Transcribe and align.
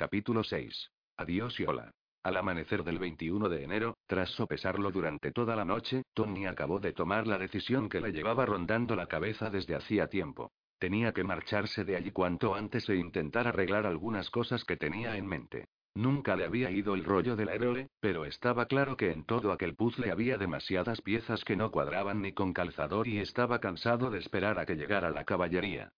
Capítulo 0.00 0.42
6. 0.42 0.92
Adiós 1.18 1.60
y 1.60 1.64
hola. 1.64 1.90
Al 2.22 2.38
amanecer 2.38 2.84
del 2.84 2.98
21 2.98 3.50
de 3.50 3.64
enero, 3.64 3.98
tras 4.06 4.30
sopesarlo 4.30 4.90
durante 4.90 5.30
toda 5.30 5.54
la 5.54 5.66
noche, 5.66 6.04
Tony 6.14 6.46
acabó 6.46 6.80
de 6.80 6.94
tomar 6.94 7.26
la 7.26 7.36
decisión 7.36 7.90
que 7.90 8.00
le 8.00 8.10
llevaba 8.10 8.46
rondando 8.46 8.96
la 8.96 9.08
cabeza 9.08 9.50
desde 9.50 9.74
hacía 9.74 10.06
tiempo. 10.06 10.52
Tenía 10.78 11.12
que 11.12 11.22
marcharse 11.22 11.84
de 11.84 11.96
allí 11.96 12.12
cuanto 12.12 12.54
antes 12.54 12.88
e 12.88 12.96
intentar 12.96 13.46
arreglar 13.46 13.84
algunas 13.84 14.30
cosas 14.30 14.64
que 14.64 14.78
tenía 14.78 15.18
en 15.18 15.26
mente. 15.26 15.68
Nunca 15.94 16.34
le 16.34 16.46
había 16.46 16.70
ido 16.70 16.94
el 16.94 17.04
rollo 17.04 17.36
del 17.36 17.50
aerole, 17.50 17.90
pero 18.00 18.24
estaba 18.24 18.64
claro 18.64 18.96
que 18.96 19.10
en 19.10 19.24
todo 19.24 19.52
aquel 19.52 19.74
puzzle 19.74 20.10
había 20.10 20.38
demasiadas 20.38 21.02
piezas 21.02 21.44
que 21.44 21.56
no 21.56 21.70
cuadraban 21.70 22.22
ni 22.22 22.32
con 22.32 22.54
calzador 22.54 23.06
y 23.06 23.18
estaba 23.18 23.58
cansado 23.60 24.08
de 24.08 24.20
esperar 24.20 24.58
a 24.60 24.64
que 24.64 24.76
llegara 24.76 25.10
la 25.10 25.26
caballería. 25.26 25.92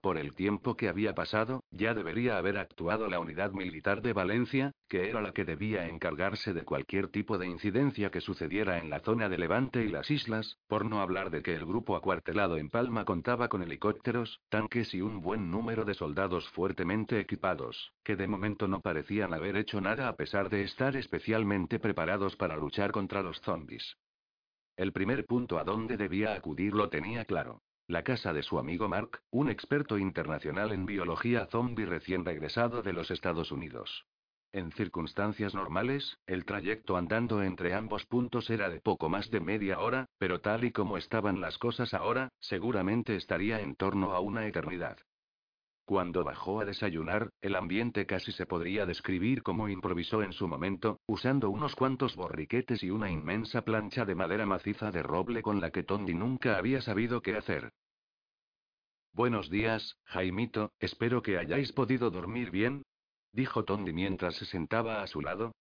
Por 0.00 0.16
el 0.16 0.32
tiempo 0.34 0.76
que 0.76 0.88
había 0.88 1.12
pasado, 1.16 1.64
ya 1.72 1.92
debería 1.92 2.38
haber 2.38 2.56
actuado 2.56 3.08
la 3.08 3.18
unidad 3.18 3.50
militar 3.50 4.00
de 4.00 4.12
Valencia, 4.12 4.70
que 4.88 5.10
era 5.10 5.20
la 5.20 5.32
que 5.32 5.44
debía 5.44 5.88
encargarse 5.88 6.54
de 6.54 6.62
cualquier 6.62 7.08
tipo 7.08 7.36
de 7.36 7.48
incidencia 7.48 8.10
que 8.10 8.20
sucediera 8.20 8.78
en 8.78 8.90
la 8.90 9.00
zona 9.00 9.28
de 9.28 9.38
Levante 9.38 9.84
y 9.84 9.88
las 9.88 10.08
islas, 10.12 10.56
por 10.68 10.84
no 10.84 11.00
hablar 11.00 11.30
de 11.30 11.42
que 11.42 11.52
el 11.52 11.66
grupo 11.66 11.96
acuartelado 11.96 12.58
en 12.58 12.70
Palma 12.70 13.04
contaba 13.04 13.48
con 13.48 13.64
helicópteros, 13.64 14.40
tanques 14.48 14.94
y 14.94 15.00
un 15.00 15.20
buen 15.20 15.50
número 15.50 15.84
de 15.84 15.94
soldados 15.94 16.48
fuertemente 16.50 17.18
equipados, 17.18 17.92
que 18.04 18.14
de 18.14 18.28
momento 18.28 18.68
no 18.68 18.80
parecían 18.80 19.34
haber 19.34 19.56
hecho 19.56 19.80
nada 19.80 20.06
a 20.06 20.14
pesar 20.14 20.48
de 20.48 20.62
estar 20.62 20.94
especialmente 20.94 21.80
preparados 21.80 22.36
para 22.36 22.56
luchar 22.56 22.92
contra 22.92 23.20
los 23.20 23.40
zombies. 23.40 23.96
El 24.76 24.92
primer 24.92 25.26
punto 25.26 25.58
a 25.58 25.64
donde 25.64 25.96
debía 25.96 26.34
acudir 26.34 26.72
lo 26.72 26.88
tenía 26.88 27.24
claro. 27.24 27.62
La 27.88 28.02
casa 28.02 28.34
de 28.34 28.42
su 28.42 28.58
amigo 28.58 28.86
Mark, 28.86 29.22
un 29.30 29.48
experto 29.48 29.96
internacional 29.96 30.72
en 30.72 30.84
biología 30.84 31.46
zombie 31.46 31.86
recién 31.86 32.22
regresado 32.22 32.82
de 32.82 32.92
los 32.92 33.10
Estados 33.10 33.50
Unidos. 33.50 34.04
En 34.52 34.72
circunstancias 34.72 35.54
normales, 35.54 36.18
el 36.26 36.44
trayecto 36.44 36.98
andando 36.98 37.42
entre 37.42 37.72
ambos 37.72 38.04
puntos 38.04 38.50
era 38.50 38.68
de 38.68 38.82
poco 38.82 39.08
más 39.08 39.30
de 39.30 39.40
media 39.40 39.78
hora, 39.80 40.04
pero 40.18 40.42
tal 40.42 40.64
y 40.64 40.70
como 40.70 40.98
estaban 40.98 41.40
las 41.40 41.56
cosas 41.56 41.94
ahora, 41.94 42.28
seguramente 42.40 43.16
estaría 43.16 43.62
en 43.62 43.74
torno 43.74 44.12
a 44.12 44.20
una 44.20 44.46
eternidad. 44.46 44.98
Cuando 45.88 46.22
bajó 46.22 46.60
a 46.60 46.66
desayunar, 46.66 47.32
el 47.40 47.56
ambiente 47.56 48.04
casi 48.04 48.30
se 48.32 48.44
podría 48.44 48.84
describir 48.84 49.42
como 49.42 49.70
improvisó 49.70 50.22
en 50.22 50.34
su 50.34 50.46
momento, 50.46 51.00
usando 51.06 51.48
unos 51.48 51.74
cuantos 51.74 52.14
borriquetes 52.14 52.82
y 52.82 52.90
una 52.90 53.10
inmensa 53.10 53.62
plancha 53.62 54.04
de 54.04 54.14
madera 54.14 54.44
maciza 54.44 54.90
de 54.90 55.02
roble 55.02 55.40
con 55.40 55.62
la 55.62 55.70
que 55.70 55.84
Tony 55.84 56.12
nunca 56.12 56.58
había 56.58 56.82
sabido 56.82 57.22
qué 57.22 57.36
hacer. 57.36 57.72
Buenos 59.14 59.48
días, 59.48 59.96
Jaimito, 60.04 60.72
espero 60.78 61.22
que 61.22 61.38
hayáis 61.38 61.72
podido 61.72 62.10
dormir 62.10 62.50
bien, 62.50 62.82
dijo 63.32 63.64
Tony 63.64 63.94
mientras 63.94 64.34
se 64.34 64.44
sentaba 64.44 65.02
a 65.02 65.06
su 65.06 65.22
lado. 65.22 65.52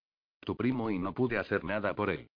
Tu 0.42 0.58
primo 0.58 0.92
y 0.92 1.00
no 1.00 1.14
pude 1.14 1.38
hacer 1.38 1.64
nada 1.64 1.96
por 1.96 2.10
él. 2.10 2.28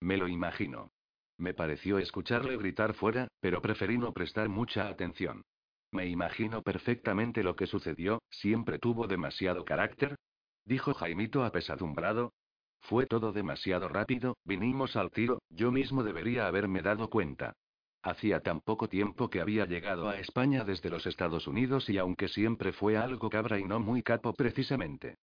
Me 0.00 0.16
lo 0.16 0.26
imagino. 0.26 0.90
Me 1.36 1.54
pareció 1.54 1.98
escucharle 1.98 2.56
gritar 2.56 2.94
fuera, 2.94 3.28
pero 3.38 3.62
preferí 3.62 3.96
no 3.96 4.12
prestar 4.12 4.48
mucha 4.48 4.88
atención. 4.88 5.44
Me 5.90 6.06
imagino 6.06 6.62
perfectamente 6.62 7.42
lo 7.42 7.56
que 7.56 7.66
sucedió, 7.66 8.22
siempre 8.30 8.78
tuvo 8.78 9.06
demasiado 9.06 9.64
carácter. 9.64 10.16
Dijo 10.64 10.92
Jaimito 10.94 11.44
apesadumbrado. 11.44 12.32
Fue 12.80 13.06
todo 13.06 13.32
demasiado 13.32 13.88
rápido, 13.88 14.36
vinimos 14.44 14.96
al 14.96 15.10
tiro, 15.10 15.40
yo 15.48 15.72
mismo 15.72 16.04
debería 16.04 16.46
haberme 16.46 16.82
dado 16.82 17.10
cuenta. 17.10 17.54
Hacía 18.02 18.40
tan 18.40 18.60
poco 18.60 18.88
tiempo 18.88 19.28
que 19.28 19.40
había 19.40 19.66
llegado 19.66 20.08
a 20.08 20.18
España 20.18 20.64
desde 20.64 20.88
los 20.88 21.06
Estados 21.06 21.46
Unidos 21.46 21.90
y 21.90 21.98
aunque 21.98 22.28
siempre 22.28 22.72
fue 22.72 22.96
algo 22.96 23.28
cabra 23.28 23.58
y 23.58 23.64
no 23.64 23.80
muy 23.80 24.02
capo 24.02 24.34
precisamente. 24.34 25.16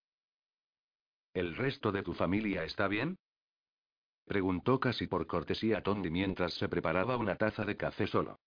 ¿El 1.33 1.55
resto 1.55 1.91
de 1.91 2.03
tu 2.03 2.13
familia 2.13 2.63
está 2.63 2.87
bien? 2.87 3.17
Preguntó 4.25 4.79
casi 4.79 5.07
por 5.07 5.27
cortesía 5.27 5.81
Tony 5.83 6.09
mientras 6.09 6.53
se 6.55 6.67
preparaba 6.67 7.17
una 7.17 7.35
taza 7.35 7.63
de 7.63 7.77
café 7.77 8.07
solo. 8.07 8.39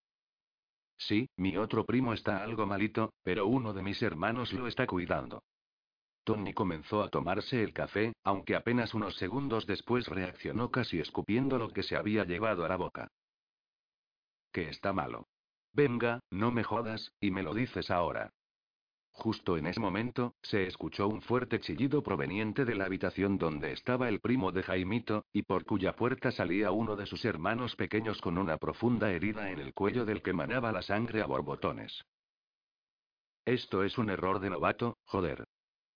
Sí, 0.98 1.30
mi 1.36 1.56
otro 1.56 1.86
primo 1.86 2.12
está 2.12 2.42
algo 2.42 2.66
malito, 2.66 3.14
pero 3.22 3.46
uno 3.46 3.72
de 3.72 3.82
mis 3.82 4.02
hermanos 4.02 4.52
lo 4.52 4.66
está 4.66 4.86
cuidando. 4.86 5.42
Tony 6.24 6.52
comenzó 6.52 7.02
a 7.02 7.08
tomarse 7.08 7.62
el 7.62 7.72
café, 7.72 8.12
aunque 8.22 8.54
apenas 8.54 8.92
unos 8.92 9.16
segundos 9.16 9.66
después 9.66 10.08
reaccionó 10.08 10.70
casi 10.70 10.98
escupiendo 10.98 11.56
lo 11.56 11.70
que 11.70 11.82
se 11.82 11.96
había 11.96 12.24
llevado 12.24 12.64
a 12.64 12.68
la 12.68 12.76
boca. 12.76 13.08
Que 14.52 14.68
está 14.68 14.92
malo. 14.92 15.28
Venga, 15.72 16.20
no 16.30 16.50
me 16.50 16.64
jodas, 16.64 17.12
y 17.20 17.30
me 17.30 17.42
lo 17.42 17.54
dices 17.54 17.90
ahora. 17.90 18.30
Justo 19.18 19.56
en 19.56 19.66
ese 19.66 19.80
momento, 19.80 20.36
se 20.42 20.68
escuchó 20.68 21.08
un 21.08 21.22
fuerte 21.22 21.58
chillido 21.58 22.04
proveniente 22.04 22.64
de 22.64 22.76
la 22.76 22.84
habitación 22.84 23.36
donde 23.36 23.72
estaba 23.72 24.08
el 24.08 24.20
primo 24.20 24.52
de 24.52 24.62
Jaimito, 24.62 25.24
y 25.32 25.42
por 25.42 25.64
cuya 25.64 25.96
puerta 25.96 26.30
salía 26.30 26.70
uno 26.70 26.94
de 26.94 27.04
sus 27.04 27.24
hermanos 27.24 27.74
pequeños 27.74 28.20
con 28.20 28.38
una 28.38 28.58
profunda 28.58 29.10
herida 29.10 29.50
en 29.50 29.58
el 29.58 29.74
cuello 29.74 30.04
del 30.04 30.22
que 30.22 30.32
manaba 30.32 30.70
la 30.70 30.82
sangre 30.82 31.20
a 31.20 31.26
borbotones. 31.26 32.04
Esto 33.44 33.82
es 33.82 33.98
un 33.98 34.08
error 34.08 34.38
de 34.38 34.50
novato, 34.50 34.98
joder. 35.04 35.48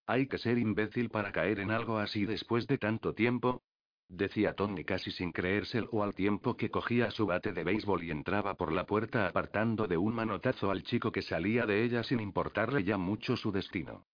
Hay 0.08 0.26
que 0.26 0.38
ser 0.38 0.58
imbécil 0.58 1.08
para 1.08 1.30
caer 1.30 1.60
en 1.60 1.70
algo 1.70 1.98
así 1.98 2.26
después 2.26 2.66
de 2.66 2.78
tanto 2.78 3.14
tiempo, 3.14 3.62
decía 4.12 4.52
Tony 4.54 4.84
casi 4.84 5.10
sin 5.10 5.32
creérselo 5.32 6.02
al 6.02 6.14
tiempo 6.14 6.56
que 6.56 6.70
cogía 6.70 7.10
su 7.10 7.26
bate 7.26 7.52
de 7.52 7.64
béisbol 7.64 8.04
y 8.04 8.10
entraba 8.10 8.54
por 8.54 8.70
la 8.70 8.84
puerta 8.84 9.26
apartando 9.26 9.86
de 9.86 9.96
un 9.96 10.14
manotazo 10.14 10.70
al 10.70 10.82
chico 10.82 11.10
que 11.10 11.22
salía 11.22 11.64
de 11.64 11.82
ella 11.82 12.02
sin 12.02 12.20
importarle 12.20 12.84
ya 12.84 12.98
mucho 12.98 13.36
su 13.36 13.50
destino. 13.50 14.04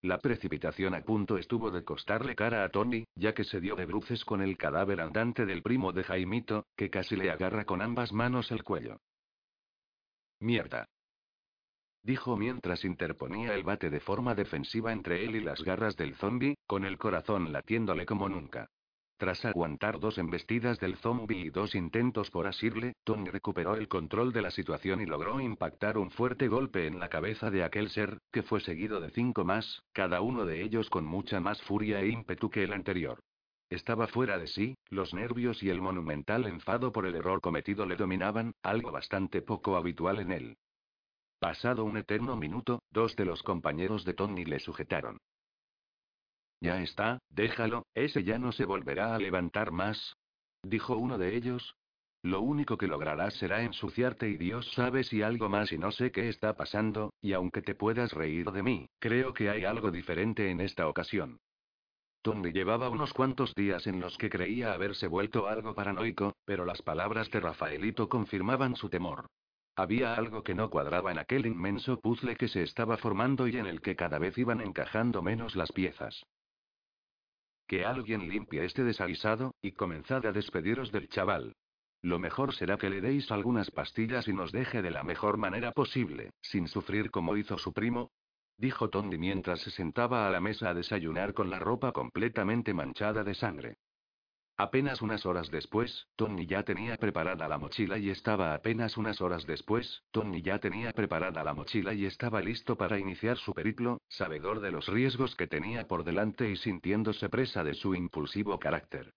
La 0.00 0.18
precipitación 0.18 0.94
a 0.94 1.02
punto 1.02 1.36
estuvo 1.36 1.70
de 1.70 1.84
costarle 1.84 2.34
cara 2.34 2.64
a 2.64 2.68
Tony, 2.70 3.04
ya 3.16 3.34
que 3.34 3.44
se 3.44 3.60
dio 3.60 3.74
de 3.74 3.84
bruces 3.84 4.24
con 4.24 4.40
el 4.40 4.56
cadáver 4.56 5.00
andante 5.00 5.44
del 5.44 5.60
primo 5.60 5.92
de 5.92 6.04
Jaimito, 6.04 6.66
que 6.76 6.88
casi 6.88 7.16
le 7.16 7.30
agarra 7.30 7.64
con 7.64 7.82
ambas 7.82 8.12
manos 8.12 8.50
el 8.52 8.62
cuello. 8.62 8.98
Mierda. 10.40 10.86
Dijo 12.04 12.36
mientras 12.36 12.84
interponía 12.84 13.54
el 13.54 13.64
bate 13.64 13.90
de 13.90 13.98
forma 13.98 14.36
defensiva 14.36 14.92
entre 14.92 15.24
él 15.24 15.34
y 15.34 15.40
las 15.40 15.62
garras 15.62 15.96
del 15.96 16.14
zombi, 16.14 16.54
con 16.66 16.84
el 16.84 16.96
corazón 16.96 17.52
latiéndole 17.52 18.06
como 18.06 18.28
nunca. 18.28 18.70
Tras 19.18 19.44
aguantar 19.44 19.98
dos 19.98 20.16
embestidas 20.16 20.78
del 20.78 20.96
zombie 20.96 21.40
y 21.40 21.50
dos 21.50 21.74
intentos 21.74 22.30
por 22.30 22.46
asirle, 22.46 22.92
Tony 23.02 23.28
recuperó 23.28 23.74
el 23.74 23.88
control 23.88 24.32
de 24.32 24.42
la 24.42 24.52
situación 24.52 25.00
y 25.00 25.06
logró 25.06 25.40
impactar 25.40 25.98
un 25.98 26.12
fuerte 26.12 26.46
golpe 26.46 26.86
en 26.86 27.00
la 27.00 27.08
cabeza 27.08 27.50
de 27.50 27.64
aquel 27.64 27.90
ser, 27.90 28.18
que 28.30 28.44
fue 28.44 28.60
seguido 28.60 29.00
de 29.00 29.10
cinco 29.10 29.44
más, 29.44 29.82
cada 29.92 30.20
uno 30.20 30.46
de 30.46 30.62
ellos 30.62 30.88
con 30.88 31.04
mucha 31.04 31.40
más 31.40 31.60
furia 31.62 32.00
e 32.00 32.08
ímpetu 32.08 32.48
que 32.48 32.62
el 32.62 32.72
anterior. 32.72 33.18
Estaba 33.70 34.06
fuera 34.06 34.38
de 34.38 34.46
sí, 34.46 34.76
los 34.88 35.12
nervios 35.12 35.64
y 35.64 35.68
el 35.68 35.80
monumental 35.80 36.46
enfado 36.46 36.92
por 36.92 37.04
el 37.04 37.16
error 37.16 37.40
cometido 37.40 37.86
le 37.86 37.96
dominaban, 37.96 38.54
algo 38.62 38.92
bastante 38.92 39.42
poco 39.42 39.76
habitual 39.76 40.20
en 40.20 40.30
él. 40.30 40.56
Pasado 41.40 41.84
un 41.84 41.96
eterno 41.96 42.36
minuto, 42.36 42.82
dos 42.92 43.16
de 43.16 43.24
los 43.24 43.42
compañeros 43.42 44.04
de 44.04 44.14
Tony 44.14 44.44
le 44.44 44.60
sujetaron. 44.60 45.18
Ya 46.60 46.82
está, 46.82 47.18
déjalo, 47.30 47.86
ese 47.94 48.24
ya 48.24 48.38
no 48.38 48.52
se 48.52 48.64
volverá 48.64 49.14
a 49.14 49.18
levantar 49.18 49.70
más. 49.70 50.16
Dijo 50.62 50.96
uno 50.96 51.18
de 51.18 51.36
ellos. 51.36 51.76
Lo 52.22 52.40
único 52.40 52.76
que 52.76 52.88
lograrás 52.88 53.34
será 53.34 53.62
ensuciarte 53.62 54.28
y 54.28 54.36
Dios 54.36 54.68
sabe 54.72 55.04
si 55.04 55.22
algo 55.22 55.48
más 55.48 55.70
y 55.70 55.78
no 55.78 55.92
sé 55.92 56.10
qué 56.10 56.28
está 56.28 56.56
pasando, 56.56 57.14
y 57.22 57.32
aunque 57.32 57.62
te 57.62 57.76
puedas 57.76 58.12
reír 58.12 58.50
de 58.50 58.64
mí, 58.64 58.88
creo 58.98 59.32
que 59.32 59.50
hay 59.50 59.64
algo 59.64 59.92
diferente 59.92 60.50
en 60.50 60.60
esta 60.60 60.88
ocasión. 60.88 61.38
Tony 62.22 62.50
llevaba 62.50 62.90
unos 62.90 63.12
cuantos 63.14 63.54
días 63.54 63.86
en 63.86 64.00
los 64.00 64.18
que 64.18 64.28
creía 64.28 64.72
haberse 64.72 65.06
vuelto 65.06 65.46
algo 65.46 65.76
paranoico, 65.76 66.34
pero 66.44 66.64
las 66.64 66.82
palabras 66.82 67.30
de 67.30 67.38
Rafaelito 67.38 68.08
confirmaban 68.08 68.74
su 68.74 68.88
temor. 68.88 69.26
Había 69.76 70.14
algo 70.14 70.42
que 70.42 70.56
no 70.56 70.70
cuadraba 70.70 71.12
en 71.12 71.20
aquel 71.20 71.46
inmenso 71.46 72.00
puzzle 72.00 72.34
que 72.34 72.48
se 72.48 72.64
estaba 72.64 72.96
formando 72.96 73.46
y 73.46 73.56
en 73.56 73.66
el 73.66 73.80
que 73.80 73.94
cada 73.94 74.18
vez 74.18 74.36
iban 74.36 74.60
encajando 74.60 75.22
menos 75.22 75.54
las 75.54 75.70
piezas. 75.70 76.24
Que 77.68 77.84
alguien 77.84 78.28
limpie 78.28 78.64
este 78.64 78.82
desaguisado, 78.82 79.54
y 79.62 79.72
comenzad 79.72 80.26
a 80.26 80.32
despediros 80.32 80.90
del 80.90 81.08
chaval. 81.08 81.54
Lo 82.00 82.18
mejor 82.18 82.54
será 82.54 82.78
que 82.78 82.88
le 82.88 83.00
deis 83.00 83.30
algunas 83.30 83.70
pastillas 83.70 84.26
y 84.26 84.32
nos 84.32 84.52
deje 84.52 84.82
de 84.82 84.90
la 84.90 85.02
mejor 85.02 85.36
manera 85.36 85.72
posible, 85.72 86.30
sin 86.40 86.66
sufrir 86.66 87.10
como 87.10 87.36
hizo 87.36 87.58
su 87.58 87.72
primo. 87.72 88.10
Dijo 88.56 88.88
Tony 88.88 89.18
mientras 89.18 89.60
se 89.60 89.70
sentaba 89.70 90.26
a 90.26 90.30
la 90.30 90.40
mesa 90.40 90.70
a 90.70 90.74
desayunar 90.74 91.34
con 91.34 91.50
la 91.50 91.58
ropa 91.58 91.92
completamente 91.92 92.72
manchada 92.72 93.22
de 93.22 93.34
sangre. 93.34 93.76
Apenas 94.60 95.02
unas 95.02 95.24
horas 95.24 95.52
después, 95.52 96.08
Tony 96.16 96.44
ya 96.44 96.64
tenía 96.64 96.96
preparada 96.96 97.46
la 97.46 97.58
mochila 97.58 97.96
y 97.96 98.10
estaba 98.10 98.54
apenas 98.54 98.96
unas 98.96 99.20
horas 99.20 99.46
después, 99.46 100.02
Tony 100.10 100.42
ya 100.42 100.58
tenía 100.58 100.92
preparada 100.92 101.44
la 101.44 101.54
mochila 101.54 101.94
y 101.94 102.06
estaba 102.06 102.40
listo 102.40 102.76
para 102.76 102.98
iniciar 102.98 103.38
su 103.38 103.54
periplo, 103.54 104.00
sabedor 104.08 104.58
de 104.58 104.72
los 104.72 104.88
riesgos 104.88 105.36
que 105.36 105.46
tenía 105.46 105.86
por 105.86 106.02
delante 106.02 106.50
y 106.50 106.56
sintiéndose 106.56 107.28
presa 107.28 107.62
de 107.62 107.74
su 107.74 107.94
impulsivo 107.94 108.58
carácter. 108.58 109.14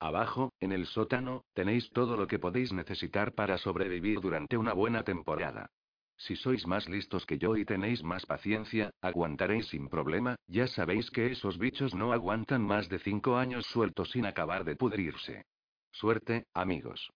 Abajo, 0.00 0.52
en 0.60 0.72
el 0.72 0.84
sótano, 0.84 1.46
tenéis 1.54 1.88
todo 1.88 2.18
lo 2.18 2.26
que 2.26 2.38
podéis 2.38 2.74
necesitar 2.74 3.32
para 3.32 3.56
sobrevivir 3.56 4.20
durante 4.20 4.58
una 4.58 4.74
buena 4.74 5.02
temporada. 5.02 5.70
Si 6.16 6.36
sois 6.36 6.66
más 6.66 6.88
listos 6.88 7.26
que 7.26 7.38
yo 7.38 7.56
y 7.56 7.64
tenéis 7.64 8.02
más 8.02 8.24
paciencia, 8.26 8.90
aguantaréis 9.00 9.66
sin 9.68 9.88
problema, 9.88 10.36
ya 10.46 10.66
sabéis 10.66 11.10
que 11.10 11.32
esos 11.32 11.58
bichos 11.58 11.94
no 11.94 12.12
aguantan 12.12 12.62
más 12.62 12.88
de 12.88 12.98
cinco 12.98 13.36
años 13.36 13.66
sueltos 13.66 14.10
sin 14.10 14.24
acabar 14.24 14.64
de 14.64 14.76
pudrirse. 14.76 15.44
Suerte, 15.90 16.46
amigos. 16.54 17.10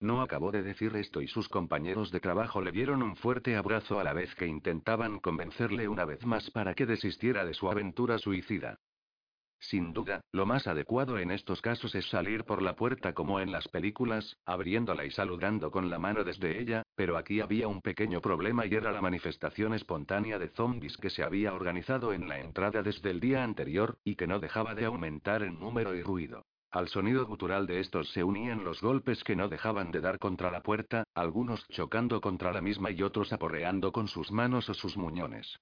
No 0.00 0.20
acabó 0.20 0.50
de 0.50 0.62
decir 0.62 0.96
esto 0.96 1.22
y 1.22 1.28
sus 1.28 1.48
compañeros 1.48 2.10
de 2.10 2.20
trabajo 2.20 2.60
le 2.60 2.72
dieron 2.72 3.02
un 3.02 3.14
fuerte 3.14 3.56
abrazo 3.56 4.00
a 4.00 4.04
la 4.04 4.12
vez 4.12 4.34
que 4.34 4.46
intentaban 4.46 5.20
convencerle 5.20 5.86
una 5.86 6.04
vez 6.04 6.26
más 6.26 6.50
para 6.50 6.74
que 6.74 6.86
desistiera 6.86 7.44
de 7.44 7.54
su 7.54 7.70
aventura 7.70 8.18
suicida. 8.18 8.78
Sin 9.62 9.92
duda, 9.92 10.20
lo 10.32 10.44
más 10.44 10.66
adecuado 10.66 11.18
en 11.18 11.30
estos 11.30 11.62
casos 11.62 11.94
es 11.94 12.10
salir 12.10 12.42
por 12.42 12.60
la 12.60 12.74
puerta 12.74 13.12
como 13.14 13.38
en 13.38 13.52
las 13.52 13.68
películas, 13.68 14.36
abriéndola 14.44 15.04
y 15.04 15.12
saludando 15.12 15.70
con 15.70 15.88
la 15.88 16.00
mano 16.00 16.24
desde 16.24 16.60
ella, 16.60 16.82
pero 16.96 17.16
aquí 17.16 17.40
había 17.40 17.68
un 17.68 17.80
pequeño 17.80 18.20
problema 18.20 18.66
y 18.66 18.74
era 18.74 18.90
la 18.90 19.00
manifestación 19.00 19.72
espontánea 19.72 20.40
de 20.40 20.48
zombies 20.48 20.96
que 20.96 21.10
se 21.10 21.22
había 21.22 21.54
organizado 21.54 22.12
en 22.12 22.28
la 22.28 22.40
entrada 22.40 22.82
desde 22.82 23.10
el 23.10 23.20
día 23.20 23.44
anterior, 23.44 23.98
y 24.02 24.16
que 24.16 24.26
no 24.26 24.40
dejaba 24.40 24.74
de 24.74 24.84
aumentar 24.84 25.44
en 25.44 25.60
número 25.60 25.94
y 25.94 26.02
ruido. 26.02 26.44
Al 26.72 26.88
sonido 26.88 27.24
gutural 27.26 27.66
de 27.68 27.78
estos 27.78 28.10
se 28.10 28.24
unían 28.24 28.64
los 28.64 28.80
golpes 28.80 29.22
que 29.22 29.36
no 29.36 29.48
dejaban 29.48 29.92
de 29.92 30.00
dar 30.00 30.18
contra 30.18 30.50
la 30.50 30.62
puerta, 30.62 31.04
algunos 31.14 31.64
chocando 31.68 32.20
contra 32.20 32.52
la 32.52 32.60
misma 32.60 32.90
y 32.90 33.02
otros 33.02 33.32
aporreando 33.32 33.92
con 33.92 34.08
sus 34.08 34.32
manos 34.32 34.68
o 34.68 34.74
sus 34.74 34.96
muñones. 34.96 35.56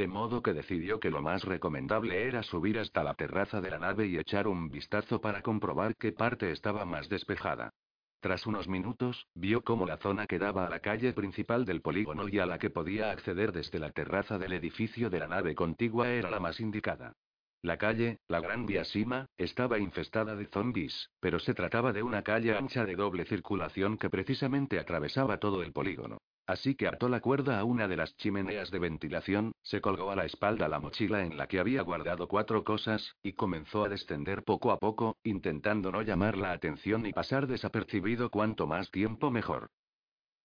De 0.00 0.08
modo 0.08 0.42
que 0.42 0.54
decidió 0.54 0.98
que 0.98 1.10
lo 1.10 1.20
más 1.20 1.44
recomendable 1.44 2.26
era 2.26 2.42
subir 2.42 2.78
hasta 2.78 3.04
la 3.04 3.12
terraza 3.12 3.60
de 3.60 3.68
la 3.68 3.78
nave 3.78 4.06
y 4.06 4.16
echar 4.16 4.48
un 4.48 4.70
vistazo 4.70 5.20
para 5.20 5.42
comprobar 5.42 5.94
qué 5.94 6.10
parte 6.10 6.52
estaba 6.52 6.86
más 6.86 7.10
despejada. 7.10 7.74
Tras 8.20 8.46
unos 8.46 8.66
minutos, 8.66 9.26
vio 9.34 9.60
cómo 9.60 9.84
la 9.84 9.98
zona 9.98 10.26
que 10.26 10.38
daba 10.38 10.64
a 10.64 10.70
la 10.70 10.80
calle 10.80 11.12
principal 11.12 11.66
del 11.66 11.82
polígono 11.82 12.30
y 12.30 12.38
a 12.38 12.46
la 12.46 12.58
que 12.58 12.70
podía 12.70 13.10
acceder 13.10 13.52
desde 13.52 13.78
la 13.78 13.90
terraza 13.90 14.38
del 14.38 14.54
edificio 14.54 15.10
de 15.10 15.18
la 15.18 15.28
nave 15.28 15.54
contigua 15.54 16.08
era 16.08 16.30
la 16.30 16.40
más 16.40 16.60
indicada. 16.60 17.12
La 17.60 17.76
calle, 17.76 18.20
la 18.26 18.40
Gran 18.40 18.64
Vía 18.64 18.84
Sima, 18.84 19.26
estaba 19.36 19.78
infestada 19.78 20.34
de 20.34 20.46
zombies, 20.46 21.10
pero 21.20 21.38
se 21.38 21.52
trataba 21.52 21.92
de 21.92 22.02
una 22.02 22.22
calle 22.22 22.56
ancha 22.56 22.86
de 22.86 22.96
doble 22.96 23.26
circulación 23.26 23.98
que 23.98 24.08
precisamente 24.08 24.78
atravesaba 24.78 25.36
todo 25.36 25.62
el 25.62 25.74
polígono. 25.74 26.22
Así 26.50 26.74
que 26.74 26.88
ató 26.88 27.08
la 27.08 27.20
cuerda 27.20 27.60
a 27.60 27.64
una 27.64 27.86
de 27.86 27.96
las 27.96 28.16
chimeneas 28.16 28.72
de 28.72 28.80
ventilación, 28.80 29.52
se 29.62 29.80
colgó 29.80 30.10
a 30.10 30.16
la 30.16 30.24
espalda 30.24 30.66
la 30.66 30.80
mochila 30.80 31.22
en 31.22 31.36
la 31.36 31.46
que 31.46 31.60
había 31.60 31.80
guardado 31.82 32.26
cuatro 32.26 32.64
cosas, 32.64 33.14
y 33.22 33.34
comenzó 33.34 33.84
a 33.84 33.88
descender 33.88 34.42
poco 34.42 34.72
a 34.72 34.80
poco, 34.80 35.16
intentando 35.22 35.92
no 35.92 36.02
llamar 36.02 36.36
la 36.36 36.50
atención 36.50 37.06
y 37.06 37.12
pasar 37.12 37.46
desapercibido 37.46 38.30
cuanto 38.30 38.66
más 38.66 38.90
tiempo 38.90 39.30
mejor. 39.30 39.70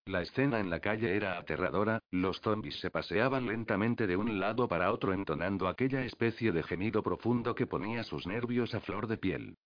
La 0.05 0.21
escena 0.21 0.59
en 0.59 0.69
la 0.69 0.79
calle 0.79 1.15
era 1.15 1.39
aterradora, 1.39 2.03
los 2.11 2.39
zombies 2.39 2.79
se 2.81 2.91
paseaban 2.91 3.47
lentamente 3.47 4.05
de 4.05 4.15
un 4.15 4.39
lado 4.39 4.67
para 4.67 4.91
otro 4.91 5.11
entonando 5.11 5.67
aquella 5.67 6.05
especie 6.05 6.51
de 6.51 6.61
gemido 6.61 7.01
profundo 7.01 7.55
que 7.55 7.65
ponía 7.65 8.03
sus 8.03 8.27
nervios 8.27 8.75
a 8.75 8.79
flor 8.79 9.07
de 9.07 9.17
piel. 9.17 9.57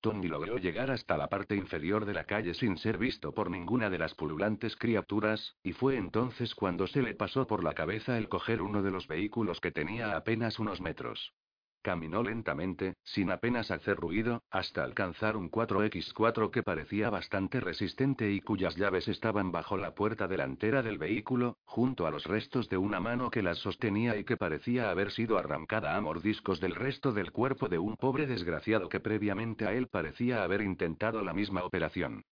Tony 0.00 0.28
logró 0.28 0.58
llegar 0.58 0.90
hasta 0.90 1.16
la 1.16 1.28
parte 1.28 1.56
inferior 1.56 2.04
de 2.04 2.14
la 2.14 2.24
calle 2.24 2.54
sin 2.54 2.78
ser 2.78 2.98
visto 2.98 3.34
por 3.34 3.50
ninguna 3.50 3.90
de 3.90 3.98
las 3.98 4.14
pululantes 4.14 4.76
criaturas, 4.76 5.56
y 5.62 5.72
fue 5.72 5.96
entonces 5.96 6.54
cuando 6.54 6.86
se 6.86 7.02
le 7.02 7.14
pasó 7.14 7.46
por 7.46 7.64
la 7.64 7.74
cabeza 7.74 8.16
el 8.16 8.28
coger 8.28 8.62
uno 8.62 8.82
de 8.82 8.92
los 8.92 9.08
vehículos 9.08 9.60
que 9.60 9.72
tenía 9.72 10.16
apenas 10.16 10.58
unos 10.58 10.80
metros. 10.80 11.34
Caminó 11.82 12.22
lentamente, 12.22 12.96
sin 13.04 13.30
apenas 13.30 13.70
hacer 13.70 13.96
ruido, 13.96 14.42
hasta 14.50 14.82
alcanzar 14.82 15.36
un 15.36 15.50
4X4 15.50 16.50
que 16.50 16.62
parecía 16.62 17.08
bastante 17.08 17.60
resistente 17.60 18.30
y 18.32 18.40
cuyas 18.40 18.76
llaves 18.76 19.06
estaban 19.06 19.52
bajo 19.52 19.76
la 19.76 19.94
puerta 19.94 20.26
delantera 20.26 20.82
del 20.82 20.98
vehículo, 20.98 21.56
junto 21.64 22.06
a 22.06 22.10
los 22.10 22.24
restos 22.24 22.68
de 22.68 22.76
una 22.76 23.00
mano 23.00 23.30
que 23.30 23.42
las 23.42 23.58
sostenía 23.58 24.16
y 24.16 24.24
que 24.24 24.36
parecía 24.36 24.90
haber 24.90 25.12
sido 25.12 25.38
arrancada 25.38 25.96
a 25.96 26.00
mordiscos 26.00 26.60
del 26.60 26.74
resto 26.74 27.12
del 27.12 27.32
cuerpo 27.32 27.68
de 27.68 27.78
un 27.78 27.96
pobre 27.96 28.26
desgraciado 28.26 28.88
que 28.88 29.00
previamente 29.00 29.66
a 29.66 29.72
él 29.72 29.86
parecía 29.86 30.42
haber 30.42 30.62
intentado 30.62 31.22
la 31.22 31.32
misma 31.32 31.62
operación. 31.64 32.24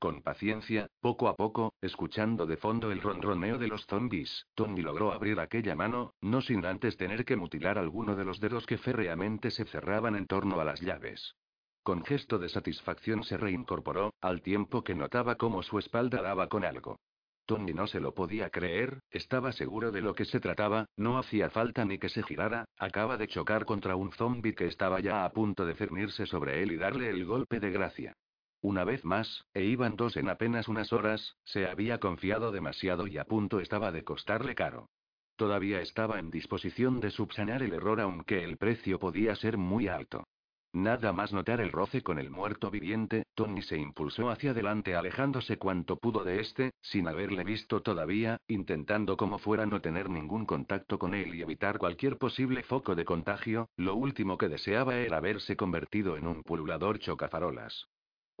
Con 0.00 0.22
paciencia, 0.22 0.88
poco 1.02 1.28
a 1.28 1.36
poco, 1.36 1.74
escuchando 1.82 2.46
de 2.46 2.56
fondo 2.56 2.90
el 2.90 3.02
ronroneo 3.02 3.58
de 3.58 3.68
los 3.68 3.84
zombies, 3.84 4.46
Tony 4.54 4.80
logró 4.80 5.12
abrir 5.12 5.38
aquella 5.38 5.74
mano, 5.74 6.14
no 6.22 6.40
sin 6.40 6.64
antes 6.64 6.96
tener 6.96 7.26
que 7.26 7.36
mutilar 7.36 7.76
alguno 7.76 8.16
de 8.16 8.24
los 8.24 8.40
dedos 8.40 8.64
que 8.64 8.78
férreamente 8.78 9.50
se 9.50 9.66
cerraban 9.66 10.16
en 10.16 10.26
torno 10.26 10.58
a 10.58 10.64
las 10.64 10.80
llaves. 10.80 11.36
Con 11.82 12.02
gesto 12.02 12.38
de 12.38 12.48
satisfacción 12.48 13.24
se 13.24 13.36
reincorporó, 13.36 14.14
al 14.22 14.40
tiempo 14.40 14.82
que 14.82 14.94
notaba 14.94 15.34
cómo 15.34 15.62
su 15.62 15.78
espalda 15.78 16.22
daba 16.22 16.48
con 16.48 16.64
algo. 16.64 16.98
Tony 17.44 17.74
no 17.74 17.86
se 17.86 18.00
lo 18.00 18.14
podía 18.14 18.48
creer, 18.48 19.00
estaba 19.10 19.52
seguro 19.52 19.92
de 19.92 20.00
lo 20.00 20.14
que 20.14 20.24
se 20.24 20.40
trataba, 20.40 20.86
no 20.96 21.18
hacía 21.18 21.50
falta 21.50 21.84
ni 21.84 21.98
que 21.98 22.08
se 22.08 22.22
girara, 22.22 22.64
acaba 22.78 23.18
de 23.18 23.28
chocar 23.28 23.66
contra 23.66 23.96
un 23.96 24.12
zombie 24.12 24.54
que 24.54 24.66
estaba 24.66 25.00
ya 25.00 25.26
a 25.26 25.32
punto 25.32 25.66
de 25.66 25.74
cernirse 25.74 26.24
sobre 26.24 26.62
él 26.62 26.72
y 26.72 26.78
darle 26.78 27.10
el 27.10 27.26
golpe 27.26 27.60
de 27.60 27.70
gracia. 27.70 28.16
Una 28.62 28.84
vez 28.84 29.04
más, 29.06 29.46
e 29.54 29.64
iban 29.64 29.96
dos 29.96 30.16
en 30.16 30.28
apenas 30.28 30.68
unas 30.68 30.92
horas, 30.92 31.36
se 31.44 31.66
había 31.66 31.98
confiado 31.98 32.52
demasiado 32.52 33.06
y 33.06 33.16
a 33.16 33.24
punto 33.24 33.58
estaba 33.58 33.90
de 33.90 34.04
costarle 34.04 34.54
caro. 34.54 34.90
Todavía 35.36 35.80
estaba 35.80 36.18
en 36.18 36.30
disposición 36.30 37.00
de 37.00 37.10
subsanar 37.10 37.62
el 37.62 37.72
error 37.72 38.00
aunque 38.00 38.44
el 38.44 38.58
precio 38.58 38.98
podía 38.98 39.34
ser 39.34 39.56
muy 39.56 39.88
alto. 39.88 40.24
Nada 40.72 41.12
más 41.14 41.32
notar 41.32 41.62
el 41.62 41.72
roce 41.72 42.02
con 42.02 42.18
el 42.18 42.30
muerto 42.30 42.70
viviente, 42.70 43.24
Tony 43.34 43.62
se 43.62 43.78
impulsó 43.78 44.28
hacia 44.28 44.50
adelante 44.50 44.94
alejándose 44.94 45.56
cuanto 45.56 45.96
pudo 45.96 46.22
de 46.22 46.40
este, 46.40 46.70
sin 46.82 47.08
haberle 47.08 47.42
visto 47.42 47.80
todavía, 47.80 48.36
intentando 48.46 49.16
como 49.16 49.38
fuera 49.38 49.64
no 49.64 49.80
tener 49.80 50.10
ningún 50.10 50.44
contacto 50.44 50.98
con 50.98 51.14
él 51.14 51.34
y 51.34 51.40
evitar 51.40 51.78
cualquier 51.78 52.18
posible 52.18 52.62
foco 52.62 52.94
de 52.94 53.06
contagio, 53.06 53.70
lo 53.76 53.96
último 53.96 54.36
que 54.36 54.50
deseaba 54.50 54.98
era 54.98 55.16
haberse 55.16 55.56
convertido 55.56 56.16
en 56.18 56.26
un 56.26 56.42
pululador 56.42 56.98
chocafarolas. 56.98 57.88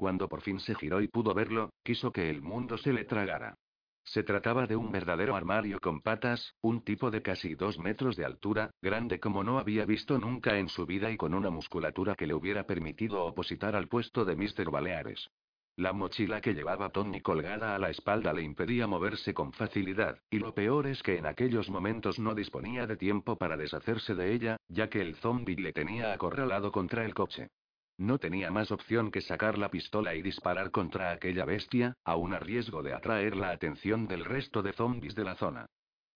Cuando 0.00 0.30
por 0.30 0.40
fin 0.40 0.60
se 0.60 0.74
giró 0.74 1.02
y 1.02 1.08
pudo 1.08 1.34
verlo, 1.34 1.74
quiso 1.84 2.10
que 2.10 2.30
el 2.30 2.40
mundo 2.40 2.78
se 2.78 2.90
le 2.90 3.04
tragara. 3.04 3.54
Se 4.02 4.22
trataba 4.22 4.66
de 4.66 4.74
un 4.74 4.90
verdadero 4.90 5.36
armario 5.36 5.78
con 5.78 6.00
patas, 6.00 6.54
un 6.62 6.80
tipo 6.80 7.10
de 7.10 7.20
casi 7.20 7.54
dos 7.54 7.78
metros 7.78 8.16
de 8.16 8.24
altura, 8.24 8.70
grande 8.80 9.20
como 9.20 9.44
no 9.44 9.58
había 9.58 9.84
visto 9.84 10.16
nunca 10.16 10.56
en 10.56 10.70
su 10.70 10.86
vida 10.86 11.10
y 11.10 11.18
con 11.18 11.34
una 11.34 11.50
musculatura 11.50 12.14
que 12.14 12.26
le 12.26 12.32
hubiera 12.32 12.64
permitido 12.64 13.22
opositar 13.26 13.76
al 13.76 13.88
puesto 13.88 14.24
de 14.24 14.36
Mr. 14.36 14.70
Baleares. 14.70 15.28
La 15.76 15.92
mochila 15.92 16.40
que 16.40 16.54
llevaba 16.54 16.88
Tony 16.88 17.20
colgada 17.20 17.74
a 17.74 17.78
la 17.78 17.90
espalda 17.90 18.32
le 18.32 18.40
impedía 18.40 18.86
moverse 18.86 19.34
con 19.34 19.52
facilidad, 19.52 20.18
y 20.30 20.38
lo 20.38 20.54
peor 20.54 20.86
es 20.86 21.02
que 21.02 21.18
en 21.18 21.26
aquellos 21.26 21.68
momentos 21.68 22.18
no 22.18 22.34
disponía 22.34 22.86
de 22.86 22.96
tiempo 22.96 23.36
para 23.36 23.58
deshacerse 23.58 24.14
de 24.14 24.32
ella, 24.32 24.56
ya 24.66 24.88
que 24.88 25.02
el 25.02 25.16
zombie 25.16 25.56
le 25.56 25.74
tenía 25.74 26.14
acorralado 26.14 26.72
contra 26.72 27.04
el 27.04 27.12
coche. 27.12 27.50
No 28.00 28.18
tenía 28.18 28.50
más 28.50 28.70
opción 28.70 29.10
que 29.10 29.20
sacar 29.20 29.58
la 29.58 29.70
pistola 29.70 30.14
y 30.14 30.22
disparar 30.22 30.70
contra 30.70 31.10
aquella 31.10 31.44
bestia, 31.44 31.92
aun 32.02 32.32
a 32.32 32.38
riesgo 32.38 32.82
de 32.82 32.94
atraer 32.94 33.36
la 33.36 33.50
atención 33.50 34.08
del 34.08 34.24
resto 34.24 34.62
de 34.62 34.72
zombies 34.72 35.14
de 35.14 35.24
la 35.24 35.34
zona. 35.34 35.66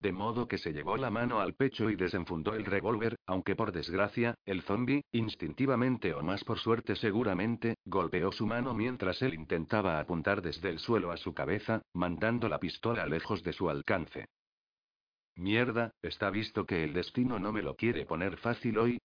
De 0.00 0.10
modo 0.10 0.48
que 0.48 0.56
se 0.56 0.72
llevó 0.72 0.96
la 0.96 1.10
mano 1.10 1.40
al 1.40 1.52
pecho 1.52 1.90
y 1.90 1.96
desenfundó 1.96 2.54
el 2.54 2.64
revólver, 2.64 3.16
aunque 3.26 3.54
por 3.54 3.70
desgracia, 3.70 4.34
el 4.46 4.62
zombie, 4.62 5.04
instintivamente 5.12 6.14
o 6.14 6.22
más 6.22 6.42
por 6.42 6.58
suerte 6.58 6.96
seguramente, 6.96 7.76
golpeó 7.84 8.32
su 8.32 8.46
mano 8.46 8.72
mientras 8.72 9.20
él 9.20 9.34
intentaba 9.34 10.00
apuntar 10.00 10.40
desde 10.40 10.70
el 10.70 10.78
suelo 10.78 11.12
a 11.12 11.18
su 11.18 11.34
cabeza, 11.34 11.82
mandando 11.92 12.48
la 12.48 12.58
pistola 12.58 13.04
lejos 13.04 13.42
de 13.42 13.52
su 13.52 13.68
alcance. 13.68 14.24
Mierda, 15.36 15.90
está 16.00 16.30
visto 16.30 16.64
que 16.64 16.82
el 16.82 16.94
destino 16.94 17.38
no 17.38 17.52
me 17.52 17.60
lo 17.60 17.76
quiere 17.76 18.06
poner 18.06 18.38
fácil 18.38 18.78
hoy, 18.78 18.98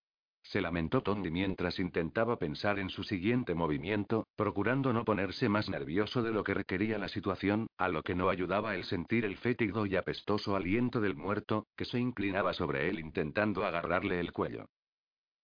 se 0.43 0.61
lamentó 0.61 1.01
Tony 1.01 1.29
mientras 1.29 1.79
intentaba 1.79 2.37
pensar 2.37 2.79
en 2.79 2.89
su 2.89 3.03
siguiente 3.03 3.53
movimiento, 3.53 4.27
procurando 4.35 4.93
no 4.93 5.05
ponerse 5.05 5.49
más 5.49 5.69
nervioso 5.69 6.23
de 6.23 6.31
lo 6.31 6.43
que 6.43 6.53
requería 6.53 6.97
la 6.97 7.07
situación, 7.07 7.67
a 7.77 7.87
lo 7.89 8.03
que 8.03 8.15
no 8.15 8.29
ayudaba 8.29 8.75
el 8.75 8.83
sentir 8.83 9.25
el 9.25 9.37
fétido 9.37 9.85
y 9.85 9.95
apestoso 9.95 10.55
aliento 10.55 11.01
del 11.01 11.15
muerto, 11.15 11.67
que 11.75 11.85
se 11.85 11.99
inclinaba 11.99 12.53
sobre 12.53 12.89
él 12.89 12.99
intentando 12.99 13.65
agarrarle 13.65 14.19
el 14.19 14.31
cuello. 14.31 14.65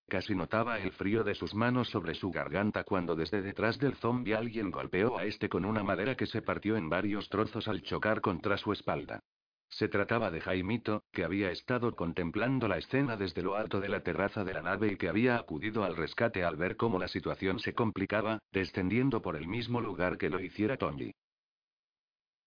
Casi 0.07 0.35
notaba 0.35 0.77
el 0.79 0.91
frío 0.91 1.23
de 1.23 1.33
sus 1.33 1.55
manos 1.55 1.89
sobre 1.89 2.13
su 2.13 2.29
garganta 2.29 2.83
cuando 2.83 3.15
desde 3.15 3.41
detrás 3.41 3.79
del 3.79 3.95
zombi 3.95 4.33
alguien 4.33 4.69
golpeó 4.69 5.17
a 5.17 5.25
este 5.25 5.49
con 5.49 5.65
una 5.65 5.83
madera 5.83 6.15
que 6.15 6.27
se 6.27 6.43
partió 6.43 6.77
en 6.77 6.89
varios 6.89 7.27
trozos 7.29 7.67
al 7.67 7.81
chocar 7.81 8.21
contra 8.21 8.57
su 8.57 8.71
espalda. 8.71 9.21
Se 9.69 9.87
trataba 9.87 10.31
de 10.31 10.41
Jaimito, 10.41 11.03
que 11.11 11.23
había 11.23 11.51
estado 11.51 11.95
contemplando 11.95 12.67
la 12.67 12.77
escena 12.77 13.17
desde 13.17 13.41
lo 13.41 13.55
alto 13.55 13.81
de 13.81 13.89
la 13.89 14.03
terraza 14.03 14.43
de 14.43 14.53
la 14.53 14.61
nave 14.61 14.93
y 14.93 14.97
que 14.97 15.09
había 15.09 15.37
acudido 15.37 15.83
al 15.83 15.95
rescate 15.95 16.43
al 16.43 16.55
ver 16.55 16.77
cómo 16.77 16.99
la 16.99 17.07
situación 17.07 17.59
se 17.59 17.73
complicaba, 17.73 18.39
descendiendo 18.51 19.21
por 19.21 19.35
el 19.35 19.47
mismo 19.47 19.81
lugar 19.81 20.17
que 20.17 20.29
lo 20.29 20.39
hiciera 20.39 20.77
Tony. 20.77 21.11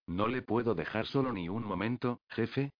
No 0.06 0.26
le 0.26 0.40
puedo 0.40 0.74
dejar 0.74 1.06
solo 1.06 1.32
ni 1.32 1.50
un 1.50 1.64
momento, 1.64 2.22
jefe, 2.30 2.72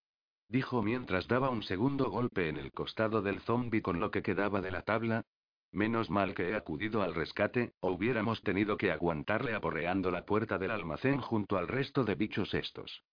dijo 0.49 0.83
mientras 0.83 1.28
daba 1.28 1.50
un 1.50 1.62
segundo 1.62 2.11
golpe 2.11 2.49
en 2.49 2.57
el 2.57 2.73
costado 2.73 3.21
del 3.21 3.40
zombi 3.40 3.83
con 3.83 4.00
lo 4.00 4.11
que 4.11 4.23
quedaba 4.23 4.62
de 4.62 4.71
la 4.71 4.83
tabla. 4.83 5.25
Menos 5.71 6.09
mal 6.09 6.35
que 6.35 6.49
he 6.49 6.54
acudido 6.54 7.02
al 7.02 7.14
rescate, 7.14 7.75
o 7.80 7.90
hubiéramos 7.90 8.40
tenido 8.42 8.78
que 8.78 8.90
aguantarle 8.90 9.54
aporreando 9.54 10.11
la 10.11 10.25
puerta 10.25 10.57
del 10.57 10.71
almacén 10.71 11.21
junto 11.21 11.59
al 11.59 11.68
resto 11.68 12.04
de 12.04 12.14
bichos 12.14 12.54
estos. 12.54 13.04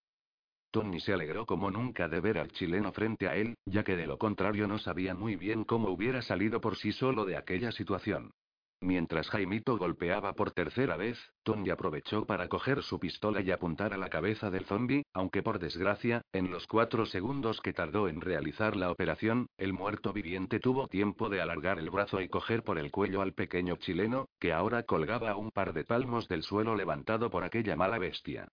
Tony 0.76 1.00
se 1.00 1.14
alegró 1.14 1.46
como 1.46 1.72
nunca 1.72 2.10
de 2.10 2.20
ver 2.20 2.38
al 2.38 2.52
chileno 2.52 2.92
frente 2.92 3.30
a 3.30 3.36
él, 3.38 3.56
ya 3.66 3.86
que 3.86 3.96
de 3.96 4.06
lo 4.06 4.18
contrario 4.18 4.68
no 4.68 4.78
sabía 4.78 5.16
muy 5.16 5.38
bien 5.38 5.64
cómo 5.64 5.88
hubiera 5.88 6.22
salido 6.22 6.60
por 6.60 6.76
sí 6.76 6.92
solo 6.92 7.24
de 7.24 7.38
aquella 7.38 7.72
situación. 7.72 8.32
Mientras 8.82 9.30
Jaimito 9.30 9.78
golpeaba 9.78 10.34
por 10.34 10.52
tercera 10.52 10.98
vez, 10.98 11.18
Tony 11.44 11.70
aprovechó 11.70 12.26
para 12.26 12.50
coger 12.50 12.84
su 12.84 13.00
pistola 13.00 13.40
y 13.40 13.52
apuntar 13.52 13.94
a 13.94 13.98
la 13.98 14.10
cabeza 14.10 14.52
del 14.52 14.66
zombi, 14.66 15.06
aunque 15.14 15.42
por 15.42 15.60
desgracia, 15.60 16.24
en 16.34 16.52
los 16.52 16.68
cuatro 16.68 17.06
segundos 17.06 17.62
que 17.62 17.72
tardó 17.72 18.10
en 18.10 18.20
realizar 18.20 18.76
la 18.76 18.92
operación, 18.92 19.48
el 19.56 19.72
muerto 19.72 20.12
viviente 20.12 20.60
tuvo 20.60 20.90
tiempo 20.90 21.30
de 21.30 21.40
alargar 21.40 21.80
el 21.80 21.90
brazo 21.90 22.20
y 22.20 22.28
coger 22.28 22.64
por 22.64 22.80
el 22.80 22.92
cuello 22.92 23.22
al 23.22 23.32
pequeño 23.32 23.78
chileno, 23.78 24.28
que 24.42 24.52
ahora 24.52 24.84
colgaba 24.84 25.32
a 25.32 25.38
un 25.38 25.52
par 25.52 25.72
de 25.72 25.86
palmos 25.86 26.28
del 26.28 26.44
suelo 26.44 26.76
levantado 26.76 27.30
por 27.30 27.46
aquella 27.46 27.78
mala 27.78 27.98
bestia. 27.98 28.50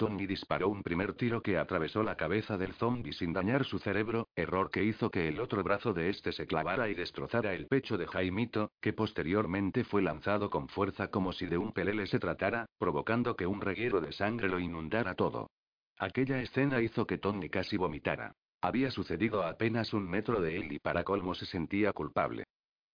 Tony 0.00 0.26
disparó 0.26 0.70
un 0.70 0.82
primer 0.82 1.12
tiro 1.12 1.42
que 1.42 1.58
atravesó 1.58 2.02
la 2.02 2.16
cabeza 2.16 2.56
del 2.56 2.72
zombie 2.72 3.12
sin 3.12 3.34
dañar 3.34 3.66
su 3.66 3.78
cerebro, 3.78 4.28
error 4.34 4.70
que 4.70 4.82
hizo 4.82 5.10
que 5.10 5.28
el 5.28 5.38
otro 5.38 5.62
brazo 5.62 5.92
de 5.92 6.08
este 6.08 6.32
se 6.32 6.46
clavara 6.46 6.88
y 6.88 6.94
destrozara 6.94 7.52
el 7.52 7.66
pecho 7.66 7.98
de 7.98 8.06
Jaimito, 8.06 8.70
que 8.80 8.94
posteriormente 8.94 9.84
fue 9.84 10.00
lanzado 10.00 10.48
con 10.48 10.68
fuerza 10.68 11.08
como 11.08 11.34
si 11.34 11.44
de 11.44 11.58
un 11.58 11.72
pelele 11.72 12.06
se 12.06 12.18
tratara, 12.18 12.64
provocando 12.78 13.36
que 13.36 13.46
un 13.46 13.60
reguero 13.60 14.00
de 14.00 14.12
sangre 14.12 14.48
lo 14.48 14.58
inundara 14.58 15.14
todo. 15.16 15.50
Aquella 15.98 16.40
escena 16.40 16.80
hizo 16.80 17.06
que 17.06 17.18
Tony 17.18 17.50
casi 17.50 17.76
vomitara. 17.76 18.32
Había 18.62 18.90
sucedido 18.90 19.42
apenas 19.42 19.92
un 19.92 20.08
metro 20.08 20.40
de 20.40 20.56
él 20.56 20.72
y 20.72 20.78
para 20.78 21.04
colmo 21.04 21.34
se 21.34 21.44
sentía 21.44 21.92
culpable. 21.92 22.44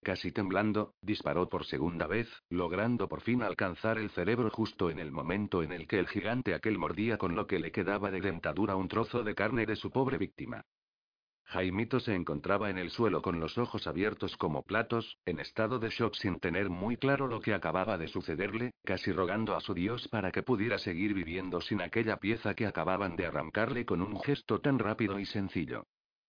Casi 0.03 0.31
temblando, 0.31 0.93
disparó 1.01 1.49
por 1.49 1.65
segunda 1.65 2.07
vez, 2.07 2.29
logrando 2.49 3.07
por 3.07 3.21
fin 3.21 3.43
alcanzar 3.43 3.97
el 3.97 4.09
cerebro 4.11 4.49
justo 4.49 4.89
en 4.89 4.99
el 4.99 5.11
momento 5.11 5.63
en 5.63 5.71
el 5.71 5.87
que 5.87 5.99
el 5.99 6.07
gigante 6.07 6.53
aquel 6.53 6.77
mordía 6.77 7.17
con 7.17 7.35
lo 7.35 7.47
que 7.47 7.59
le 7.59 7.71
quedaba 7.71 8.11
de 8.11 8.21
dentadura 8.21 8.75
un 8.75 8.87
trozo 8.87 9.23
de 9.23 9.35
carne 9.35 9.65
de 9.65 9.75
su 9.75 9.91
pobre 9.91 10.17
víctima. 10.17 10.63
Jaimito 11.49 12.01
se 12.01 12.13
encontraba 12.13 12.69
en 12.69 12.77
el 12.77 12.89
suelo 12.89 13.21
con 13.21 13.39
los 13.39 13.57
ojos 13.57 13.87
abiertos 13.87 14.35
como 14.35 14.63
platos, 14.63 15.17
en 15.25 15.39
estado 15.39 15.79
de 15.79 15.89
shock 15.89 16.13
sin 16.15 16.39
tener 16.39 16.69
muy 16.69 16.97
claro 16.97 17.27
lo 17.27 17.39
que 17.39 17.53
acababa 17.53 17.97
de 17.97 18.09
sucederle, 18.09 18.71
casi 18.83 19.13
rogando 19.13 19.55
a 19.55 19.61
su 19.61 19.73
Dios 19.73 20.09
para 20.09 20.31
que 20.33 20.43
pudiera 20.43 20.77
seguir 20.77 21.13
viviendo 21.13 21.61
sin 21.61 21.81
aquella 21.81 22.17
pieza 22.17 22.53
que 22.53 22.65
acababan 22.65 23.15
de 23.15 23.27
arrancarle 23.27 23.85
con 23.85 24.01
un 24.01 24.19
gesto 24.19 24.59
tan 24.59 24.77
rápido 24.77 25.19
y 25.19 25.25
sencillo. 25.25 25.85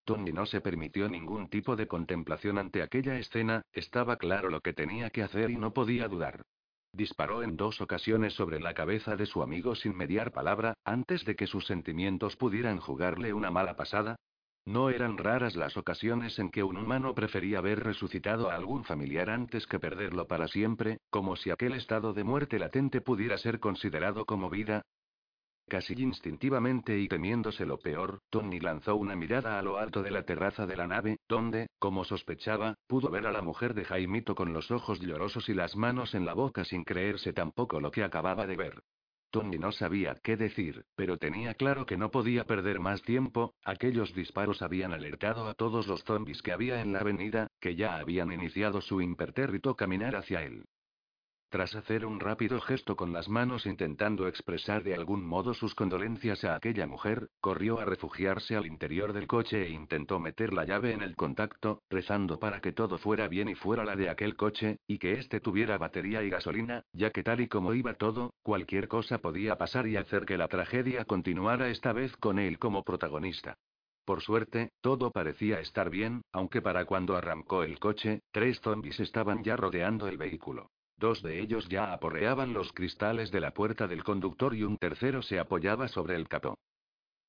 Tony 0.09 0.33
no 0.33 0.47
se 0.47 0.63
permitió 0.63 1.07
ningún 1.07 1.51
tipo 1.51 1.77
de 1.77 1.87
contemplación 1.87 2.57
ante 2.57 2.81
aquella 2.81 3.19
escena, 3.19 3.61
estaba 3.75 4.17
claro 4.17 4.49
lo 4.49 4.63
que 4.63 4.73
tenía 4.73 5.11
que 5.11 5.23
hacer 5.23 5.51
y 5.51 5.59
no 5.59 5.75
podía 5.75 6.09
dudar. 6.09 6.47
Disparó 6.95 7.43
en 7.43 7.59
dos 7.59 7.83
ocasiones 7.83 8.33
sobre 8.33 8.59
la 8.59 8.73
cabeza 8.73 9.17
de 9.17 9.27
su 9.27 9.43
amigo 9.43 9.75
sin 9.75 9.95
mediar 9.95 10.33
palabra, 10.33 10.73
antes 10.83 11.27
de 11.27 11.37
que 11.37 11.47
sus 11.47 11.67
sentimientos 11.67 12.37
pudieran 12.37 12.79
jugarle 12.79 13.35
una 13.35 13.51
mala 13.51 13.77
pasada. 13.77 14.17
No 14.65 14.89
eran 14.89 15.19
raras 15.19 15.57
las 15.57 15.77
ocasiones 15.77 16.39
en 16.39 16.51
que 16.51 16.63
un 16.63 16.79
humano 16.79 17.15
prefería 17.15 17.61
ver 17.61 17.85
resucitado 17.85 18.51
a 18.51 18.55
algún 18.55 18.85
familiar 18.85 19.29
antes 19.29 19.67
que 19.67 19.79
perderlo 19.79 20.27
para 20.27 20.49
siempre, 20.49 21.01
como 21.11 21.37
si 21.37 21.51
aquel 21.51 21.75
estado 21.75 22.15
de 22.15 22.25
muerte 22.25 22.59
latente 22.59 23.03
pudiera 23.03 23.37
ser 23.37 23.61
considerado 23.61 24.25
como 24.25 24.49
vida, 24.49 24.87
Casi 25.69 25.93
instintivamente 25.99 26.99
y 26.99 27.09
temiéndose 27.09 27.67
lo 27.67 27.79
peor, 27.79 28.21
Tony 28.31 28.59
lanzó 28.59 28.97
una 28.97 29.15
mirada 29.15 29.59
a 29.59 29.63
lo 29.63 29.77
alto 29.77 30.03
de 30.03 30.11
la 30.11 30.23
terraza 30.23 30.65
de 30.65 30.77
la 30.77 30.87
nave, 30.87 31.19
donde, 31.29 31.67
como 31.79 32.05
sospechaba, 32.05 32.75
pudo 32.87 33.11
ver 33.11 33.27
a 33.27 33.33
la 33.33 33.43
mujer 33.43 33.75
de 33.75 33.85
Jaimito 33.85 34.35
con 34.35 34.55
los 34.55 34.71
ojos 34.71 34.99
llorosos 34.99 35.47
y 35.51 35.55
las 35.55 35.77
manos 35.77 36.15
en 36.15 36.25
la 36.25 36.33
boca 36.33 36.65
sin 36.65 36.85
creerse 36.85 37.35
tampoco 37.35 37.81
lo 37.81 37.91
que 37.91 38.03
acababa 38.03 38.47
de 38.47 38.57
ver. 38.57 38.83
Tony 39.31 39.59
no 39.59 39.71
sabía 39.71 40.17
qué 40.23 40.39
decir, 40.39 40.87
pero 40.97 41.19
tenía 41.19 41.53
claro 41.53 41.85
que 41.85 41.99
no 41.99 42.11
podía 42.11 42.45
perder 42.45 42.81
más 42.81 43.03
tiempo, 43.03 43.53
aquellos 43.63 44.15
disparos 44.15 44.63
habían 44.63 44.95
alertado 44.95 45.49
a 45.49 45.55
todos 45.55 45.87
los 45.87 46.03
zombies 46.05 46.41
que 46.41 46.53
había 46.53 46.81
en 46.81 46.95
la 46.95 47.01
avenida, 47.01 47.49
que 47.61 47.77
ya 47.77 47.99
habían 47.99 48.33
iniciado 48.33 48.81
su 48.81 49.03
impertérrito 49.03 49.77
caminar 49.77 50.17
hacia 50.17 50.43
él. 50.45 50.65
Tras 51.51 51.75
hacer 51.75 52.05
un 52.05 52.21
rápido 52.21 52.61
gesto 52.61 52.95
con 52.95 53.15
las 53.15 53.31
manos 53.31 53.65
intentando 53.65 54.29
expresar 54.29 54.83
de 54.83 54.95
algún 54.95 55.25
modo 55.25 55.55
sus 55.55 55.75
condolencias 55.75 56.45
a 56.45 56.55
aquella 56.55 56.87
mujer, 56.87 57.31
corrió 57.41 57.81
a 57.81 57.87
refugiarse 57.87 58.55
al 58.55 58.67
interior 58.67 59.15
del 59.15 59.27
coche 59.27 59.63
e 59.63 59.71
intentó 59.71 60.21
meter 60.21 60.53
la 60.53 60.67
llave 60.67 60.93
en 60.93 61.01
el 61.01 61.17
contacto, 61.17 61.81
rezando 61.89 62.39
para 62.39 62.61
que 62.61 62.73
todo 62.73 62.99
fuera 62.99 63.29
bien 63.29 63.49
y 63.49 63.55
fuera 63.55 63.87
la 63.87 63.97
de 63.97 64.11
aquel 64.11 64.37
coche, 64.37 64.81
y 64.87 64.99
que 64.99 65.13
éste 65.13 65.41
tuviera 65.41 65.79
batería 65.79 66.23
y 66.23 66.29
gasolina, 66.29 66.85
ya 66.93 67.13
que 67.13 67.23
tal 67.23 67.41
y 67.41 67.49
como 67.49 67.73
iba 67.73 67.95
todo, 67.95 68.35
cualquier 68.43 68.87
cosa 68.87 69.17
podía 69.17 69.57
pasar 69.57 69.87
y 69.87 69.97
hacer 69.97 70.27
que 70.27 70.37
la 70.37 70.49
tragedia 70.49 71.07
continuara 71.07 71.71
esta 71.71 71.95
vez 71.95 72.15
con 72.19 72.39
él 72.39 72.59
como 72.59 72.85
protagonista. 72.85 73.57
Por 74.05 74.21
suerte, 74.21 74.73
todo 74.83 75.13
parecía 75.13 75.61
estar 75.61 75.89
bien, 75.89 76.21
aunque 76.31 76.61
para 76.61 76.85
cuando 76.85 77.17
arrancó 77.17 77.63
el 77.63 77.79
coche, 77.79 78.21
tres 78.33 78.61
zombies 78.61 79.01
estaban 79.01 79.43
ya 79.43 79.57
rodeando 79.57 80.09
el 80.09 80.19
vehículo. 80.19 80.71
Dos 80.99 81.23
de 81.23 81.41
ellos 81.41 81.69
ya 81.69 81.93
aporreaban 81.93 82.53
los 82.53 82.73
cristales 82.73 83.31
de 83.31 83.41
la 83.41 83.53
puerta 83.53 83.87
del 83.87 84.03
conductor 84.03 84.55
y 84.55 84.65
un 84.65 84.79
tercero 84.79 85.23
se 85.23 85.39
apoyaba 85.39 85.87
sobre 85.87 86.17
el 86.17 86.27
capó. 86.27 86.59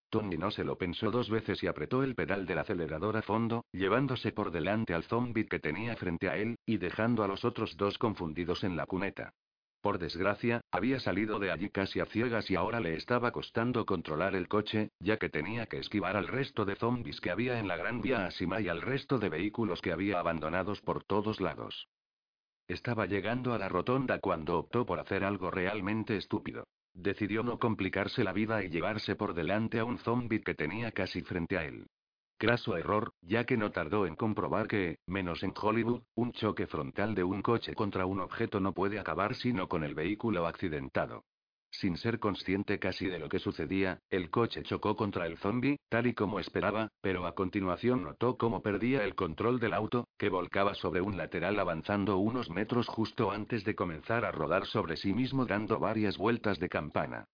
Tony 0.10 0.38
no 0.38 0.50
se 0.50 0.64
lo 0.64 0.76
pensó 0.76 1.12
dos 1.12 1.30
veces 1.30 1.62
y 1.62 1.68
apretó 1.68 2.02
el 2.02 2.16
pedal 2.16 2.48
del 2.48 2.58
acelerador 2.58 3.16
a 3.16 3.22
fondo, 3.22 3.66
llevándose 3.72 4.32
por 4.32 4.50
delante 4.50 4.96
al 4.96 5.04
zombie 5.04 5.46
que 5.46 5.60
tenía 5.60 5.96
frente 5.96 6.30
a 6.30 6.38
él, 6.38 6.58
y 6.66 6.78
dejando 6.78 7.24
a 7.24 7.28
los 7.28 7.46
otros 7.46 7.78
dos 7.78 8.00
confundidos 8.00 8.64
en 8.64 8.76
la 8.76 8.88
cuneta. 8.88 9.34
Por 9.82 10.00
desgracia, 10.00 10.62
había 10.72 11.00
salido 11.00 11.38
de 11.38 11.52
allí 11.52 11.70
casi 11.70 12.00
a 12.00 12.06
ciegas 12.08 12.50
y 12.50 12.56
ahora 12.56 12.80
le 12.80 12.96
estaba 12.96 13.32
costando 13.32 13.86
controlar 13.86 14.36
el 14.36 14.48
coche, 14.48 14.90
ya 15.00 15.18
que 15.18 15.30
tenía 15.30 15.68
que 15.68 15.78
esquivar 15.78 16.18
al 16.18 16.28
resto 16.28 16.66
de 16.66 16.76
zombies 16.76 17.22
que 17.22 17.30
había 17.30 17.60
en 17.60 17.68
la 17.68 17.78
gran 17.78 18.02
vía 18.02 18.26
Asima 18.26 18.60
y 18.62 18.68
al 18.68 18.82
resto 18.82 19.20
de 19.20 19.30
vehículos 19.30 19.80
que 19.82 19.92
había 19.92 20.20
abandonados 20.20 20.82
por 20.82 21.04
todos 21.04 21.40
lados. 21.40 21.88
Estaba 22.70 23.08
llegando 23.08 23.54
a 23.54 23.58
la 23.58 23.68
rotonda 23.68 24.20
cuando 24.20 24.60
optó 24.60 24.86
por 24.86 25.00
hacer 25.00 25.24
algo 25.24 25.50
realmente 25.50 26.16
estúpido. 26.16 26.68
Decidió 26.94 27.42
no 27.42 27.58
complicarse 27.58 28.24
la 28.24 28.32
vida 28.32 28.64
y 28.64 28.70
llevarse 28.70 29.16
por 29.16 29.34
delante 29.34 29.80
a 29.80 29.86
un 29.86 29.98
zombie 29.98 30.44
que 30.44 30.54
tenía 30.54 30.92
casi 30.92 31.24
frente 31.24 31.58
a 31.58 31.66
él. 31.66 31.88
Craso 32.38 32.78
error, 32.78 33.12
ya 33.22 33.46
que 33.46 33.58
no 33.58 33.72
tardó 33.72 34.06
en 34.06 34.16
comprobar 34.16 34.68
que, 34.68 35.00
menos 35.08 35.42
en 35.42 35.52
Hollywood, 35.60 36.04
un 36.14 36.32
choque 36.32 36.68
frontal 36.68 37.16
de 37.16 37.24
un 37.24 37.42
coche 37.42 37.74
contra 37.74 38.06
un 38.06 38.20
objeto 38.20 38.60
no 38.60 38.72
puede 38.72 39.00
acabar 39.00 39.34
sino 39.34 39.68
con 39.68 39.84
el 39.84 39.96
vehículo 39.96 40.46
accidentado. 40.46 41.24
Sin 41.72 41.98
ser 41.98 42.20
consciente 42.20 42.80
casi 42.80 43.08
de 43.08 43.20
lo 43.20 43.30
que 43.30 43.40
sucedía, 43.40 44.02
el 44.10 44.30
coche 44.30 44.64
chocó 44.64 44.96
contra 44.96 45.28
el 45.28 45.38
zombie, 45.38 45.78
tal 45.88 46.08
y 46.08 46.14
como 46.14 46.40
esperaba, 46.40 46.90
pero 47.02 47.26
a 47.26 47.36
continuación 47.36 48.04
notó 48.04 48.38
cómo 48.38 48.62
perdía 48.62 49.04
el 49.04 49.16
control 49.16 49.60
del 49.60 49.74
auto, 49.74 50.08
que 50.18 50.30
volcaba 50.30 50.74
sobre 50.74 51.02
un 51.02 51.16
lateral 51.16 51.60
avanzando 51.60 52.18
unos 52.18 52.50
metros 52.50 52.88
justo 52.88 53.32
antes 53.32 53.64
de 53.64 53.76
comenzar 53.76 54.26
a 54.26 54.32
rodar 54.32 54.66
sobre 54.66 54.98
sí 54.98 55.14
mismo 55.14 55.46
dando 55.46 55.80
varias 55.80 56.18
vueltas 56.18 56.60
de 56.60 56.70
campana. 56.70 57.26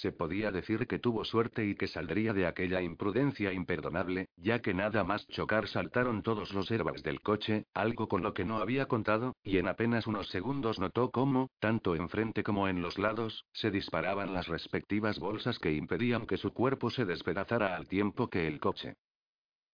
Se 0.00 0.12
podía 0.12 0.52
decir 0.52 0.86
que 0.86 1.00
tuvo 1.00 1.24
suerte 1.24 1.66
y 1.66 1.74
que 1.74 1.88
saldría 1.88 2.32
de 2.32 2.46
aquella 2.46 2.80
imprudencia 2.80 3.52
imperdonable, 3.52 4.28
ya 4.36 4.60
que 4.60 4.72
nada 4.72 5.02
más 5.02 5.26
chocar 5.26 5.66
saltaron 5.66 6.22
todos 6.22 6.54
los 6.54 6.70
herbas 6.70 7.02
del 7.02 7.20
coche, 7.20 7.64
algo 7.74 8.06
con 8.06 8.22
lo 8.22 8.32
que 8.32 8.44
no 8.44 8.58
había 8.58 8.86
contado, 8.86 9.34
y 9.42 9.58
en 9.58 9.66
apenas 9.66 10.06
unos 10.06 10.28
segundos 10.28 10.78
notó 10.78 11.10
cómo, 11.10 11.50
tanto 11.58 11.96
enfrente 11.96 12.44
como 12.44 12.68
en 12.68 12.80
los 12.80 12.96
lados, 12.96 13.44
se 13.52 13.72
disparaban 13.72 14.32
las 14.32 14.46
respectivas 14.46 15.18
bolsas 15.18 15.58
que 15.58 15.72
impedían 15.72 16.28
que 16.28 16.36
su 16.36 16.52
cuerpo 16.52 16.90
se 16.90 17.04
despedazara 17.04 17.74
al 17.74 17.88
tiempo 17.88 18.28
que 18.30 18.46
el 18.46 18.60
coche. 18.60 18.94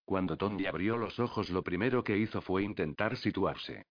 Cuando 0.07 0.38
Tony 0.38 0.64
abrió 0.64 0.97
los 0.97 1.21
ojos 1.21 1.50
lo 1.50 1.62
primero 1.62 2.02
que 2.02 2.16
hizo 2.16 2.40
fue 2.40 2.62
intentar 2.62 3.19
situarse. 3.19 3.85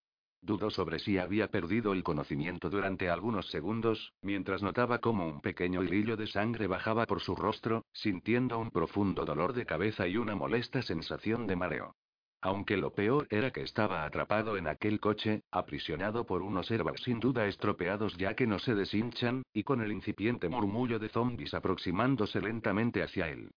Dudó 0.43 0.69
sobre 0.69 0.99
si 0.99 1.17
había 1.17 1.47
perdido 1.47 1.93
el 1.93 2.03
conocimiento 2.03 2.69
durante 2.69 3.09
algunos 3.09 3.47
segundos, 3.47 4.11
mientras 4.21 4.61
notaba 4.61 4.99
cómo 4.99 5.25
un 5.25 5.39
pequeño 5.39 5.81
hilillo 5.81 6.17
de 6.17 6.27
sangre 6.27 6.67
bajaba 6.67 7.05
por 7.05 7.21
su 7.21 7.33
rostro, 7.33 7.85
sintiendo 7.93 8.59
un 8.59 8.69
profundo 8.69 9.23
dolor 9.23 9.53
de 9.53 9.65
cabeza 9.65 10.05
y 10.05 10.17
una 10.17 10.35
molesta 10.35 10.81
sensación 10.81 11.47
de 11.47 11.55
mareo. 11.55 11.95
Aunque 12.41 12.75
lo 12.75 12.93
peor 12.93 13.25
era 13.29 13.51
que 13.51 13.61
estaba 13.61 14.03
atrapado 14.03 14.57
en 14.57 14.67
aquel 14.67 14.99
coche, 14.99 15.43
aprisionado 15.49 16.25
por 16.25 16.41
unos 16.41 16.69
herbas 16.71 16.99
sin 17.01 17.21
duda 17.21 17.47
estropeados 17.47 18.17
ya 18.17 18.35
que 18.35 18.45
no 18.45 18.59
se 18.59 18.75
deshinchan, 18.75 19.43
y 19.53 19.63
con 19.63 19.79
el 19.79 19.93
incipiente 19.93 20.49
murmullo 20.49 20.99
de 20.99 21.07
zombies 21.07 21.53
aproximándose 21.53 22.41
lentamente 22.41 23.01
hacia 23.01 23.29
él. 23.29 23.49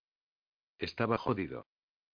Estaba 0.79 1.17
jodido. 1.17 1.65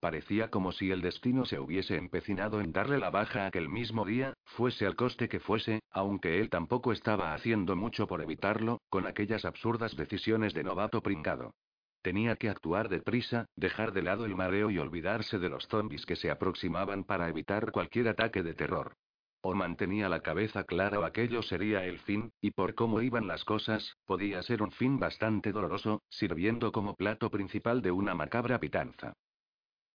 Parecía 0.03 0.49
como 0.49 0.73
si 0.73 0.91
el 0.91 0.99
destino 0.99 1.45
se 1.45 1.61
hubiese 1.61 1.95
empecinado 1.95 2.59
en 2.59 2.73
darle 2.73 2.97
la 2.97 3.09
baja 3.09 3.45
aquel 3.45 3.69
mismo 3.69 4.03
día, 4.03 4.33
fuese 4.43 4.85
al 4.85 4.97
coste 4.97 5.29
que 5.29 5.39
fuese, 5.39 5.79
aunque 5.91 6.41
él 6.41 6.49
tampoco 6.49 6.91
estaba 6.91 7.33
haciendo 7.33 7.77
mucho 7.77 8.05
por 8.05 8.21
evitarlo, 8.21 8.81
con 8.89 9.07
aquellas 9.07 9.45
absurdas 9.45 9.95
decisiones 9.95 10.53
de 10.53 10.65
novato 10.65 11.01
pringado. 11.01 11.53
Tenía 12.01 12.35
que 12.35 12.49
actuar 12.49 12.89
deprisa, 12.89 13.45
dejar 13.55 13.93
de 13.93 14.01
lado 14.01 14.25
el 14.25 14.35
mareo 14.35 14.69
y 14.71 14.77
olvidarse 14.77 15.39
de 15.39 15.47
los 15.47 15.69
zombies 15.69 16.05
que 16.05 16.17
se 16.17 16.29
aproximaban 16.29 17.05
para 17.05 17.29
evitar 17.29 17.71
cualquier 17.71 18.09
ataque 18.09 18.43
de 18.43 18.55
terror. 18.55 18.95
O 19.39 19.55
mantenía 19.55 20.09
la 20.09 20.19
cabeza 20.19 20.65
clara 20.65 20.99
o 20.99 21.05
aquello 21.05 21.41
sería 21.43 21.85
el 21.85 21.99
fin, 21.99 22.33
y 22.41 22.51
por 22.51 22.75
cómo 22.75 23.01
iban 23.01 23.25
las 23.25 23.45
cosas, 23.45 23.95
podía 24.03 24.43
ser 24.43 24.63
un 24.63 24.71
fin 24.71 24.99
bastante 24.99 25.53
doloroso, 25.53 26.01
sirviendo 26.09 26.73
como 26.73 26.93
plato 26.97 27.29
principal 27.29 27.81
de 27.81 27.91
una 27.91 28.13
macabra 28.13 28.59
pitanza. 28.59 29.13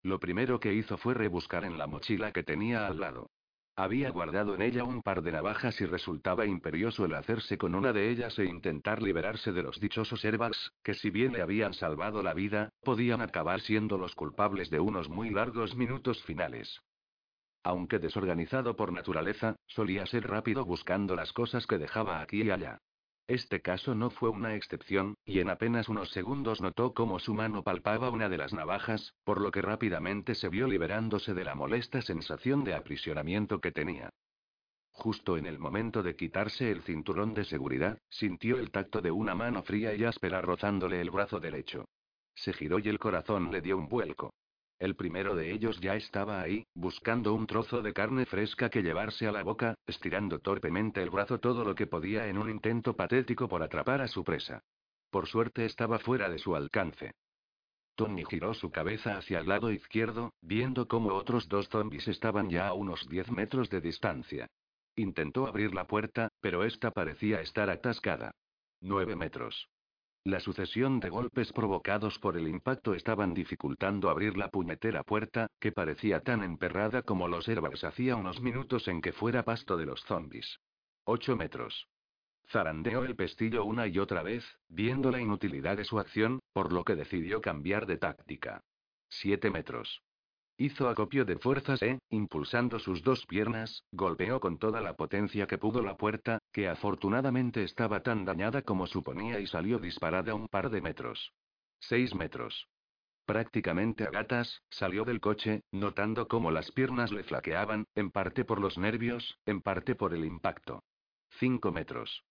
Lo 0.03 0.19
primero 0.19 0.59
que 0.59 0.73
hizo 0.73 0.97
fue 0.97 1.13
rebuscar 1.13 1.65
en 1.65 1.77
la 1.77 1.87
mochila 1.87 2.31
que 2.31 2.43
tenía 2.43 2.87
al 2.87 2.99
lado. 2.99 3.29
Había 3.75 4.09
guardado 4.09 4.55
en 4.55 4.61
ella 4.61 4.83
un 4.83 5.01
par 5.01 5.21
de 5.21 5.31
navajas 5.31 5.79
y 5.79 5.85
resultaba 5.85 6.45
imperioso 6.45 7.05
el 7.05 7.13
hacerse 7.13 7.57
con 7.57 7.75
una 7.75 7.93
de 7.93 8.09
ellas 8.09 8.37
e 8.37 8.43
intentar 8.43 9.01
liberarse 9.01 9.53
de 9.53 9.63
los 9.63 9.79
dichosos 9.79 10.25
airbags, 10.25 10.73
que 10.83 10.93
si 10.93 11.09
bien 11.09 11.31
le 11.31 11.41
habían 11.41 11.73
salvado 11.73 12.21
la 12.21 12.33
vida, 12.33 12.73
podían 12.83 13.21
acabar 13.21 13.61
siendo 13.61 13.97
los 13.97 14.15
culpables 14.15 14.69
de 14.69 14.81
unos 14.81 15.07
muy 15.07 15.29
largos 15.29 15.77
minutos 15.77 16.21
finales. 16.23 16.81
Aunque 17.63 17.99
desorganizado 17.99 18.75
por 18.75 18.91
naturaleza, 18.91 19.55
solía 19.65 20.05
ser 20.05 20.27
rápido 20.27 20.65
buscando 20.65 21.15
las 21.15 21.31
cosas 21.31 21.65
que 21.65 21.77
dejaba 21.77 22.21
aquí 22.21 22.41
y 22.43 22.51
allá. 22.51 22.79
Este 23.29 23.61
caso 23.61 23.93
no 23.93 24.09
fue 24.09 24.29
una 24.29 24.55
excepción, 24.55 25.15
y 25.23 25.39
en 25.39 25.51
apenas 25.51 25.87
unos 25.87 26.09
segundos 26.09 26.61
notó 26.61 26.95
cómo 26.95 27.19
su 27.19 27.35
mano 27.35 27.61
palpaba 27.61 28.09
una 28.09 28.27
de 28.27 28.39
las 28.39 28.53
navajas, 28.53 29.13
por 29.23 29.39
lo 29.39 29.51
que 29.51 29.61
rápidamente 29.61 30.33
se 30.33 30.49
vio 30.49 30.67
liberándose 30.67 31.35
de 31.35 31.43
la 31.43 31.53
molesta 31.53 32.01
sensación 32.01 32.63
de 32.63 32.73
aprisionamiento 32.73 33.61
que 33.61 33.71
tenía. 33.71 34.09
Justo 34.89 35.37
en 35.37 35.45
el 35.45 35.59
momento 35.59 36.01
de 36.01 36.15
quitarse 36.15 36.71
el 36.71 36.81
cinturón 36.81 37.35
de 37.35 37.45
seguridad, 37.45 37.99
sintió 38.09 38.57
el 38.57 38.71
tacto 38.71 38.99
de 38.99 39.11
una 39.11 39.35
mano 39.35 39.61
fría 39.61 39.93
y 39.93 40.05
áspera 40.05 40.41
rozándole 40.41 40.99
el 40.99 41.11
brazo 41.11 41.39
derecho. 41.39 41.85
Se 42.33 42.51
giró 42.51 42.79
y 42.79 42.89
el 42.89 42.97
corazón 42.97 43.51
le 43.51 43.61
dio 43.61 43.77
un 43.77 43.87
vuelco. 43.89 44.33
El 44.79 44.95
primero 44.95 45.35
de 45.35 45.51
ellos 45.51 45.79
ya 45.81 45.95
estaba 45.95 46.41
ahí, 46.41 46.65
buscando 46.73 47.33
un 47.33 47.45
trozo 47.47 47.81
de 47.81 47.93
carne 47.93 48.25
fresca 48.25 48.69
que 48.69 48.81
llevarse 48.81 49.27
a 49.27 49.31
la 49.33 49.43
boca, 49.43 49.75
estirando 49.85 50.39
torpemente 50.39 51.03
el 51.03 51.09
brazo 51.09 51.39
todo 51.39 51.65
lo 51.65 51.75
que 51.75 51.85
podía 51.85 52.27
en 52.27 52.37
un 52.37 52.49
intento 52.49 52.95
patético 52.95 53.49
por 53.49 53.61
atrapar 53.61 54.01
a 54.01 54.07
su 54.07 54.23
presa. 54.23 54.63
Por 55.09 55.27
suerte 55.27 55.65
estaba 55.65 55.99
fuera 55.99 56.29
de 56.29 56.39
su 56.39 56.55
alcance. 56.55 57.11
Tony 57.95 58.23
giró 58.23 58.53
su 58.53 58.71
cabeza 58.71 59.17
hacia 59.17 59.39
el 59.39 59.49
lado 59.49 59.69
izquierdo, 59.69 60.31
viendo 60.41 60.87
cómo 60.87 61.13
otros 61.13 61.49
dos 61.49 61.67
zombies 61.67 62.07
estaban 62.07 62.49
ya 62.49 62.67
a 62.67 62.73
unos 62.73 63.09
10 63.09 63.31
metros 63.31 63.69
de 63.69 63.81
distancia. 63.81 64.47
Intentó 64.95 65.45
abrir 65.45 65.73
la 65.73 65.87
puerta, 65.87 66.29
pero 66.39 66.63
esta 66.63 66.91
parecía 66.91 67.41
estar 67.41 67.69
atascada. 67.69 68.31
Nueve 68.79 69.17
metros. 69.17 69.67
La 70.25 70.41
sucesión 70.41 70.99
de 70.99 71.09
golpes 71.09 71.53
provocados 71.53 72.19
por 72.19 72.35
el 72.35 72.47
impacto 72.47 72.93
estaban 72.93 73.33
dificultando 73.33 74.09
abrir 74.09 74.37
la 74.37 74.49
puñetera 74.49 75.03
puerta, 75.03 75.47
que 75.59 75.71
parecía 75.71 76.21
tan 76.21 76.43
emperrada 76.43 77.03
como 77.03 77.27
los 77.27 77.47
airbags 77.47 77.83
hacía 77.85 78.17
unos 78.17 78.41
minutos 78.41 78.87
en 78.89 79.01
que 79.01 79.13
fuera 79.13 79.43
pasto 79.43 79.77
de 79.77 79.85
los 79.85 80.03
zombies. 80.03 80.59
Ocho 81.05 81.37
metros. 81.37 81.87
Zarandeó 82.51 83.05
el 83.05 83.15
pestillo 83.15 83.63
una 83.63 83.87
y 83.87 83.97
otra 83.99 84.21
vez, 84.21 84.43
viendo 84.67 85.09
la 85.09 85.21
inutilidad 85.21 85.77
de 85.77 85.85
su 85.85 85.99
acción, 85.99 86.39
por 86.51 86.73
lo 86.73 86.83
que 86.83 86.95
decidió 86.95 87.41
cambiar 87.41 87.85
de 87.85 87.97
táctica. 87.97 88.61
Siete 89.07 89.49
metros. 89.49 90.01
Hizo 90.61 90.89
acopio 90.89 91.23
de 91.23 91.37
fuerzas 91.37 91.81
e, 91.81 91.99
impulsando 92.09 92.79
sus 92.79 93.01
dos 93.01 93.25
piernas, 93.25 93.85
golpeó 93.93 94.41
con 94.41 94.57
toda 94.57 94.81
la 94.81 94.97
potencia 94.97 95.47
que 95.47 95.57
pudo 95.57 95.81
la 95.81 95.95
puerta, 95.95 96.39
que 96.51 96.67
afortunadamente 96.67 97.63
estaba 97.63 98.03
tan 98.03 98.25
dañada 98.25 98.61
como 98.63 98.85
suponía 98.85 99.39
y 99.39 99.47
salió 99.47 99.79
disparada 99.79 100.35
un 100.35 100.49
par 100.49 100.69
de 100.69 100.81
metros. 100.81 101.31
Seis 101.79 102.13
metros. 102.13 102.67
Prácticamente 103.25 104.03
a 104.03 104.09
gatas, 104.09 104.61
salió 104.69 105.05
del 105.05 105.21
coche, 105.21 105.61
notando 105.71 106.27
cómo 106.27 106.51
las 106.51 106.73
piernas 106.73 107.13
le 107.13 107.23
flaqueaban, 107.23 107.85
en 107.95 108.11
parte 108.11 108.43
por 108.43 108.59
los 108.59 108.77
nervios, 108.77 109.37
en 109.45 109.61
parte 109.61 109.95
por 109.95 110.13
el 110.13 110.25
impacto. 110.25 110.83
Cinco 111.39 111.71
metros. 111.71 112.25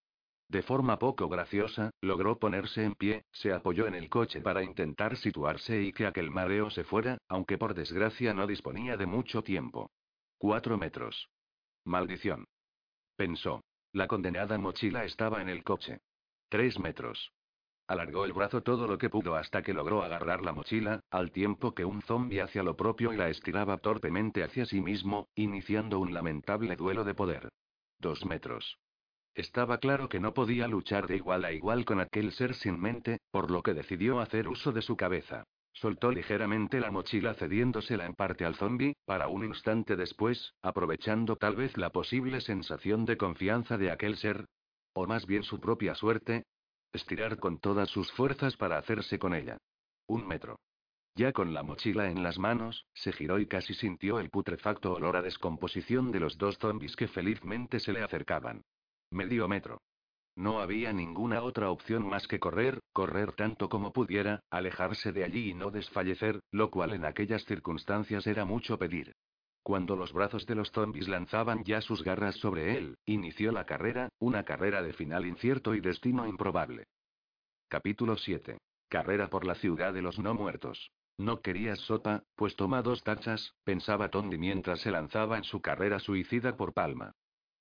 De 0.49 0.62
forma 0.62 0.99
poco 0.99 1.28
graciosa, 1.28 1.90
logró 2.00 2.38
ponerse 2.38 2.83
en 2.83 2.95
pie, 2.95 3.25
se 3.33 3.52
apoyó 3.52 3.87
en 3.87 3.95
el 3.95 4.09
coche 4.09 4.40
para 4.40 4.62
intentar 4.62 5.19
situarse 5.19 5.83
y 5.83 5.93
que 5.93 6.07
aquel 6.07 6.31
mareo 6.31 6.71
se 6.71 6.85
fuera, 6.85 7.19
aunque 7.28 7.59
por 7.59 7.75
desgracia 7.75 8.33
no 8.33 8.47
disponía 8.47 8.97
de 8.97 9.05
mucho 9.05 9.43
tiempo. 9.43 9.90
Cuatro 10.38 10.78
metros. 10.78 11.28
Maldición. 11.85 12.46
Pensó. 13.16 13.62
La 13.92 14.07
condenada 14.07 14.57
mochila 14.57 15.05
estaba 15.05 15.42
en 15.42 15.51
el 15.51 15.64
coche. 15.64 15.99
Tres 16.49 16.79
metros. 16.79 17.33
Alargó 17.87 18.25
el 18.25 18.33
brazo 18.33 18.62
todo 18.62 18.87
lo 18.87 18.96
que 18.96 19.11
pudo 19.11 19.35
hasta 19.35 19.62
que 19.62 19.75
logró 19.75 20.03
agarrar 20.03 20.42
la 20.42 20.53
mochila, 20.53 21.01
al 21.11 21.31
tiempo 21.31 21.75
que 21.75 21.85
un 21.85 22.01
zombi 22.03 22.38
hacía 22.38 22.62
lo 22.62 22.77
propio 22.77 23.12
y 23.12 23.16
la 23.16 23.29
estiraba 23.29 23.79
torpemente 23.79 24.42
hacia 24.42 24.64
sí 24.64 24.81
mismo, 24.81 25.29
iniciando 25.35 25.99
un 25.99 26.14
lamentable 26.14 26.77
duelo 26.77 27.05
de 27.05 27.14
poder. 27.14 27.49
Dos 27.99 28.25
metros. 28.25 28.79
Estaba 29.38 29.79
claro 29.79 30.09
que 30.09 30.18
no 30.18 30.35
podía 30.35 30.66
luchar 30.66 31.07
de 31.07 31.14
igual 31.14 31.44
a 31.44 31.53
igual 31.53 31.85
con 31.85 32.01
aquel 32.01 32.33
ser 32.33 32.57
sin 32.57 32.81
mente, 32.81 33.20
por 33.31 33.53
lo 33.53 33.62
que 33.62 33.72
decidió 33.72 34.18
hacer 34.18 34.48
uso 34.48 34.72
de 34.72 34.83
su 34.83 34.96
cabeza. 34.96 35.44
Soltó 35.72 36.11
ligeramente 36.11 36.81
la 36.81 36.90
mochila 36.90 37.35
cediéndosela 37.35 38.05
en 38.05 38.14
parte 38.14 38.44
al 38.44 38.57
zombi, 38.57 38.96
para 39.05 39.29
un 39.29 39.44
instante 39.44 39.94
después, 39.94 40.55
aprovechando 40.61 41.37
tal 41.37 41.55
vez 41.55 41.77
la 41.77 41.90
posible 41.90 42.40
sensación 42.40 43.05
de 43.05 43.16
confianza 43.16 43.79
de 43.79 43.92
aquel 43.92 44.16
ser, 44.16 44.44
o 44.92 45.07
más 45.07 45.24
bien 45.24 45.44
su 45.44 45.61
propia 45.61 45.94
suerte, 45.94 46.42
estirar 46.92 47.38
con 47.38 47.61
todas 47.61 47.88
sus 47.90 48.11
fuerzas 48.11 48.57
para 48.57 48.77
hacerse 48.77 49.20
con 49.20 49.35
ella. 49.35 49.57
Un 50.09 50.27
metro. 50.27 50.59
Ya 51.14 51.31
con 51.31 51.55
la 51.55 51.62
mochila 51.62 52.11
en 52.11 52.24
las 52.24 52.40
manos, 52.40 52.87
se 52.92 53.12
giró 53.12 53.38
y 53.38 53.46
casi 53.46 53.74
sintió 53.74 54.18
el 54.18 54.31
putrefacto 54.31 54.94
olor 54.94 55.14
a 55.16 55.22
descomposición 55.22 56.11
de 56.11 56.18
los 56.18 56.38
dos 56.38 56.59
zombis 56.59 56.96
que 56.96 57.07
felizmente 57.07 57.79
se 57.79 57.92
le 57.92 58.03
acercaban. 58.03 58.64
Medio 59.11 59.49
metro. 59.49 59.81
No 60.37 60.61
había 60.61 60.92
ninguna 60.92 61.42
otra 61.42 61.71
opción 61.71 62.07
más 62.07 62.29
que 62.29 62.38
correr, 62.38 62.81
correr 62.92 63.33
tanto 63.33 63.68
como 63.68 63.92
pudiera, 63.92 64.40
alejarse 64.51 65.12
de 65.12 65.25
allí 65.25 65.51
y 65.51 65.55
no 65.55 65.71
desfallecer, 65.71 66.40
lo 66.53 66.71
cual 66.71 66.92
en 66.92 67.05
aquellas 67.05 67.44
circunstancias 67.44 68.27
era 68.27 68.44
mucho 68.44 68.79
pedir. 68.79 69.14
Cuando 69.62 69.97
los 69.97 70.12
brazos 70.12 70.47
de 70.47 70.55
los 70.55 70.71
zombies 70.71 71.09
lanzaban 71.09 71.64
ya 71.64 71.81
sus 71.81 72.05
garras 72.05 72.37
sobre 72.37 72.77
él, 72.77 72.97
inició 73.05 73.51
la 73.51 73.66
carrera, 73.66 74.09
una 74.18 74.44
carrera 74.44 74.83
de 74.83 74.92
final 74.92 75.27
incierto 75.27 75.75
y 75.75 75.81
destino 75.81 76.27
improbable. 76.27 76.85
Capítulo 77.68 78.16
7. 78.16 78.59
Carrera 78.88 79.29
por 79.29 79.44
la 79.44 79.57
ciudad 79.57 79.92
de 79.92 80.03
los 80.03 80.18
no 80.18 80.35
muertos. 80.35 80.90
No 81.18 81.40
querías 81.40 81.81
sopa, 81.81 82.23
pues 82.37 82.55
toma 82.57 82.81
dos 82.81 83.03
tachas, 83.03 83.53
pensaba 83.64 84.09
Tondi 84.09 84.38
mientras 84.38 84.81
se 84.81 84.90
lanzaba 84.90 85.37
en 85.37 85.44
su 85.44 85.61
carrera 85.61 85.99
suicida 85.99 86.57
por 86.57 86.73
Palma. 86.73 87.12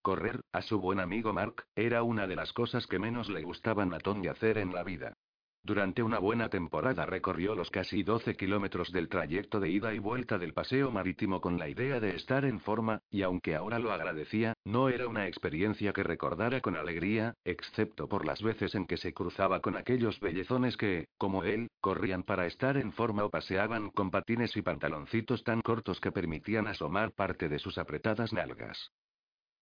Correr, 0.07 0.39
a 0.53 0.61
su 0.61 0.79
buen 0.79 1.01
amigo 1.01 1.33
Mark, 1.33 1.65
era 1.75 2.01
una 2.01 2.27
de 2.27 2.37
las 2.37 2.53
cosas 2.53 2.87
que 2.87 2.97
menos 2.97 3.27
le 3.27 3.43
gustaban 3.43 3.93
a 3.93 3.99
Tony 3.99 4.27
hacer 4.27 4.57
en 4.57 4.73
la 4.73 4.81
vida. 4.81 5.17
Durante 5.63 6.01
una 6.01 6.17
buena 6.17 6.47
temporada 6.47 7.05
recorrió 7.05 7.55
los 7.55 7.69
casi 7.69 8.03
12 8.03 8.37
kilómetros 8.37 8.93
del 8.93 9.09
trayecto 9.09 9.59
de 9.59 9.69
ida 9.69 9.93
y 9.93 9.99
vuelta 9.99 10.37
del 10.37 10.53
paseo 10.53 10.91
marítimo 10.91 11.41
con 11.41 11.59
la 11.59 11.67
idea 11.67 11.99
de 11.99 12.15
estar 12.15 12.45
en 12.45 12.61
forma, 12.61 13.01
y 13.09 13.23
aunque 13.23 13.53
ahora 13.53 13.79
lo 13.79 13.91
agradecía, 13.91 14.53
no 14.63 14.87
era 14.87 15.09
una 15.09 15.27
experiencia 15.27 15.91
que 15.91 16.03
recordara 16.03 16.61
con 16.61 16.77
alegría, 16.77 17.33
excepto 17.43 18.07
por 18.07 18.25
las 18.25 18.41
veces 18.41 18.75
en 18.75 18.87
que 18.87 18.95
se 18.95 19.13
cruzaba 19.13 19.59
con 19.59 19.75
aquellos 19.75 20.21
bellezones 20.21 20.77
que, 20.77 21.09
como 21.17 21.43
él, 21.43 21.67
corrían 21.81 22.23
para 22.23 22.45
estar 22.45 22.77
en 22.77 22.93
forma 22.93 23.25
o 23.25 23.29
paseaban 23.29 23.89
con 23.89 24.09
patines 24.09 24.55
y 24.55 24.61
pantaloncitos 24.61 25.43
tan 25.43 25.59
cortos 25.59 25.99
que 25.99 26.13
permitían 26.13 26.67
asomar 26.67 27.11
parte 27.11 27.49
de 27.49 27.59
sus 27.59 27.77
apretadas 27.77 28.31
nalgas. 28.31 28.93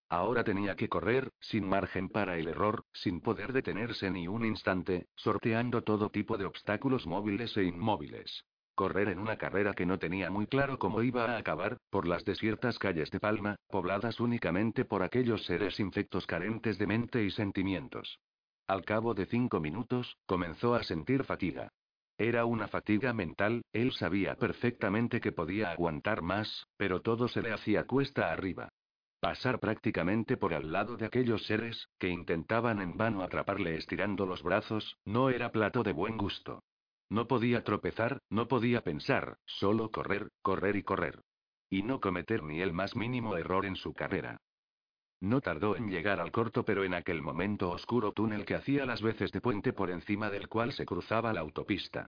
Ahora 0.09 0.43
tenía 0.43 0.75
que 0.75 0.87
correr, 0.87 1.31
sin 1.39 1.67
margen 1.67 2.09
para 2.09 2.37
el 2.37 2.47
error, 2.47 2.85
sin 2.93 3.21
poder 3.21 3.53
detenerse 3.53 4.11
ni 4.11 4.27
un 4.27 4.45
instante, 4.45 5.07
sorteando 5.15 5.83
todo 5.83 6.09
tipo 6.09 6.37
de 6.37 6.45
obstáculos 6.45 7.07
móviles 7.07 7.57
e 7.57 7.63
inmóviles. 7.63 8.45
Correr 8.75 9.09
en 9.09 9.19
una 9.19 9.37
carrera 9.37 9.73
que 9.73 9.85
no 9.85 9.97
tenía 9.97 10.29
muy 10.29 10.47
claro 10.47 10.77
cómo 10.77 11.01
iba 11.01 11.25
a 11.25 11.37
acabar, 11.37 11.77
por 11.89 12.07
las 12.07 12.23
desiertas 12.25 12.77
calles 12.77 13.09
de 13.09 13.19
Palma, 13.19 13.55
pobladas 13.69 14.19
únicamente 14.19 14.85
por 14.85 15.01
aquellos 15.01 15.45
seres 15.45 15.79
infectos 15.79 16.27
carentes 16.27 16.77
de 16.77 16.85
mente 16.85 17.23
y 17.23 17.31
sentimientos. 17.31 18.19
Al 18.67 18.83
cabo 18.83 19.13
de 19.13 19.25
cinco 19.25 19.59
minutos, 19.59 20.17
comenzó 20.25 20.75
a 20.75 20.83
sentir 20.83 21.23
fatiga. 21.23 21.69
Era 22.17 22.45
una 22.45 22.67
fatiga 22.67 23.13
mental, 23.13 23.63
él 23.73 23.91
sabía 23.93 24.35
perfectamente 24.35 25.19
que 25.19 25.31
podía 25.31 25.71
aguantar 25.71 26.21
más, 26.21 26.67
pero 26.77 27.01
todo 27.01 27.27
se 27.27 27.41
le 27.41 27.53
hacía 27.53 27.85
cuesta 27.85 28.31
arriba. 28.31 28.69
Pasar 29.19 29.59
prácticamente 29.59 30.37
por 30.37 30.53
al 30.53 30.71
lado 30.71 30.97
de 30.97 31.05
aquellos 31.05 31.45
seres, 31.45 31.87
que 31.99 32.09
intentaban 32.09 32.81
en 32.81 32.97
vano 32.97 33.23
atraparle 33.23 33.75
estirando 33.75 34.25
los 34.25 34.43
brazos, 34.43 34.97
no 35.05 35.29
era 35.29 35.51
plato 35.51 35.83
de 35.83 35.93
buen 35.93 36.17
gusto. 36.17 36.63
No 37.09 37.27
podía 37.27 37.63
tropezar, 37.63 38.19
no 38.29 38.47
podía 38.47 38.81
pensar, 38.81 39.37
solo 39.45 39.91
correr, 39.91 40.29
correr 40.41 40.75
y 40.75 40.83
correr. 40.83 41.21
Y 41.69 41.83
no 41.83 41.99
cometer 41.99 42.43
ni 42.43 42.61
el 42.61 42.73
más 42.73 42.95
mínimo 42.95 43.37
error 43.37 43.65
en 43.65 43.75
su 43.75 43.93
carrera. 43.93 44.37
No 45.21 45.41
tardó 45.41 45.75
en 45.75 45.89
llegar 45.89 46.19
al 46.19 46.31
corto 46.31 46.65
pero 46.65 46.83
en 46.83 46.93
aquel 46.93 47.21
momento 47.21 47.71
oscuro 47.71 48.11
túnel 48.11 48.45
que 48.45 48.55
hacía 48.55 48.85
las 48.85 49.01
veces 49.01 49.31
de 49.31 49.41
puente 49.41 49.73
por 49.73 49.89
encima 49.89 50.29
del 50.29 50.47
cual 50.47 50.73
se 50.73 50.85
cruzaba 50.85 51.33
la 51.33 51.41
autopista. 51.41 52.07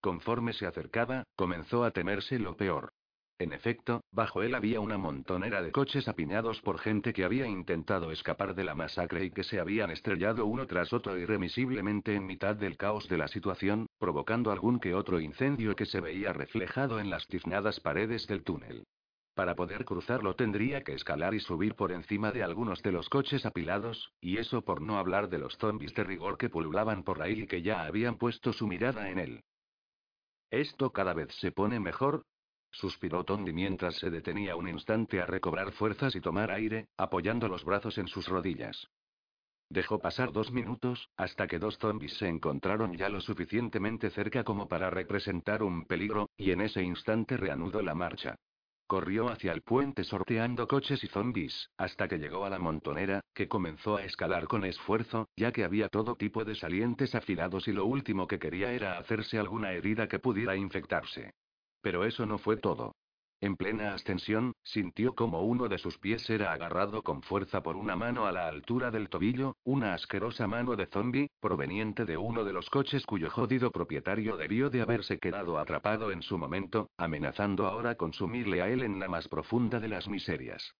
Conforme 0.00 0.52
se 0.52 0.66
acercaba, 0.66 1.24
comenzó 1.36 1.84
a 1.84 1.90
temerse 1.90 2.38
lo 2.38 2.56
peor. 2.56 2.92
En 3.40 3.52
efecto, 3.52 4.02
bajo 4.10 4.42
él 4.42 4.56
había 4.56 4.80
una 4.80 4.98
montonera 4.98 5.62
de 5.62 5.70
coches 5.70 6.08
apiñados 6.08 6.60
por 6.60 6.78
gente 6.80 7.12
que 7.12 7.22
había 7.22 7.46
intentado 7.46 8.10
escapar 8.10 8.56
de 8.56 8.64
la 8.64 8.74
masacre 8.74 9.24
y 9.24 9.30
que 9.30 9.44
se 9.44 9.60
habían 9.60 9.92
estrellado 9.92 10.44
uno 10.44 10.66
tras 10.66 10.92
otro 10.92 11.16
irremisiblemente 11.16 12.16
en 12.16 12.26
mitad 12.26 12.56
del 12.56 12.76
caos 12.76 13.08
de 13.08 13.16
la 13.16 13.28
situación, 13.28 13.86
provocando 13.98 14.50
algún 14.50 14.80
que 14.80 14.92
otro 14.92 15.20
incendio 15.20 15.76
que 15.76 15.86
se 15.86 16.00
veía 16.00 16.32
reflejado 16.32 16.98
en 16.98 17.10
las 17.10 17.28
tiznadas 17.28 17.78
paredes 17.78 18.26
del 18.26 18.42
túnel. 18.42 18.84
Para 19.34 19.54
poder 19.54 19.84
cruzarlo 19.84 20.34
tendría 20.34 20.82
que 20.82 20.94
escalar 20.94 21.32
y 21.32 21.38
subir 21.38 21.76
por 21.76 21.92
encima 21.92 22.32
de 22.32 22.42
algunos 22.42 22.82
de 22.82 22.90
los 22.90 23.08
coches 23.08 23.46
apilados, 23.46 24.12
y 24.20 24.38
eso 24.38 24.62
por 24.62 24.82
no 24.82 24.98
hablar 24.98 25.28
de 25.28 25.38
los 25.38 25.56
zombies 25.58 25.94
de 25.94 26.02
rigor 26.02 26.38
que 26.38 26.50
pululaban 26.50 27.04
por 27.04 27.22
ahí 27.22 27.42
y 27.42 27.46
que 27.46 27.62
ya 27.62 27.84
habían 27.84 28.18
puesto 28.18 28.52
su 28.52 28.66
mirada 28.66 29.10
en 29.10 29.20
él. 29.20 29.44
Esto 30.50 30.90
cada 30.90 31.14
vez 31.14 31.32
se 31.36 31.52
pone 31.52 31.78
mejor, 31.78 32.24
Suspiró 32.70 33.24
Tony 33.24 33.52
mientras 33.52 33.96
se 33.96 34.10
detenía 34.10 34.56
un 34.56 34.68
instante 34.68 35.20
a 35.20 35.26
recobrar 35.26 35.72
fuerzas 35.72 36.14
y 36.14 36.20
tomar 36.20 36.50
aire, 36.50 36.88
apoyando 36.96 37.48
los 37.48 37.64
brazos 37.64 37.98
en 37.98 38.08
sus 38.08 38.28
rodillas. 38.28 38.88
Dejó 39.70 39.98
pasar 39.98 40.32
dos 40.32 40.50
minutos, 40.50 41.10
hasta 41.16 41.46
que 41.46 41.58
dos 41.58 41.76
zombies 41.78 42.16
se 42.16 42.26
encontraron 42.26 42.96
ya 42.96 43.10
lo 43.10 43.20
suficientemente 43.20 44.08
cerca 44.10 44.42
como 44.42 44.66
para 44.66 44.88
representar 44.88 45.62
un 45.62 45.84
peligro, 45.84 46.30
y 46.36 46.52
en 46.52 46.62
ese 46.62 46.82
instante 46.82 47.36
reanudó 47.36 47.82
la 47.82 47.94
marcha. 47.94 48.36
Corrió 48.86 49.28
hacia 49.28 49.52
el 49.52 49.60
puente 49.60 50.04
sorteando 50.04 50.66
coches 50.66 51.04
y 51.04 51.08
zombies, 51.08 51.68
hasta 51.76 52.08
que 52.08 52.16
llegó 52.16 52.46
a 52.46 52.50
la 52.50 52.58
montonera, 52.58 53.20
que 53.34 53.46
comenzó 53.46 53.98
a 53.98 54.04
escalar 54.04 54.46
con 54.46 54.64
esfuerzo, 54.64 55.28
ya 55.36 55.52
que 55.52 55.64
había 55.64 55.90
todo 55.90 56.16
tipo 56.16 56.46
de 56.46 56.54
salientes 56.54 57.14
afilados 57.14 57.68
y 57.68 57.72
lo 57.72 57.84
último 57.84 58.26
que 58.26 58.38
quería 58.38 58.72
era 58.72 58.96
hacerse 58.96 59.38
alguna 59.38 59.72
herida 59.72 60.08
que 60.08 60.18
pudiera 60.18 60.56
infectarse. 60.56 61.34
Pero 61.80 62.04
eso 62.04 62.26
no 62.26 62.38
fue 62.38 62.56
todo. 62.56 62.94
En 63.40 63.56
plena 63.56 63.94
ascensión, 63.94 64.54
sintió 64.64 65.14
como 65.14 65.42
uno 65.42 65.68
de 65.68 65.78
sus 65.78 65.96
pies 65.96 66.28
era 66.28 66.52
agarrado 66.52 67.04
con 67.04 67.22
fuerza 67.22 67.62
por 67.62 67.76
una 67.76 67.94
mano 67.94 68.26
a 68.26 68.32
la 68.32 68.48
altura 68.48 68.90
del 68.90 69.08
tobillo, 69.08 69.54
una 69.62 69.94
asquerosa 69.94 70.48
mano 70.48 70.74
de 70.74 70.86
zombie, 70.86 71.30
proveniente 71.38 72.04
de 72.04 72.16
uno 72.16 72.42
de 72.42 72.52
los 72.52 72.68
coches 72.68 73.06
cuyo 73.06 73.30
jodido 73.30 73.70
propietario 73.70 74.36
debió 74.36 74.70
de 74.70 74.80
haberse 74.80 75.18
quedado 75.18 75.56
atrapado 75.58 76.10
en 76.10 76.22
su 76.22 76.36
momento, 76.36 76.90
amenazando 76.96 77.68
ahora 77.68 77.94
con 77.94 78.12
sumirle 78.12 78.60
a 78.60 78.68
él 78.68 78.82
en 78.82 78.98
la 78.98 79.06
más 79.06 79.28
profunda 79.28 79.78
de 79.78 79.88
las 79.88 80.08
miserias. 80.08 80.74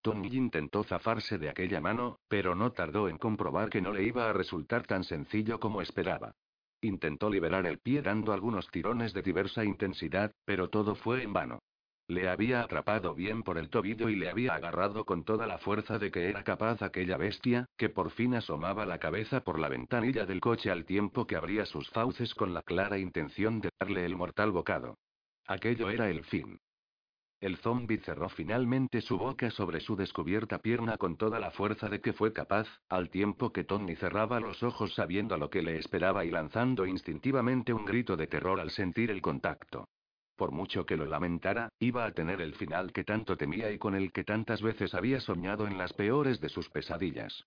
Tony 0.00 0.28
intentó 0.28 0.84
zafarse 0.84 1.36
de 1.36 1.50
aquella 1.50 1.82
mano, 1.82 2.18
pero 2.28 2.54
no 2.54 2.72
tardó 2.72 3.10
en 3.10 3.18
comprobar 3.18 3.68
que 3.68 3.82
no 3.82 3.92
le 3.92 4.04
iba 4.04 4.30
a 4.30 4.32
resultar 4.32 4.86
tan 4.86 5.04
sencillo 5.04 5.60
como 5.60 5.82
esperaba. 5.82 6.34
Intentó 6.84 7.30
liberar 7.30 7.64
el 7.64 7.78
pie 7.78 8.02
dando 8.02 8.34
algunos 8.34 8.70
tirones 8.70 9.14
de 9.14 9.22
diversa 9.22 9.64
intensidad, 9.64 10.32
pero 10.44 10.68
todo 10.68 10.94
fue 10.94 11.22
en 11.22 11.32
vano. 11.32 11.60
Le 12.08 12.28
había 12.28 12.60
atrapado 12.60 13.14
bien 13.14 13.42
por 13.42 13.56
el 13.56 13.70
tobillo 13.70 14.10
y 14.10 14.16
le 14.16 14.28
había 14.28 14.52
agarrado 14.52 15.06
con 15.06 15.24
toda 15.24 15.46
la 15.46 15.56
fuerza 15.56 15.98
de 15.98 16.10
que 16.10 16.28
era 16.28 16.44
capaz 16.44 16.82
aquella 16.82 17.16
bestia, 17.16 17.64
que 17.78 17.88
por 17.88 18.10
fin 18.10 18.34
asomaba 18.34 18.84
la 18.84 18.98
cabeza 18.98 19.42
por 19.42 19.58
la 19.58 19.70
ventanilla 19.70 20.26
del 20.26 20.42
coche 20.42 20.70
al 20.70 20.84
tiempo 20.84 21.26
que 21.26 21.36
abría 21.36 21.64
sus 21.64 21.88
fauces 21.88 22.34
con 22.34 22.52
la 22.52 22.60
clara 22.60 22.98
intención 22.98 23.62
de 23.62 23.70
darle 23.80 24.04
el 24.04 24.14
mortal 24.14 24.50
bocado. 24.50 24.98
Aquello 25.46 25.88
era 25.88 26.10
el 26.10 26.22
fin. 26.24 26.60
El 27.44 27.58
zombi 27.58 27.98
cerró 27.98 28.30
finalmente 28.30 29.02
su 29.02 29.18
boca 29.18 29.50
sobre 29.50 29.78
su 29.80 29.96
descubierta 29.96 30.60
pierna 30.60 30.96
con 30.96 31.18
toda 31.18 31.38
la 31.38 31.50
fuerza 31.50 31.90
de 31.90 32.00
que 32.00 32.14
fue 32.14 32.32
capaz, 32.32 32.66
al 32.88 33.10
tiempo 33.10 33.52
que 33.52 33.64
Tony 33.64 33.96
cerraba 33.96 34.40
los 34.40 34.62
ojos 34.62 34.94
sabiendo 34.94 35.36
lo 35.36 35.50
que 35.50 35.60
le 35.60 35.76
esperaba 35.76 36.24
y 36.24 36.30
lanzando 36.30 36.86
instintivamente 36.86 37.74
un 37.74 37.84
grito 37.84 38.16
de 38.16 38.28
terror 38.28 38.60
al 38.60 38.70
sentir 38.70 39.10
el 39.10 39.20
contacto. 39.20 39.90
Por 40.36 40.52
mucho 40.52 40.86
que 40.86 40.96
lo 40.96 41.04
lamentara, 41.04 41.68
iba 41.80 42.06
a 42.06 42.12
tener 42.12 42.40
el 42.40 42.54
final 42.54 42.94
que 42.94 43.04
tanto 43.04 43.36
temía 43.36 43.70
y 43.70 43.76
con 43.76 43.94
el 43.94 44.10
que 44.10 44.24
tantas 44.24 44.62
veces 44.62 44.94
había 44.94 45.20
soñado 45.20 45.66
en 45.66 45.76
las 45.76 45.92
peores 45.92 46.40
de 46.40 46.48
sus 46.48 46.70
pesadillas. 46.70 47.44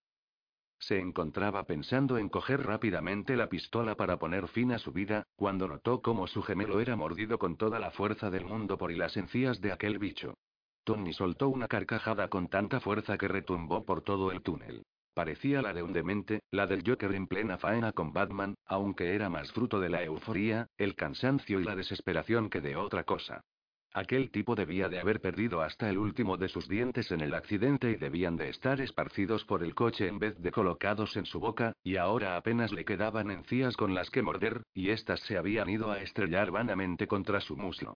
Se 0.79 0.99
encontraba 0.99 1.63
pensando 1.63 2.17
en 2.17 2.29
coger 2.29 2.65
rápidamente 2.65 3.35
la 3.35 3.49
pistola 3.49 3.95
para 3.95 4.17
poner 4.17 4.47
fin 4.47 4.71
a 4.71 4.79
su 4.79 4.91
vida, 4.91 5.23
cuando 5.35 5.67
notó 5.67 6.01
cómo 6.01 6.27
su 6.27 6.43
gemelo 6.43 6.79
era 6.79 6.95
mordido 6.95 7.39
con 7.39 7.57
toda 7.57 7.79
la 7.79 7.91
fuerza 7.91 8.29
del 8.29 8.45
mundo 8.45 8.77
por 8.77 8.91
las 8.91 9.17
encías 9.17 9.59
de 9.59 9.71
aquel 9.71 9.97
bicho. 9.99 10.35
Tony 10.83 11.13
soltó 11.13 11.49
una 11.49 11.67
carcajada 11.67 12.29
con 12.29 12.47
tanta 12.47 12.79
fuerza 12.79 13.17
que 13.17 13.27
retumbó 13.27 13.83
por 13.83 14.01
todo 14.01 14.31
el 14.31 14.41
túnel. 14.41 14.83
Parecía 15.13 15.63
la 15.63 15.73
de 15.73 15.81
un 15.81 15.93
demente, 15.93 16.41
la 16.51 16.67
del 16.67 16.83
Joker 16.87 17.11
en 17.15 17.27
plena 17.27 17.57
faena 17.57 17.91
con 17.91 18.13
Batman, 18.13 18.53
aunque 18.65 19.15
era 19.15 19.29
más 19.29 19.51
fruto 19.51 19.79
de 19.79 19.89
la 19.89 20.03
euforía, 20.03 20.67
el 20.77 20.95
cansancio 20.95 21.59
y 21.59 21.63
la 21.63 21.75
desesperación 21.75 22.49
que 22.51 22.61
de 22.61 22.75
otra 22.75 23.03
cosa. 23.03 23.41
Aquel 23.93 24.29
tipo 24.31 24.55
debía 24.55 24.89
de 24.89 24.99
haber 24.99 25.21
perdido 25.21 25.61
hasta 25.61 25.89
el 25.89 25.97
último 25.97 26.37
de 26.37 26.49
sus 26.49 26.67
dientes 26.67 27.11
en 27.11 27.21
el 27.21 27.33
accidente 27.33 27.89
y 27.89 27.95
debían 27.95 28.37
de 28.37 28.49
estar 28.49 28.79
esparcidos 28.81 29.43
por 29.45 29.63
el 29.63 29.73
coche 29.73 30.07
en 30.07 30.19
vez 30.19 30.37
de 30.37 30.51
colocados 30.51 31.15
en 31.17 31.25
su 31.25 31.39
boca, 31.39 31.73
y 31.83 31.95
ahora 31.95 32.37
apenas 32.37 32.71
le 32.71 32.85
quedaban 32.85 33.31
encías 33.31 33.75
con 33.75 33.95
las 33.95 34.09
que 34.09 34.21
morder, 34.21 34.63
y 34.73 34.89
éstas 34.89 35.21
se 35.21 35.37
habían 35.37 35.69
ido 35.69 35.91
a 35.91 36.01
estrellar 36.01 36.51
vanamente 36.51 37.07
contra 37.07 37.41
su 37.41 37.57
muslo. 37.57 37.95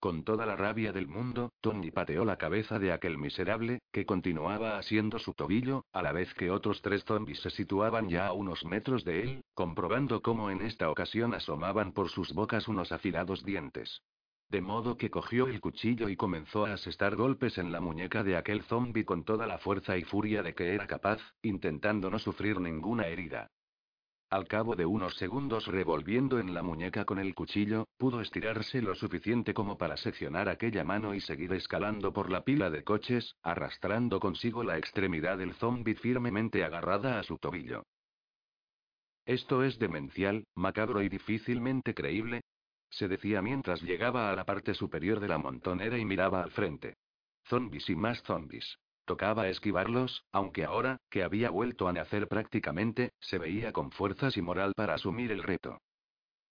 Con 0.00 0.22
toda 0.22 0.46
la 0.46 0.54
rabia 0.54 0.92
del 0.92 1.08
mundo, 1.08 1.50
Tony 1.60 1.90
pateó 1.90 2.24
la 2.24 2.36
cabeza 2.36 2.78
de 2.78 2.92
aquel 2.92 3.18
miserable, 3.18 3.80
que 3.90 4.06
continuaba 4.06 4.78
asiendo 4.78 5.18
su 5.18 5.34
tobillo, 5.34 5.84
a 5.92 6.02
la 6.02 6.12
vez 6.12 6.32
que 6.34 6.52
otros 6.52 6.80
tres 6.82 7.02
zombies 7.04 7.40
se 7.40 7.50
situaban 7.50 8.08
ya 8.08 8.28
a 8.28 8.32
unos 8.32 8.64
metros 8.64 9.04
de 9.04 9.22
él, 9.22 9.44
comprobando 9.54 10.22
cómo 10.22 10.50
en 10.50 10.62
esta 10.62 10.88
ocasión 10.88 11.34
asomaban 11.34 11.90
por 11.92 12.10
sus 12.10 12.32
bocas 12.32 12.68
unos 12.68 12.92
afilados 12.92 13.44
dientes. 13.44 14.00
De 14.50 14.62
modo 14.62 14.96
que 14.96 15.10
cogió 15.10 15.46
el 15.46 15.60
cuchillo 15.60 16.08
y 16.08 16.16
comenzó 16.16 16.64
a 16.64 16.72
asestar 16.72 17.16
golpes 17.16 17.58
en 17.58 17.70
la 17.70 17.80
muñeca 17.80 18.24
de 18.24 18.36
aquel 18.36 18.62
zombi 18.62 19.04
con 19.04 19.24
toda 19.24 19.46
la 19.46 19.58
fuerza 19.58 19.98
y 19.98 20.04
furia 20.04 20.42
de 20.42 20.54
que 20.54 20.74
era 20.74 20.86
capaz, 20.86 21.20
intentando 21.42 22.08
no 22.08 22.18
sufrir 22.18 22.58
ninguna 22.58 23.08
herida. 23.08 23.50
Al 24.30 24.46
cabo 24.46 24.74
de 24.74 24.86
unos 24.86 25.16
segundos 25.16 25.66
revolviendo 25.66 26.38
en 26.38 26.54
la 26.54 26.62
muñeca 26.62 27.04
con 27.04 27.18
el 27.18 27.34
cuchillo, 27.34 27.88
pudo 27.98 28.22
estirarse 28.22 28.80
lo 28.80 28.94
suficiente 28.94 29.52
como 29.52 29.76
para 29.76 29.96
seccionar 29.98 30.48
aquella 30.48 30.84
mano 30.84 31.14
y 31.14 31.20
seguir 31.20 31.52
escalando 31.52 32.12
por 32.12 32.30
la 32.30 32.42
pila 32.42 32.70
de 32.70 32.84
coches, 32.84 33.36
arrastrando 33.42 34.20
consigo 34.20 34.64
la 34.64 34.78
extremidad 34.78 35.38
del 35.38 35.54
zombi 35.54 35.94
firmemente 35.94 36.64
agarrada 36.64 37.18
a 37.18 37.22
su 37.22 37.36
tobillo. 37.38 37.84
Esto 39.26 39.62
es 39.62 39.78
demencial, 39.78 40.44
macabro 40.54 41.02
y 41.02 41.10
difícilmente 41.10 41.94
creíble, 41.94 42.42
se 42.90 43.08
decía 43.08 43.42
mientras 43.42 43.82
llegaba 43.82 44.30
a 44.30 44.36
la 44.36 44.44
parte 44.44 44.74
superior 44.74 45.20
de 45.20 45.28
la 45.28 45.38
montonera 45.38 45.98
y 45.98 46.04
miraba 46.04 46.42
al 46.42 46.50
frente. 46.50 46.96
Zombies 47.44 47.88
y 47.88 47.96
más 47.96 48.22
zombies. 48.22 48.78
Tocaba 49.04 49.48
esquivarlos, 49.48 50.24
aunque 50.32 50.64
ahora, 50.64 50.98
que 51.10 51.22
había 51.22 51.50
vuelto 51.50 51.88
a 51.88 51.92
nacer 51.92 52.28
prácticamente, 52.28 53.12
se 53.20 53.38
veía 53.38 53.72
con 53.72 53.90
fuerzas 53.90 54.36
y 54.36 54.42
moral 54.42 54.74
para 54.76 54.94
asumir 54.94 55.32
el 55.32 55.42
reto. 55.42 55.80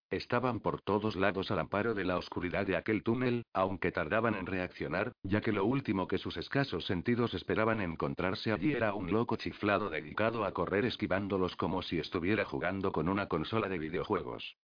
Estaban 0.09 0.61
por 0.61 0.81
todos 0.81 1.17
lados 1.17 1.51
al 1.51 1.59
amparo 1.59 1.93
de 1.93 2.05
la 2.05 2.17
oscuridad 2.17 2.65
de 2.65 2.77
aquel 2.77 3.03
túnel, 3.03 3.43
aunque 3.53 3.91
tardaban 3.91 4.35
en 4.35 4.45
reaccionar, 4.45 5.11
ya 5.21 5.41
que 5.41 5.51
lo 5.51 5.65
último 5.65 6.07
que 6.07 6.17
sus 6.17 6.37
escasos 6.37 6.85
sentidos 6.85 7.33
esperaban 7.33 7.81
encontrarse 7.81 8.53
allí 8.53 8.71
era 8.71 8.93
un 8.93 9.11
loco 9.11 9.35
chiflado 9.35 9.89
dedicado 9.89 10.45
a 10.45 10.53
correr 10.53 10.85
esquivándolos 10.85 11.57
como 11.57 11.81
si 11.81 11.99
estuviera 11.99 12.45
jugando 12.45 12.93
con 12.93 13.09
una 13.09 13.27
consola 13.27 13.67
de 13.67 13.79
videojuegos. 13.79 14.55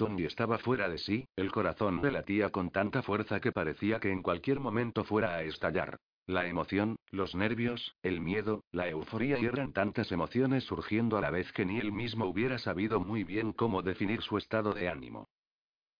Tony 0.00 0.24
estaba 0.24 0.56
fuera 0.56 0.88
de 0.88 0.96
sí, 0.96 1.28
el 1.36 1.52
corazón 1.52 2.00
le 2.00 2.10
latía 2.10 2.48
con 2.48 2.70
tanta 2.70 3.02
fuerza 3.02 3.38
que 3.38 3.52
parecía 3.52 4.00
que 4.00 4.10
en 4.10 4.22
cualquier 4.22 4.58
momento 4.58 5.04
fuera 5.04 5.34
a 5.34 5.42
estallar. 5.42 5.98
La 6.26 6.46
emoción, 6.46 6.96
los 7.10 7.34
nervios, 7.34 7.94
el 8.02 8.22
miedo, 8.22 8.64
la 8.72 8.88
euforía 8.88 9.38
y 9.38 9.44
eran 9.44 9.74
tantas 9.74 10.10
emociones 10.10 10.64
surgiendo 10.64 11.18
a 11.18 11.20
la 11.20 11.28
vez 11.28 11.52
que 11.52 11.66
ni 11.66 11.76
él 11.76 11.92
mismo 11.92 12.24
hubiera 12.24 12.56
sabido 12.56 12.98
muy 12.98 13.24
bien 13.24 13.52
cómo 13.52 13.82
definir 13.82 14.22
su 14.22 14.38
estado 14.38 14.72
de 14.72 14.88
ánimo. 14.88 15.28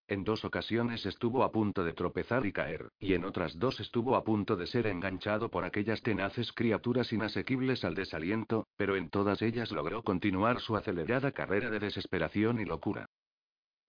En 0.08 0.24
dos 0.24 0.46
ocasiones 0.46 1.04
estuvo 1.04 1.44
a 1.44 1.52
punto 1.52 1.84
de 1.84 1.92
tropezar 1.92 2.46
y 2.46 2.52
caer, 2.52 2.88
y 2.98 3.12
en 3.12 3.26
otras 3.26 3.58
dos 3.58 3.80
estuvo 3.80 4.16
a 4.16 4.24
punto 4.24 4.56
de 4.56 4.66
ser 4.66 4.86
enganchado 4.86 5.50
por 5.50 5.66
aquellas 5.66 6.00
tenaces 6.00 6.54
criaturas 6.54 7.12
inasequibles 7.12 7.84
al 7.84 7.94
desaliento, 7.94 8.66
pero 8.78 8.96
en 8.96 9.10
todas 9.10 9.42
ellas 9.42 9.70
logró 9.72 10.02
continuar 10.02 10.58
su 10.60 10.74
acelerada 10.74 11.32
carrera 11.32 11.68
de 11.68 11.80
desesperación 11.80 12.62
y 12.62 12.64
locura. 12.64 13.06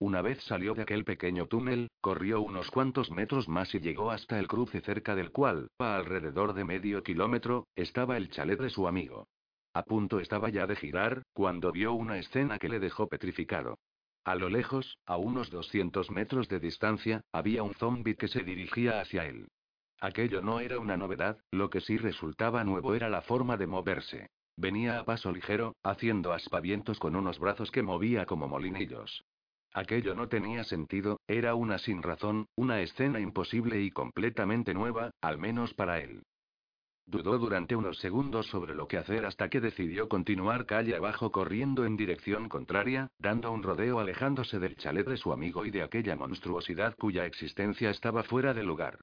Una 0.01 0.23
vez 0.23 0.41
salió 0.45 0.73
de 0.73 0.81
aquel 0.81 1.05
pequeño 1.05 1.45
túnel, 1.45 1.91
corrió 2.01 2.41
unos 2.41 2.71
cuantos 2.71 3.11
metros 3.11 3.47
más 3.47 3.75
y 3.75 3.79
llegó 3.79 4.09
hasta 4.09 4.39
el 4.39 4.47
cruce 4.47 4.81
cerca 4.81 5.13
del 5.13 5.31
cual, 5.31 5.67
a 5.77 5.95
alrededor 5.95 6.53
de 6.55 6.65
medio 6.65 7.03
kilómetro, 7.03 7.67
estaba 7.75 8.17
el 8.17 8.31
chalet 8.31 8.59
de 8.59 8.71
su 8.71 8.87
amigo. 8.87 9.27
A 9.75 9.83
punto 9.83 10.19
estaba 10.19 10.49
ya 10.49 10.65
de 10.65 10.75
girar, 10.75 11.21
cuando 11.33 11.71
vio 11.71 11.93
una 11.93 12.17
escena 12.17 12.57
que 12.57 12.67
le 12.67 12.79
dejó 12.79 13.09
petrificado. 13.09 13.77
A 14.25 14.33
lo 14.33 14.49
lejos, 14.49 14.97
a 15.05 15.17
unos 15.17 15.51
200 15.51 16.09
metros 16.09 16.49
de 16.49 16.59
distancia, 16.59 17.21
había 17.31 17.61
un 17.61 17.75
zombi 17.75 18.15
que 18.15 18.27
se 18.27 18.41
dirigía 18.41 19.01
hacia 19.01 19.27
él. 19.27 19.49
Aquello 19.99 20.41
no 20.41 20.61
era 20.61 20.79
una 20.79 20.97
novedad, 20.97 21.37
lo 21.51 21.69
que 21.69 21.79
sí 21.79 21.97
resultaba 21.97 22.63
nuevo 22.63 22.95
era 22.95 23.07
la 23.07 23.21
forma 23.21 23.55
de 23.55 23.67
moverse. 23.67 24.31
Venía 24.57 24.97
a 24.97 25.05
paso 25.05 25.31
ligero, 25.31 25.75
haciendo 25.83 26.33
aspavientos 26.33 26.97
con 26.97 27.15
unos 27.15 27.37
brazos 27.37 27.69
que 27.69 27.83
movía 27.83 28.25
como 28.25 28.47
molinillos. 28.47 29.23
Aquello 29.73 30.15
no 30.15 30.27
tenía 30.27 30.63
sentido, 30.65 31.21
era 31.27 31.55
una 31.55 31.77
sin 31.77 32.03
razón, 32.03 32.47
una 32.55 32.81
escena 32.81 33.19
imposible 33.19 33.81
y 33.81 33.91
completamente 33.91 34.73
nueva, 34.73 35.11
al 35.21 35.37
menos 35.37 35.73
para 35.73 35.99
él. 35.99 36.23
Dudó 37.05 37.37
durante 37.37 37.75
unos 37.75 37.97
segundos 37.97 38.47
sobre 38.47 38.75
lo 38.75 38.87
que 38.87 38.97
hacer 38.97 39.25
hasta 39.25 39.49
que 39.49 39.59
decidió 39.59 40.07
continuar 40.07 40.65
calle 40.65 40.95
abajo 40.95 41.31
corriendo 41.31 41.85
en 41.85 41.97
dirección 41.97 42.47
contraria, 42.47 43.07
dando 43.17 43.51
un 43.51 43.63
rodeo 43.63 43.99
alejándose 43.99 44.59
del 44.59 44.75
chalet 44.75 45.07
de 45.07 45.17
su 45.17 45.33
amigo 45.33 45.65
y 45.65 45.71
de 45.71 45.83
aquella 45.83 46.15
monstruosidad 46.15 46.95
cuya 46.97 47.25
existencia 47.25 47.89
estaba 47.89 48.23
fuera 48.23 48.53
de 48.53 48.63
lugar. 48.63 48.99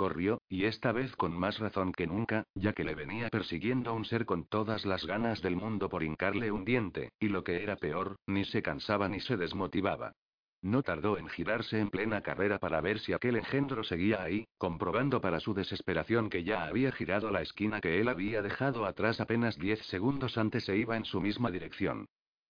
Corrió, 0.00 0.40
y 0.48 0.64
esta 0.64 0.92
vez 0.92 1.14
con 1.14 1.38
más 1.38 1.58
razón 1.58 1.92
que 1.92 2.06
nunca, 2.06 2.44
ya 2.54 2.72
que 2.72 2.84
le 2.84 2.94
venía 2.94 3.28
persiguiendo 3.28 3.92
un 3.92 4.06
ser 4.06 4.24
con 4.24 4.46
todas 4.46 4.86
las 4.86 5.04
ganas 5.04 5.42
del 5.42 5.56
mundo 5.56 5.90
por 5.90 6.02
hincarle 6.02 6.50
un 6.50 6.64
diente, 6.64 7.12
y 7.20 7.28
lo 7.28 7.44
que 7.44 7.62
era 7.62 7.76
peor, 7.76 8.16
ni 8.26 8.46
se 8.46 8.62
cansaba 8.62 9.10
ni 9.10 9.20
se 9.20 9.36
desmotivaba. 9.36 10.14
No 10.62 10.82
tardó 10.82 11.18
en 11.18 11.28
girarse 11.28 11.78
en 11.78 11.90
plena 11.90 12.22
carrera 12.22 12.58
para 12.58 12.80
ver 12.80 12.98
si 13.00 13.12
aquel 13.12 13.36
engendro 13.36 13.84
seguía 13.84 14.22
ahí, 14.22 14.46
comprobando 14.56 15.20
para 15.20 15.38
su 15.38 15.52
desesperación 15.52 16.30
que 16.30 16.44
ya 16.44 16.64
había 16.64 16.92
girado 16.92 17.30
la 17.30 17.42
esquina 17.42 17.82
que 17.82 18.00
él 18.00 18.08
había 18.08 18.40
dejado 18.40 18.86
atrás 18.86 19.20
apenas 19.20 19.58
diez 19.58 19.80
segundos 19.88 20.38
antes 20.38 20.66
e 20.70 20.78
iba 20.78 20.96
en 20.96 21.04
su 21.04 21.20
misma 21.20 21.50
dirección. 21.50 22.06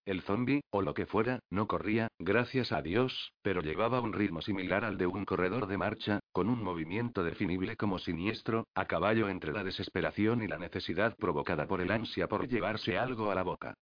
El 0.06 0.22
zombi, 0.22 0.62
o 0.70 0.82
lo 0.82 0.94
que 0.94 1.06
fuera, 1.06 1.40
no 1.50 1.66
corría, 1.66 2.08
gracias 2.18 2.72
a 2.72 2.80
Dios, 2.80 3.32
pero 3.42 3.60
llevaba 3.60 4.00
un 4.00 4.12
ritmo 4.12 4.40
similar 4.40 4.84
al 4.84 4.96
de 4.96 5.06
un 5.06 5.24
corredor 5.24 5.66
de 5.66 5.76
marcha, 5.76 6.20
con 6.32 6.48
un 6.48 6.62
movimiento 6.62 7.22
definible 7.22 7.76
como 7.76 7.98
siniestro, 7.98 8.66
a 8.74 8.86
caballo 8.86 9.28
entre 9.28 9.52
la 9.52 9.62
desesperación 9.62 10.42
y 10.42 10.48
la 10.48 10.58
necesidad 10.58 11.16
provocada 11.16 11.66
por 11.66 11.80
el 11.80 11.90
ansia 11.90 12.28
por 12.28 12.48
llevarse 12.48 12.96
algo 12.98 13.30
a 13.30 13.34
la 13.34 13.42
boca. 13.42 13.74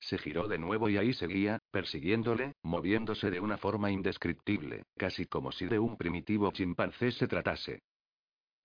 Se 0.00 0.18
giró 0.18 0.48
de 0.48 0.58
nuevo 0.58 0.88
y 0.88 0.96
ahí 0.96 1.12
seguía, 1.12 1.58
persiguiéndole, 1.70 2.54
moviéndose 2.62 3.30
de 3.30 3.40
una 3.40 3.58
forma 3.58 3.90
indescriptible, 3.90 4.84
casi 4.96 5.26
como 5.26 5.52
si 5.52 5.66
de 5.66 5.78
un 5.78 5.96
primitivo 5.96 6.52
chimpancé 6.52 7.12
se 7.12 7.26
tratase. 7.26 7.80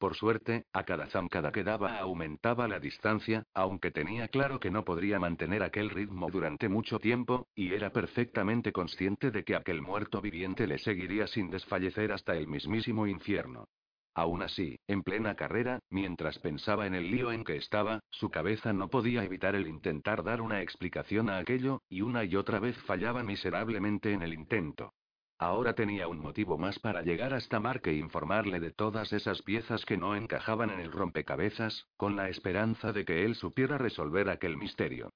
Por 0.02 0.16
suerte, 0.16 0.66
a 0.74 0.84
cada 0.84 1.06
zancada 1.12 1.52
que 1.52 1.64
daba 1.64 2.00
aumentaba 2.00 2.68
la 2.68 2.80
distancia, 2.80 3.44
aunque 3.54 3.92
tenía 3.92 4.30
claro 4.30 4.60
que 4.60 4.72
no 4.72 4.84
podría 4.84 5.20
mantener 5.20 5.62
aquel 5.62 5.92
ritmo 5.92 6.32
durante 6.32 6.70
mucho 6.70 6.98
tiempo, 6.98 7.50
y 7.54 7.72
era 7.76 7.92
perfectamente 7.92 8.72
consciente 8.72 9.30
de 9.30 9.44
que 9.44 9.56
aquel 9.56 9.84
muerto 9.84 10.20
viviente 10.20 10.66
le 10.66 10.80
seguiría 10.80 11.28
sin 11.28 11.52
desfallecer 11.52 12.12
hasta 12.14 12.36
el 12.36 12.48
mismísimo 12.48 13.06
infierno. 13.06 13.68
Aún 14.16 14.42
así, 14.42 14.80
en 14.88 15.04
plena 15.04 15.36
carrera, 15.36 15.78
mientras 15.92 16.40
pensaba 16.40 16.88
en 16.88 16.96
el 16.96 17.12
lío 17.12 17.32
en 17.32 17.44
que 17.44 17.58
estaba, 17.58 18.00
su 18.10 18.32
cabeza 18.32 18.74
no 18.74 18.88
podía 18.88 19.24
evitar 19.24 19.54
el 19.54 19.68
intentar 19.68 20.24
dar 20.24 20.42
una 20.42 20.64
explicación 20.64 21.30
a 21.30 21.38
aquello, 21.38 21.84
y 21.90 22.02
una 22.02 22.24
y 22.24 22.38
otra 22.38 22.60
vez 22.60 22.76
fallaba 22.86 23.22
miserablemente 23.22 24.14
en 24.14 24.24
el 24.24 24.34
intento. 24.34 24.96
Ahora 25.42 25.74
tenía 25.74 26.08
un 26.08 26.20
motivo 26.20 26.60
más 26.60 26.78
para 26.78 27.02
llegar 27.02 27.34
hasta 27.34 27.60
Mark 27.60 27.82
e 27.86 27.94
informarle 27.94 28.60
de 28.60 28.70
todas 28.70 29.12
esas 29.12 29.42
piezas 29.42 29.86
que 29.86 29.98
no 29.98 30.16
encajaban 30.16 30.70
en 30.70 30.80
el 30.80 30.92
rompecabezas, 30.92 31.88
con 31.98 32.16
la 32.16 32.30
esperanza 32.30 32.94
de 32.94 33.06
que 33.06 33.26
él 33.26 33.34
supiera 33.34 33.80
resolver 33.80 34.30
aquel 34.30 34.56
misterio. 34.56 35.10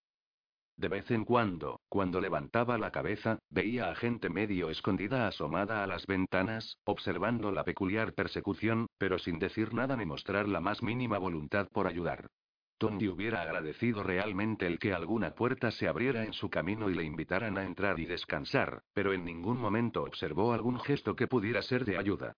De 0.78 0.88
vez 0.88 1.12
en 1.12 1.26
cuando, 1.26 1.80
cuando 1.90 2.20
levantaba 2.20 2.80
la 2.80 2.90
cabeza, 2.90 3.38
veía 3.52 3.92
a 3.92 3.96
gente 3.96 4.32
medio 4.32 4.72
escondida 4.72 5.28
asomada 5.28 5.84
a 5.84 5.88
las 5.88 6.08
ventanas, 6.08 6.80
observando 6.86 7.52
la 7.52 7.64
peculiar 7.64 8.14
persecución, 8.14 8.88
pero 8.98 9.20
sin 9.20 9.38
decir 9.38 9.76
nada 9.76 9.96
ni 9.96 10.08
mostrar 10.08 10.48
la 10.48 10.60
más 10.60 10.82
mínima 10.82 11.20
voluntad 11.20 11.68
por 11.72 11.86
ayudar. 11.86 12.32
Tony 12.78 13.08
hubiera 13.08 13.42
agradecido 13.42 14.04
realmente 14.04 14.68
el 14.68 14.80
que 14.80 14.94
alguna 14.94 15.34
puerta 15.34 15.72
se 15.72 15.88
abriera 15.88 16.26
en 16.26 16.34
su 16.34 16.50
camino 16.50 16.90
y 16.90 16.94
le 16.94 17.04
invitaran 17.04 17.58
a 17.58 17.64
entrar 17.64 18.00
y 18.00 18.06
descansar, 18.06 18.84
pero 18.94 19.14
en 19.14 19.24
ningún 19.24 19.58
momento 19.58 20.04
observó 20.04 20.54
algún 20.54 20.80
gesto 20.80 21.16
que 21.16 21.28
pudiera 21.28 21.62
ser 21.62 21.86
de 21.86 21.98
ayuda. 21.98 22.34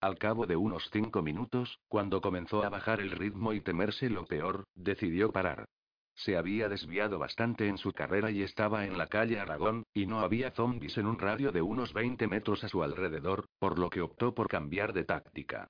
Al 0.00 0.16
cabo 0.16 0.46
de 0.46 0.56
unos 0.56 0.88
cinco 0.90 1.20
minutos, 1.20 1.78
cuando 1.88 2.22
comenzó 2.22 2.64
a 2.64 2.70
bajar 2.70 3.00
el 3.00 3.10
ritmo 3.10 3.52
y 3.52 3.60
temerse 3.60 4.08
lo 4.08 4.24
peor, 4.24 4.64
decidió 4.74 5.30
parar. 5.30 5.66
Se 6.14 6.38
había 6.38 6.70
desviado 6.70 7.18
bastante 7.18 7.68
en 7.68 7.76
su 7.76 7.92
carrera 7.92 8.30
y 8.30 8.42
estaba 8.42 8.86
en 8.86 8.96
la 8.96 9.08
calle 9.08 9.38
Aragón, 9.38 9.84
y 9.92 10.06
no 10.06 10.20
había 10.20 10.50
zombies 10.52 10.96
en 10.96 11.06
un 11.06 11.18
radio 11.18 11.52
de 11.52 11.60
unos 11.60 11.92
20 11.92 12.26
metros 12.28 12.64
a 12.64 12.68
su 12.68 12.82
alrededor, 12.82 13.46
por 13.58 13.78
lo 13.78 13.90
que 13.90 14.00
optó 14.00 14.34
por 14.34 14.48
cambiar 14.48 14.94
de 14.94 15.04
táctica. 15.04 15.68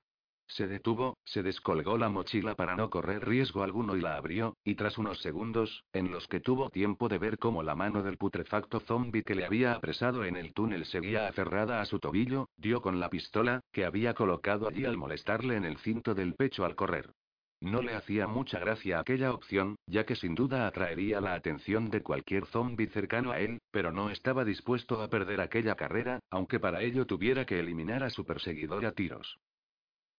Se 0.55 0.67
detuvo, 0.67 1.17
se 1.23 1.43
descolgó 1.43 1.97
la 1.97 2.09
mochila 2.09 2.55
para 2.55 2.75
no 2.75 2.89
correr 2.89 3.25
riesgo 3.25 3.63
alguno 3.63 3.95
y 3.95 4.01
la 4.01 4.17
abrió, 4.17 4.57
y 4.65 4.75
tras 4.75 4.97
unos 4.97 5.21
segundos, 5.21 5.85
en 5.93 6.11
los 6.11 6.27
que 6.27 6.41
tuvo 6.41 6.69
tiempo 6.69 7.07
de 7.07 7.19
ver 7.19 7.37
cómo 7.37 7.63
la 7.63 7.73
mano 7.73 8.03
del 8.03 8.17
putrefacto 8.17 8.81
zombie 8.81 9.23
que 9.23 9.33
le 9.33 9.45
había 9.45 9.71
apresado 9.73 10.25
en 10.25 10.35
el 10.35 10.53
túnel 10.53 10.85
seguía 10.85 11.29
aferrada 11.29 11.79
a 11.79 11.85
su 11.85 11.99
tobillo, 11.99 12.49
dio 12.57 12.81
con 12.81 12.99
la 12.99 13.09
pistola, 13.09 13.61
que 13.71 13.85
había 13.85 14.13
colocado 14.13 14.67
allí 14.67 14.83
al 14.83 14.97
molestarle 14.97 15.55
en 15.55 15.63
el 15.63 15.77
cinto 15.77 16.15
del 16.15 16.35
pecho 16.35 16.65
al 16.65 16.75
correr. 16.75 17.13
No 17.61 17.81
le 17.81 17.93
hacía 17.93 18.27
mucha 18.27 18.59
gracia 18.59 18.99
aquella 18.99 19.31
opción, 19.31 19.77
ya 19.87 20.05
que 20.05 20.17
sin 20.17 20.35
duda 20.35 20.67
atraería 20.67 21.21
la 21.21 21.33
atención 21.33 21.89
de 21.89 22.03
cualquier 22.03 22.45
zombi 22.47 22.87
cercano 22.87 23.31
a 23.31 23.39
él, 23.39 23.61
pero 23.71 23.93
no 23.93 24.09
estaba 24.09 24.43
dispuesto 24.43 25.01
a 25.01 25.07
perder 25.07 25.39
aquella 25.39 25.75
carrera, 25.75 26.19
aunque 26.29 26.59
para 26.59 26.81
ello 26.81 27.05
tuviera 27.05 27.45
que 27.45 27.59
eliminar 27.59 28.03
a 28.03 28.09
su 28.09 28.25
perseguidor 28.25 28.85
a 28.85 28.91
tiros. 28.91 29.37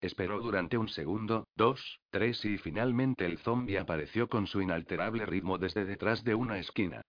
Esperó 0.03 0.41
durante 0.41 0.77
un 0.77 0.89
segundo, 0.89 1.47
dos, 1.55 2.01
tres 2.11 2.45
y 2.45 2.59
finalmente 2.59 3.25
el 3.25 3.39
zombi 3.39 3.77
apareció 3.77 4.29
con 4.29 4.49
su 4.49 4.61
inalterable 4.61 5.25
ritmo 5.27 5.59
desde 5.59 5.85
detrás 5.85 6.25
de 6.25 6.35
una 6.35 6.59
esquina. 6.59 7.03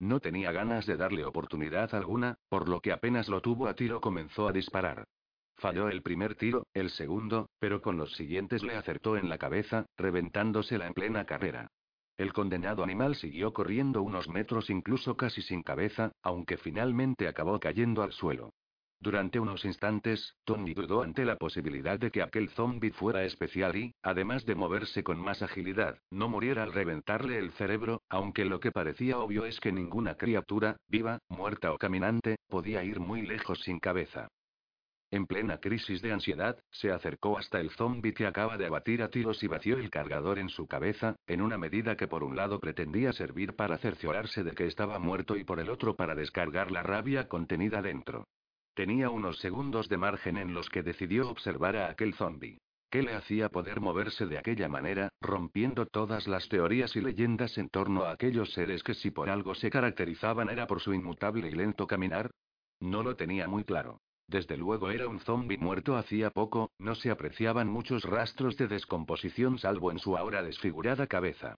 No 0.00 0.18
tenía 0.18 0.50
ganas 0.50 0.84
de 0.84 0.96
darle 0.96 1.24
oportunidad 1.24 1.94
alguna, 1.94 2.38
por 2.48 2.68
lo 2.68 2.80
que 2.80 2.90
apenas 2.90 3.28
lo 3.28 3.40
tuvo 3.40 3.68
a 3.68 3.74
tiro 3.74 4.00
comenzó 4.00 4.48
a 4.48 4.52
disparar. 4.52 5.04
Falló 5.58 5.88
el 5.88 6.02
primer 6.02 6.34
tiro, 6.34 6.66
el 6.74 6.90
segundo, 6.90 7.50
pero 7.60 7.80
con 7.80 7.96
los 7.96 8.14
siguientes 8.16 8.64
le 8.64 8.74
acertó 8.74 9.16
en 9.16 9.28
la 9.28 9.38
cabeza, 9.38 9.86
reventándosela 9.96 10.88
en 10.88 10.94
plena 10.94 11.26
carrera. 11.26 11.68
El 12.16 12.32
condenado 12.32 12.82
animal 12.82 13.14
siguió 13.14 13.52
corriendo 13.52 14.02
unos 14.02 14.28
metros 14.28 14.70
incluso 14.70 15.16
casi 15.16 15.40
sin 15.40 15.62
cabeza, 15.62 16.10
aunque 16.22 16.56
finalmente 16.56 17.28
acabó 17.28 17.60
cayendo 17.60 18.02
al 18.02 18.12
suelo. 18.12 18.50
Durante 19.02 19.40
unos 19.40 19.64
instantes, 19.64 20.36
Tony 20.44 20.74
dudó 20.74 21.02
ante 21.02 21.24
la 21.24 21.36
posibilidad 21.36 21.98
de 21.98 22.10
que 22.10 22.20
aquel 22.20 22.50
zombie 22.50 22.90
fuera 22.90 23.24
especial 23.24 23.74
y, 23.74 23.94
además 24.02 24.44
de 24.44 24.54
moverse 24.54 25.02
con 25.02 25.18
más 25.18 25.40
agilidad, 25.40 25.98
no 26.10 26.28
muriera 26.28 26.64
al 26.64 26.74
reventarle 26.74 27.38
el 27.38 27.52
cerebro, 27.52 28.02
aunque 28.10 28.44
lo 28.44 28.60
que 28.60 28.72
parecía 28.72 29.18
obvio 29.18 29.46
es 29.46 29.58
que 29.58 29.72
ninguna 29.72 30.16
criatura, 30.16 30.76
viva, 30.86 31.18
muerta 31.30 31.72
o 31.72 31.78
caminante, 31.78 32.36
podía 32.46 32.84
ir 32.84 33.00
muy 33.00 33.22
lejos 33.22 33.60
sin 33.60 33.80
cabeza. 33.80 34.28
En 35.10 35.26
plena 35.26 35.56
crisis 35.58 36.02
de 36.02 36.12
ansiedad, 36.12 36.58
se 36.70 36.92
acercó 36.92 37.38
hasta 37.38 37.58
el 37.58 37.70
zombi 37.70 38.12
que 38.12 38.26
acaba 38.26 38.58
de 38.58 38.66
abatir 38.66 39.02
a 39.02 39.08
tiros 39.08 39.42
y 39.42 39.46
vació 39.46 39.78
el 39.78 39.88
cargador 39.88 40.38
en 40.38 40.50
su 40.50 40.66
cabeza, 40.66 41.16
en 41.26 41.40
una 41.40 41.56
medida 41.56 41.96
que 41.96 42.06
por 42.06 42.22
un 42.22 42.36
lado 42.36 42.60
pretendía 42.60 43.14
servir 43.14 43.56
para 43.56 43.78
cerciorarse 43.78 44.44
de 44.44 44.52
que 44.52 44.66
estaba 44.66 44.98
muerto 44.98 45.36
y 45.36 45.44
por 45.44 45.58
el 45.58 45.70
otro 45.70 45.96
para 45.96 46.14
descargar 46.14 46.70
la 46.70 46.82
rabia 46.82 47.28
contenida 47.28 47.80
dentro. 47.80 48.26
Tenía 48.80 49.10
unos 49.10 49.36
segundos 49.40 49.90
de 49.90 49.98
margen 49.98 50.38
en 50.38 50.54
los 50.54 50.70
que 50.70 50.82
decidió 50.82 51.28
observar 51.28 51.76
a 51.76 51.90
aquel 51.90 52.14
zombi. 52.14 52.56
¿Qué 52.90 53.02
le 53.02 53.12
hacía 53.12 53.50
poder 53.50 53.78
moverse 53.78 54.24
de 54.24 54.38
aquella 54.38 54.70
manera, 54.70 55.10
rompiendo 55.20 55.84
todas 55.84 56.26
las 56.26 56.48
teorías 56.48 56.96
y 56.96 57.02
leyendas 57.02 57.58
en 57.58 57.68
torno 57.68 58.04
a 58.04 58.12
aquellos 58.12 58.54
seres 58.54 58.82
que 58.82 58.94
si 58.94 59.10
por 59.10 59.28
algo 59.28 59.54
se 59.54 59.68
caracterizaban 59.68 60.48
era 60.48 60.66
por 60.66 60.80
su 60.80 60.94
inmutable 60.94 61.48
y 61.48 61.50
lento 61.50 61.86
caminar? 61.86 62.30
No 62.80 63.02
lo 63.02 63.16
tenía 63.16 63.46
muy 63.48 63.64
claro. 63.64 64.00
Desde 64.26 64.56
luego 64.56 64.90
era 64.90 65.08
un 65.08 65.20
zombi 65.20 65.58
muerto 65.58 65.98
hacía 65.98 66.30
poco, 66.30 66.70
no 66.78 66.94
se 66.94 67.10
apreciaban 67.10 67.68
muchos 67.68 68.04
rastros 68.04 68.56
de 68.56 68.66
descomposición 68.66 69.58
salvo 69.58 69.90
en 69.90 69.98
su 69.98 70.16
ahora 70.16 70.42
desfigurada 70.42 71.06
cabeza. 71.06 71.56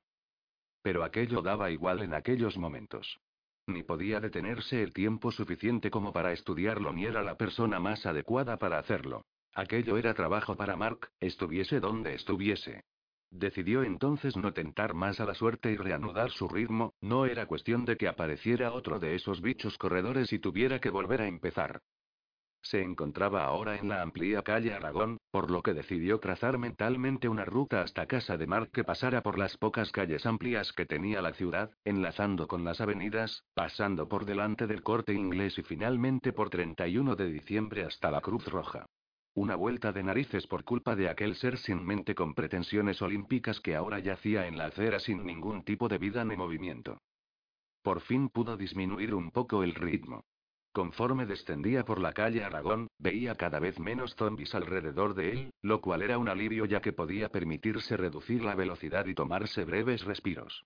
Pero 0.83 1.05
aquello 1.05 1.41
daba 1.41 1.71
igual 1.71 2.03
en 2.03 2.15
aquellos 2.15 2.59
momentos. 2.59 3.21
Ni 3.67 3.83
podía 3.83 4.19
detenerse 4.21 4.83
el 4.83 4.93
tiempo 4.93 5.31
suficiente 5.31 5.91
como 5.91 6.13
para 6.13 6.33
estudiarlo 6.33 6.93
ni 6.93 7.05
era 7.05 7.23
la 7.23 7.37
persona 7.37 7.79
más 7.79 8.07
adecuada 8.07 8.59
para 8.59 8.79
hacerlo. 8.79 9.25
Aquello 9.55 9.99
era 9.99 10.15
trabajo 10.15 10.57
para 10.57 10.77
Mark, 10.77 11.11
estuviese 11.21 11.79
donde 11.79 12.15
estuviese. 12.15 12.85
Decidió 13.31 13.83
entonces 13.83 14.37
no 14.37 14.53
tentar 14.53 14.95
más 14.95 15.21
a 15.21 15.25
la 15.25 15.35
suerte 15.35 15.73
y 15.73 15.77
reanudar 15.77 16.31
su 16.31 16.49
ritmo, 16.49 16.95
no 17.01 17.25
era 17.25 17.47
cuestión 17.47 17.85
de 17.85 17.97
que 17.97 18.09
apareciera 18.09 18.73
otro 18.73 18.99
de 18.99 19.15
esos 19.15 19.41
bichos 19.41 19.79
corredores 19.79 20.33
y 20.33 20.39
tuviera 20.39 20.81
que 20.81 20.91
volver 20.91 21.23
a 21.23 21.29
empezar. 21.29 21.81
Se 22.63 22.81
encontraba 22.81 23.45
ahora 23.45 23.77
en 23.77 23.89
la 23.89 24.03
amplia 24.03 24.43
calle 24.43 24.73
Aragón, 24.73 25.19
por 25.33 25.51
lo 25.51 25.63
que 25.63 25.75
decidió 25.75 26.21
trazar 26.21 26.59
mentalmente 26.59 27.29
una 27.29 27.45
ruta 27.45 27.83
hasta 27.83 28.07
casa 28.07 28.37
de 28.37 28.47
Mark 28.47 28.71
que 28.71 28.85
pasara 28.85 29.21
por 29.21 29.37
las 29.37 29.57
pocas 29.57 29.91
calles 29.91 30.25
amplias 30.27 30.73
que 30.73 30.87
tenía 30.87 31.21
la 31.23 31.33
ciudad, 31.33 31.73
enlazando 31.85 32.47
con 32.47 32.65
las 32.65 32.81
avenidas, 32.81 33.43
pasando 33.55 34.09
por 34.09 34.25
delante 34.27 34.69
del 34.69 34.83
corte 34.83 35.13
inglés 35.13 35.59
y 35.59 35.63
finalmente 35.63 36.33
por 36.33 36.51
31 36.51 37.17
de 37.17 37.33
diciembre 37.33 37.85
hasta 37.85 38.13
la 38.13 38.21
Cruz 38.21 38.47
Roja. 38.47 38.87
Una 39.35 39.57
vuelta 39.57 39.93
de 39.93 40.05
narices 40.05 40.47
por 40.47 40.63
culpa 40.63 40.95
de 40.95 41.09
aquel 41.09 41.35
ser 41.35 41.59
sin 41.59 41.85
mente 41.85 42.15
con 42.15 42.35
pretensiones 42.35 43.03
olímpicas 43.03 43.61
que 43.61 43.75
ahora 43.75 43.99
yacía 43.99 44.47
en 44.47 44.57
la 44.57 44.67
acera 44.67 45.01
sin 45.01 45.25
ningún 45.27 45.65
tipo 45.65 45.89
de 45.89 45.99
vida 45.99 46.25
ni 46.25 46.37
movimiento. 46.37 46.99
Por 47.83 48.03
fin 48.03 48.29
pudo 48.29 48.57
disminuir 48.57 49.15
un 49.15 49.33
poco 49.33 49.65
el 49.65 49.75
ritmo. 49.75 50.23
Conforme 50.73 51.27
descendía 51.27 51.85
por 51.85 52.01
la 52.01 52.15
calle 52.15 52.45
Aragón, 52.45 52.89
veía 52.99 53.35
cada 53.35 53.59
vez 53.59 53.79
menos 53.79 54.15
zombies 54.17 54.55
alrededor 54.55 55.15
de 55.15 55.31
él, 55.31 55.51
lo 55.61 55.83
cual 55.83 56.01
era 56.01 56.17
un 56.17 56.31
alivio 56.31 56.65
ya 56.65 56.81
que 56.81 56.95
podía 56.95 57.29
permitirse 57.29 57.97
reducir 57.99 58.43
la 58.43 58.55
velocidad 58.55 59.05
y 59.05 59.15
tomarse 59.15 59.65
breves 59.65 60.05
respiros. 60.05 60.65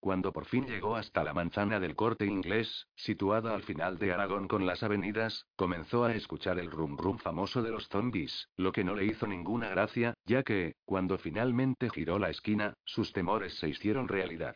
Cuando 0.00 0.32
por 0.32 0.44
fin 0.44 0.64
llegó 0.64 0.94
hasta 0.94 1.24
la 1.24 1.34
manzana 1.34 1.80
del 1.80 1.96
corte 1.96 2.24
inglés, 2.24 2.86
situada 2.94 3.52
al 3.52 3.64
final 3.64 3.98
de 3.98 4.12
Aragón 4.12 4.46
con 4.46 4.64
las 4.64 4.84
avenidas, 4.84 5.44
comenzó 5.56 6.04
a 6.04 6.14
escuchar 6.14 6.60
el 6.60 6.70
rum 6.70 6.96
rum 6.96 7.18
famoso 7.18 7.60
de 7.60 7.72
los 7.72 7.88
zombies, 7.88 8.48
lo 8.56 8.70
que 8.70 8.84
no 8.84 8.94
le 8.94 9.06
hizo 9.06 9.26
ninguna 9.26 9.70
gracia, 9.70 10.14
ya 10.24 10.44
que, 10.44 10.76
cuando 10.84 11.18
finalmente 11.18 11.90
giró 11.90 12.20
la 12.20 12.30
esquina, 12.30 12.74
sus 12.84 13.12
temores 13.12 13.58
se 13.58 13.68
hicieron 13.68 14.06
realidad. 14.06 14.54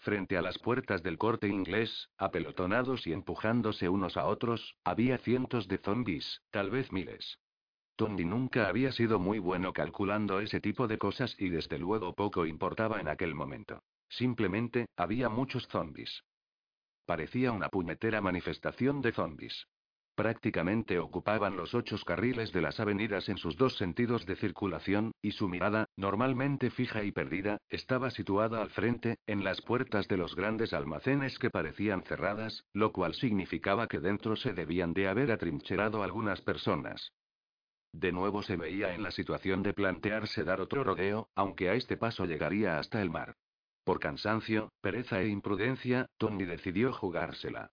Frente 0.00 0.38
a 0.38 0.42
las 0.42 0.58
puertas 0.58 1.02
del 1.02 1.18
corte 1.18 1.46
inglés, 1.46 2.08
apelotonados 2.16 3.06
y 3.06 3.12
empujándose 3.12 3.90
unos 3.90 4.16
a 4.16 4.24
otros, 4.24 4.76
había 4.82 5.18
cientos 5.18 5.68
de 5.68 5.76
zombies, 5.76 6.40
tal 6.50 6.70
vez 6.70 6.90
miles. 6.90 7.38
Tony 7.96 8.24
nunca 8.24 8.66
había 8.66 8.92
sido 8.92 9.18
muy 9.18 9.38
bueno 9.38 9.74
calculando 9.74 10.40
ese 10.40 10.58
tipo 10.58 10.88
de 10.88 10.96
cosas 10.96 11.36
y 11.38 11.50
desde 11.50 11.78
luego 11.78 12.14
poco 12.14 12.46
importaba 12.46 12.98
en 12.98 13.08
aquel 13.08 13.34
momento. 13.34 13.82
Simplemente, 14.08 14.86
había 14.96 15.28
muchos 15.28 15.68
zombies. 15.68 16.24
Parecía 17.04 17.52
una 17.52 17.68
puñetera 17.68 18.22
manifestación 18.22 19.02
de 19.02 19.12
zombies. 19.12 19.66
Prácticamente 20.20 20.98
ocupaban 20.98 21.56
los 21.56 21.74
ocho 21.74 21.96
carriles 22.04 22.52
de 22.52 22.60
las 22.60 22.78
avenidas 22.78 23.30
en 23.30 23.38
sus 23.38 23.56
dos 23.56 23.78
sentidos 23.78 24.26
de 24.26 24.36
circulación, 24.36 25.12
y 25.22 25.30
su 25.30 25.48
mirada, 25.48 25.86
normalmente 25.96 26.68
fija 26.68 27.02
y 27.04 27.10
perdida, 27.10 27.56
estaba 27.70 28.10
situada 28.10 28.60
al 28.60 28.68
frente, 28.68 29.16
en 29.26 29.44
las 29.44 29.62
puertas 29.62 30.08
de 30.08 30.18
los 30.18 30.36
grandes 30.36 30.74
almacenes 30.74 31.38
que 31.38 31.48
parecían 31.48 32.02
cerradas, 32.02 32.66
lo 32.74 32.92
cual 32.92 33.14
significaba 33.14 33.86
que 33.86 33.98
dentro 33.98 34.36
se 34.36 34.52
debían 34.52 34.92
de 34.92 35.08
haber 35.08 35.32
atrincherado 35.32 36.02
algunas 36.02 36.42
personas. 36.42 37.14
De 37.90 38.12
nuevo 38.12 38.42
se 38.42 38.56
veía 38.56 38.94
en 38.94 39.02
la 39.02 39.12
situación 39.12 39.62
de 39.62 39.72
plantearse 39.72 40.44
dar 40.44 40.60
otro 40.60 40.84
rodeo, 40.84 41.30
aunque 41.34 41.70
a 41.70 41.74
este 41.76 41.96
paso 41.96 42.26
llegaría 42.26 42.78
hasta 42.78 43.00
el 43.00 43.08
mar. 43.08 43.36
Por 43.84 44.00
cansancio, 44.00 44.70
pereza 44.82 45.22
e 45.22 45.28
imprudencia, 45.28 46.10
Tony 46.18 46.44
decidió 46.44 46.92
jugársela. 46.92 47.70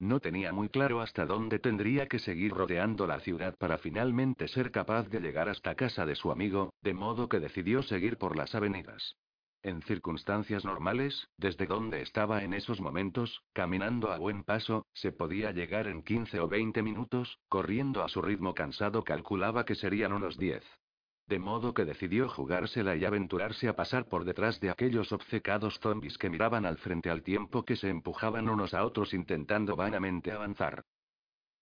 No 0.00 0.18
tenía 0.18 0.50
muy 0.50 0.70
claro 0.70 1.02
hasta 1.02 1.26
dónde 1.26 1.58
tendría 1.58 2.06
que 2.06 2.18
seguir 2.18 2.52
rodeando 2.54 3.06
la 3.06 3.20
ciudad 3.20 3.54
para 3.58 3.76
finalmente 3.76 4.48
ser 4.48 4.70
capaz 4.70 5.10
de 5.10 5.20
llegar 5.20 5.50
hasta 5.50 5.74
casa 5.74 6.06
de 6.06 6.16
su 6.16 6.32
amigo, 6.32 6.72
de 6.80 6.94
modo 6.94 7.28
que 7.28 7.38
decidió 7.38 7.82
seguir 7.82 8.16
por 8.16 8.34
las 8.34 8.54
avenidas. 8.54 9.18
En 9.62 9.82
circunstancias 9.82 10.64
normales, 10.64 11.28
desde 11.36 11.66
donde 11.66 12.00
estaba 12.00 12.42
en 12.42 12.54
esos 12.54 12.80
momentos, 12.80 13.42
caminando 13.52 14.10
a 14.10 14.16
buen 14.16 14.42
paso, 14.42 14.86
se 14.94 15.12
podía 15.12 15.52
llegar 15.52 15.86
en 15.86 16.02
15 16.02 16.40
o 16.40 16.48
20 16.48 16.82
minutos, 16.82 17.38
corriendo 17.50 18.02
a 18.02 18.08
su 18.08 18.22
ritmo 18.22 18.54
cansado 18.54 19.04
calculaba 19.04 19.66
que 19.66 19.74
serían 19.74 20.14
unos 20.14 20.38
10. 20.38 20.64
De 21.30 21.38
modo 21.38 21.74
que 21.74 21.84
decidió 21.84 22.28
jugársela 22.28 22.96
y 22.96 23.04
aventurarse 23.04 23.68
a 23.68 23.76
pasar 23.76 24.08
por 24.08 24.24
detrás 24.24 24.58
de 24.58 24.68
aquellos 24.68 25.12
obcecados 25.12 25.78
zombies 25.78 26.18
que 26.18 26.28
miraban 26.28 26.66
al 26.66 26.76
frente 26.76 27.08
al 27.08 27.22
tiempo 27.22 27.64
que 27.64 27.76
se 27.76 27.88
empujaban 27.88 28.48
unos 28.48 28.74
a 28.74 28.84
otros 28.84 29.14
intentando 29.14 29.76
vanamente 29.76 30.32
avanzar. 30.32 30.82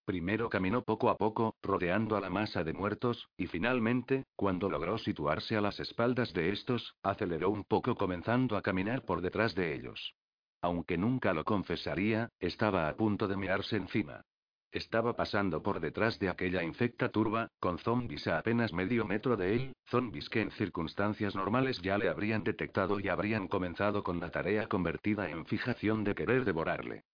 Primero 0.06 0.48
caminó 0.48 0.84
poco 0.84 1.10
a 1.10 1.18
poco, 1.18 1.54
rodeando 1.62 2.16
a 2.16 2.20
la 2.22 2.30
masa 2.30 2.64
de 2.64 2.72
muertos, 2.72 3.28
y 3.36 3.46
finalmente, 3.46 4.24
cuando 4.36 4.70
logró 4.70 4.96
situarse 4.96 5.54
a 5.54 5.60
las 5.60 5.78
espaldas 5.80 6.32
de 6.32 6.48
estos, 6.48 6.94
aceleró 7.02 7.50
un 7.50 7.64
poco 7.64 7.94
comenzando 7.94 8.56
a 8.56 8.62
caminar 8.62 9.04
por 9.04 9.20
detrás 9.20 9.54
de 9.54 9.74
ellos. 9.74 10.14
Aunque 10.62 10.96
nunca 10.96 11.34
lo 11.34 11.44
confesaría, 11.44 12.30
estaba 12.40 12.88
a 12.88 12.96
punto 12.96 13.28
de 13.28 13.36
mirarse 13.36 13.76
encima. 13.76 14.22
Estaba 14.70 15.16
pasando 15.16 15.62
por 15.62 15.80
detrás 15.80 16.18
de 16.18 16.28
aquella 16.28 16.62
infecta 16.62 17.08
turba, 17.08 17.48
con 17.58 17.78
zombies 17.78 18.26
a 18.26 18.38
apenas 18.38 18.72
medio 18.72 19.06
metro 19.06 19.36
de 19.36 19.54
él, 19.54 19.72
zombies 19.86 20.28
que 20.28 20.42
en 20.42 20.50
circunstancias 20.50 21.34
normales 21.34 21.80
ya 21.80 21.96
le 21.96 22.10
habrían 22.10 22.44
detectado 22.44 23.00
y 23.00 23.08
habrían 23.08 23.48
comenzado 23.48 24.02
con 24.02 24.20
la 24.20 24.30
tarea 24.30 24.66
convertida 24.66 25.30
en 25.30 25.46
fijación 25.46 26.04
de 26.04 26.14
querer 26.14 26.44
devorarle. 26.44 27.04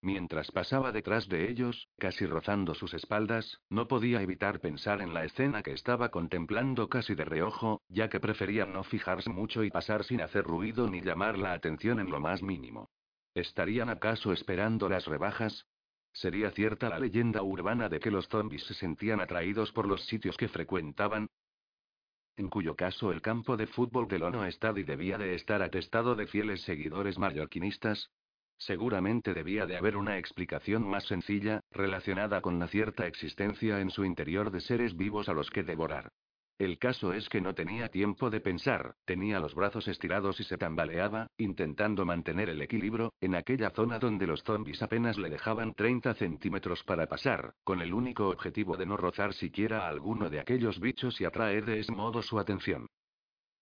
Mientras 0.00 0.52
pasaba 0.52 0.92
detrás 0.92 1.28
de 1.28 1.50
ellos, 1.50 1.88
casi 1.98 2.26
rozando 2.26 2.74
sus 2.74 2.94
espaldas, 2.94 3.60
no 3.68 3.88
podía 3.88 4.22
evitar 4.22 4.60
pensar 4.60 5.00
en 5.00 5.12
la 5.12 5.24
escena 5.24 5.64
que 5.64 5.72
estaba 5.72 6.10
contemplando 6.10 6.88
casi 6.88 7.16
de 7.16 7.24
reojo, 7.24 7.82
ya 7.88 8.08
que 8.08 8.20
prefería 8.20 8.66
no 8.66 8.84
fijarse 8.84 9.30
mucho 9.30 9.64
y 9.64 9.70
pasar 9.70 10.04
sin 10.04 10.20
hacer 10.20 10.44
ruido 10.44 10.88
ni 10.88 11.00
llamar 11.00 11.38
la 11.38 11.52
atención 11.52 11.98
en 11.98 12.10
lo 12.10 12.20
más 12.20 12.42
mínimo. 12.42 12.90
¿Estarían 13.34 13.88
acaso 13.88 14.32
esperando 14.32 14.88
las 14.88 15.06
rebajas? 15.06 15.66
¿Sería 16.16 16.50
cierta 16.50 16.88
la 16.88 16.98
leyenda 16.98 17.42
urbana 17.42 17.90
de 17.90 18.00
que 18.00 18.10
los 18.10 18.26
zombies 18.28 18.64
se 18.64 18.72
sentían 18.72 19.20
atraídos 19.20 19.70
por 19.72 19.86
los 19.86 20.06
sitios 20.06 20.38
que 20.38 20.48
frecuentaban? 20.48 21.28
En 22.38 22.48
cuyo 22.48 22.74
caso 22.74 23.12
el 23.12 23.20
campo 23.20 23.58
de 23.58 23.66
fútbol 23.66 24.08
del 24.08 24.22
Ono 24.22 24.46
Estadi 24.46 24.82
debía 24.82 25.18
de 25.18 25.34
estar 25.34 25.60
atestado 25.60 26.14
de 26.14 26.26
fieles 26.26 26.62
seguidores 26.62 27.18
mallorquinistas. 27.18 28.10
Seguramente 28.56 29.34
debía 29.34 29.66
de 29.66 29.76
haber 29.76 29.98
una 29.98 30.16
explicación 30.16 30.88
más 30.88 31.04
sencilla, 31.04 31.60
relacionada 31.70 32.40
con 32.40 32.58
la 32.58 32.68
cierta 32.68 33.06
existencia 33.06 33.80
en 33.80 33.90
su 33.90 34.06
interior 34.06 34.50
de 34.50 34.62
seres 34.62 34.96
vivos 34.96 35.28
a 35.28 35.34
los 35.34 35.50
que 35.50 35.64
devorar. 35.64 36.12
El 36.58 36.78
caso 36.78 37.12
es 37.12 37.28
que 37.28 37.42
no 37.42 37.54
tenía 37.54 37.90
tiempo 37.90 38.30
de 38.30 38.40
pensar, 38.40 38.94
tenía 39.04 39.40
los 39.40 39.54
brazos 39.54 39.88
estirados 39.88 40.40
y 40.40 40.44
se 40.44 40.56
tambaleaba, 40.56 41.28
intentando 41.36 42.06
mantener 42.06 42.48
el 42.48 42.62
equilibrio, 42.62 43.12
en 43.20 43.34
aquella 43.34 43.68
zona 43.70 43.98
donde 43.98 44.26
los 44.26 44.42
zombies 44.42 44.80
apenas 44.80 45.18
le 45.18 45.28
dejaban 45.28 45.74
30 45.74 46.14
centímetros 46.14 46.82
para 46.84 47.08
pasar, 47.08 47.52
con 47.62 47.82
el 47.82 47.92
único 47.92 48.28
objetivo 48.28 48.78
de 48.78 48.86
no 48.86 48.96
rozar 48.96 49.34
siquiera 49.34 49.84
a 49.84 49.88
alguno 49.88 50.30
de 50.30 50.40
aquellos 50.40 50.80
bichos 50.80 51.20
y 51.20 51.26
atraer 51.26 51.66
de 51.66 51.80
ese 51.80 51.92
modo 51.92 52.22
su 52.22 52.38
atención. 52.38 52.86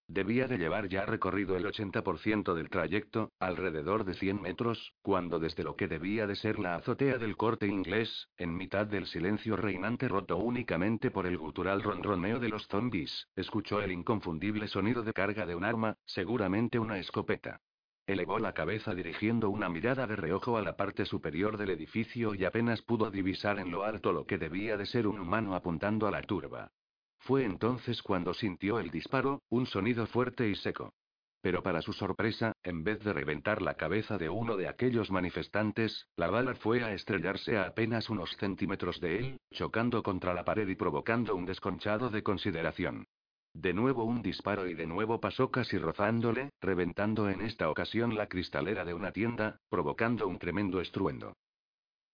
Debía 0.06 0.46
de 0.46 0.58
llevar 0.58 0.88
ya 0.88 1.06
recorrido 1.06 1.56
el 1.56 1.64
80% 1.64 2.52
del 2.52 2.68
trayecto, 2.68 3.32
alrededor 3.40 4.04
de 4.04 4.12
100 4.12 4.42
metros, 4.42 4.92
cuando 5.00 5.38
desde 5.38 5.64
lo 5.64 5.76
que 5.76 5.88
debía 5.88 6.26
de 6.26 6.36
ser 6.36 6.58
la 6.58 6.74
azotea 6.74 7.16
del 7.16 7.38
corte 7.38 7.66
inglés, 7.66 8.28
en 8.36 8.54
mitad 8.54 8.86
del 8.86 9.06
silencio 9.06 9.56
reinante 9.56 10.06
roto 10.06 10.36
únicamente 10.36 11.10
por 11.10 11.26
el 11.26 11.38
gutural 11.38 11.82
ronroneo 11.82 12.38
de 12.38 12.50
los 12.50 12.66
zombies, 12.68 13.28
escuchó 13.34 13.80
el 13.80 13.92
inconfundible 13.92 14.68
sonido 14.68 15.02
de 15.02 15.14
carga 15.14 15.46
de 15.46 15.54
un 15.54 15.64
arma, 15.64 15.96
seguramente 16.04 16.78
una 16.78 16.98
escopeta. 16.98 17.62
Elevó 18.06 18.38
la 18.38 18.52
cabeza 18.52 18.94
dirigiendo 18.94 19.48
una 19.48 19.70
mirada 19.70 20.06
de 20.06 20.16
reojo 20.16 20.58
a 20.58 20.62
la 20.62 20.76
parte 20.76 21.06
superior 21.06 21.56
del 21.56 21.70
edificio 21.70 22.34
y 22.34 22.44
apenas 22.44 22.82
pudo 22.82 23.10
divisar 23.10 23.58
en 23.58 23.70
lo 23.70 23.84
alto 23.84 24.12
lo 24.12 24.26
que 24.26 24.36
debía 24.36 24.76
de 24.76 24.84
ser 24.84 25.06
un 25.06 25.18
humano 25.18 25.54
apuntando 25.54 26.06
a 26.06 26.10
la 26.10 26.20
turba. 26.20 26.70
Fue 27.24 27.46
entonces 27.46 28.02
cuando 28.02 28.34
sintió 28.34 28.78
el 28.78 28.90
disparo, 28.90 29.40
un 29.48 29.64
sonido 29.64 30.06
fuerte 30.06 30.46
y 30.50 30.54
seco. 30.56 30.92
Pero 31.40 31.62
para 31.62 31.80
su 31.80 31.94
sorpresa, 31.94 32.52
en 32.62 32.84
vez 32.84 33.02
de 33.02 33.14
reventar 33.14 33.62
la 33.62 33.74
cabeza 33.74 34.18
de 34.18 34.28
uno 34.28 34.58
de 34.58 34.68
aquellos 34.68 35.10
manifestantes, 35.10 36.06
la 36.16 36.28
bala 36.28 36.54
fue 36.54 36.84
a 36.84 36.92
estrellarse 36.92 37.56
a 37.56 37.64
apenas 37.64 38.10
unos 38.10 38.30
centímetros 38.37 39.00
de 39.00 39.18
él, 39.18 39.38
chocando 39.54 40.02
contra 40.02 40.34
la 40.34 40.44
pared 40.44 40.68
y 40.68 40.74
provocando 40.74 41.34
un 41.34 41.46
desconchado 41.46 42.10
de 42.10 42.22
consideración. 42.22 43.06
De 43.54 43.72
nuevo 43.72 44.04
un 44.04 44.20
disparo 44.20 44.66
y 44.66 44.74
de 44.74 44.87
nuevo 44.87 45.18
pasó 45.18 45.50
casi 45.50 45.78
rozándole, 45.78 46.50
reventando 46.60 47.30
en 47.30 47.40
esta 47.40 47.70
ocasión 47.70 48.16
la 48.16 48.26
cristalera 48.26 48.84
de 48.84 48.92
una 48.92 49.12
tienda, 49.12 49.60
provocando 49.70 50.28
un 50.28 50.38
tremendo 50.38 50.78
estruendo. 50.78 51.32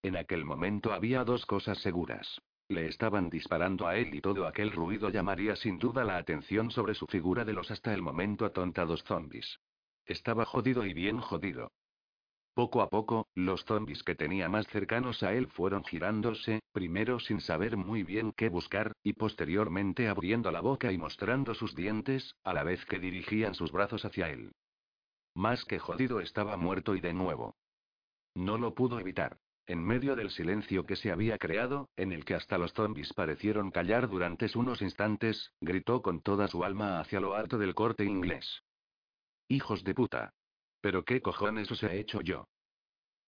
En 0.03 0.16
aquel 0.16 0.44
momento 0.44 0.92
había 0.92 1.25
dos 1.25 1.46
cosas 1.46 1.79
seguras. 1.79 2.40
Le 2.70 2.87
estaban 2.87 3.30
disparando 3.30 3.88
a 3.88 3.96
él 3.96 4.14
y 4.14 4.20
todo 4.20 4.46
aquel 4.46 4.70
ruido 4.70 5.09
llamaría 5.09 5.56
sin 5.56 5.76
duda 5.76 6.04
la 6.04 6.18
atención 6.18 6.70
sobre 6.70 6.94
su 6.94 7.04
figura 7.09 7.44
de 7.44 7.52
los 7.52 7.68
hasta 7.72 7.92
el 7.92 8.00
momento 8.00 8.44
atontados 8.44 9.02
zombies. 9.02 9.59
Estaba 10.06 10.44
jodido 10.44 10.87
y 10.87 10.94
bien 10.94 11.18
jodido. 11.18 11.72
Poco 12.54 12.80
a 12.80 12.88
poco, 12.88 13.26
los 13.35 13.64
zombies 13.64 14.04
que 14.04 14.14
tenía 14.14 14.48
más 14.48 14.68
cercanos 14.68 15.24
a 15.24 15.35
él 15.35 15.48
fueron 15.48 15.83
girándose, 15.83 16.61
primero 16.70 17.18
sin 17.18 17.40
saber 17.40 17.76
muy 17.76 18.04
bien 18.04 18.30
qué 18.37 18.48
buscar, 18.48 18.92
y 19.02 19.14
posteriormente 19.14 20.06
abriendo 20.06 20.52
la 20.52 20.61
boca 20.61 20.92
y 20.92 20.98
mostrando 20.98 21.54
sus 21.54 21.74
dientes, 21.74 22.37
a 22.44 22.54
la 22.54 22.62
vez 22.62 22.85
que 22.87 23.00
dirigían 23.00 23.54
sus 23.54 23.72
brazos 23.72 24.04
hacia 24.04 24.30
él. 24.30 24.52
Más 25.35 25.64
que 25.64 25.80
jodido 25.80 26.20
estaba 26.20 26.56
muerto 26.56 26.94
y 26.94 27.00
de 27.00 27.14
nuevo. 27.14 27.56
No 28.37 28.59
lo 28.59 28.74
pudo 28.74 29.00
evitar. 29.00 29.38
En 29.67 29.85
medio 29.85 30.17
del 30.17 30.31
silencio 30.31 30.85
que 30.85 30.96
se 30.96 31.13
había 31.13 31.38
creado, 31.38 31.88
en 31.96 32.13
el 32.13 32.25
que 32.25 32.35
hasta 32.35 32.58
los 32.58 32.73
zombies 32.73 33.13
parecieron 33.13 33.71
callar 33.71 34.08
durante 34.08 34.46
unos 34.54 34.83
instantes, 34.83 35.52
gritó 35.61 36.02
con 36.02 36.23
toda 36.23 36.48
su 36.48 36.65
alma 36.65 37.00
hacia 37.00 37.21
lo 37.21 37.35
alto 37.35 37.58
del 37.58 37.75
corte 37.75 38.04
inglés. 38.04 38.63
Hijos 39.48 39.85
de 39.85 39.94
puta. 39.94 40.33
¿Pero 40.81 41.04
qué 41.04 41.21
cojones 41.21 41.71
os 41.71 41.83
he 41.83 41.98
hecho 41.98 42.21
yo? 42.21 42.48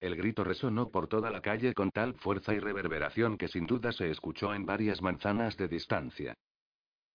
El 0.01 0.17
grito 0.17 0.43
resonó 0.43 0.91
por 0.91 1.07
toda 1.07 1.31
la 1.31 1.43
calle 1.43 1.75
con 1.75 1.91
tal 1.93 2.15
fuerza 2.15 2.53
y 2.55 2.59
reverberación 2.59 3.39
que 3.39 3.47
sin 3.47 3.67
duda 3.67 3.93
se 3.93 4.11
escuchó 4.11 4.53
en 4.53 4.67
varias 4.67 5.01
manzanas 5.01 5.57
de 5.57 5.69
distancia. 5.69 6.35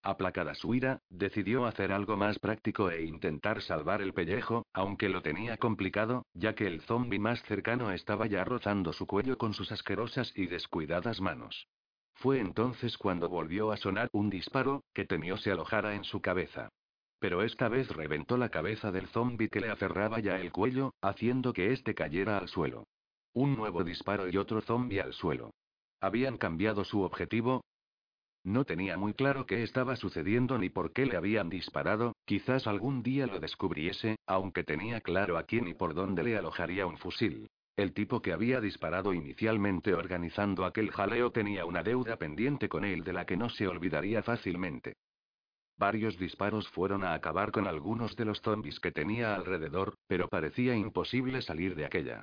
Aplacada 0.04 0.56
su 0.56 0.74
ira, 0.74 1.02
decidió 1.10 1.66
hacer 1.66 1.92
algo 1.92 2.18
más 2.18 2.40
práctico 2.40 2.90
e 2.90 3.04
intentar 3.04 3.62
salvar 3.62 4.02
el 4.02 4.14
pellejo, 4.14 4.66
aunque 4.74 5.10
lo 5.10 5.22
tenía 5.22 5.58
complicado, 5.58 6.26
ya 6.34 6.56
que 6.56 6.68
el 6.68 6.82
zombi 6.82 7.20
más 7.20 7.44
cercano 7.44 7.92
estaba 7.92 8.28
ya 8.28 8.44
rozando 8.44 8.94
su 8.94 9.06
cuello 9.06 9.38
con 9.38 9.54
sus 9.54 9.72
asquerosas 9.72 10.32
y 10.36 10.48
descuidadas 10.48 11.20
manos. 11.20 11.68
Fue 12.14 12.40
entonces 12.40 12.98
cuando 12.98 13.30
volvió 13.30 13.72
a 13.72 13.78
sonar 13.78 14.10
un 14.12 14.30
disparo, 14.30 14.84
que 14.94 15.06
temió 15.06 15.38
se 15.38 15.52
alojara 15.52 15.94
en 15.96 16.04
su 16.04 16.22
cabeza. 16.22 16.70
Pero 17.20 17.44
esta 17.44 17.68
vez 17.68 17.90
reventó 17.90 18.38
la 18.38 18.50
cabeza 18.50 18.92
del 18.92 19.08
zombi 19.08 19.50
que 19.50 19.60
le 19.60 19.70
aferraba 19.70 20.20
ya 20.20 20.38
el 20.38 20.52
cuello, 20.52 20.94
haciendo 21.02 21.54
que 21.54 21.74
éste 21.74 21.96
cayera 21.96 22.38
al 22.38 22.48
suelo. 22.48 22.88
Un 23.34 23.56
nuevo 23.56 23.84
disparo 23.84 24.30
y 24.30 24.38
otro 24.38 24.62
zombi 24.62 25.00
al 25.00 25.14
suelo. 25.14 25.52
¿Habían 26.00 26.38
cambiado 26.38 26.84
su 26.86 27.02
objetivo? 27.02 27.64
No 28.48 28.64
tenía 28.64 28.96
muy 28.98 29.14
claro 29.14 29.46
qué 29.46 29.62
estaba 29.62 29.98
sucediendo 29.98 30.58
ni 30.58 30.70
por 30.70 30.94
qué 30.94 31.06
le 31.06 31.18
habían 31.18 31.50
disparado, 31.50 32.16
quizás 32.24 32.66
algún 32.66 33.04
día 33.04 33.28
lo 33.28 33.42
descubriese, 33.42 34.16
aunque 34.26 34.64
tenía 34.64 35.02
claro 35.02 35.38
a 35.38 35.44
quién 35.44 35.68
y 35.68 35.74
por 35.74 35.94
dónde 35.94 36.24
le 36.24 36.38
alojaría 36.38 36.88
un 36.88 36.98
fusil. 36.98 37.50
El 37.76 37.92
tipo 37.92 38.22
que 38.22 38.32
había 38.32 38.62
disparado 38.62 39.14
inicialmente 39.14 39.94
organizando 39.94 40.64
aquel 40.64 40.92
jaleo 40.92 41.30
tenía 41.34 41.66
una 41.66 41.84
deuda 41.84 42.16
pendiente 42.16 42.70
con 42.70 42.86
él 42.86 43.04
de 43.04 43.12
la 43.12 43.26
que 43.26 43.36
no 43.36 43.50
se 43.50 43.68
olvidaría 43.68 44.24
fácilmente. 44.24 44.94
Varios 45.76 46.18
disparos 46.18 46.70
fueron 46.70 47.04
a 47.04 47.16
acabar 47.16 47.52
con 47.52 47.68
algunos 47.68 48.16
de 48.16 48.24
los 48.24 48.40
zombies 48.40 48.80
que 48.80 48.94
tenía 48.94 49.36
alrededor, 49.36 49.96
pero 50.08 50.30
parecía 50.30 50.74
imposible 50.74 51.42
salir 51.42 51.76
de 51.76 51.84
aquella. 51.84 52.22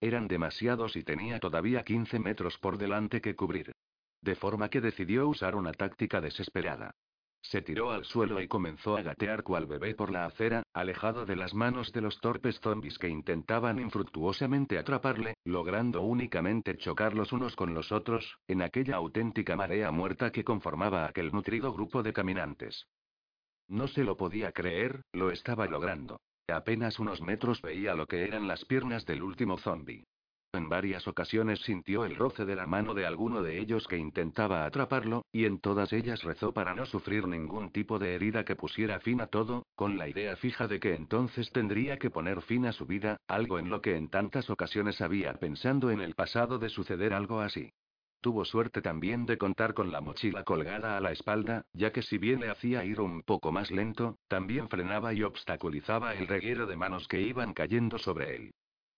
Eran 0.00 0.26
demasiados 0.26 0.96
y 0.96 1.02
tenía 1.02 1.38
todavía 1.38 1.82
15 1.82 2.18
metros 2.18 2.56
por 2.56 2.78
delante 2.78 3.20
que 3.20 3.36
cubrir. 3.36 3.74
De 4.20 4.34
forma 4.34 4.68
que 4.68 4.80
decidió 4.80 5.28
usar 5.28 5.54
una 5.54 5.72
táctica 5.72 6.20
desesperada. 6.20 6.94
Se 7.42 7.62
tiró 7.62 7.92
al 7.92 8.04
suelo 8.04 8.40
y 8.40 8.48
comenzó 8.48 8.96
a 8.96 9.02
gatear 9.02 9.44
cual 9.44 9.66
bebé 9.66 9.94
por 9.94 10.10
la 10.10 10.24
acera, 10.24 10.64
alejado 10.72 11.26
de 11.26 11.36
las 11.36 11.54
manos 11.54 11.92
de 11.92 12.00
los 12.00 12.18
torpes 12.20 12.58
zombies 12.60 12.98
que 12.98 13.08
intentaban 13.08 13.78
infructuosamente 13.78 14.78
atraparle, 14.78 15.34
logrando 15.44 16.02
únicamente 16.02 16.76
chocar 16.76 17.14
los 17.14 17.32
unos 17.32 17.54
con 17.54 17.72
los 17.72 17.92
otros, 17.92 18.38
en 18.48 18.62
aquella 18.62 18.96
auténtica 18.96 19.54
marea 19.54 19.92
muerta 19.92 20.32
que 20.32 20.42
conformaba 20.42 21.06
aquel 21.06 21.30
nutrido 21.30 21.72
grupo 21.72 22.02
de 22.02 22.12
caminantes. 22.12 22.88
No 23.68 23.86
se 23.86 24.02
lo 24.02 24.16
podía 24.16 24.50
creer, 24.50 25.02
lo 25.12 25.30
estaba 25.30 25.66
logrando. 25.66 26.20
apenas 26.48 26.98
unos 26.98 27.20
metros 27.20 27.62
veía 27.62 27.94
lo 27.94 28.06
que 28.06 28.24
eran 28.24 28.48
las 28.48 28.64
piernas 28.64 29.04
del 29.04 29.22
último 29.22 29.56
zombie. 29.58 30.04
En 30.52 30.68
varias 30.68 31.06
ocasiones 31.06 31.60
sintió 31.60 32.04
el 32.04 32.16
roce 32.16 32.44
de 32.44 32.56
la 32.56 32.66
mano 32.66 32.94
de 32.94 33.04
alguno 33.04 33.42
de 33.42 33.58
ellos 33.58 33.86
que 33.86 33.98
intentaba 33.98 34.64
atraparlo, 34.64 35.24
y 35.32 35.44
en 35.44 35.60
todas 35.60 35.92
ellas 35.92 36.22
rezó 36.22 36.52
para 36.52 36.74
no 36.74 36.86
sufrir 36.86 37.26
ningún 37.26 37.70
tipo 37.72 37.98
de 37.98 38.14
herida 38.14 38.44
que 38.44 38.56
pusiera 38.56 39.00
fin 39.00 39.20
a 39.20 39.26
todo, 39.26 39.66
con 39.74 39.98
la 39.98 40.08
idea 40.08 40.36
fija 40.36 40.66
de 40.66 40.80
que 40.80 40.94
entonces 40.94 41.50
tendría 41.52 41.98
que 41.98 42.10
poner 42.10 42.40
fin 42.42 42.66
a 42.66 42.72
su 42.72 42.86
vida, 42.86 43.18
algo 43.28 43.58
en 43.58 43.68
lo 43.68 43.80
que 43.80 43.96
en 43.96 44.08
tantas 44.08 44.48
ocasiones 44.48 45.00
había 45.00 45.34
pensando 45.34 45.90
en 45.90 46.00
el 46.00 46.14
pasado 46.14 46.58
de 46.58 46.70
suceder 46.70 47.12
algo 47.12 47.40
así. 47.40 47.72
Tuvo 48.20 48.44
suerte 48.44 48.82
también 48.82 49.26
de 49.26 49.38
contar 49.38 49.74
con 49.74 49.92
la 49.92 50.00
mochila 50.00 50.42
colgada 50.42 50.96
a 50.96 51.00
la 51.00 51.12
espalda, 51.12 51.66
ya 51.72 51.92
que 51.92 52.02
si 52.02 52.18
bien 52.18 52.40
le 52.40 52.50
hacía 52.50 52.84
ir 52.84 53.00
un 53.00 53.22
poco 53.22 53.52
más 53.52 53.70
lento, 53.70 54.18
también 54.26 54.68
frenaba 54.68 55.12
y 55.12 55.22
obstaculizaba 55.22 56.14
el 56.14 56.26
reguero 56.26 56.66
de 56.66 56.76
manos 56.76 57.06
que 57.08 57.20
iban 57.20 57.52
cayendo 57.52 57.98
sobre 57.98 58.36
él. 58.36 58.54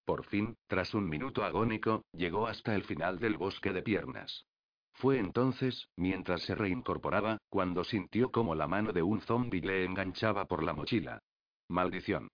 Por 0.09 0.24
fin, 0.24 0.56
tras 0.68 0.94
un 0.94 1.06
minuto 1.06 1.44
agónico, 1.44 2.06
llegó 2.12 2.46
hasta 2.46 2.74
el 2.74 2.82
final 2.84 3.18
del 3.18 3.36
bosque 3.36 3.74
de 3.74 3.82
piernas. 3.82 4.46
Fue 4.94 5.18
entonces, 5.18 5.86
mientras 5.96 6.40
se 6.44 6.54
reincorporaba, 6.54 7.36
cuando 7.50 7.84
sintió 7.84 8.32
como 8.32 8.54
la 8.54 8.66
mano 8.66 8.94
de 8.94 9.02
un 9.02 9.20
zombi 9.20 9.61
le 9.61 9.84
enganchaba 9.84 10.46
por 10.46 10.62
la 10.62 10.72
mochila. 10.72 11.18
Maldición. 11.68 12.28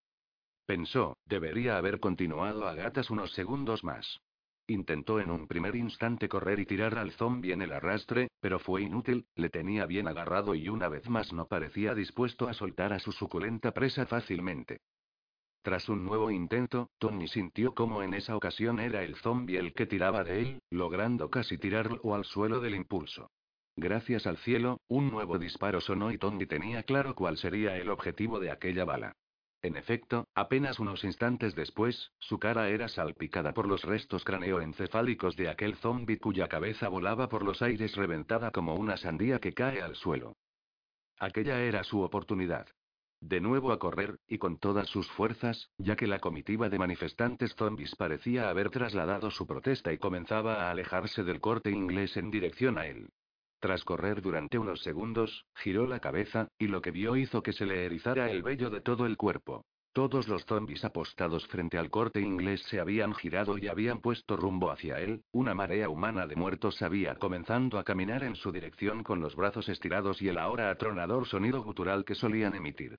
Pensó, 0.66 1.16
debería 1.24 1.76
haber 1.76 1.98
continuado 1.98 2.68
a 2.68 2.74
gatas 2.74 3.10
unos 3.10 3.32
segundos 3.32 3.82
más. 3.82 4.20
Intentó 4.68 5.18
en 5.18 5.32
un 5.32 5.48
primer 5.48 5.74
instante 5.74 6.28
correr 6.28 6.60
y 6.60 6.66
tirar 6.66 6.96
al 6.96 7.10
zombi 7.10 7.50
en 7.50 7.60
el 7.60 7.72
arrastre, 7.72 8.28
pero 8.38 8.60
fue 8.60 8.82
inútil, 8.82 9.26
le 9.34 9.50
tenía 9.50 9.84
bien 9.86 10.06
agarrado 10.06 10.54
y 10.54 10.68
una 10.68 10.88
vez 10.88 11.08
más 11.08 11.32
no 11.32 11.48
parecía 11.48 11.92
dispuesto 11.92 12.46
a 12.46 12.54
soltar 12.54 12.92
a 12.92 13.00
su 13.00 13.10
suculenta 13.10 13.72
presa 13.72 14.06
fácilmente. 14.06 14.78
Tras 15.64 15.88
un 15.88 16.04
nuevo 16.04 16.30
intento, 16.30 16.90
Tony 16.98 17.26
sintió 17.26 17.74
como 17.74 18.02
en 18.02 18.12
esa 18.12 18.36
ocasión 18.36 18.80
era 18.80 19.02
el 19.02 19.16
zombie 19.16 19.56
el 19.56 19.72
que 19.72 19.86
tiraba 19.86 20.22
de 20.22 20.42
él, 20.42 20.62
logrando 20.68 21.30
casi 21.30 21.56
tirarlo 21.56 22.14
al 22.14 22.26
suelo 22.26 22.60
del 22.60 22.74
impulso. 22.74 23.30
Gracias 23.74 24.26
al 24.26 24.36
cielo, 24.36 24.82
un 24.88 25.10
nuevo 25.10 25.38
disparo 25.38 25.80
sonó 25.80 26.12
y 26.12 26.18
Tony 26.18 26.44
tenía 26.44 26.82
claro 26.82 27.14
cuál 27.14 27.38
sería 27.38 27.78
el 27.78 27.88
objetivo 27.88 28.40
de 28.40 28.50
aquella 28.50 28.84
bala. 28.84 29.16
En 29.62 29.78
efecto, 29.78 30.28
apenas 30.34 30.78
unos 30.80 31.02
instantes 31.02 31.54
después, 31.54 32.12
su 32.18 32.38
cara 32.38 32.68
era 32.68 32.88
salpicada 32.88 33.54
por 33.54 33.66
los 33.66 33.84
restos 33.84 34.22
craneoencefálicos 34.22 35.34
de 35.34 35.48
aquel 35.48 35.76
zombie 35.76 36.18
cuya 36.18 36.46
cabeza 36.46 36.90
volaba 36.90 37.30
por 37.30 37.42
los 37.42 37.62
aires 37.62 37.96
reventada 37.96 38.50
como 38.50 38.74
una 38.74 38.98
sandía 38.98 39.38
que 39.38 39.54
cae 39.54 39.80
al 39.80 39.96
suelo. 39.96 40.36
Aquella 41.18 41.62
era 41.62 41.84
su 41.84 42.02
oportunidad. 42.02 42.68
De 43.26 43.40
nuevo 43.40 43.72
a 43.72 43.78
correr, 43.78 44.18
y 44.28 44.36
con 44.36 44.58
todas 44.58 44.86
sus 44.86 45.10
fuerzas, 45.12 45.70
ya 45.78 45.96
que 45.96 46.06
la 46.06 46.18
comitiva 46.18 46.68
de 46.68 46.78
manifestantes 46.78 47.54
zombies 47.54 47.96
parecía 47.96 48.50
haber 48.50 48.68
trasladado 48.68 49.30
su 49.30 49.46
protesta 49.46 49.94
y 49.94 49.98
comenzaba 49.98 50.56
a 50.56 50.70
alejarse 50.70 51.24
del 51.24 51.40
corte 51.40 51.70
inglés 51.70 52.18
en 52.18 52.30
dirección 52.30 52.76
a 52.76 52.86
él. 52.86 53.08
Tras 53.60 53.82
correr 53.82 54.20
durante 54.20 54.58
unos 54.58 54.82
segundos, 54.82 55.46
giró 55.54 55.86
la 55.86 56.00
cabeza, 56.00 56.48
y 56.58 56.66
lo 56.66 56.82
que 56.82 56.90
vio 56.90 57.16
hizo 57.16 57.42
que 57.42 57.54
se 57.54 57.64
le 57.64 57.86
erizara 57.86 58.30
el 58.30 58.42
vello 58.42 58.68
de 58.68 58.82
todo 58.82 59.06
el 59.06 59.16
cuerpo. 59.16 59.64
Todos 59.94 60.28
los 60.28 60.44
zombies 60.44 60.84
apostados 60.84 61.46
frente 61.46 61.78
al 61.78 61.88
corte 61.88 62.20
inglés 62.20 62.62
se 62.64 62.78
habían 62.78 63.14
girado 63.14 63.56
y 63.56 63.68
habían 63.68 64.02
puesto 64.02 64.36
rumbo 64.36 64.70
hacia 64.70 65.00
él, 65.00 65.22
una 65.32 65.54
marea 65.54 65.88
humana 65.88 66.26
de 66.26 66.36
muertos 66.36 66.82
había 66.82 67.14
comenzando 67.14 67.78
a 67.78 67.84
caminar 67.84 68.22
en 68.22 68.36
su 68.36 68.52
dirección 68.52 69.02
con 69.02 69.20
los 69.20 69.34
brazos 69.34 69.70
estirados 69.70 70.20
y 70.20 70.28
el 70.28 70.36
ahora 70.36 70.68
atronador 70.68 71.26
sonido 71.26 71.62
gutural 71.62 72.04
que 72.04 72.14
solían 72.14 72.54
emitir. 72.54 72.98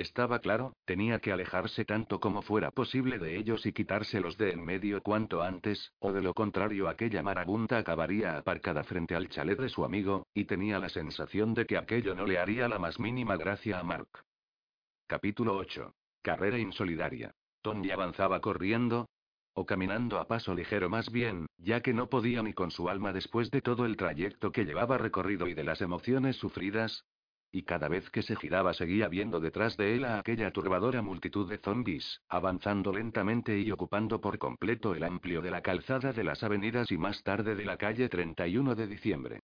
Estaba 0.00 0.38
claro, 0.38 0.72
tenía 0.86 1.18
que 1.18 1.30
alejarse 1.30 1.84
tanto 1.84 2.20
como 2.20 2.40
fuera 2.40 2.70
posible 2.70 3.18
de 3.18 3.36
ellos 3.36 3.66
y 3.66 3.74
quitárselos 3.74 4.38
de 4.38 4.52
en 4.52 4.64
medio 4.64 5.02
cuanto 5.02 5.42
antes, 5.42 5.92
o 5.98 6.10
de 6.10 6.22
lo 6.22 6.32
contrario 6.32 6.88
aquella 6.88 7.22
marabunta 7.22 7.76
acabaría 7.76 8.38
aparcada 8.38 8.82
frente 8.82 9.14
al 9.14 9.28
chalet 9.28 9.60
de 9.60 9.68
su 9.68 9.84
amigo, 9.84 10.26
y 10.32 10.46
tenía 10.46 10.78
la 10.78 10.88
sensación 10.88 11.52
de 11.52 11.66
que 11.66 11.76
aquello 11.76 12.14
no 12.14 12.24
le 12.24 12.38
haría 12.38 12.66
la 12.66 12.78
más 12.78 12.98
mínima 12.98 13.36
gracia 13.36 13.78
a 13.78 13.82
Mark. 13.82 14.08
Capítulo 15.06 15.54
8. 15.58 15.92
Carrera 16.22 16.58
insolidaria. 16.58 17.34
Tony 17.60 17.90
avanzaba 17.90 18.40
corriendo, 18.40 19.06
o 19.52 19.66
caminando 19.66 20.18
a 20.18 20.26
paso 20.26 20.54
ligero 20.54 20.88
más 20.88 21.12
bien, 21.12 21.44
ya 21.58 21.82
que 21.82 21.92
no 21.92 22.08
podía 22.08 22.42
ni 22.42 22.54
con 22.54 22.70
su 22.70 22.88
alma 22.88 23.12
después 23.12 23.50
de 23.50 23.60
todo 23.60 23.84
el 23.84 23.98
trayecto 23.98 24.50
que 24.50 24.64
llevaba 24.64 24.96
recorrido 24.96 25.46
y 25.46 25.52
de 25.52 25.64
las 25.64 25.82
emociones 25.82 26.36
sufridas, 26.36 27.04
y 27.52 27.62
cada 27.62 27.88
vez 27.88 28.08
que 28.10 28.22
se 28.22 28.36
giraba 28.36 28.74
seguía 28.74 29.08
viendo 29.08 29.40
detrás 29.40 29.76
de 29.76 29.96
él 29.96 30.04
a 30.04 30.18
aquella 30.18 30.52
turbadora 30.52 31.02
multitud 31.02 31.48
de 31.48 31.58
zombies, 31.58 32.20
avanzando 32.28 32.92
lentamente 32.92 33.58
y 33.58 33.70
ocupando 33.72 34.20
por 34.20 34.38
completo 34.38 34.94
el 34.94 35.02
amplio 35.02 35.42
de 35.42 35.50
la 35.50 35.60
calzada 35.60 36.12
de 36.12 36.24
las 36.24 36.42
avenidas 36.42 36.90
y 36.92 36.98
más 36.98 37.22
tarde 37.22 37.54
de 37.54 37.64
la 37.64 37.76
calle 37.76 38.08
31 38.08 38.74
de 38.74 38.86
diciembre. 38.86 39.40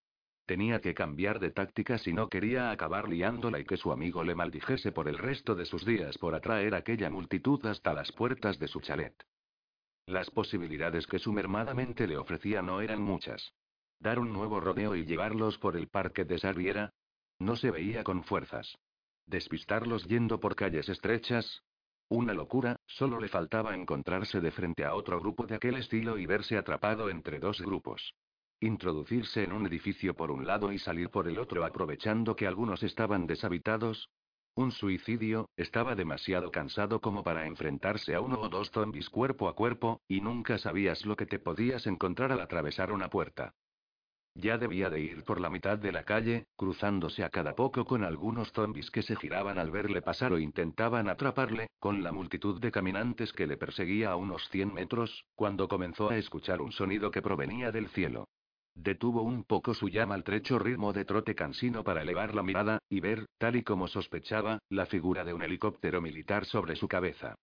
Tenía 0.46 0.80
que 0.80 0.94
cambiar 0.94 1.40
de 1.40 1.50
táctica 1.50 1.98
si 1.98 2.12
no 2.12 2.28
quería 2.28 2.70
acabar 2.70 3.08
liándola 3.08 3.58
y 3.58 3.64
que 3.64 3.76
su 3.76 3.90
amigo 3.90 4.22
le 4.22 4.36
maldijese 4.36 4.92
por 4.92 5.08
el 5.08 5.18
resto 5.18 5.56
de 5.56 5.64
sus 5.64 5.84
días 5.84 6.16
por 6.18 6.36
atraer 6.36 6.76
aquella 6.76 7.10
multitud 7.10 7.64
hasta 7.66 7.92
las 7.92 8.12
puertas 8.12 8.60
de 8.60 8.68
su 8.68 8.80
chalet. 8.80 9.14
Las 10.06 10.30
posibilidades 10.30 11.08
que 11.08 11.18
su 11.18 11.32
mermadamente 11.32 12.06
le 12.06 12.16
ofrecía 12.16 12.62
no 12.62 12.80
eran 12.80 13.02
muchas. 13.02 13.54
Dar 13.98 14.20
un 14.20 14.32
nuevo 14.32 14.60
rodeo 14.60 14.94
y 14.94 15.04
llevarlos 15.04 15.58
por 15.58 15.76
el 15.76 15.88
parque 15.88 16.24
de 16.24 16.38
Sarriera, 16.38 16.92
no 17.38 17.56
se 17.56 17.70
veía 17.70 18.04
con 18.04 18.24
fuerzas. 18.24 18.76
Despistarlos 19.26 20.04
yendo 20.06 20.40
por 20.40 20.54
calles 20.54 20.88
estrechas. 20.88 21.62
Una 22.08 22.32
locura, 22.32 22.76
solo 22.86 23.18
le 23.18 23.28
faltaba 23.28 23.74
encontrarse 23.74 24.40
de 24.40 24.52
frente 24.52 24.84
a 24.84 24.94
otro 24.94 25.18
grupo 25.18 25.46
de 25.46 25.56
aquel 25.56 25.76
estilo 25.76 26.18
y 26.18 26.26
verse 26.26 26.56
atrapado 26.56 27.10
entre 27.10 27.40
dos 27.40 27.60
grupos. 27.60 28.14
Introducirse 28.60 29.42
en 29.42 29.52
un 29.52 29.66
edificio 29.66 30.14
por 30.14 30.30
un 30.30 30.46
lado 30.46 30.72
y 30.72 30.78
salir 30.78 31.10
por 31.10 31.28
el 31.28 31.38
otro 31.38 31.64
aprovechando 31.64 32.36
que 32.36 32.46
algunos 32.46 32.82
estaban 32.82 33.26
deshabitados. 33.26 34.08
Un 34.54 34.72
suicidio, 34.72 35.50
estaba 35.56 35.94
demasiado 35.94 36.50
cansado 36.50 37.00
como 37.00 37.22
para 37.22 37.46
enfrentarse 37.46 38.14
a 38.14 38.20
uno 38.20 38.40
o 38.40 38.48
dos 38.48 38.70
zombies 38.70 39.10
cuerpo 39.10 39.48
a 39.48 39.54
cuerpo, 39.54 40.00
y 40.08 40.22
nunca 40.22 40.56
sabías 40.56 41.04
lo 41.04 41.16
que 41.16 41.26
te 41.26 41.38
podías 41.38 41.86
encontrar 41.86 42.32
al 42.32 42.40
atravesar 42.40 42.92
una 42.92 43.10
puerta. 43.10 43.52
Ya 44.38 44.58
debía 44.58 44.90
de 44.90 45.00
ir 45.00 45.24
por 45.24 45.40
la 45.40 45.48
mitad 45.48 45.78
de 45.78 45.92
la 45.92 46.04
calle, 46.04 46.44
cruzándose 46.56 47.24
a 47.24 47.30
cada 47.30 47.54
poco 47.54 47.86
con 47.86 48.04
algunos 48.04 48.52
zombies 48.52 48.90
que 48.90 49.00
se 49.00 49.16
giraban 49.16 49.58
al 49.58 49.70
verle 49.70 50.02
pasar 50.02 50.34
o 50.34 50.38
intentaban 50.38 51.08
atraparle, 51.08 51.68
con 51.78 52.02
la 52.02 52.12
multitud 52.12 52.60
de 52.60 52.70
caminantes 52.70 53.32
que 53.32 53.46
le 53.46 53.56
perseguía 53.56 54.10
a 54.10 54.16
unos 54.16 54.46
100 54.50 54.74
metros, 54.74 55.24
cuando 55.34 55.68
comenzó 55.68 56.10
a 56.10 56.18
escuchar 56.18 56.60
un 56.60 56.70
sonido 56.70 57.10
que 57.10 57.22
provenía 57.22 57.72
del 57.72 57.88
cielo. 57.88 58.28
Detuvo 58.74 59.22
un 59.22 59.44
poco 59.44 59.72
su 59.72 59.88
ya 59.88 60.04
maltrecho 60.04 60.58
ritmo 60.58 60.92
de 60.92 61.06
trote 61.06 61.34
cansino 61.34 61.82
para 61.82 62.02
elevar 62.02 62.34
la 62.34 62.42
mirada, 62.42 62.78
y 62.90 63.00
ver, 63.00 63.24
tal 63.38 63.56
y 63.56 63.62
como 63.62 63.88
sospechaba, 63.88 64.58
la 64.68 64.84
figura 64.84 65.24
de 65.24 65.32
un 65.32 65.40
helicóptero 65.40 66.02
militar 66.02 66.44
sobre 66.44 66.76
su 66.76 66.88
cabeza. 66.88 67.36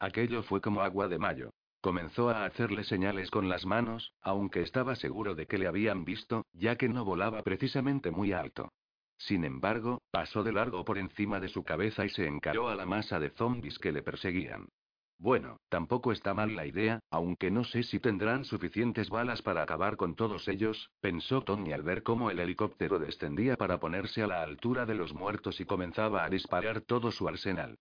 Aquello 0.00 0.42
fue 0.42 0.62
como 0.62 0.80
agua 0.80 1.08
de 1.08 1.18
mayo. 1.18 1.50
Comenzó 1.88 2.28
a 2.28 2.44
hacerle 2.44 2.84
señales 2.84 3.30
con 3.30 3.48
las 3.48 3.64
manos, 3.64 4.12
aunque 4.20 4.60
estaba 4.60 4.94
seguro 4.94 5.34
de 5.34 5.46
que 5.46 5.56
le 5.56 5.66
habían 5.66 6.04
visto, 6.04 6.44
ya 6.52 6.76
que 6.76 6.86
no 6.86 7.02
volaba 7.02 7.42
precisamente 7.42 8.10
muy 8.10 8.34
alto. 8.34 8.74
Sin 9.16 9.42
embargo, 9.42 10.02
pasó 10.10 10.42
de 10.44 10.52
largo 10.52 10.84
por 10.84 10.98
encima 10.98 11.40
de 11.40 11.48
su 11.48 11.64
cabeza 11.64 12.04
y 12.04 12.10
se 12.10 12.26
encaró 12.26 12.68
a 12.68 12.74
la 12.74 12.84
masa 12.84 13.18
de 13.18 13.30
zombies 13.30 13.78
que 13.78 13.90
le 13.90 14.02
perseguían. 14.02 14.68
Bueno, 15.16 15.60
tampoco 15.70 16.12
está 16.12 16.34
mal 16.34 16.54
la 16.56 16.66
idea, 16.66 17.00
aunque 17.10 17.50
no 17.50 17.64
sé 17.64 17.82
si 17.82 17.98
tendrán 18.00 18.44
suficientes 18.44 19.08
balas 19.08 19.40
para 19.40 19.62
acabar 19.62 19.96
con 19.96 20.14
todos 20.14 20.46
ellos, 20.46 20.90
pensó 21.00 21.40
Tony 21.40 21.72
al 21.72 21.84
ver 21.84 22.02
cómo 22.02 22.30
el 22.30 22.38
helicóptero 22.38 22.98
descendía 22.98 23.56
para 23.56 23.80
ponerse 23.80 24.22
a 24.22 24.26
la 24.26 24.42
altura 24.42 24.84
de 24.84 24.94
los 24.94 25.14
muertos 25.14 25.58
y 25.58 25.64
comenzaba 25.64 26.22
a 26.22 26.28
disparar 26.28 26.82
todo 26.82 27.10
su 27.12 27.26
arsenal. 27.26 27.78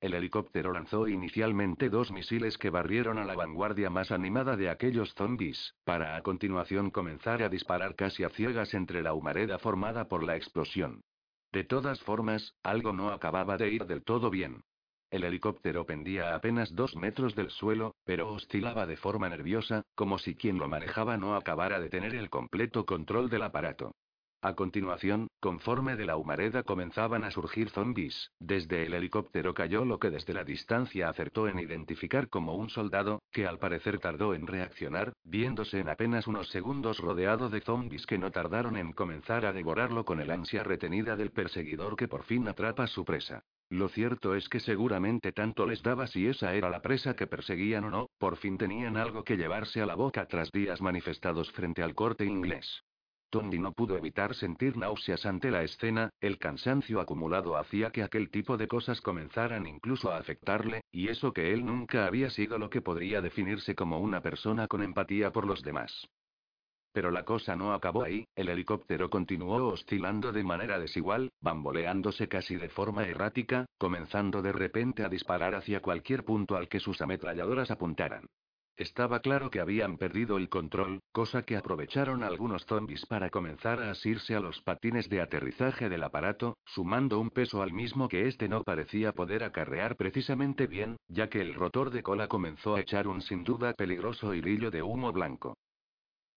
El 0.00 0.14
helicóptero 0.14 0.72
lanzó 0.72 1.08
inicialmente 1.08 1.90
dos 1.90 2.10
misiles 2.10 2.56
que 2.56 2.70
barrieron 2.70 3.18
a 3.18 3.24
la 3.26 3.34
vanguardia 3.34 3.90
más 3.90 4.10
animada 4.10 4.56
de 4.56 4.70
aquellos 4.70 5.12
zombies, 5.14 5.74
para 5.84 6.16
a 6.16 6.22
continuación 6.22 6.90
comenzar 6.90 7.42
a 7.42 7.50
disparar 7.50 7.96
casi 7.96 8.24
a 8.24 8.30
ciegas 8.30 8.72
entre 8.72 9.02
la 9.02 9.12
humareda 9.12 9.58
formada 9.58 10.08
por 10.08 10.22
la 10.22 10.36
explosión. 10.36 11.02
De 11.52 11.64
todas 11.64 12.00
formas, 12.00 12.54
algo 12.62 12.94
no 12.94 13.10
acababa 13.10 13.58
de 13.58 13.70
ir 13.72 13.84
del 13.84 14.02
todo 14.02 14.30
bien. 14.30 14.62
El 15.10 15.24
helicóptero 15.24 15.84
pendía 15.84 16.32
a 16.32 16.36
apenas 16.36 16.74
dos 16.74 16.96
metros 16.96 17.34
del 17.34 17.50
suelo, 17.50 17.96
pero 18.04 18.32
oscilaba 18.32 18.86
de 18.86 18.96
forma 18.96 19.28
nerviosa, 19.28 19.82
como 19.94 20.18
si 20.18 20.34
quien 20.34 20.58
lo 20.58 20.68
manejaba 20.68 21.18
no 21.18 21.34
acabara 21.34 21.78
de 21.78 21.90
tener 21.90 22.14
el 22.14 22.30
completo 22.30 22.86
control 22.86 23.28
del 23.28 23.42
aparato. 23.42 23.96
A 24.42 24.54
continuación, 24.54 25.28
conforme 25.38 25.96
de 25.96 26.06
la 26.06 26.16
humareda 26.16 26.62
comenzaban 26.62 27.24
a 27.24 27.30
surgir 27.30 27.68
zombies, 27.68 28.30
desde 28.38 28.86
el 28.86 28.94
helicóptero 28.94 29.52
cayó 29.52 29.84
lo 29.84 29.98
que 29.98 30.08
desde 30.08 30.32
la 30.32 30.44
distancia 30.44 31.10
acertó 31.10 31.46
en 31.46 31.58
identificar 31.58 32.30
como 32.30 32.54
un 32.54 32.70
soldado, 32.70 33.20
que 33.32 33.46
al 33.46 33.58
parecer 33.58 33.98
tardó 33.98 34.32
en 34.32 34.46
reaccionar, 34.46 35.12
viéndose 35.24 35.80
en 35.80 35.90
apenas 35.90 36.26
unos 36.26 36.48
segundos 36.48 37.00
rodeado 37.00 37.50
de 37.50 37.60
zombies 37.60 38.06
que 38.06 38.16
no 38.16 38.30
tardaron 38.30 38.78
en 38.78 38.94
comenzar 38.94 39.44
a 39.44 39.52
devorarlo 39.52 40.06
con 40.06 40.20
el 40.20 40.30
ansia 40.30 40.64
retenida 40.64 41.16
del 41.16 41.32
perseguidor 41.32 41.94
que 41.94 42.08
por 42.08 42.22
fin 42.22 42.48
atrapa 42.48 42.86
su 42.86 43.04
presa. 43.04 43.44
Lo 43.68 43.90
cierto 43.90 44.34
es 44.34 44.48
que 44.48 44.60
seguramente 44.60 45.32
tanto 45.32 45.66
les 45.66 45.82
daba 45.82 46.06
si 46.06 46.26
esa 46.26 46.54
era 46.54 46.70
la 46.70 46.80
presa 46.80 47.14
que 47.14 47.26
perseguían 47.26 47.84
o 47.84 47.90
no, 47.90 48.06
por 48.16 48.38
fin 48.38 48.56
tenían 48.56 48.96
algo 48.96 49.22
que 49.22 49.36
llevarse 49.36 49.82
a 49.82 49.86
la 49.86 49.96
boca 49.96 50.24
tras 50.24 50.50
días 50.50 50.80
manifestados 50.80 51.52
frente 51.52 51.82
al 51.82 51.94
corte 51.94 52.24
inglés. 52.24 52.82
Tony 53.30 53.60
no 53.60 53.72
pudo 53.72 53.96
evitar 53.96 54.34
sentir 54.34 54.76
náuseas 54.76 55.24
ante 55.24 55.52
la 55.52 55.62
escena, 55.62 56.10
el 56.20 56.38
cansancio 56.38 57.00
acumulado 57.00 57.56
hacía 57.56 57.90
que 57.90 58.02
aquel 58.02 58.28
tipo 58.28 58.56
de 58.56 58.66
cosas 58.66 59.00
comenzaran 59.00 59.66
incluso 59.66 60.10
a 60.10 60.18
afectarle, 60.18 60.82
y 60.90 61.08
eso 61.08 61.32
que 61.32 61.52
él 61.52 61.64
nunca 61.64 62.06
había 62.06 62.28
sido 62.30 62.58
lo 62.58 62.68
que 62.68 62.82
podría 62.82 63.20
definirse 63.22 63.76
como 63.76 64.00
una 64.00 64.20
persona 64.20 64.66
con 64.66 64.82
empatía 64.82 65.30
por 65.30 65.46
los 65.46 65.62
demás. 65.62 66.08
Pero 66.92 67.12
la 67.12 67.24
cosa 67.24 67.54
no 67.54 67.72
acabó 67.72 68.02
ahí, 68.02 68.26
el 68.34 68.48
helicóptero 68.48 69.10
continuó 69.10 69.68
oscilando 69.68 70.32
de 70.32 70.42
manera 70.42 70.80
desigual, 70.80 71.30
bamboleándose 71.40 72.26
casi 72.26 72.56
de 72.56 72.68
forma 72.68 73.06
errática, 73.06 73.66
comenzando 73.78 74.42
de 74.42 74.50
repente 74.52 75.04
a 75.04 75.08
disparar 75.08 75.54
hacia 75.54 75.80
cualquier 75.80 76.24
punto 76.24 76.56
al 76.56 76.68
que 76.68 76.80
sus 76.80 77.00
ametralladoras 77.00 77.70
apuntaran. 77.70 78.26
Estaba 78.80 79.20
claro 79.20 79.50
que 79.50 79.60
habían 79.60 79.98
perdido 79.98 80.38
el 80.38 80.48
control, 80.48 81.02
cosa 81.12 81.42
que 81.42 81.58
aprovecharon 81.58 82.22
algunos 82.22 82.64
zombies 82.64 83.04
para 83.04 83.28
comenzar 83.28 83.82
a 83.82 83.90
asirse 83.90 84.34
a 84.34 84.40
los 84.40 84.62
patines 84.62 85.10
de 85.10 85.20
aterrizaje 85.20 85.90
del 85.90 86.02
aparato, 86.02 86.56
sumando 86.64 87.20
un 87.20 87.28
peso 87.28 87.60
al 87.60 87.74
mismo 87.74 88.08
que 88.08 88.26
este 88.26 88.48
no 88.48 88.64
parecía 88.64 89.12
poder 89.12 89.44
acarrear 89.44 89.96
precisamente 89.96 90.66
bien, 90.66 90.96
ya 91.08 91.28
que 91.28 91.42
el 91.42 91.52
rotor 91.52 91.90
de 91.90 92.02
cola 92.02 92.26
comenzó 92.26 92.76
a 92.76 92.80
echar 92.80 93.06
un 93.06 93.20
sin 93.20 93.44
duda 93.44 93.74
peligroso 93.74 94.32
hilillo 94.32 94.70
de 94.70 94.82
humo 94.82 95.12
blanco. 95.12 95.58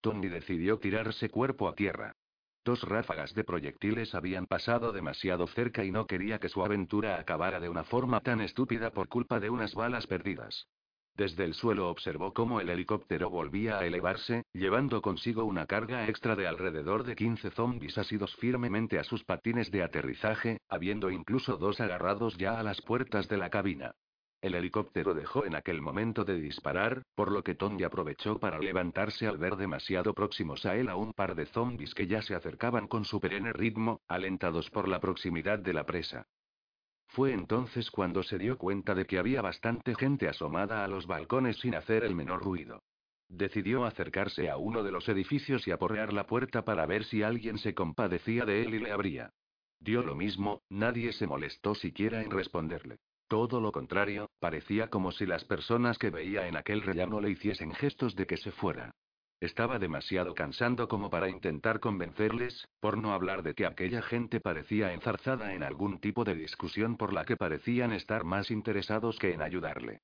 Tony 0.01 0.27
decidió 0.27 0.79
tirarse 0.79 1.29
cuerpo 1.29 1.69
a 1.69 1.75
tierra. 1.75 2.11
Dos 2.65 2.83
ráfagas 2.83 3.33
de 3.35 3.45
proyectiles 3.45 4.13
habían 4.15 4.47
pasado 4.47 4.91
demasiado 4.91 5.47
cerca 5.47 5.85
y 5.85 5.91
no 5.91 6.07
quería 6.07 6.39
que 6.39 6.49
su 6.49 6.61
aventura 6.61 7.17
acabara 7.21 7.61
de 7.61 7.69
una 7.69 7.85
forma 7.85 8.19
tan 8.19 8.41
estúpida 8.41 8.91
por 8.91 9.07
culpa 9.07 9.39
de 9.39 9.49
unas 9.49 9.73
balas 9.75 10.07
perdidas. 10.07 10.67
Desde 11.15 11.43
el 11.43 11.53
suelo 11.53 11.89
observó 11.89 12.33
cómo 12.33 12.59
el 12.59 12.69
helicóptero 12.69 13.29
volvía 13.29 13.77
a 13.77 13.85
elevarse, 13.85 14.45
llevando 14.51 15.01
consigo 15.03 15.43
una 15.43 15.67
carga 15.67 16.07
extra 16.07 16.35
de 16.35 16.47
alrededor 16.47 17.03
de 17.03 17.15
15 17.15 17.51
zombies 17.51 17.99
asidos 17.99 18.35
firmemente 18.37 18.97
a 18.97 19.03
sus 19.03 19.23
patines 19.23 19.69
de 19.69 19.83
aterrizaje, 19.83 20.57
habiendo 20.67 21.11
incluso 21.11 21.57
dos 21.57 21.79
agarrados 21.81 22.35
ya 22.37 22.59
a 22.59 22.63
las 22.63 22.81
puertas 22.81 23.27
de 23.27 23.37
la 23.37 23.51
cabina. 23.51 23.93
El 24.41 24.55
helicóptero 24.55 25.13
dejó 25.13 25.45
en 25.45 25.55
aquel 25.55 25.81
momento 25.81 26.25
de 26.25 26.35
disparar, 26.35 27.03
por 27.15 27.31
lo 27.31 27.43
que 27.43 27.55
Tony 27.55 27.83
aprovechó 27.83 28.39
para 28.39 28.59
levantarse 28.59 29.27
al 29.27 29.37
ver 29.37 29.55
demasiado 29.55 30.13
próximos 30.15 30.65
a 30.65 30.75
él 30.75 30.89
a 30.89 30.95
un 30.95 31.13
par 31.13 31.35
de 31.35 31.45
zombies 31.45 31.93
que 31.93 32.07
ya 32.07 32.23
se 32.23 32.33
acercaban 32.33 32.87
con 32.87 33.05
su 33.05 33.21
perenne 33.21 33.53
ritmo, 33.53 34.01
alentados 34.07 34.69
por 34.71 34.89
la 34.89 34.99
proximidad 34.99 35.59
de 35.59 35.73
la 35.73 35.85
presa. 35.85 36.27
Fue 37.13 37.31
entonces 37.31 37.91
cuando 37.91 38.23
se 38.23 38.39
dio 38.39 38.57
cuenta 38.57 38.95
de 38.95 39.05
que 39.05 39.19
había 39.19 39.43
bastante 39.43 39.93
gente 39.93 40.27
asomada 40.27 40.83
a 40.83 40.87
los 40.87 41.05
balcones 41.05 41.59
sin 41.59 41.75
hacer 41.75 42.03
el 42.03 42.15
menor 42.15 42.43
ruido. 42.43 42.81
Decidió 43.29 43.85
acercarse 43.85 44.49
a 44.49 44.57
uno 44.57 44.81
de 44.81 44.91
los 44.91 45.07
edificios 45.07 45.67
y 45.67 45.71
aporrear 45.71 46.11
la 46.11 46.25
puerta 46.25 46.65
para 46.65 46.87
ver 46.87 47.03
si 47.03 47.21
alguien 47.21 47.59
se 47.59 47.75
compadecía 47.75 48.45
de 48.45 48.63
él 48.63 48.73
y 48.73 48.79
le 48.79 48.91
abría. 48.91 49.29
Dio 49.79 50.01
lo 50.01 50.15
mismo, 50.15 50.63
nadie 50.69 51.13
se 51.13 51.27
molestó 51.27 51.75
siquiera 51.75 52.23
en 52.23 52.31
responderle. 52.31 52.97
Todo 53.27 53.61
lo 53.61 53.71
contrario, 53.71 54.31
parecía 54.39 54.89
como 54.89 55.11
si 55.11 55.27
las 55.27 55.45
personas 55.45 55.99
que 55.99 56.09
veía 56.09 56.47
en 56.47 56.57
aquel 56.57 56.81
rellano 56.81 57.21
le 57.21 57.29
hiciesen 57.29 57.75
gestos 57.75 58.15
de 58.15 58.25
que 58.25 58.37
se 58.37 58.51
fuera. 58.51 58.95
Estaba 59.39 59.77
demasiado 59.77 60.33
cansando 60.33 60.87
como 60.87 61.09
para 61.09 61.29
intentar 61.29 61.79
convencerles, 61.79 62.67
por 62.79 62.97
no 62.97 63.13
hablar 63.13 63.43
de 63.43 63.53
que 63.53 63.65
aquella 63.65 64.01
gente 64.01 64.39
parecía 64.39 64.93
enzarzada 64.93 65.53
en 65.53 65.63
algún 65.63 65.99
tipo 65.99 66.23
de 66.23 66.35
discusión 66.35 66.95
por 66.97 67.13
la 67.13 67.25
que 67.25 67.35
parecían 67.37 67.91
estar 67.91 68.23
más 68.23 68.51
interesados 68.51 69.19
que 69.19 69.33
en 69.33 69.41
ayudarle. 69.41 70.01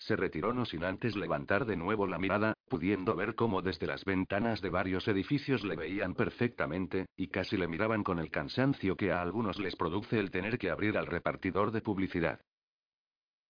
Se 0.00 0.16
retiró 0.16 0.54
no 0.54 0.64
sin 0.64 0.82
antes 0.82 1.14
levantar 1.14 1.66
de 1.66 1.76
nuevo 1.76 2.06
la 2.06 2.18
mirada, 2.18 2.54
pudiendo 2.68 3.14
ver 3.14 3.34
cómo 3.34 3.60
desde 3.60 3.86
las 3.86 4.04
ventanas 4.06 4.62
de 4.62 4.70
varios 4.70 5.06
edificios 5.08 5.62
le 5.62 5.76
veían 5.76 6.14
perfectamente, 6.14 7.06
y 7.16 7.28
casi 7.28 7.58
le 7.58 7.68
miraban 7.68 8.02
con 8.02 8.18
el 8.18 8.30
cansancio 8.30 8.96
que 8.96 9.12
a 9.12 9.20
algunos 9.20 9.58
les 9.58 9.76
produce 9.76 10.18
el 10.18 10.30
tener 10.30 10.58
que 10.58 10.70
abrir 10.70 10.96
al 10.96 11.06
repartidor 11.06 11.70
de 11.70 11.82
publicidad. 11.82 12.40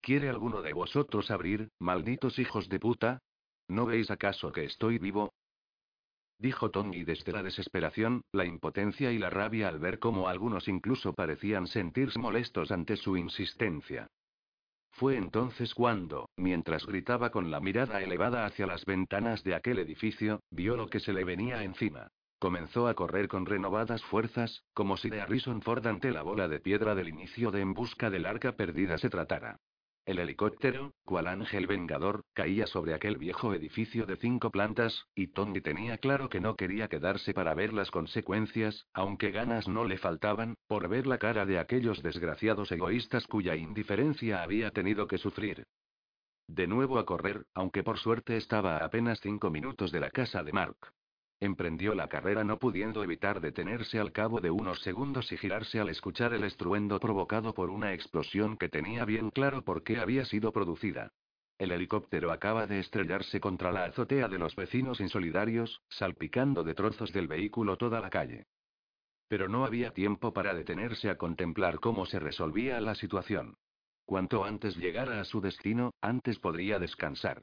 ¿Quiere 0.01 0.29
alguno 0.29 0.61
de 0.61 0.73
vosotros 0.73 1.31
abrir, 1.31 1.69
malditos 1.79 2.39
hijos 2.41 2.69
de 2.69 2.81
puta? 2.81 3.21
¿No 3.71 3.87
veis 3.87 4.11
acaso 4.11 4.51
que 4.51 4.65
estoy 4.65 4.99
vivo? 4.99 5.33
Dijo 6.39 6.73
Tony 6.73 7.05
desde 7.05 7.31
la 7.31 7.45
desesperación, 7.45 8.23
la 8.33 8.45
impotencia 8.45 9.13
y 9.13 9.19
la 9.19 9.31
rabia 9.31 9.69
al 9.69 9.79
ver 9.79 10.01
cómo 10.01 10.27
algunos 10.27 10.67
incluso 10.67 11.13
parecían 11.13 11.69
sentirse 11.69 12.19
molestos 12.19 12.73
ante 12.73 12.97
su 12.97 13.17
insistencia. 13.17 14.09
Fue 14.91 15.17
entonces 15.17 15.73
cuando, 15.73 16.29
mientras 16.37 16.85
gritaba 16.85 17.31
con 17.31 17.53
la 17.53 17.61
mirada 17.61 18.03
elevada 18.03 18.45
hacia 18.45 18.67
las 18.67 18.85
ventanas 18.85 19.45
de 19.45 19.55
aquel 19.55 19.79
edificio, 19.79 20.41
vio 20.51 20.77
lo 20.77 20.89
que 20.89 20.99
se 20.99 21.13
le 21.13 21.23
venía 21.23 21.63
encima. 21.63 22.09
Comenzó 22.41 22.89
a 22.89 22.95
correr 22.95 23.29
con 23.29 23.47
renovadas 23.47 24.03
fuerzas, 24.03 24.65
como 24.75 24.97
si 24.97 25.11
de 25.11 25.21
Harrison 25.21 25.63
Ford 25.63 25.87
ante 25.87 26.11
la 26.11 26.23
bola 26.23 26.49
de 26.49 26.59
piedra 26.59 26.97
del 26.97 27.09
inicio 27.09 27.53
de 27.53 27.61
En 27.61 27.75
busca 27.75 28.11
del 28.11 28.27
arca 28.27 28.57
perdida 28.57 28.99
se 28.99 29.11
tratara. 29.11 29.61
El 30.11 30.19
helicóptero, 30.19 30.93
cual 31.05 31.29
ángel 31.29 31.69
vengador, 31.69 32.25
caía 32.35 32.67
sobre 32.67 32.95
aquel 32.95 33.17
viejo 33.17 33.55
edificio 33.55 34.07
de 34.07 34.17
cinco 34.17 34.51
plantas, 34.51 35.07
y 35.15 35.29
Tony 35.29 35.61
tenía 35.61 35.99
claro 35.99 36.29
que 36.29 36.41
no 36.41 36.57
quería 36.57 36.89
quedarse 36.89 37.33
para 37.33 37.55
ver 37.55 37.73
las 37.73 37.93
consecuencias, 37.93 38.89
aunque 38.93 39.31
ganas 39.31 39.69
no 39.69 39.85
le 39.85 39.99
faltaban, 39.99 40.57
por 40.67 40.89
ver 40.89 41.07
la 41.07 41.19
cara 41.19 41.47
de 41.47 41.61
aquellos 41.61 42.03
desgraciados 42.03 42.73
egoístas 42.73 43.29
cuya 43.29 43.55
indiferencia 43.55 44.43
había 44.43 44.73
tenido 44.73 45.07
que 45.07 45.17
sufrir. 45.17 45.63
De 46.49 46.67
nuevo 46.67 46.99
a 46.99 47.07
correr, 47.07 47.45
aunque 47.55 47.85
por 47.85 48.01
suerte 48.01 48.37
estaba 48.37 48.79
a 48.79 48.87
apenas 48.87 49.21
cinco 49.21 49.49
minutos 49.49 49.93
de 49.93 50.01
la 50.01 50.11
casa 50.11 50.43
de 50.43 50.53
Mark. 50.53 50.93
Emprendió 51.43 51.95
la 51.95 52.09
carrera 52.09 52.45
no 52.45 52.59
pudiendo 52.59 53.03
evitar 53.03 53.41
detenerse 53.41 53.99
al 53.99 54.13
cabo 54.13 54.43
de 54.43 54.51
unos 54.51 54.83
segundos 54.83 55.33
y 55.33 55.39
girarse 55.39 55.81
al 55.81 55.89
escuchar 55.89 56.35
el 56.35 56.45
estruendo 56.45 57.01
provocado 57.01 57.55
por 57.55 57.71
una 57.71 57.95
explosión 57.95 58.59
que 58.59 58.69
tenía 58.69 59.07
bien 59.07 59.31
claro 59.31 59.63
por 59.63 59.83
qué 59.83 59.99
había 59.99 60.27
sido 60.27 60.53
producida. 60.53 61.13
El 61.57 61.73
helicóptero 61.73 62.31
acaba 62.31 62.67
de 62.67 62.79
estrellarse 62.81 63.41
contra 63.41 63.73
la 63.73 63.85
azotea 63.85 64.29
de 64.29 64.39
los 64.39 64.55
vecinos 64.55 65.01
insolidarios, 65.01 65.81
salpicando 65.89 66.63
de 66.63 66.75
trozos 66.75 67.11
del 67.13 67.27
vehículo 67.27 67.79
toda 67.79 68.01
la 68.01 68.11
calle. 68.11 68.47
Pero 69.29 69.49
no 69.49 69.65
había 69.65 69.93
tiempo 69.93 70.35
para 70.35 70.53
detenerse 70.53 71.09
a 71.09 71.17
contemplar 71.17 71.81
cómo 71.81 72.05
se 72.05 72.19
resolvía 72.19 72.81
la 72.81 72.95
situación. 72.95 73.57
Cuanto 74.05 74.45
antes 74.45 74.77
llegara 74.77 75.21
a 75.21 75.25
su 75.25 75.41
destino, 75.41 75.93
antes 76.03 76.39
podría 76.39 76.79
descansar. 76.79 77.43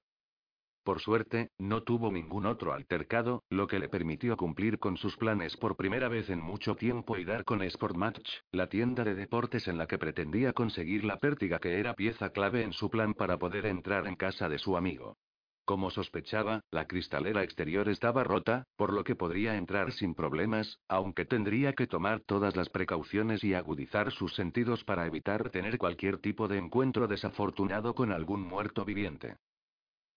Por 0.88 1.01
suerte, 1.01 1.51
no 1.57 1.83
tuvo 1.83 2.13
ningún 2.13 2.45
otro 2.45 2.71
altercado, 2.71 3.43
lo 3.49 3.67
que 3.67 3.77
le 3.77 3.89
permitió 3.89 4.38
cumplir 4.38 4.79
con 4.79 4.95
sus 4.95 5.17
planes 5.17 5.57
por 5.57 5.75
primera 5.75 6.07
vez 6.07 6.29
en 6.29 6.39
mucho 6.39 6.75
tiempo 6.75 7.17
y 7.17 7.25
dar 7.25 7.43
con 7.43 7.61
Sportmatch, 7.69 8.25
la 8.53 8.69
tienda 8.69 9.03
de 9.03 9.13
deportes 9.13 9.67
en 9.67 9.77
la 9.77 9.85
que 9.85 9.97
pretendía 9.97 10.53
conseguir 10.53 11.03
la 11.03 11.17
pértiga 11.17 11.59
que 11.59 11.77
era 11.81 11.93
pieza 11.93 12.29
clave 12.29 12.63
en 12.63 12.71
su 12.71 12.89
plan 12.89 13.13
para 13.13 13.38
poder 13.38 13.65
entrar 13.65 14.07
en 14.07 14.15
casa 14.15 14.47
de 14.47 14.59
su 14.59 14.77
amigo. 14.77 15.17
Como 15.65 15.91
sospechaba, 15.91 16.61
la 16.71 16.88
cristalera 16.88 17.43
exterior 17.43 17.89
estaba 17.89 18.23
rota, 18.23 18.63
por 18.77 18.93
lo 18.93 19.03
que 19.03 19.17
podría 19.17 19.57
entrar 19.57 19.91
sin 19.91 20.15
problemas, 20.15 20.79
aunque 20.88 21.25
tendría 21.25 21.73
que 21.73 21.88
tomar 21.88 22.21
todas 22.21 22.55
las 22.55 22.69
precauciones 22.69 23.43
y 23.43 23.55
agudizar 23.55 24.13
sus 24.13 24.33
sentidos 24.35 24.85
para 24.85 25.05
evitar 25.05 25.49
tener 25.49 25.77
cualquier 25.77 26.19
tipo 26.19 26.47
de 26.47 26.57
encuentro 26.59 27.09
desafortunado 27.09 27.93
con 27.93 28.13
algún 28.13 28.41
muerto 28.41 28.85
viviente. 28.85 29.35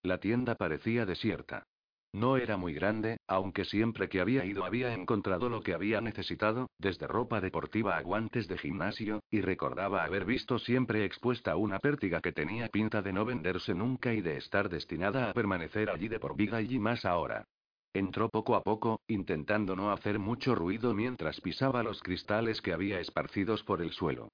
La 0.03 0.19
tienda 0.19 0.55
parecía 0.55 1.05
desierta. 1.05 1.65
No 2.13 2.37
era 2.37 2.57
muy 2.57 2.75
grande, 2.75 3.19
aunque 3.29 3.65
siempre 3.65 4.09
que 4.09 4.21
había 4.21 4.45
ido 4.45 4.65
había 4.65 4.95
encontrado 4.95 5.49
lo 5.49 5.63
que 5.63 5.75
había 5.75 6.01
necesitado, 6.01 6.69
desde 6.79 7.07
ropa 7.07 7.41
deportiva 7.41 7.97
a 7.97 8.03
guantes 8.03 8.49
de 8.49 8.59
gimnasio, 8.59 9.23
y 9.31 9.43
recordaba 9.43 10.03
haber 10.03 10.25
visto 10.25 10.59
siempre 10.59 11.05
expuesta 11.05 11.55
una 11.57 11.79
pértiga 11.79 12.21
que 12.21 12.33
tenía 12.33 12.69
pinta 12.69 13.01
de 13.03 13.13
no 13.13 13.25
venderse 13.25 13.75
nunca 13.75 14.13
y 14.13 14.23
de 14.23 14.39
estar 14.39 14.69
destinada 14.69 15.31
a 15.31 15.35
permanecer 15.35 15.89
allí 15.91 16.09
de 16.09 16.19
por 16.19 16.35
vida 16.35 16.61
y 16.63 16.79
más 16.81 17.05
ahora. 17.05 17.45
Entró 17.93 18.29
poco 18.29 18.57
a 18.57 18.63
poco, 18.63 19.03
intentando 19.07 19.77
no 19.77 19.93
hacer 19.93 20.19
mucho 20.19 20.55
ruido 20.55 20.95
mientras 20.95 21.41
pisaba 21.41 21.83
los 21.83 22.01
cristales 22.03 22.61
que 22.61 22.73
había 22.73 23.01
esparcidos 23.01 23.63
por 23.63 23.83
el 23.83 23.93
suelo. 23.93 24.31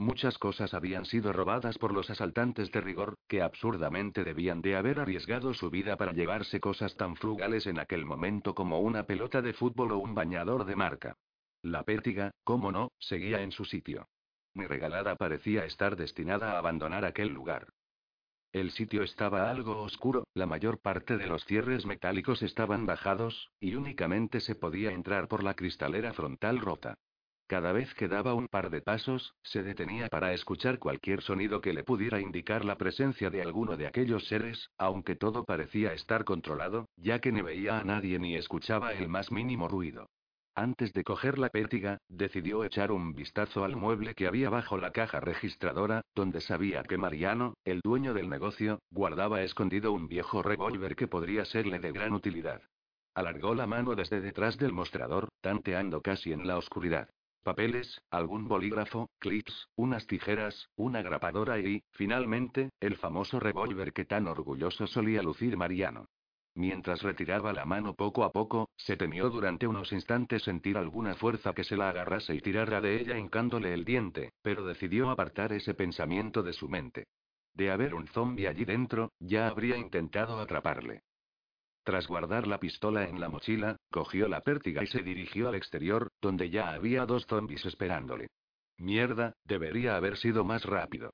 Muchas 0.00 0.38
cosas 0.38 0.72
habían 0.72 1.04
sido 1.04 1.30
robadas 1.30 1.76
por 1.76 1.92
los 1.92 2.08
asaltantes 2.08 2.72
de 2.72 2.80
rigor, 2.80 3.18
que 3.28 3.42
absurdamente 3.42 4.24
debían 4.24 4.62
de 4.62 4.74
haber 4.74 4.98
arriesgado 4.98 5.52
su 5.52 5.68
vida 5.68 5.98
para 5.98 6.14
llevarse 6.14 6.58
cosas 6.58 6.96
tan 6.96 7.16
frugales 7.16 7.66
en 7.66 7.78
aquel 7.78 8.06
momento 8.06 8.54
como 8.54 8.80
una 8.80 9.02
pelota 9.02 9.42
de 9.42 9.52
fútbol 9.52 9.92
o 9.92 9.98
un 9.98 10.14
bañador 10.14 10.64
de 10.64 10.74
marca. 10.74 11.18
La 11.60 11.82
pértiga, 11.82 12.30
cómo 12.44 12.72
no, 12.72 12.92
seguía 12.98 13.42
en 13.42 13.52
su 13.52 13.66
sitio. 13.66 14.08
Mi 14.54 14.66
regalada 14.66 15.16
parecía 15.16 15.66
estar 15.66 15.96
destinada 15.96 16.52
a 16.52 16.58
abandonar 16.58 17.04
aquel 17.04 17.28
lugar. 17.28 17.68
El 18.52 18.70
sitio 18.70 19.02
estaba 19.02 19.50
algo 19.50 19.82
oscuro, 19.82 20.24
la 20.32 20.46
mayor 20.46 20.80
parte 20.80 21.18
de 21.18 21.26
los 21.26 21.44
cierres 21.44 21.84
metálicos 21.84 22.40
estaban 22.40 22.86
bajados, 22.86 23.50
y 23.60 23.74
únicamente 23.74 24.40
se 24.40 24.54
podía 24.54 24.92
entrar 24.92 25.28
por 25.28 25.44
la 25.44 25.52
cristalera 25.52 26.14
frontal 26.14 26.58
rota. 26.58 26.96
Cada 27.50 27.72
vez 27.72 27.92
que 27.94 28.06
daba 28.06 28.32
un 28.34 28.46
par 28.46 28.70
de 28.70 28.80
pasos, 28.80 29.34
se 29.42 29.64
detenía 29.64 30.06
para 30.06 30.32
escuchar 30.32 30.78
cualquier 30.78 31.20
sonido 31.20 31.60
que 31.60 31.72
le 31.72 31.82
pudiera 31.82 32.20
indicar 32.20 32.64
la 32.64 32.78
presencia 32.78 33.28
de 33.28 33.42
alguno 33.42 33.76
de 33.76 33.88
aquellos 33.88 34.28
seres, 34.28 34.70
aunque 34.78 35.16
todo 35.16 35.44
parecía 35.44 35.92
estar 35.92 36.22
controlado, 36.22 36.88
ya 36.94 37.18
que 37.18 37.32
ni 37.32 37.42
veía 37.42 37.80
a 37.80 37.82
nadie 37.82 38.20
ni 38.20 38.36
escuchaba 38.36 38.92
el 38.92 39.08
más 39.08 39.32
mínimo 39.32 39.66
ruido. 39.66 40.08
Antes 40.54 40.92
de 40.92 41.02
coger 41.02 41.40
la 41.40 41.48
pértiga, 41.48 41.98
decidió 42.08 42.62
echar 42.62 42.92
un 42.92 43.14
vistazo 43.14 43.64
al 43.64 43.74
mueble 43.74 44.14
que 44.14 44.28
había 44.28 44.48
bajo 44.48 44.76
la 44.78 44.92
caja 44.92 45.18
registradora, 45.18 46.02
donde 46.14 46.40
sabía 46.40 46.84
que 46.84 46.98
Mariano, 46.98 47.54
el 47.64 47.80
dueño 47.80 48.14
del 48.14 48.28
negocio, 48.28 48.78
guardaba 48.92 49.42
escondido 49.42 49.90
un 49.90 50.06
viejo 50.06 50.44
revólver 50.44 50.94
que 50.94 51.08
podría 51.08 51.44
serle 51.44 51.80
de 51.80 51.90
gran 51.90 52.12
utilidad. 52.12 52.62
Alargó 53.12 53.56
la 53.56 53.66
mano 53.66 53.96
desde 53.96 54.20
detrás 54.20 54.56
del 54.56 54.72
mostrador, 54.72 55.26
tanteando 55.40 56.00
casi 56.00 56.32
en 56.32 56.46
la 56.46 56.56
oscuridad. 56.56 57.10
Papeles, 57.42 58.02
algún 58.10 58.48
bolígrafo, 58.48 59.08
clips, 59.18 59.68
unas 59.74 60.06
tijeras, 60.06 60.68
una 60.76 61.00
grapadora 61.00 61.58
y, 61.58 61.82
finalmente, 61.92 62.70
el 62.80 62.96
famoso 62.96 63.40
revólver 63.40 63.94
que 63.94 64.04
tan 64.04 64.28
orgulloso 64.28 64.86
solía 64.86 65.22
lucir 65.22 65.56
Mariano. 65.56 66.06
Mientras 66.54 67.02
retiraba 67.02 67.54
la 67.54 67.64
mano 67.64 67.94
poco 67.94 68.24
a 68.24 68.32
poco, 68.32 68.68
se 68.76 68.96
temió 68.96 69.30
durante 69.30 69.66
unos 69.66 69.92
instantes 69.92 70.42
sentir 70.42 70.76
alguna 70.76 71.14
fuerza 71.14 71.54
que 71.54 71.64
se 71.64 71.76
la 71.76 71.88
agarrase 71.88 72.34
y 72.34 72.40
tirara 72.40 72.82
de 72.82 73.00
ella 73.00 73.16
hincándole 73.16 73.72
el 73.72 73.86
diente, 73.86 74.32
pero 74.42 74.66
decidió 74.66 75.08
apartar 75.08 75.54
ese 75.54 75.72
pensamiento 75.72 76.42
de 76.42 76.52
su 76.52 76.68
mente. 76.68 77.06
De 77.54 77.70
haber 77.70 77.94
un 77.94 78.06
zombi 78.08 78.46
allí 78.46 78.66
dentro, 78.66 79.12
ya 79.18 79.48
habría 79.48 79.78
intentado 79.78 80.38
atraparle. 80.40 81.02
Tras 81.90 82.06
guardar 82.06 82.46
la 82.46 82.60
pistola 82.60 83.08
en 83.08 83.18
la 83.18 83.28
mochila, 83.28 83.76
cogió 83.90 84.28
la 84.28 84.42
pértiga 84.42 84.84
y 84.84 84.86
se 84.86 85.02
dirigió 85.02 85.48
al 85.48 85.56
exterior, 85.56 86.12
donde 86.22 86.48
ya 86.48 86.70
había 86.70 87.04
dos 87.04 87.26
zombis 87.26 87.66
esperándole. 87.66 88.28
Mierda, 88.78 89.32
debería 89.44 89.96
haber 89.96 90.16
sido 90.16 90.44
más 90.44 90.64
rápido. 90.64 91.10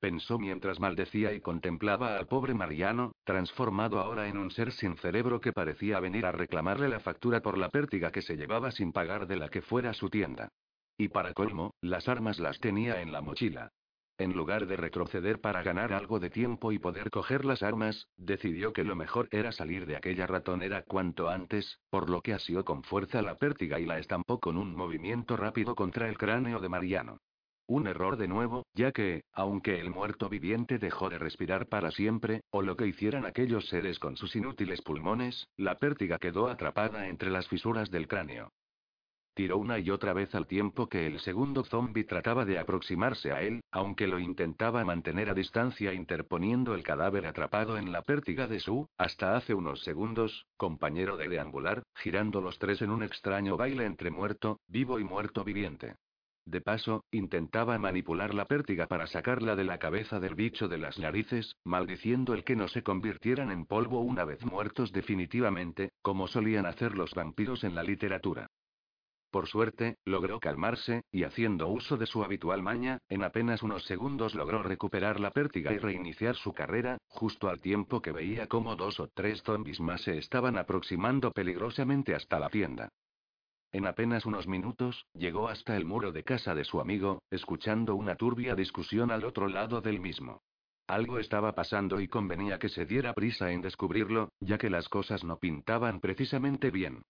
Pensó 0.00 0.38
mientras 0.38 0.80
maldecía 0.80 1.34
y 1.34 1.42
contemplaba 1.42 2.16
al 2.16 2.28
pobre 2.28 2.54
Mariano, 2.54 3.12
transformado 3.24 4.00
ahora 4.00 4.26
en 4.26 4.38
un 4.38 4.50
ser 4.50 4.72
sin 4.72 4.96
cerebro 4.96 5.38
que 5.38 5.52
parecía 5.52 6.00
venir 6.00 6.24
a 6.24 6.32
reclamarle 6.32 6.88
la 6.88 7.00
factura 7.00 7.42
por 7.42 7.58
la 7.58 7.68
pértiga 7.68 8.10
que 8.10 8.22
se 8.22 8.38
llevaba 8.38 8.70
sin 8.70 8.92
pagar 8.92 9.26
de 9.26 9.36
la 9.36 9.50
que 9.50 9.60
fuera 9.60 9.92
su 9.92 10.08
tienda. 10.08 10.48
Y 10.96 11.08
para 11.08 11.34
colmo, 11.34 11.74
las 11.82 12.08
armas 12.08 12.38
las 12.38 12.58
tenía 12.58 13.02
en 13.02 13.12
la 13.12 13.20
mochila. 13.20 13.70
En 14.18 14.32
lugar 14.32 14.66
de 14.66 14.76
retroceder 14.76 15.42
para 15.42 15.62
ganar 15.62 15.92
algo 15.92 16.20
de 16.20 16.30
tiempo 16.30 16.72
y 16.72 16.78
poder 16.78 17.10
coger 17.10 17.44
las 17.44 17.62
armas, 17.62 18.08
decidió 18.16 18.72
que 18.72 18.82
lo 18.82 18.96
mejor 18.96 19.28
era 19.30 19.52
salir 19.52 19.84
de 19.84 19.94
aquella 19.94 20.26
ratonera 20.26 20.84
cuanto 20.84 21.28
antes, 21.28 21.80
por 21.90 22.08
lo 22.08 22.22
que 22.22 22.32
asió 22.32 22.64
con 22.64 22.82
fuerza 22.82 23.20
la 23.20 23.36
pértiga 23.36 23.78
y 23.78 23.84
la 23.84 23.98
estampó 23.98 24.40
con 24.40 24.56
un 24.56 24.74
movimiento 24.74 25.36
rápido 25.36 25.74
contra 25.74 26.08
el 26.08 26.16
cráneo 26.16 26.60
de 26.60 26.68
Mariano. 26.70 27.18
Un 27.68 27.88
error 27.88 28.16
de 28.16 28.28
nuevo, 28.28 28.64
ya 28.72 28.92
que, 28.92 29.24
aunque 29.32 29.80
el 29.80 29.90
muerto 29.90 30.30
viviente 30.30 30.78
dejó 30.78 31.10
de 31.10 31.18
respirar 31.18 31.66
para 31.66 31.90
siempre, 31.90 32.40
o 32.50 32.62
lo 32.62 32.76
que 32.76 32.86
hicieran 32.86 33.26
aquellos 33.26 33.68
seres 33.68 33.98
con 33.98 34.16
sus 34.16 34.34
inútiles 34.34 34.80
pulmones, 34.80 35.46
la 35.56 35.76
pértiga 35.76 36.18
quedó 36.18 36.48
atrapada 36.48 37.08
entre 37.08 37.28
las 37.28 37.48
fisuras 37.48 37.90
del 37.90 38.08
cráneo. 38.08 38.52
Tiró 39.36 39.58
una 39.58 39.78
y 39.78 39.90
otra 39.90 40.14
vez 40.14 40.34
al 40.34 40.46
tiempo 40.46 40.88
que 40.88 41.06
el 41.06 41.20
segundo 41.20 41.62
zombie 41.62 42.04
trataba 42.04 42.46
de 42.46 42.58
aproximarse 42.58 43.32
a 43.32 43.42
él, 43.42 43.60
aunque 43.70 44.06
lo 44.06 44.18
intentaba 44.18 44.82
mantener 44.82 45.28
a 45.28 45.34
distancia 45.34 45.92
interponiendo 45.92 46.74
el 46.74 46.82
cadáver 46.82 47.26
atrapado 47.26 47.76
en 47.76 47.92
la 47.92 48.00
pértiga 48.00 48.46
de 48.46 48.60
su, 48.60 48.88
hasta 48.96 49.36
hace 49.36 49.52
unos 49.52 49.82
segundos, 49.82 50.46
compañero 50.56 51.18
de 51.18 51.28
deambular, 51.28 51.82
girando 51.96 52.40
los 52.40 52.58
tres 52.58 52.80
en 52.80 52.88
un 52.88 53.02
extraño 53.02 53.58
baile 53.58 53.84
entre 53.84 54.10
muerto, 54.10 54.58
vivo 54.68 54.98
y 55.00 55.04
muerto 55.04 55.44
viviente. 55.44 55.96
De 56.46 56.62
paso, 56.62 57.04
intentaba 57.10 57.76
manipular 57.76 58.32
la 58.32 58.46
pértiga 58.46 58.86
para 58.86 59.06
sacarla 59.06 59.54
de 59.54 59.64
la 59.64 59.78
cabeza 59.78 60.18
del 60.18 60.34
bicho 60.34 60.66
de 60.66 60.78
las 60.78 60.98
narices, 60.98 61.56
maldiciendo 61.62 62.32
el 62.32 62.42
que 62.42 62.56
no 62.56 62.68
se 62.68 62.82
convirtieran 62.82 63.50
en 63.50 63.66
polvo 63.66 64.00
una 64.00 64.24
vez 64.24 64.42
muertos 64.46 64.92
definitivamente, 64.92 65.90
como 66.00 66.26
solían 66.26 66.64
hacer 66.64 66.96
los 66.96 67.12
vampiros 67.12 67.64
en 67.64 67.74
la 67.74 67.82
literatura. 67.82 68.48
Por 69.30 69.48
suerte, 69.48 69.96
logró 70.04 70.40
calmarse, 70.40 71.02
y 71.10 71.24
haciendo 71.24 71.68
uso 71.68 71.96
de 71.96 72.06
su 72.06 72.22
habitual 72.22 72.62
maña, 72.62 72.98
en 73.08 73.22
apenas 73.22 73.62
unos 73.62 73.84
segundos 73.84 74.34
logró 74.34 74.62
recuperar 74.62 75.20
la 75.20 75.30
pértiga 75.30 75.72
y 75.72 75.78
reiniciar 75.78 76.36
su 76.36 76.52
carrera, 76.52 76.98
justo 77.08 77.48
al 77.48 77.60
tiempo 77.60 78.00
que 78.00 78.12
veía 78.12 78.46
cómo 78.46 78.76
dos 78.76 79.00
o 79.00 79.08
tres 79.08 79.42
zombies 79.42 79.80
más 79.80 80.02
se 80.02 80.16
estaban 80.18 80.56
aproximando 80.56 81.32
peligrosamente 81.32 82.14
hasta 82.14 82.38
la 82.38 82.48
tienda. 82.48 82.88
En 83.72 83.86
apenas 83.86 84.24
unos 84.24 84.46
minutos, 84.46 85.06
llegó 85.12 85.48
hasta 85.48 85.76
el 85.76 85.84
muro 85.84 86.12
de 86.12 86.22
casa 86.22 86.54
de 86.54 86.64
su 86.64 86.80
amigo, 86.80 87.22
escuchando 87.30 87.94
una 87.94 88.14
turbia 88.14 88.54
discusión 88.54 89.10
al 89.10 89.24
otro 89.24 89.48
lado 89.48 89.80
del 89.80 90.00
mismo. 90.00 90.40
Algo 90.86 91.18
estaba 91.18 91.52
pasando 91.52 92.00
y 92.00 92.06
convenía 92.06 92.58
que 92.58 92.68
se 92.68 92.86
diera 92.86 93.12
prisa 93.12 93.50
en 93.50 93.60
descubrirlo, 93.60 94.30
ya 94.38 94.56
que 94.56 94.70
las 94.70 94.88
cosas 94.88 95.24
no 95.24 95.38
pintaban 95.38 96.00
precisamente 96.00 96.70
bien. 96.70 97.02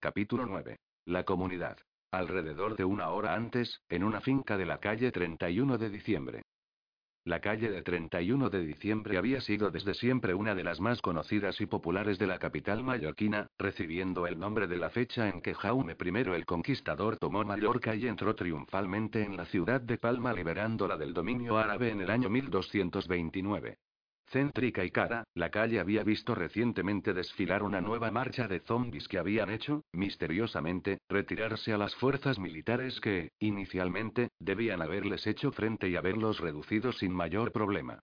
Capítulo 0.00 0.46
9. 0.46 0.78
La 1.04 1.24
comunidad. 1.24 1.78
Alrededor 2.10 2.76
de 2.76 2.84
una 2.84 3.10
hora 3.10 3.34
antes, 3.34 3.82
en 3.88 4.04
una 4.04 4.20
finca 4.20 4.56
de 4.56 4.66
la 4.66 4.78
calle 4.78 5.12
31 5.12 5.78
de 5.78 5.90
diciembre. 5.90 6.42
La 7.24 7.40
calle 7.40 7.70
de 7.70 7.82
31 7.82 8.48
de 8.48 8.64
diciembre 8.64 9.18
había 9.18 9.42
sido 9.42 9.70
desde 9.70 9.92
siempre 9.92 10.32
una 10.32 10.54
de 10.54 10.64
las 10.64 10.80
más 10.80 11.02
conocidas 11.02 11.60
y 11.60 11.66
populares 11.66 12.18
de 12.18 12.26
la 12.26 12.38
capital 12.38 12.82
mallorquina, 12.82 13.48
recibiendo 13.58 14.26
el 14.26 14.38
nombre 14.38 14.66
de 14.66 14.78
la 14.78 14.88
fecha 14.88 15.28
en 15.28 15.42
que 15.42 15.52
Jaume 15.54 15.94
I 16.00 16.08
el 16.34 16.46
Conquistador 16.46 17.18
tomó 17.18 17.44
Mallorca 17.44 17.94
y 17.94 18.06
entró 18.06 18.34
triunfalmente 18.34 19.22
en 19.22 19.36
la 19.36 19.44
ciudad 19.44 19.82
de 19.82 19.98
Palma 19.98 20.32
liberándola 20.32 20.96
del 20.96 21.12
dominio 21.12 21.58
árabe 21.58 21.90
en 21.90 22.00
el 22.00 22.10
año 22.10 22.30
1229. 22.30 23.76
Céntrica 24.30 24.84
y 24.84 24.90
cara, 24.90 25.24
la 25.34 25.50
calle 25.50 25.80
había 25.80 26.04
visto 26.04 26.34
recientemente 26.34 27.14
desfilar 27.14 27.62
una 27.62 27.80
nueva 27.80 28.10
marcha 28.10 28.46
de 28.46 28.60
zombies 28.60 29.08
que 29.08 29.18
habían 29.18 29.48
hecho, 29.48 29.84
misteriosamente, 29.92 30.98
retirarse 31.08 31.72
a 31.72 31.78
las 31.78 31.94
fuerzas 31.94 32.38
militares 32.38 33.00
que, 33.00 33.32
inicialmente, 33.38 34.28
debían 34.38 34.82
haberles 34.82 35.26
hecho 35.26 35.50
frente 35.50 35.88
y 35.88 35.96
haberlos 35.96 36.40
reducido 36.40 36.92
sin 36.92 37.12
mayor 37.12 37.52
problema. 37.52 38.00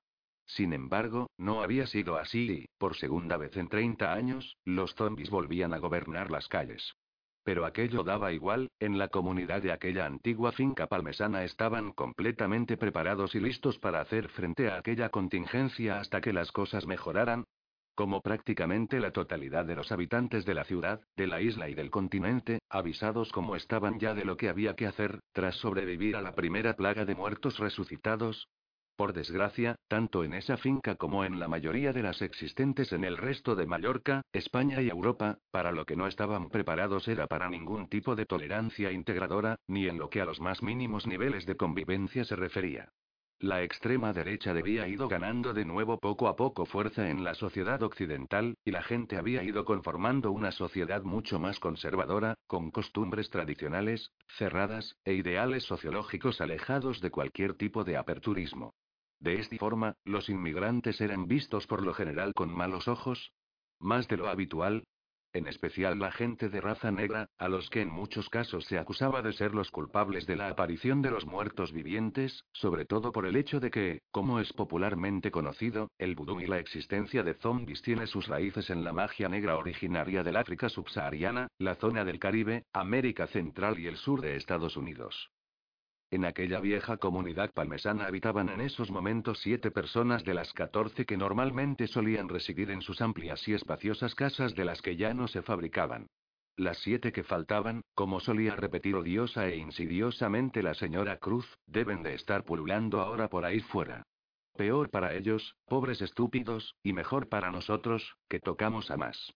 Sin 0.48 0.74
embargo, 0.74 1.30
no 1.38 1.62
había 1.62 1.86
sido 1.86 2.18
así 2.18 2.52
y, 2.52 2.66
por 2.80 2.96
segunda 2.96 3.38
vez 3.38 3.56
en 3.56 3.68
30 3.68 4.12
años, 4.12 4.58
los 4.66 4.96
zombies 4.96 5.30
volvían 5.30 5.74
a 5.74 5.78
gobernar 5.78 6.32
las 6.32 6.48
calles. 6.48 6.96
Pero 7.46 7.64
aquello 7.64 8.04
daba 8.04 8.34
igual, 8.34 8.72
en 8.80 8.98
la 8.98 9.08
comunidad 9.08 9.62
de 9.62 9.72
aquella 9.72 10.08
antigua 10.08 10.52
finca 10.52 10.88
palmesana 10.88 11.44
estaban 11.44 11.92
completamente 11.92 12.76
preparados 12.76 13.36
y 13.36 13.40
listos 13.40 13.78
para 13.78 14.02
hacer 14.02 14.30
frente 14.30 14.68
a 14.70 14.78
aquella 14.78 15.10
contingencia 15.10 16.00
hasta 16.00 16.22
que 16.22 16.34
las 16.34 16.52
cosas 16.52 16.88
mejoraran. 16.88 17.46
como 17.94 18.20
prácticamente 18.22 19.00
la 19.00 19.12
totalidad 19.12 19.64
de 19.64 19.76
los 19.76 19.92
habitantes 19.92 20.44
de 20.44 20.54
la 20.54 20.66
ciudad, 20.66 21.00
de 21.16 21.28
la 21.28 21.40
isla 21.40 21.70
y 21.70 21.76
del 21.76 21.90
continente, 21.92 22.60
avisados 22.70 23.32
como 23.32 23.56
estaban 23.56 24.00
ya 24.00 24.14
de 24.14 24.26
lo 24.26 24.36
que 24.36 24.50
había 24.50 24.76
que 24.76 24.86
hacer, 24.86 25.22
tras 25.32 25.56
sobrevivir 25.56 26.18
a 26.18 26.22
la 26.22 26.36
primera 26.36 26.76
plaga 26.76 27.06
de 27.06 27.16
muertos 27.16 27.58
resucitados, 27.58 28.50
por 28.96 29.14
desgracia, 29.14 29.76
tanto 29.88 30.24
en 30.24 30.34
esa 30.34 30.58
finca 30.58 30.96
como 30.96 31.26
en 31.26 31.40
la 31.40 31.48
mayoría 31.48 31.94
de 31.94 32.04
las 32.04 32.22
existentes 32.22 32.94
en 32.94 33.04
el 33.04 33.18
resto 33.18 33.56
de 33.56 33.66
Mallorca, 33.66 34.22
España 34.34 34.82
y 34.82 34.90
Europa, 34.90 35.40
para 35.52 35.72
lo 35.72 35.86
que 35.86 35.96
no 35.96 36.08
estaban 36.08 36.50
preparados 36.50 37.08
era 37.08 37.28
para 37.28 37.50
ningún 37.50 37.88
tipo 37.90 38.16
de 38.16 38.26
tolerancia 38.26 38.92
integradora, 38.92 39.58
ni 39.68 39.88
en 39.88 39.98
lo 39.98 40.10
que 40.10 40.22
a 40.22 40.26
los 40.26 40.40
más 40.40 40.64
mínimos 40.64 41.08
niveles 41.08 41.46
de 41.46 41.56
convivencia 41.56 42.24
se 42.24 42.36
refería. 42.36 42.90
La 43.40 43.64
extrema 43.64 44.14
derecha 44.14 44.52
había 44.52 44.88
ido 44.88 45.10
ganando 45.10 45.54
de 45.54 45.66
nuevo 45.66 46.00
poco 46.00 46.30
a 46.30 46.38
poco 46.38 46.66
fuerza 46.66 47.10
en 47.10 47.26
la 47.26 47.36
sociedad 47.36 47.84
occidental, 47.84 48.56
y 48.64 48.72
la 48.72 48.82
gente 48.82 49.18
había 49.18 49.44
ido 49.44 49.66
conformando 49.66 50.32
una 50.32 50.54
sociedad 50.54 51.04
mucho 51.04 51.38
más 51.38 51.60
conservadora, 51.60 52.36
con 52.48 52.72
costumbres 52.72 53.30
tradicionales, 53.30 54.14
cerradas, 54.38 54.96
e 55.04 55.16
ideales 55.16 55.66
sociológicos 55.66 56.40
alejados 56.40 57.02
de 57.02 57.12
cualquier 57.12 57.56
tipo 57.56 57.84
de 57.84 57.98
aperturismo. 57.98 58.74
De 59.20 59.40
esta 59.40 59.58
forma, 59.58 59.96
los 60.04 60.30
inmigrantes 60.30 61.02
eran 61.02 61.28
vistos 61.28 61.68
por 61.68 61.84
lo 61.84 61.94
general 61.94 62.34
con 62.34 62.54
malos 62.54 62.88
ojos. 62.88 63.32
Más 63.80 64.08
de 64.08 64.18
lo 64.18 64.28
habitual. 64.28 64.84
En 65.36 65.48
especial 65.48 66.00
la 66.00 66.14
gente 66.14 66.48
de 66.48 66.62
raza 66.62 66.92
negra, 66.92 67.28
a 67.38 67.50
los 67.50 67.70
que 67.70 67.82
en 67.82 67.90
muchos 67.90 68.30
casos 68.30 68.64
se 68.68 68.78
acusaba 68.78 69.22
de 69.22 69.34
ser 69.34 69.54
los 69.54 69.70
culpables 69.70 70.26
de 70.28 70.38
la 70.38 70.48
aparición 70.48 71.02
de 71.02 71.12
los 71.12 71.26
muertos 71.26 71.74
vivientes, 71.74 72.46
sobre 72.54 72.86
todo 72.86 73.12
por 73.12 73.26
el 73.26 73.36
hecho 73.36 73.60
de 73.60 73.70
que, 73.70 74.00
como 74.12 74.40
es 74.40 74.54
popularmente 74.54 75.32
conocido, 75.32 75.90
el 75.98 76.16
vudú 76.16 76.40
y 76.40 76.48
la 76.48 76.60
existencia 76.60 77.22
de 77.22 77.34
zombies 77.34 77.82
tiene 77.82 78.08
sus 78.08 78.30
raíces 78.30 78.70
en 78.70 78.86
la 78.86 78.94
magia 78.94 79.28
negra 79.28 79.58
originaria 79.58 80.24
del 80.24 80.38
África 80.38 80.70
subsahariana, 80.70 81.50
la 81.58 81.76
zona 81.76 82.06
del 82.06 82.18
Caribe, 82.18 82.64
América 82.72 83.28
Central 83.28 83.78
y 83.78 83.88
el 83.88 83.98
sur 83.98 84.22
de 84.22 84.38
Estados 84.38 84.78
Unidos. 84.78 85.32
En 86.16 86.24
aquella 86.24 86.62
vieja 86.62 86.96
comunidad 86.96 87.52
palmesana 87.52 88.06
habitaban 88.06 88.48
en 88.48 88.62
esos 88.62 88.90
momentos 88.90 89.42
siete 89.42 89.70
personas 89.70 90.24
de 90.24 90.34
las 90.34 90.54
catorce 90.54 91.06
que 91.06 91.18
normalmente 91.18 91.88
solían 91.88 92.30
residir 92.30 92.72
en 92.72 92.82
sus 92.82 93.02
amplias 93.02 93.46
y 93.50 93.54
espaciosas 93.54 94.16
casas 94.16 94.56
de 94.56 94.64
las 94.64 94.82
que 94.82 94.96
ya 94.96 95.14
no 95.14 95.28
se 95.28 95.42
fabricaban. 95.42 96.08
Las 96.56 96.78
siete 96.78 97.12
que 97.12 97.26
faltaban, 97.26 97.82
como 97.96 98.22
solía 98.22 98.56
repetir 98.56 98.96
odiosa 98.96 99.50
e 99.50 99.58
insidiosamente 99.58 100.64
la 100.64 100.74
señora 100.74 101.18
Cruz, 101.18 101.54
deben 101.68 102.02
de 102.02 102.14
estar 102.14 102.46
pululando 102.46 103.02
ahora 103.02 103.28
por 103.28 103.44
ahí 103.44 103.60
fuera. 103.60 104.04
Peor 104.56 104.92
para 104.92 105.16
ellos, 105.16 105.58
pobres 105.66 106.02
estúpidos, 106.02 106.78
y 106.82 106.94
mejor 106.94 107.28
para 107.28 107.52
nosotros, 107.52 108.16
que 108.30 108.40
tocamos 108.40 108.90
a 108.90 108.96
más. 108.96 109.34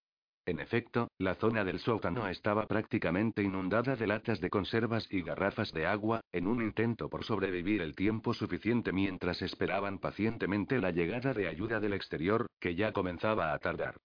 En 0.50 0.60
efecto, 0.60 1.12
la 1.20 1.36
zona 1.36 1.64
del 1.64 1.78
sótano 1.78 2.28
estaba 2.28 2.66
prácticamente 2.66 3.44
inundada 3.44 3.96
de 3.96 4.08
latas 4.08 4.42
de 4.42 4.50
conservas 4.50 5.06
y 5.12 5.22
garrafas 5.22 5.72
de 5.74 5.86
agua, 5.86 6.22
en 6.32 6.48
un 6.48 6.64
intento 6.64 7.08
por 7.08 7.24
sobrevivir 7.24 7.84
el 7.84 7.94
tiempo 7.94 8.34
suficiente 8.34 8.92
mientras 8.92 9.44
esperaban 9.44 10.00
pacientemente 10.00 10.80
la 10.80 10.90
llegada 10.90 11.36
de 11.36 11.48
ayuda 11.48 11.80
del 11.80 11.94
exterior, 11.94 12.48
que 12.60 12.74
ya 12.74 12.94
comenzaba 12.94 13.54
a 13.54 13.60
tardar. 13.60 13.98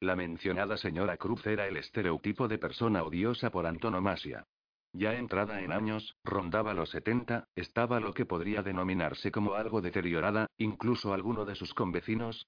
La 0.00 0.16
mencionada 0.16 0.78
señora 0.78 1.18
Cruz 1.18 1.46
era 1.46 1.66
el 1.66 1.76
estereotipo 1.76 2.48
de 2.48 2.56
persona 2.56 3.02
odiosa 3.02 3.50
por 3.50 3.66
antonomasia. 3.66 4.46
Ya 4.94 5.16
entrada 5.16 5.60
en 5.60 5.72
años, 5.72 6.16
rondaba 6.24 6.72
los 6.72 6.88
70, 6.88 7.46
estaba 7.54 8.00
lo 8.00 8.14
que 8.14 8.24
podría 8.24 8.62
denominarse 8.62 9.30
como 9.30 9.52
algo 9.52 9.82
deteriorada, 9.82 10.46
incluso 10.56 11.12
alguno 11.12 11.44
de 11.44 11.56
sus 11.56 11.74
convecinos, 11.74 12.46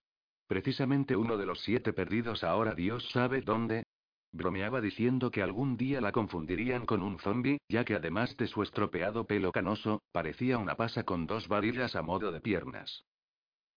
Precisamente 0.50 1.14
uno 1.14 1.36
de 1.36 1.46
los 1.46 1.60
siete 1.60 1.92
perdidos 1.92 2.42
ahora 2.42 2.74
Dios 2.74 3.08
sabe 3.12 3.40
dónde. 3.40 3.84
Bromeaba 4.32 4.80
diciendo 4.80 5.30
que 5.30 5.42
algún 5.42 5.76
día 5.76 6.00
la 6.00 6.10
confundirían 6.10 6.86
con 6.86 7.02
un 7.02 7.20
zombi, 7.20 7.58
ya 7.68 7.84
que 7.84 7.94
además 7.94 8.36
de 8.36 8.48
su 8.48 8.64
estropeado 8.64 9.28
pelo 9.28 9.52
canoso, 9.52 10.02
parecía 10.10 10.58
una 10.58 10.74
pasa 10.74 11.04
con 11.04 11.28
dos 11.28 11.46
varillas 11.46 11.94
a 11.94 12.02
modo 12.02 12.32
de 12.32 12.40
piernas. 12.40 13.04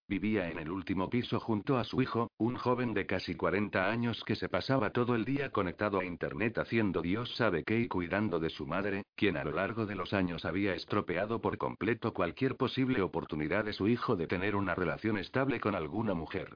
Vivía 0.05 0.49
en 0.49 0.59
el 0.59 0.69
último 0.69 1.09
piso 1.09 1.39
junto 1.39 1.77
a 1.77 1.85
su 1.85 2.01
hijo, 2.01 2.29
un 2.37 2.55
joven 2.55 2.93
de 2.93 3.05
casi 3.05 3.35
40 3.35 3.89
años 3.89 4.21
que 4.25 4.35
se 4.35 4.49
pasaba 4.49 4.89
todo 4.89 5.15
el 5.15 5.23
día 5.23 5.51
conectado 5.51 5.99
a 5.99 6.05
Internet 6.05 6.57
haciendo 6.57 7.01
Dios 7.01 7.33
sabe 7.35 7.63
qué 7.63 7.79
y 7.79 7.87
cuidando 7.87 8.41
de 8.41 8.49
su 8.49 8.67
madre, 8.67 9.03
quien 9.15 9.37
a 9.37 9.45
lo 9.45 9.53
largo 9.53 9.85
de 9.85 9.95
los 9.95 10.11
años 10.11 10.43
había 10.43 10.75
estropeado 10.75 11.39
por 11.39 11.57
completo 11.57 12.13
cualquier 12.13 12.57
posible 12.57 13.01
oportunidad 13.01 13.63
de 13.63 13.71
su 13.71 13.87
hijo 13.87 14.17
de 14.17 14.27
tener 14.27 14.57
una 14.57 14.75
relación 14.75 15.17
estable 15.17 15.61
con 15.61 15.73
alguna 15.73 16.13
mujer. 16.13 16.53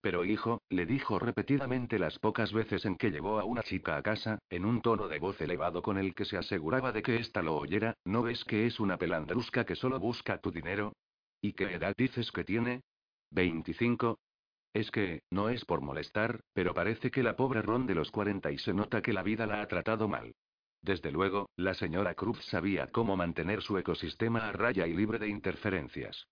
Pero 0.00 0.24
hijo, 0.24 0.62
le 0.68 0.84
dijo 0.84 1.20
repetidamente 1.20 2.00
las 2.00 2.18
pocas 2.18 2.52
veces 2.52 2.84
en 2.84 2.96
que 2.96 3.10
llevó 3.10 3.38
a 3.38 3.44
una 3.44 3.62
chica 3.62 3.96
a 3.96 4.02
casa, 4.02 4.40
en 4.50 4.64
un 4.64 4.80
tono 4.80 5.06
de 5.06 5.20
voz 5.20 5.40
elevado 5.40 5.82
con 5.82 5.98
el 5.98 6.16
que 6.16 6.24
se 6.24 6.36
aseguraba 6.36 6.90
de 6.90 7.02
que 7.02 7.16
ésta 7.16 7.42
lo 7.42 7.56
oyera, 7.56 7.94
¿no 8.04 8.22
ves 8.22 8.44
que 8.44 8.66
es 8.66 8.80
una 8.80 8.96
pelandrusca 8.96 9.64
que 9.64 9.76
solo 9.76 10.00
busca 10.00 10.38
tu 10.38 10.50
dinero? 10.50 10.94
¿Y 11.40 11.52
qué 11.52 11.74
edad 11.74 11.94
dices 11.96 12.32
que 12.32 12.44
tiene? 12.44 12.82
25. 13.30 14.18
Es 14.74 14.90
que, 14.90 15.22
no 15.30 15.48
es 15.48 15.64
por 15.64 15.80
molestar, 15.80 16.40
pero 16.52 16.74
parece 16.74 17.10
que 17.10 17.22
la 17.22 17.36
pobre 17.36 17.62
Ron 17.62 17.86
de 17.86 17.94
los 17.94 18.10
40 18.10 18.50
y 18.50 18.58
se 18.58 18.74
nota 18.74 19.02
que 19.02 19.12
la 19.12 19.22
vida 19.22 19.46
la 19.46 19.62
ha 19.62 19.68
tratado 19.68 20.08
mal. 20.08 20.34
Desde 20.82 21.10
luego, 21.10 21.50
la 21.56 21.74
señora 21.74 22.14
Cruz 22.14 22.44
sabía 22.46 22.88
cómo 22.88 23.16
mantener 23.16 23.62
su 23.62 23.78
ecosistema 23.78 24.48
a 24.48 24.52
raya 24.52 24.86
y 24.86 24.94
libre 24.94 25.18
de 25.18 25.28
interferencias. 25.28 26.26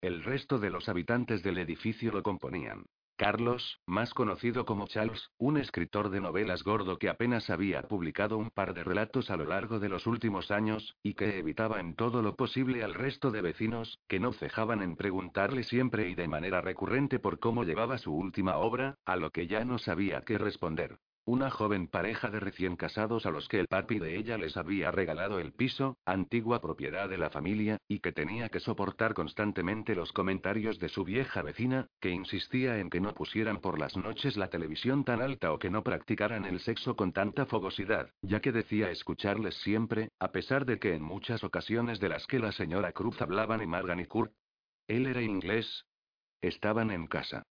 El 0.00 0.24
resto 0.24 0.58
de 0.58 0.70
los 0.70 0.88
habitantes 0.88 1.42
del 1.42 1.58
edificio 1.58 2.10
lo 2.10 2.22
componían. 2.22 2.84
Carlos, 3.22 3.78
más 3.86 4.14
conocido 4.14 4.64
como 4.64 4.88
Charles, 4.88 5.30
un 5.38 5.56
escritor 5.56 6.10
de 6.10 6.20
novelas 6.20 6.64
gordo 6.64 6.98
que 6.98 7.08
apenas 7.08 7.50
había 7.50 7.82
publicado 7.82 8.36
un 8.36 8.50
par 8.50 8.74
de 8.74 8.82
relatos 8.82 9.30
a 9.30 9.36
lo 9.36 9.44
largo 9.44 9.78
de 9.78 9.88
los 9.88 10.08
últimos 10.08 10.50
años, 10.50 10.96
y 11.04 11.14
que 11.14 11.38
evitaba 11.38 11.78
en 11.78 11.94
todo 11.94 12.20
lo 12.20 12.34
posible 12.34 12.82
al 12.82 12.94
resto 12.94 13.30
de 13.30 13.40
vecinos, 13.40 14.00
que 14.08 14.18
no 14.18 14.32
cejaban 14.32 14.82
en 14.82 14.96
preguntarle 14.96 15.62
siempre 15.62 16.08
y 16.08 16.16
de 16.16 16.26
manera 16.26 16.62
recurrente 16.62 17.20
por 17.20 17.38
cómo 17.38 17.62
llevaba 17.62 17.96
su 17.96 18.12
última 18.12 18.56
obra, 18.56 18.96
a 19.04 19.14
lo 19.14 19.30
que 19.30 19.46
ya 19.46 19.64
no 19.64 19.78
sabía 19.78 20.22
qué 20.22 20.36
responder. 20.36 20.98
Una 21.24 21.50
joven 21.50 21.86
pareja 21.86 22.30
de 22.30 22.40
recién 22.40 22.74
casados 22.74 23.26
a 23.26 23.30
los 23.30 23.46
que 23.46 23.60
el 23.60 23.68
papi 23.68 24.00
de 24.00 24.16
ella 24.16 24.36
les 24.38 24.56
había 24.56 24.90
regalado 24.90 25.38
el 25.38 25.52
piso, 25.52 25.96
antigua 26.04 26.60
propiedad 26.60 27.08
de 27.08 27.16
la 27.16 27.30
familia, 27.30 27.78
y 27.86 28.00
que 28.00 28.10
tenía 28.10 28.48
que 28.48 28.58
soportar 28.58 29.14
constantemente 29.14 29.94
los 29.94 30.10
comentarios 30.10 30.80
de 30.80 30.88
su 30.88 31.04
vieja 31.04 31.42
vecina, 31.42 31.86
que 32.00 32.10
insistía 32.10 32.78
en 32.78 32.90
que 32.90 33.00
no 33.00 33.14
pusieran 33.14 33.60
por 33.60 33.78
las 33.78 33.96
noches 33.96 34.36
la 34.36 34.48
televisión 34.48 35.04
tan 35.04 35.22
alta 35.22 35.52
o 35.52 35.60
que 35.60 35.70
no 35.70 35.84
practicaran 35.84 36.44
el 36.44 36.58
sexo 36.58 36.96
con 36.96 37.12
tanta 37.12 37.46
fogosidad, 37.46 38.10
ya 38.22 38.40
que 38.40 38.50
decía 38.50 38.90
escucharles 38.90 39.54
siempre, 39.62 40.08
a 40.18 40.32
pesar 40.32 40.66
de 40.66 40.80
que 40.80 40.92
en 40.92 41.02
muchas 41.02 41.44
ocasiones 41.44 42.00
de 42.00 42.08
las 42.08 42.26
que 42.26 42.40
la 42.40 42.50
señora 42.50 42.90
Cruz 42.90 43.22
hablaban 43.22 43.62
y 43.62 43.66
Margan 43.68 44.00
y 44.00 44.06
Kurt. 44.06 44.32
Él 44.88 45.06
era 45.06 45.22
inglés. 45.22 45.84
Estaban 46.40 46.90
en 46.90 47.06
casa. 47.06 47.44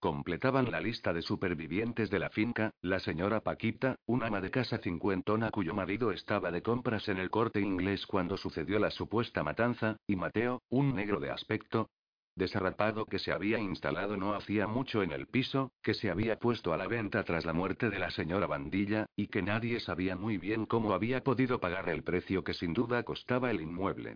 Completaban 0.00 0.70
la 0.70 0.80
lista 0.80 1.12
de 1.12 1.22
supervivientes 1.22 2.08
de 2.08 2.20
la 2.20 2.30
finca, 2.30 2.70
la 2.82 3.00
señora 3.00 3.40
Paquita, 3.40 3.96
una 4.06 4.28
ama 4.28 4.40
de 4.40 4.52
casa 4.52 4.78
cincuentona 4.78 5.50
cuyo 5.50 5.74
marido 5.74 6.12
estaba 6.12 6.52
de 6.52 6.62
compras 6.62 7.08
en 7.08 7.18
el 7.18 7.30
corte 7.30 7.60
inglés 7.60 8.06
cuando 8.06 8.36
sucedió 8.36 8.78
la 8.78 8.92
supuesta 8.92 9.42
matanza, 9.42 9.96
y 10.06 10.14
Mateo, 10.14 10.62
un 10.68 10.94
negro 10.94 11.18
de 11.18 11.30
aspecto, 11.30 11.90
desarrapado 12.36 13.06
que 13.06 13.18
se 13.18 13.32
había 13.32 13.58
instalado 13.58 14.16
no 14.16 14.34
hacía 14.34 14.68
mucho 14.68 15.02
en 15.02 15.10
el 15.10 15.26
piso, 15.26 15.72
que 15.82 15.94
se 15.94 16.10
había 16.10 16.38
puesto 16.38 16.72
a 16.72 16.76
la 16.76 16.86
venta 16.86 17.24
tras 17.24 17.44
la 17.44 17.52
muerte 17.52 17.90
de 17.90 17.98
la 17.98 18.12
señora 18.12 18.46
Bandilla, 18.46 19.06
y 19.16 19.26
que 19.26 19.42
nadie 19.42 19.80
sabía 19.80 20.14
muy 20.14 20.38
bien 20.38 20.64
cómo 20.64 20.92
había 20.92 21.24
podido 21.24 21.58
pagar 21.58 21.88
el 21.88 22.04
precio 22.04 22.44
que 22.44 22.54
sin 22.54 22.72
duda 22.72 23.02
costaba 23.02 23.50
el 23.50 23.60
inmueble. 23.60 24.14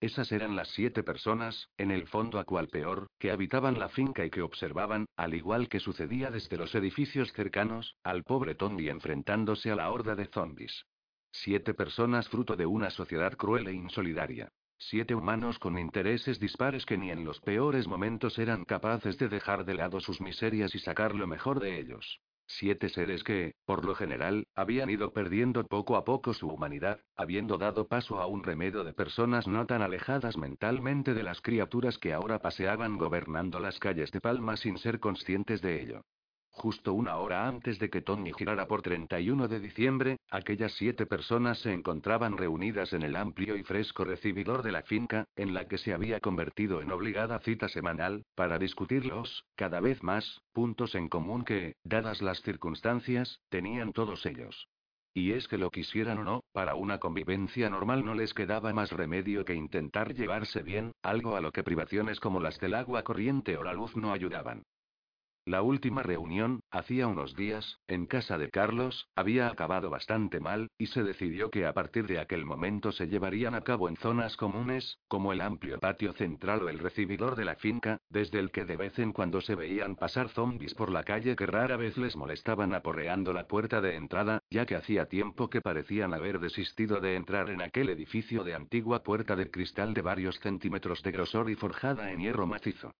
Esas 0.00 0.32
eran 0.32 0.56
las 0.56 0.68
siete 0.68 1.02
personas, 1.02 1.68
en 1.76 1.90
el 1.90 2.06
fondo 2.06 2.38
a 2.38 2.44
cual 2.44 2.68
peor, 2.68 3.08
que 3.18 3.30
habitaban 3.30 3.78
la 3.78 3.90
finca 3.90 4.24
y 4.24 4.30
que 4.30 4.40
observaban, 4.40 5.04
al 5.16 5.34
igual 5.34 5.68
que 5.68 5.78
sucedía 5.78 6.30
desde 6.30 6.56
los 6.56 6.74
edificios 6.74 7.32
cercanos, 7.34 7.96
al 8.02 8.24
pobre 8.24 8.54
Tony 8.54 8.88
enfrentándose 8.88 9.70
a 9.70 9.76
la 9.76 9.90
horda 9.90 10.16
de 10.16 10.24
zombies. 10.24 10.86
Siete 11.32 11.74
personas 11.74 12.30
fruto 12.30 12.56
de 12.56 12.64
una 12.64 12.88
sociedad 12.88 13.36
cruel 13.36 13.68
e 13.68 13.74
insolidaria. 13.74 14.48
Siete 14.78 15.14
humanos 15.14 15.58
con 15.58 15.78
intereses 15.78 16.40
dispares 16.40 16.86
que 16.86 16.96
ni 16.96 17.10
en 17.10 17.26
los 17.26 17.38
peores 17.40 17.86
momentos 17.86 18.38
eran 18.38 18.64
capaces 18.64 19.18
de 19.18 19.28
dejar 19.28 19.66
de 19.66 19.74
lado 19.74 20.00
sus 20.00 20.22
miserias 20.22 20.74
y 20.74 20.78
sacar 20.78 21.14
lo 21.14 21.26
mejor 21.26 21.60
de 21.60 21.78
ellos. 21.78 22.22
Siete 22.54 22.88
seres 22.88 23.22
que, 23.22 23.54
por 23.64 23.84
lo 23.84 23.94
general, 23.94 24.48
habían 24.56 24.90
ido 24.90 25.12
perdiendo 25.12 25.64
poco 25.68 25.96
a 25.96 26.04
poco 26.04 26.34
su 26.34 26.48
humanidad, 26.48 26.98
habiendo 27.14 27.58
dado 27.58 27.86
paso 27.86 28.18
a 28.20 28.26
un 28.26 28.42
remedio 28.42 28.82
de 28.82 28.92
personas 28.92 29.46
no 29.46 29.66
tan 29.66 29.82
alejadas 29.82 30.36
mentalmente 30.36 31.14
de 31.14 31.22
las 31.22 31.40
criaturas 31.40 31.96
que 31.96 32.12
ahora 32.12 32.40
paseaban 32.40 32.98
gobernando 32.98 33.60
las 33.60 33.78
calles 33.78 34.10
de 34.10 34.20
Palma 34.20 34.56
sin 34.56 34.78
ser 34.78 34.98
conscientes 34.98 35.62
de 35.62 35.80
ello. 35.80 36.04
Justo 36.52 36.92
una 36.92 37.16
hora 37.16 37.46
antes 37.46 37.78
de 37.78 37.88
que 37.88 38.02
Tony 38.02 38.32
girara 38.32 38.66
por 38.66 38.82
31 38.82 39.48
de 39.48 39.60
diciembre, 39.60 40.16
aquellas 40.30 40.72
siete 40.72 41.06
personas 41.06 41.60
se 41.60 41.72
encontraban 41.72 42.36
reunidas 42.36 42.92
en 42.92 43.02
el 43.02 43.16
amplio 43.16 43.56
y 43.56 43.62
fresco 43.62 44.04
recibidor 44.04 44.62
de 44.62 44.72
la 44.72 44.82
finca, 44.82 45.24
en 45.36 45.54
la 45.54 45.68
que 45.68 45.78
se 45.78 45.94
había 45.94 46.20
convertido 46.20 46.82
en 46.82 46.90
obligada 46.90 47.38
cita 47.38 47.68
semanal, 47.68 48.24
para 48.34 48.58
discutir 48.58 49.06
los, 49.06 49.44
cada 49.54 49.80
vez 49.80 50.02
más, 50.02 50.42
puntos 50.52 50.94
en 50.94 51.08
común 51.08 51.44
que, 51.44 51.76
dadas 51.84 52.20
las 52.20 52.42
circunstancias, 52.42 53.40
tenían 53.48 53.92
todos 53.92 54.26
ellos. 54.26 54.68
Y 55.14 55.32
es 55.32 55.48
que 55.48 55.58
lo 55.58 55.70
quisieran 55.70 56.18
o 56.18 56.24
no, 56.24 56.44
para 56.52 56.74
una 56.74 56.98
convivencia 56.98 57.70
normal 57.70 58.04
no 58.04 58.14
les 58.14 58.34
quedaba 58.34 58.72
más 58.72 58.92
remedio 58.92 59.44
que 59.44 59.54
intentar 59.54 60.14
llevarse 60.14 60.62
bien, 60.62 60.92
algo 61.02 61.36
a 61.36 61.40
lo 61.40 61.52
que 61.52 61.64
privaciones 61.64 62.20
como 62.20 62.40
las 62.40 62.58
del 62.60 62.74
agua 62.74 63.02
corriente 63.02 63.56
o 63.56 63.62
la 63.64 63.72
luz 63.72 63.96
no 63.96 64.12
ayudaban. 64.12 64.62
La 65.46 65.62
última 65.62 66.02
reunión, 66.02 66.60
hacía 66.70 67.06
unos 67.06 67.34
días, 67.34 67.80
en 67.88 68.04
casa 68.04 68.36
de 68.36 68.50
Carlos, 68.50 69.08
había 69.16 69.48
acabado 69.48 69.88
bastante 69.88 70.38
mal, 70.38 70.68
y 70.76 70.86
se 70.88 71.02
decidió 71.02 71.50
que 71.50 71.64
a 71.64 71.72
partir 71.72 72.06
de 72.06 72.18
aquel 72.20 72.44
momento 72.44 72.92
se 72.92 73.08
llevarían 73.08 73.54
a 73.54 73.62
cabo 73.62 73.88
en 73.88 73.96
zonas 73.96 74.36
comunes, 74.36 74.98
como 75.08 75.32
el 75.32 75.40
amplio 75.40 75.80
patio 75.80 76.12
central 76.12 76.62
o 76.62 76.68
el 76.68 76.78
recibidor 76.78 77.36
de 77.36 77.46
la 77.46 77.54
finca, 77.54 77.96
desde 78.10 78.38
el 78.38 78.50
que 78.50 78.66
de 78.66 78.76
vez 78.76 78.98
en 78.98 79.12
cuando 79.12 79.40
se 79.40 79.54
veían 79.54 79.96
pasar 79.96 80.28
zombies 80.28 80.74
por 80.74 80.90
la 80.90 81.04
calle 81.04 81.34
que 81.36 81.46
rara 81.46 81.78
vez 81.78 81.96
les 81.96 82.16
molestaban 82.16 82.74
aporreando 82.74 83.32
la 83.32 83.48
puerta 83.48 83.80
de 83.80 83.96
entrada, 83.96 84.40
ya 84.50 84.66
que 84.66 84.76
hacía 84.76 85.06
tiempo 85.06 85.48
que 85.48 85.62
parecían 85.62 86.12
haber 86.12 86.38
desistido 86.38 87.00
de 87.00 87.16
entrar 87.16 87.48
en 87.48 87.62
aquel 87.62 87.88
edificio 87.88 88.44
de 88.44 88.54
antigua 88.54 89.02
puerta 89.02 89.36
de 89.36 89.50
cristal 89.50 89.94
de 89.94 90.02
varios 90.02 90.38
centímetros 90.40 91.02
de 91.02 91.12
grosor 91.12 91.48
y 91.48 91.54
forjada 91.54 92.12
en 92.12 92.20
hierro 92.20 92.46
macizo. 92.46 92.92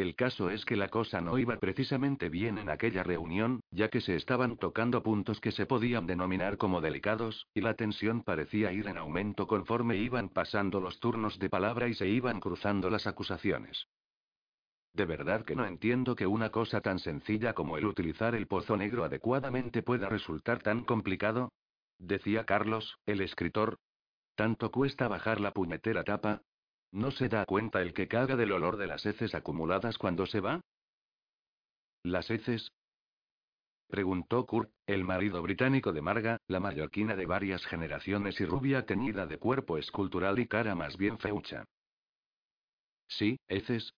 El 0.00 0.14
caso 0.14 0.48
es 0.48 0.64
que 0.64 0.76
la 0.76 0.88
cosa 0.88 1.20
no 1.20 1.36
iba 1.36 1.58
precisamente 1.58 2.30
bien 2.30 2.56
en 2.56 2.70
aquella 2.70 3.02
reunión, 3.02 3.60
ya 3.70 3.88
que 3.88 4.00
se 4.00 4.16
estaban 4.16 4.56
tocando 4.56 5.02
puntos 5.02 5.40
que 5.42 5.52
se 5.52 5.66
podían 5.66 6.06
denominar 6.06 6.56
como 6.56 6.80
delicados, 6.80 7.48
y 7.52 7.60
la 7.60 7.74
tensión 7.74 8.22
parecía 8.22 8.72
ir 8.72 8.86
en 8.86 8.96
aumento 8.96 9.46
conforme 9.46 9.98
iban 9.98 10.30
pasando 10.30 10.80
los 10.80 11.00
turnos 11.00 11.38
de 11.38 11.50
palabra 11.50 11.86
y 11.86 11.92
se 11.92 12.08
iban 12.08 12.40
cruzando 12.40 12.88
las 12.88 13.06
acusaciones. 13.06 13.88
De 14.94 15.04
verdad 15.04 15.44
que 15.44 15.54
no 15.54 15.66
entiendo 15.66 16.16
que 16.16 16.26
una 16.26 16.48
cosa 16.48 16.80
tan 16.80 16.98
sencilla 16.98 17.52
como 17.52 17.76
el 17.76 17.84
utilizar 17.84 18.34
el 18.34 18.46
pozo 18.46 18.78
negro 18.78 19.04
adecuadamente 19.04 19.82
pueda 19.82 20.08
resultar 20.08 20.62
tan 20.62 20.82
complicado. 20.84 21.52
Decía 21.98 22.46
Carlos, 22.46 22.96
el 23.04 23.20
escritor. 23.20 23.76
¿Tanto 24.34 24.70
cuesta 24.70 25.08
bajar 25.08 25.42
la 25.42 25.52
puñetera 25.52 26.04
tapa? 26.04 26.40
¿No 26.92 27.10
se 27.12 27.28
da 27.28 27.44
cuenta 27.46 27.82
el 27.82 27.94
que 27.94 28.08
caga 28.08 28.36
del 28.36 28.52
olor 28.52 28.76
de 28.76 28.86
las 28.86 29.06
heces 29.06 29.34
acumuladas 29.34 29.96
cuando 29.96 30.26
se 30.26 30.40
va? 30.40 30.60
¿Las 32.02 32.30
heces? 32.30 32.72
Preguntó 33.88 34.46
Kurt, 34.46 34.70
el 34.86 35.04
marido 35.04 35.42
británico 35.42 35.92
de 35.92 36.00
Marga, 36.00 36.38
la 36.46 36.60
mallorquina 36.60 37.16
de 37.16 37.26
varias 37.26 37.64
generaciones 37.66 38.40
y 38.40 38.44
rubia 38.44 38.86
teñida 38.86 39.26
de 39.26 39.38
cuerpo 39.38 39.78
escultural 39.78 40.38
y 40.38 40.46
cara 40.46 40.74
más 40.74 40.96
bien 40.96 41.18
feucha. 41.18 41.64
Sí, 43.08 43.38
heces. 43.48 43.92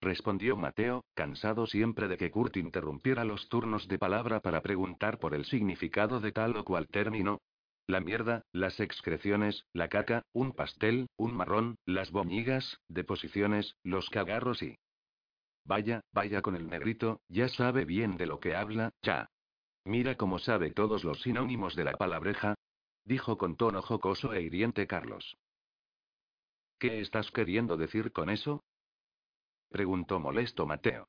Respondió 0.00 0.56
Mateo, 0.56 1.04
cansado 1.14 1.66
siempre 1.66 2.08
de 2.08 2.16
que 2.16 2.30
Kurt 2.30 2.56
interrumpiera 2.56 3.24
los 3.24 3.48
turnos 3.48 3.86
de 3.86 3.98
palabra 3.98 4.40
para 4.40 4.60
preguntar 4.60 5.18
por 5.18 5.34
el 5.34 5.44
significado 5.44 6.18
de 6.20 6.32
tal 6.32 6.56
o 6.56 6.64
cual 6.64 6.88
término, 6.88 7.40
la 7.86 8.00
mierda, 8.00 8.44
las 8.52 8.80
excreciones, 8.80 9.66
la 9.72 9.88
caca, 9.88 10.22
un 10.32 10.52
pastel, 10.52 11.08
un 11.16 11.34
marrón, 11.34 11.76
las 11.84 12.10
boñigas, 12.10 12.78
deposiciones, 12.88 13.76
los 13.82 14.08
cagarros 14.10 14.62
y... 14.62 14.78
Vaya, 15.64 16.00
vaya 16.12 16.42
con 16.42 16.56
el 16.56 16.68
negrito, 16.68 17.20
ya 17.28 17.48
sabe 17.48 17.84
bien 17.84 18.16
de 18.16 18.26
lo 18.26 18.40
que 18.40 18.56
habla, 18.56 18.90
ya. 19.02 19.30
Mira 19.84 20.16
cómo 20.16 20.38
sabe 20.38 20.70
todos 20.70 21.04
los 21.04 21.22
sinónimos 21.22 21.76
de 21.76 21.84
la 21.84 21.92
palabreja. 21.92 22.54
Dijo 23.04 23.36
con 23.36 23.56
tono 23.56 23.82
jocoso 23.82 24.32
e 24.32 24.42
hiriente 24.42 24.86
Carlos. 24.86 25.36
¿Qué 26.78 27.00
estás 27.00 27.30
queriendo 27.30 27.76
decir 27.76 28.12
con 28.12 28.30
eso? 28.30 28.64
Preguntó 29.70 30.20
molesto 30.20 30.66
Mateo. 30.66 31.08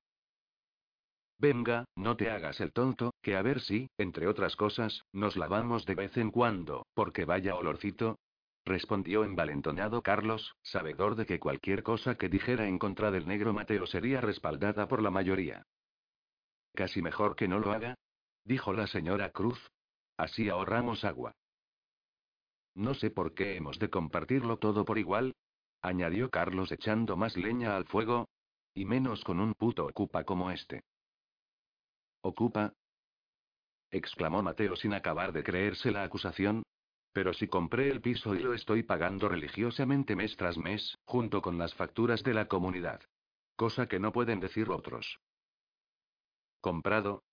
Venga, 1.43 1.83
no 1.97 2.15
te 2.15 2.31
hagas 2.31 2.61
el 2.61 2.71
tonto, 2.71 3.15
que 3.21 3.35
a 3.35 3.41
ver 3.41 3.59
si, 3.59 3.89
entre 3.97 4.27
otras 4.29 4.55
cosas, 4.55 5.03
nos 5.11 5.35
lavamos 5.35 5.85
de 5.85 5.93
vez 5.93 6.15
en 6.15 6.31
cuando, 6.31 6.85
porque 6.93 7.25
vaya 7.25 7.55
olorcito. 7.55 8.17
Respondió 8.63 9.25
envalentonado 9.25 10.01
Carlos, 10.03 10.55
sabedor 10.61 11.15
de 11.17 11.25
que 11.25 11.41
cualquier 11.41 11.83
cosa 11.83 12.15
que 12.15 12.29
dijera 12.29 12.69
en 12.69 12.79
contra 12.79 13.11
del 13.11 13.27
negro 13.27 13.51
Mateo 13.51 13.85
sería 13.87 14.21
respaldada 14.21 14.87
por 14.87 15.01
la 15.01 15.11
mayoría. 15.11 15.63
Casi 16.75 17.01
mejor 17.01 17.35
que 17.35 17.49
no 17.49 17.59
lo 17.59 17.73
haga, 17.73 17.95
dijo 18.45 18.71
la 18.71 18.87
señora 18.87 19.31
Cruz. 19.31 19.59
Así 20.15 20.47
ahorramos 20.47 21.03
agua. 21.03 21.33
No 22.73 22.93
sé 22.93 23.09
por 23.09 23.33
qué 23.33 23.57
hemos 23.57 23.79
de 23.79 23.89
compartirlo 23.89 24.59
todo 24.59 24.85
por 24.85 24.97
igual, 24.97 25.33
añadió 25.81 26.29
Carlos 26.29 26.71
echando 26.71 27.17
más 27.17 27.35
leña 27.35 27.75
al 27.75 27.83
fuego. 27.83 28.29
Y 28.73 28.85
menos 28.85 29.25
con 29.25 29.41
un 29.41 29.55
puto 29.55 29.85
ocupa 29.85 30.23
como 30.23 30.49
este. 30.49 30.83
¿Ocupa? 32.23 32.73
exclamó 33.91 34.41
Mateo 34.41 34.77
sin 34.77 34.93
acabar 34.93 35.33
de 35.33 35.43
creerse 35.43 35.91
la 35.91 36.03
acusación. 36.03 36.63
Pero 37.11 37.33
si 37.33 37.47
compré 37.47 37.89
el 37.89 38.01
piso 38.01 38.33
y 38.33 38.39
lo 38.39 38.53
estoy 38.53 38.81
pagando 38.81 39.29
religiosamente 39.29 40.15
mes 40.15 40.35
tras 40.35 40.57
mes, 40.57 40.97
junto 41.05 41.41
con 41.41 41.59
las 41.59 41.75
facturas 41.75 42.23
de 42.23 42.33
la 42.33 42.47
comunidad. 42.47 43.01
Cosa 43.55 43.87
que 43.87 43.99
no 43.99 44.11
pueden 44.11 44.39
decir 44.39 44.69
otros. 44.69 45.19
¿Comprado? 46.59 47.23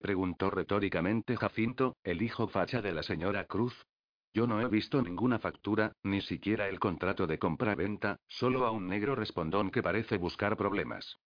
preguntó 0.00 0.50
retóricamente 0.50 1.36
Jacinto, 1.36 1.96
el 2.02 2.22
hijo 2.22 2.48
facha 2.48 2.82
de 2.82 2.92
la 2.92 3.02
señora 3.02 3.46
Cruz. 3.46 3.86
Yo 4.32 4.46
no 4.46 4.60
he 4.60 4.68
visto 4.68 5.02
ninguna 5.02 5.38
factura, 5.38 5.92
ni 6.02 6.20
siquiera 6.22 6.68
el 6.68 6.80
contrato 6.80 7.26
de 7.26 7.38
compra-venta, 7.38 8.18
solo 8.26 8.66
a 8.66 8.72
un 8.72 8.88
negro 8.88 9.14
respondón 9.14 9.70
que 9.70 9.82
parece 9.82 10.16
buscar 10.16 10.56
problemas. 10.56 11.20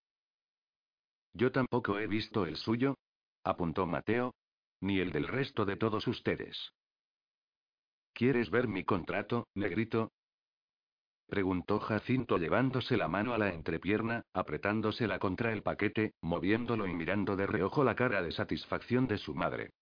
Yo 1.33 1.53
tampoco 1.53 1.99
he 1.99 2.07
visto 2.07 2.47
el 2.47 2.57
suyo, 2.57 2.97
apuntó 3.45 3.87
Mateo. 3.87 4.35
Ni 4.81 5.01
el 5.01 5.11
del 5.11 5.27
resto 5.27 5.65
de 5.65 5.77
todos 5.77 6.07
ustedes. 6.07 6.73
¿Quieres 8.13 8.49
ver 8.51 8.69
mi 8.69 8.85
contrato, 8.85 9.49
negrito? 9.55 10.13
Preguntó 11.27 11.79
Jacinto 11.81 12.39
llevándose 12.39 12.97
la 12.97 13.09
mano 13.09 13.35
a 13.35 13.39
la 13.39 13.53
entrepierna, 13.53 14.23
apretándosela 14.33 15.19
contra 15.19 15.53
el 15.53 15.63
paquete, 15.63 16.15
moviéndolo 16.23 16.87
y 16.87 16.95
mirando 16.95 17.37
de 17.37 17.47
reojo 17.47 17.85
la 17.85 17.95
cara 17.97 18.23
de 18.23 18.33
satisfacción 18.33 19.09
de 19.09 19.19
su 19.19 19.35
madre. 19.35 19.73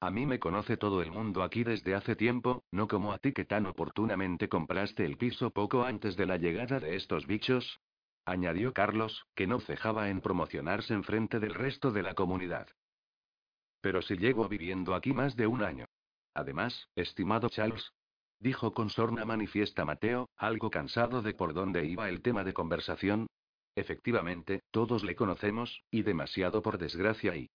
A 0.00 0.10
mí 0.10 0.26
me 0.26 0.38
conoce 0.38 0.76
todo 0.76 1.02
el 1.02 1.10
mundo 1.10 1.42
aquí 1.42 1.64
desde 1.64 1.94
hace 1.94 2.16
tiempo, 2.16 2.64
no 2.70 2.86
como 2.86 3.12
a 3.12 3.18
ti 3.18 3.32
que 3.32 3.44
tan 3.44 3.66
oportunamente 3.66 4.48
compraste 4.48 5.04
el 5.04 5.16
piso 5.16 5.50
poco 5.50 5.84
antes 5.84 6.16
de 6.16 6.26
la 6.26 6.36
llegada 6.36 6.80
de 6.80 6.96
estos 6.96 7.26
bichos, 7.26 7.80
añadió 8.26 8.74
Carlos, 8.74 9.26
que 9.34 9.46
no 9.46 9.60
cejaba 9.60 10.10
en 10.10 10.20
promocionarse 10.20 10.92
en 10.92 11.04
frente 11.04 11.40
del 11.40 11.54
resto 11.54 11.92
de 11.92 12.02
la 12.02 12.14
comunidad. 12.14 12.68
Pero 13.80 14.02
si 14.02 14.16
llego 14.16 14.48
viviendo 14.48 14.94
aquí 14.94 15.12
más 15.12 15.36
de 15.36 15.46
un 15.46 15.62
año. 15.62 15.86
Además, 16.34 16.90
estimado 16.96 17.48
Charles, 17.48 17.92
dijo 18.40 18.74
con 18.74 18.90
sorna 18.90 19.24
manifiesta 19.24 19.84
Mateo, 19.84 20.28
algo 20.36 20.70
cansado 20.70 21.22
de 21.22 21.32
por 21.32 21.54
dónde 21.54 21.86
iba 21.86 22.08
el 22.08 22.20
tema 22.20 22.44
de 22.44 22.52
conversación. 22.52 23.28
Efectivamente, 23.76 24.60
todos 24.70 25.04
le 25.04 25.14
conocemos, 25.14 25.82
y 25.90 26.02
demasiado 26.02 26.62
por 26.62 26.78
desgracia 26.78 27.36
y... 27.36 27.48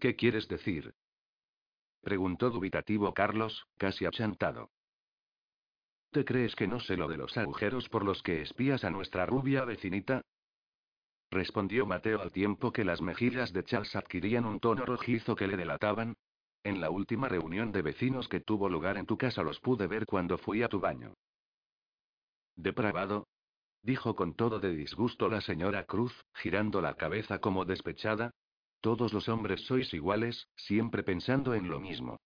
¿Qué 0.00 0.16
quieres 0.16 0.48
decir? 0.48 0.92
preguntó 2.02 2.50
dubitativo 2.50 3.12
Carlos, 3.14 3.66
casi 3.76 4.06
achantado. 4.06 4.70
¿Te 6.10 6.24
crees 6.24 6.56
que 6.56 6.66
no 6.66 6.80
sé 6.80 6.96
lo 6.96 7.06
de 7.08 7.18
los 7.18 7.36
agujeros 7.36 7.88
por 7.88 8.04
los 8.04 8.22
que 8.22 8.40
espías 8.40 8.82
a 8.84 8.90
nuestra 8.90 9.26
rubia 9.26 9.64
vecinita? 9.64 10.22
Respondió 11.30 11.84
Mateo 11.84 12.22
al 12.22 12.32
tiempo 12.32 12.72
que 12.72 12.84
las 12.84 13.02
mejillas 13.02 13.52
de 13.52 13.62
Charles 13.64 13.94
adquirían 13.94 14.46
un 14.46 14.60
tono 14.60 14.86
rojizo 14.86 15.36
que 15.36 15.46
le 15.46 15.58
delataban. 15.58 16.16
En 16.64 16.80
la 16.80 16.90
última 16.90 17.28
reunión 17.28 17.70
de 17.72 17.82
vecinos 17.82 18.28
que 18.28 18.40
tuvo 18.40 18.68
lugar 18.68 18.96
en 18.96 19.06
tu 19.06 19.18
casa 19.18 19.42
los 19.42 19.60
pude 19.60 19.86
ver 19.86 20.06
cuando 20.06 20.38
fui 20.38 20.62
a 20.62 20.68
tu 20.68 20.80
baño. 20.80 21.14
¿Depravado? 22.56 23.28
Dijo 23.82 24.16
con 24.16 24.34
todo 24.34 24.58
de 24.58 24.74
disgusto 24.74 25.28
la 25.28 25.40
señora 25.40 25.84
Cruz, 25.84 26.24
girando 26.34 26.80
la 26.80 26.94
cabeza 26.94 27.38
como 27.38 27.64
despechada. 27.64 28.32
Todos 28.80 29.12
los 29.12 29.28
hombres 29.28 29.60
sois 29.66 29.92
iguales, 29.92 30.48
siempre 30.56 31.02
pensando 31.02 31.54
en 31.54 31.68
lo 31.68 31.78
mismo. 31.78 32.18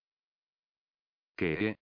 ¿Qué? 1.36 1.76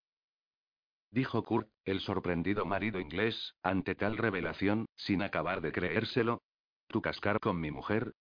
Dijo 1.11 1.43
Kurt, 1.43 1.69
el 1.85 2.01
sorprendido 2.01 2.65
marido 2.65 3.01
inglés, 3.01 3.55
ante 3.63 3.97
tal 3.97 4.17
revelación, 4.17 4.87
sin 4.95 5.23
acabar 5.23 5.61
de 5.61 5.73
creérselo. 5.73 6.43
¿Tu 6.87 7.03
cascar 7.03 7.41
con 7.41 7.61
mi 7.61 7.71
mujer? 7.71 8.15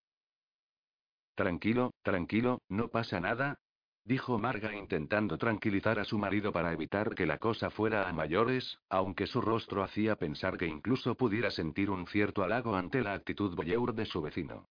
Tranquilo, 1.35 1.91
tranquilo, 2.01 2.61
no 2.67 2.89
pasa 2.89 3.19
nada. 3.19 3.59
Dijo 4.03 4.39
Marga 4.39 4.75
intentando 4.75 5.37
tranquilizar 5.37 5.99
a 5.99 6.03
su 6.03 6.17
marido 6.17 6.51
para 6.51 6.73
evitar 6.73 7.13
que 7.13 7.27
la 7.27 7.37
cosa 7.37 7.69
fuera 7.69 8.09
a 8.09 8.13
mayores, 8.13 8.79
aunque 8.89 9.27
su 9.27 9.39
rostro 9.39 9.83
hacía 9.83 10.15
pensar 10.15 10.57
que 10.57 10.65
incluso 10.65 11.15
pudiera 11.15 11.51
sentir 11.51 11.91
un 11.91 12.07
cierto 12.07 12.43
halago 12.43 12.75
ante 12.75 13.01
la 13.01 13.13
actitud 13.13 13.55
voyeur 13.55 13.93
de 13.93 14.05
su 14.05 14.21
vecino. 14.21 14.67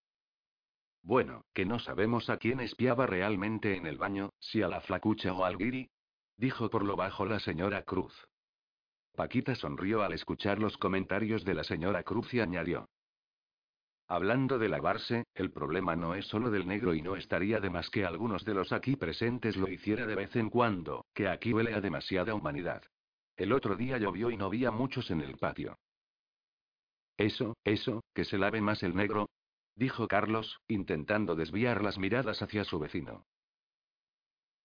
Bueno, 1.02 1.44
que 1.54 1.64
no 1.64 1.78
sabemos 1.78 2.28
a 2.30 2.38
quién 2.38 2.58
espiaba 2.58 3.06
realmente 3.06 3.76
en 3.76 3.86
el 3.86 3.96
baño, 3.96 4.30
si 4.40 4.60
a 4.60 4.68
la 4.68 4.80
flacucha 4.80 5.32
o 5.32 5.44
al 5.44 5.56
guiri. 5.56 5.88
Dijo 6.38 6.70
por 6.70 6.84
lo 6.84 6.94
bajo 6.94 7.26
la 7.26 7.40
señora 7.40 7.82
Cruz. 7.82 8.14
Paquita 9.16 9.56
sonrió 9.56 10.02
al 10.02 10.12
escuchar 10.12 10.60
los 10.60 10.78
comentarios 10.78 11.44
de 11.44 11.52
la 11.52 11.64
señora 11.64 12.04
Cruz 12.04 12.32
y 12.32 12.38
añadió. 12.38 12.88
Hablando 14.06 14.58
de 14.58 14.68
lavarse, 14.68 15.24
el 15.34 15.50
problema 15.50 15.96
no 15.96 16.14
es 16.14 16.26
solo 16.26 16.50
del 16.50 16.68
negro 16.68 16.94
y 16.94 17.02
no 17.02 17.16
estaría 17.16 17.58
de 17.58 17.70
más 17.70 17.90
que 17.90 18.04
algunos 18.04 18.44
de 18.44 18.54
los 18.54 18.72
aquí 18.72 18.94
presentes 18.94 19.56
lo 19.56 19.68
hiciera 19.68 20.06
de 20.06 20.14
vez 20.14 20.36
en 20.36 20.48
cuando, 20.48 21.04
que 21.12 21.28
aquí 21.28 21.52
huele 21.52 21.74
a 21.74 21.80
demasiada 21.80 22.34
humanidad. 22.34 22.84
El 23.36 23.52
otro 23.52 23.74
día 23.74 23.98
llovió 23.98 24.30
y 24.30 24.36
no 24.36 24.46
había 24.46 24.70
muchos 24.70 25.10
en 25.10 25.20
el 25.20 25.36
patio. 25.36 25.76
Eso, 27.16 27.56
eso, 27.64 28.04
que 28.14 28.24
se 28.24 28.38
lave 28.38 28.60
más 28.60 28.84
el 28.84 28.94
negro, 28.94 29.28
dijo 29.74 30.06
Carlos, 30.06 30.58
intentando 30.68 31.34
desviar 31.34 31.82
las 31.82 31.98
miradas 31.98 32.40
hacia 32.42 32.62
su 32.62 32.78
vecino. 32.78 33.26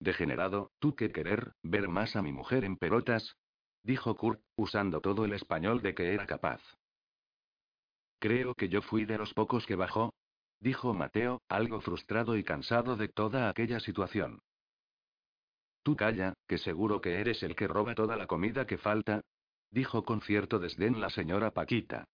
Degenerado, 0.04 0.74
¿tú 0.80 0.96
qué 0.96 1.14
querer, 1.14 1.54
ver 1.64 1.88
más 1.88 2.18
a 2.18 2.22
mi 2.22 2.34
mujer 2.34 2.66
en 2.66 2.76
pelotas? 2.76 3.38
dijo 3.84 4.18
Kurt, 4.18 4.42
usando 4.58 5.00
todo 5.00 5.24
el 5.24 5.32
español 5.32 5.82
de 5.82 5.96
que 5.96 6.14
era 6.14 6.28
capaz. 6.28 6.62
Creo 8.20 8.54
que 8.54 8.68
yo 8.68 8.82
fui 8.82 9.06
de 9.06 9.18
los 9.18 9.34
pocos 9.34 9.66
que 9.66 9.78
bajó, 9.78 10.14
dijo 10.60 10.94
Mateo, 10.94 11.42
algo 11.48 11.80
frustrado 11.80 12.36
y 12.36 12.44
cansado 12.44 12.98
de 12.98 13.08
toda 13.08 13.48
aquella 13.48 13.80
situación. 13.80 14.42
Tú 15.84 15.96
calla, 15.96 16.34
que 16.48 16.58
seguro 16.58 17.00
que 17.00 17.22
eres 17.22 17.42
el 17.42 17.56
que 17.56 17.70
roba 17.70 17.96
toda 17.96 18.18
la 18.18 18.28
comida 18.28 18.68
que 18.68 18.78
falta, 18.78 19.22
dijo 19.72 20.04
con 20.04 20.20
cierto 20.20 20.60
desdén 20.60 21.00
la 21.00 21.12
señora 21.12 21.52
Paquita. 21.52 22.10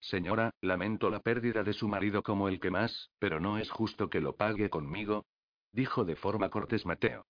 Señora, 0.00 0.52
lamento 0.62 1.10
la 1.10 1.20
pérdida 1.20 1.62
de 1.64 1.74
su 1.74 1.86
marido 1.86 2.22
como 2.22 2.48
el 2.48 2.60
que 2.60 2.70
más, 2.70 3.10
pero 3.18 3.40
no 3.40 3.58
es 3.58 3.70
justo 3.70 4.08
que 4.08 4.20
lo 4.20 4.36
pague 4.36 4.70
conmigo, 4.70 5.26
dijo 5.72 6.04
de 6.04 6.16
forma 6.16 6.48
cortés 6.50 6.86
Mateo. 6.86 7.26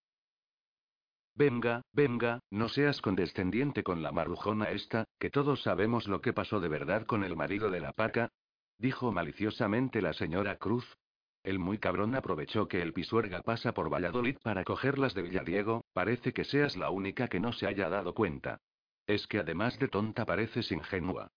Venga, 1.35 1.83
venga, 1.93 2.41
no 2.51 2.71
seas 2.71 3.03
condescendiente 3.03 3.83
con 3.83 4.03
la 4.03 4.11
marujona 4.11 4.71
esta, 4.71 5.05
que 5.19 5.29
todos 5.29 5.63
sabemos 5.63 6.09
lo 6.09 6.23
que 6.23 6.33
pasó 6.33 6.61
de 6.61 6.69
verdad 6.69 7.05
con 7.05 7.25
el 7.25 7.37
marido 7.37 7.71
de 7.71 7.81
la 7.81 7.93
paca, 7.93 8.31
dijo 8.79 9.13
maliciosamente 9.13 10.01
la 10.01 10.15
señora 10.15 10.57
Cruz. 10.57 10.97
El 11.43 11.59
muy 11.59 11.79
cabrón 11.79 12.15
aprovechó 12.15 12.69
que 12.69 12.81
el 12.81 12.93
pisuerga 12.93 13.43
pasa 13.43 13.73
por 13.73 13.93
Valladolid 13.93 14.39
para 14.43 14.65
cogerlas 14.65 15.15
de 15.15 15.23
Villadiego, 15.23 15.85
parece 15.93 16.33
que 16.33 16.45
seas 16.45 16.77
la 16.77 16.91
única 16.91 17.29
que 17.29 17.39
no 17.39 17.53
se 17.53 17.67
haya 17.67 17.89
dado 17.91 18.15
cuenta. 18.15 18.61
Es 19.07 19.27
que 19.27 19.39
además 19.39 19.79
de 19.79 19.89
tonta 19.89 20.25
pareces 20.25 20.73
ingenua. 20.73 21.31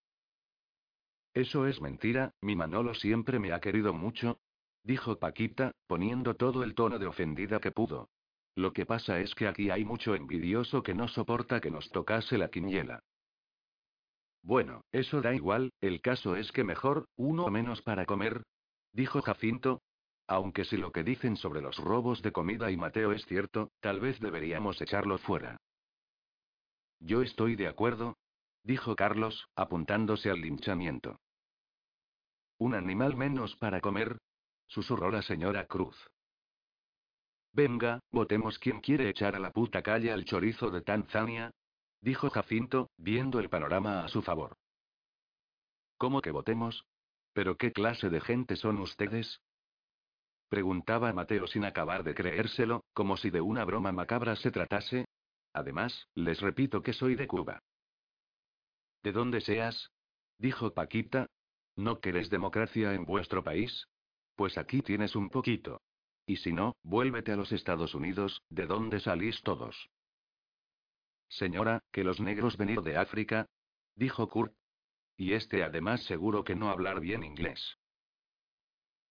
Eso 1.33 1.67
es 1.67 1.79
mentira, 1.81 2.33
mi 2.41 2.55
Manolo 2.55 2.93
siempre 2.95 3.37
me 3.37 3.51
ha 3.51 3.59
querido 3.59 3.93
mucho, 3.93 4.39
dijo 4.89 5.19
Paquita, 5.19 5.71
poniendo 5.85 6.33
todo 6.33 6.63
el 6.63 6.73
tono 6.73 6.97
de 6.97 7.05
ofendida 7.05 7.59
que 7.59 7.69
pudo. 7.69 8.09
Lo 8.55 8.73
que 8.73 8.87
pasa 8.87 9.19
es 9.19 9.35
que 9.35 9.47
aquí 9.47 9.69
hay 9.69 9.85
mucho 9.85 10.15
envidioso 10.15 10.81
que 10.81 10.95
no 10.95 11.07
soporta 11.07 11.61
que 11.61 11.69
nos 11.69 11.91
tocase 11.91 12.39
la 12.39 12.49
quiniela. 12.49 12.99
Bueno, 14.41 14.81
eso 14.91 15.21
da 15.21 15.35
igual, 15.35 15.71
el 15.79 16.01
caso 16.01 16.35
es 16.35 16.51
que 16.51 16.63
mejor, 16.63 17.05
uno 17.17 17.49
menos 17.49 17.83
para 17.83 18.07
comer, 18.07 18.41
dijo 18.91 19.21
Jacinto. 19.21 19.83
Aunque 20.25 20.65
si 20.65 20.75
lo 20.75 20.91
que 20.91 21.03
dicen 21.03 21.37
sobre 21.37 21.61
los 21.61 21.77
robos 21.77 22.23
de 22.23 22.31
comida 22.31 22.71
y 22.71 22.77
Mateo 22.77 23.11
es 23.11 23.23
cierto, 23.27 23.71
tal 23.81 23.99
vez 23.99 24.19
deberíamos 24.19 24.81
echarlo 24.81 25.19
fuera. 25.19 25.57
Yo 26.99 27.21
estoy 27.21 27.55
de 27.55 27.67
acuerdo, 27.67 28.17
dijo 28.63 28.95
Carlos, 28.95 29.49
apuntándose 29.55 30.31
al 30.31 30.41
linchamiento. 30.41 31.19
Un 32.57 32.73
animal 32.73 33.15
menos 33.15 33.55
para 33.55 33.81
comer, 33.81 34.17
susurró 34.69 35.11
la 35.11 35.21
señora 35.21 35.65
Cruz. 35.65 35.97
Venga, 37.51 37.99
votemos 38.11 38.57
quien 38.59 38.79
quiere 38.79 39.09
echar 39.09 39.35
a 39.35 39.39
la 39.39 39.51
puta 39.51 39.81
calle 39.81 40.11
al 40.11 40.23
chorizo 40.23 40.69
de 40.69 40.81
Tanzania, 40.81 41.51
dijo 42.01 42.29
Jacinto, 42.29 42.89
viendo 42.97 43.39
el 43.39 43.49
panorama 43.49 44.05
a 44.05 44.07
su 44.07 44.21
favor. 44.21 44.55
¿Cómo 45.97 46.21
que 46.21 46.31
votemos? 46.31 46.85
¿Pero 47.33 47.57
qué 47.57 47.71
clase 47.71 48.09
de 48.09 48.21
gente 48.21 48.55
son 48.55 48.77
ustedes? 48.79 49.41
Preguntaba 50.47 51.13
Mateo 51.13 51.47
sin 51.47 51.65
acabar 51.65 52.03
de 52.03 52.15
creérselo, 52.15 52.83
como 52.93 53.17
si 53.17 53.29
de 53.29 53.41
una 53.41 53.65
broma 53.65 53.91
macabra 53.91 54.35
se 54.35 54.51
tratase. 54.51 55.05
Además, 55.53 56.07
les 56.15 56.39
repito 56.41 56.81
que 56.81 56.93
soy 56.93 57.15
de 57.15 57.27
Cuba. 57.27 57.59
¿De 59.03 59.11
dónde 59.11 59.41
seas? 59.41 59.91
dijo 60.37 60.73
Paquita. 60.73 61.27
¿No 61.75 61.99
querés 61.99 62.29
democracia 62.29 62.93
en 62.93 63.05
vuestro 63.05 63.43
país? 63.43 63.87
Pues 64.39 64.57
aquí 64.57 64.81
tienes 64.81 65.17
un 65.17 65.29
poquito. 65.29 65.81
Y 66.25 66.37
si 66.37 66.53
no, 66.53 66.77
vuélvete 66.81 67.33
a 67.33 67.35
los 67.35 67.51
Estados 67.51 67.93
Unidos, 67.93 68.41
de 68.49 68.67
donde 68.67 69.01
salís 69.01 69.41
todos. 69.41 69.89
Señora, 71.27 71.83
que 71.91 72.05
los 72.05 72.21
negros 72.21 72.55
venir 72.55 72.81
de 72.81 72.95
África, 72.95 73.47
dijo 73.95 74.29
Kurt. 74.29 74.53
Y 75.17 75.33
este 75.33 75.61
además 75.61 76.05
seguro 76.05 76.45
que 76.45 76.55
no 76.55 76.69
hablar 76.69 77.01
bien 77.01 77.25
inglés. 77.25 77.75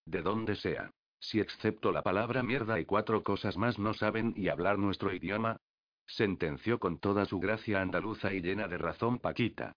De 0.07 0.23
donde 0.23 0.57
sea. 0.57 0.93
Si 1.21 1.41
excepto 1.41 1.93
la 1.93 2.01
palabra 2.01 2.43
mierda 2.43 2.81
y 2.81 2.87
cuatro 2.87 3.23
cosas 3.23 3.59
más 3.59 3.79
no 3.79 3.93
saben 3.93 4.33
y 4.35 4.49
hablar 4.49 4.79
nuestro 4.79 5.15
idioma, 5.15 5.59
sentenció 6.07 6.79
con 6.79 7.01
toda 7.01 7.27
su 7.27 7.39
gracia 7.39 7.83
andaluza 7.83 8.33
y 8.33 8.41
llena 8.41 8.67
de 8.67 8.79
razón 8.79 9.19
Paquita. 9.19 9.77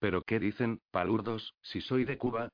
¿Pero 0.00 0.22
qué 0.22 0.40
dicen, 0.40 0.80
palurdos, 0.90 1.54
si 1.62 1.80
soy 1.80 2.04
de 2.04 2.18
Cuba? 2.18 2.50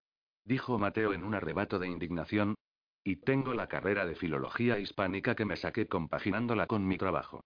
Dijo 0.46 0.78
Mateo 0.78 1.12
en 1.12 1.24
un 1.24 1.34
arrebato 1.34 1.78
de 1.78 1.88
indignación, 1.88 2.54
y 3.04 3.16
tengo 3.16 3.52
la 3.52 3.68
carrera 3.68 4.06
de 4.06 4.14
filología 4.14 4.78
hispánica 4.78 5.34
que 5.34 5.44
me 5.44 5.56
saqué 5.56 5.86
compaginándola 5.86 6.66
con 6.66 6.86
mi 6.86 6.96
trabajo. 6.96 7.44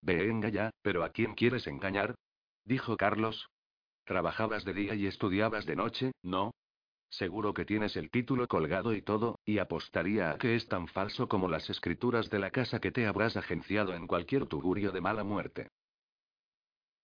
Venga 0.00 0.50
ya, 0.50 0.70
pero 0.82 1.02
¿a 1.02 1.10
quién 1.10 1.34
quieres 1.34 1.66
engañar? 1.66 2.14
dijo 2.64 2.96
Carlos. 2.96 3.48
Trabajabas 4.04 4.64
de 4.64 4.74
día 4.74 4.94
y 4.94 5.06
estudiabas 5.06 5.64
de 5.64 5.76
noche, 5.76 6.12
¿no? 6.22 6.52
Seguro 7.08 7.54
que 7.54 7.64
tienes 7.64 7.96
el 7.96 8.10
título 8.10 8.46
colgado 8.46 8.92
y 8.92 9.00
todo, 9.00 9.38
y 9.46 9.58
apostaría 9.58 10.32
a 10.32 10.38
que 10.38 10.56
es 10.56 10.68
tan 10.68 10.88
falso 10.88 11.28
como 11.28 11.48
las 11.48 11.70
escrituras 11.70 12.28
de 12.28 12.38
la 12.38 12.50
casa 12.50 12.80
que 12.80 12.92
te 12.92 13.06
habrás 13.06 13.36
agenciado 13.36 13.94
en 13.94 14.06
cualquier 14.06 14.46
tugurio 14.46 14.92
de 14.92 15.00
mala 15.00 15.24
muerte. 15.24 15.68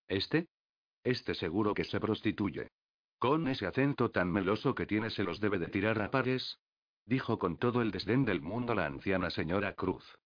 ¿Este? 0.07 0.47
Este 1.03 1.33
seguro 1.33 1.73
que 1.73 1.85
se 1.85 1.99
prostituye. 1.99 2.67
Con 3.21 3.47
ese 3.47 3.67
acento 3.67 4.09
tan 4.09 4.31
meloso 4.31 4.73
que 4.73 4.87
tiene 4.87 5.11
se 5.11 5.23
los 5.23 5.39
debe 5.39 5.59
de 5.59 5.67
tirar 5.67 6.01
a 6.01 6.09
pares, 6.09 6.57
dijo 7.05 7.37
con 7.37 7.55
todo 7.57 7.83
el 7.83 7.91
desdén 7.91 8.25
del 8.25 8.41
mundo 8.41 8.73
la 8.73 8.87
anciana 8.87 9.29
señora 9.29 9.75
Cruz. 9.75 10.17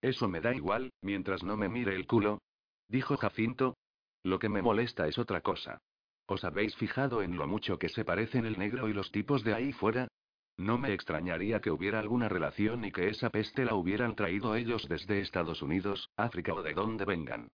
Eso 0.00 0.26
me 0.26 0.40
da 0.40 0.52
igual, 0.56 0.90
mientras 1.02 1.44
no 1.44 1.56
me 1.56 1.68
mire 1.68 1.94
el 1.94 2.08
culo, 2.08 2.40
dijo 2.88 3.16
Jacinto. 3.16 3.76
Lo 4.24 4.40
que 4.40 4.48
me 4.48 4.60
molesta 4.60 5.06
es 5.06 5.18
otra 5.18 5.40
cosa. 5.40 5.78
¿Os 6.26 6.42
habéis 6.42 6.74
fijado 6.74 7.22
en 7.22 7.36
lo 7.36 7.46
mucho 7.46 7.78
que 7.78 7.90
se 7.90 8.04
parecen 8.04 8.44
el 8.44 8.58
negro 8.58 8.88
y 8.88 8.92
los 8.92 9.12
tipos 9.12 9.44
de 9.44 9.54
ahí 9.54 9.72
fuera? 9.72 10.08
No 10.56 10.78
me 10.78 10.92
extrañaría 10.92 11.60
que 11.60 11.70
hubiera 11.70 12.00
alguna 12.00 12.28
relación 12.28 12.84
y 12.84 12.90
que 12.90 13.08
esa 13.08 13.30
peste 13.30 13.64
la 13.64 13.76
hubieran 13.76 14.16
traído 14.16 14.56
ellos 14.56 14.88
desde 14.88 15.20
Estados 15.20 15.62
Unidos, 15.62 16.10
África 16.16 16.54
o 16.54 16.62
de 16.64 16.74
donde 16.74 17.04
vengan. 17.04 17.50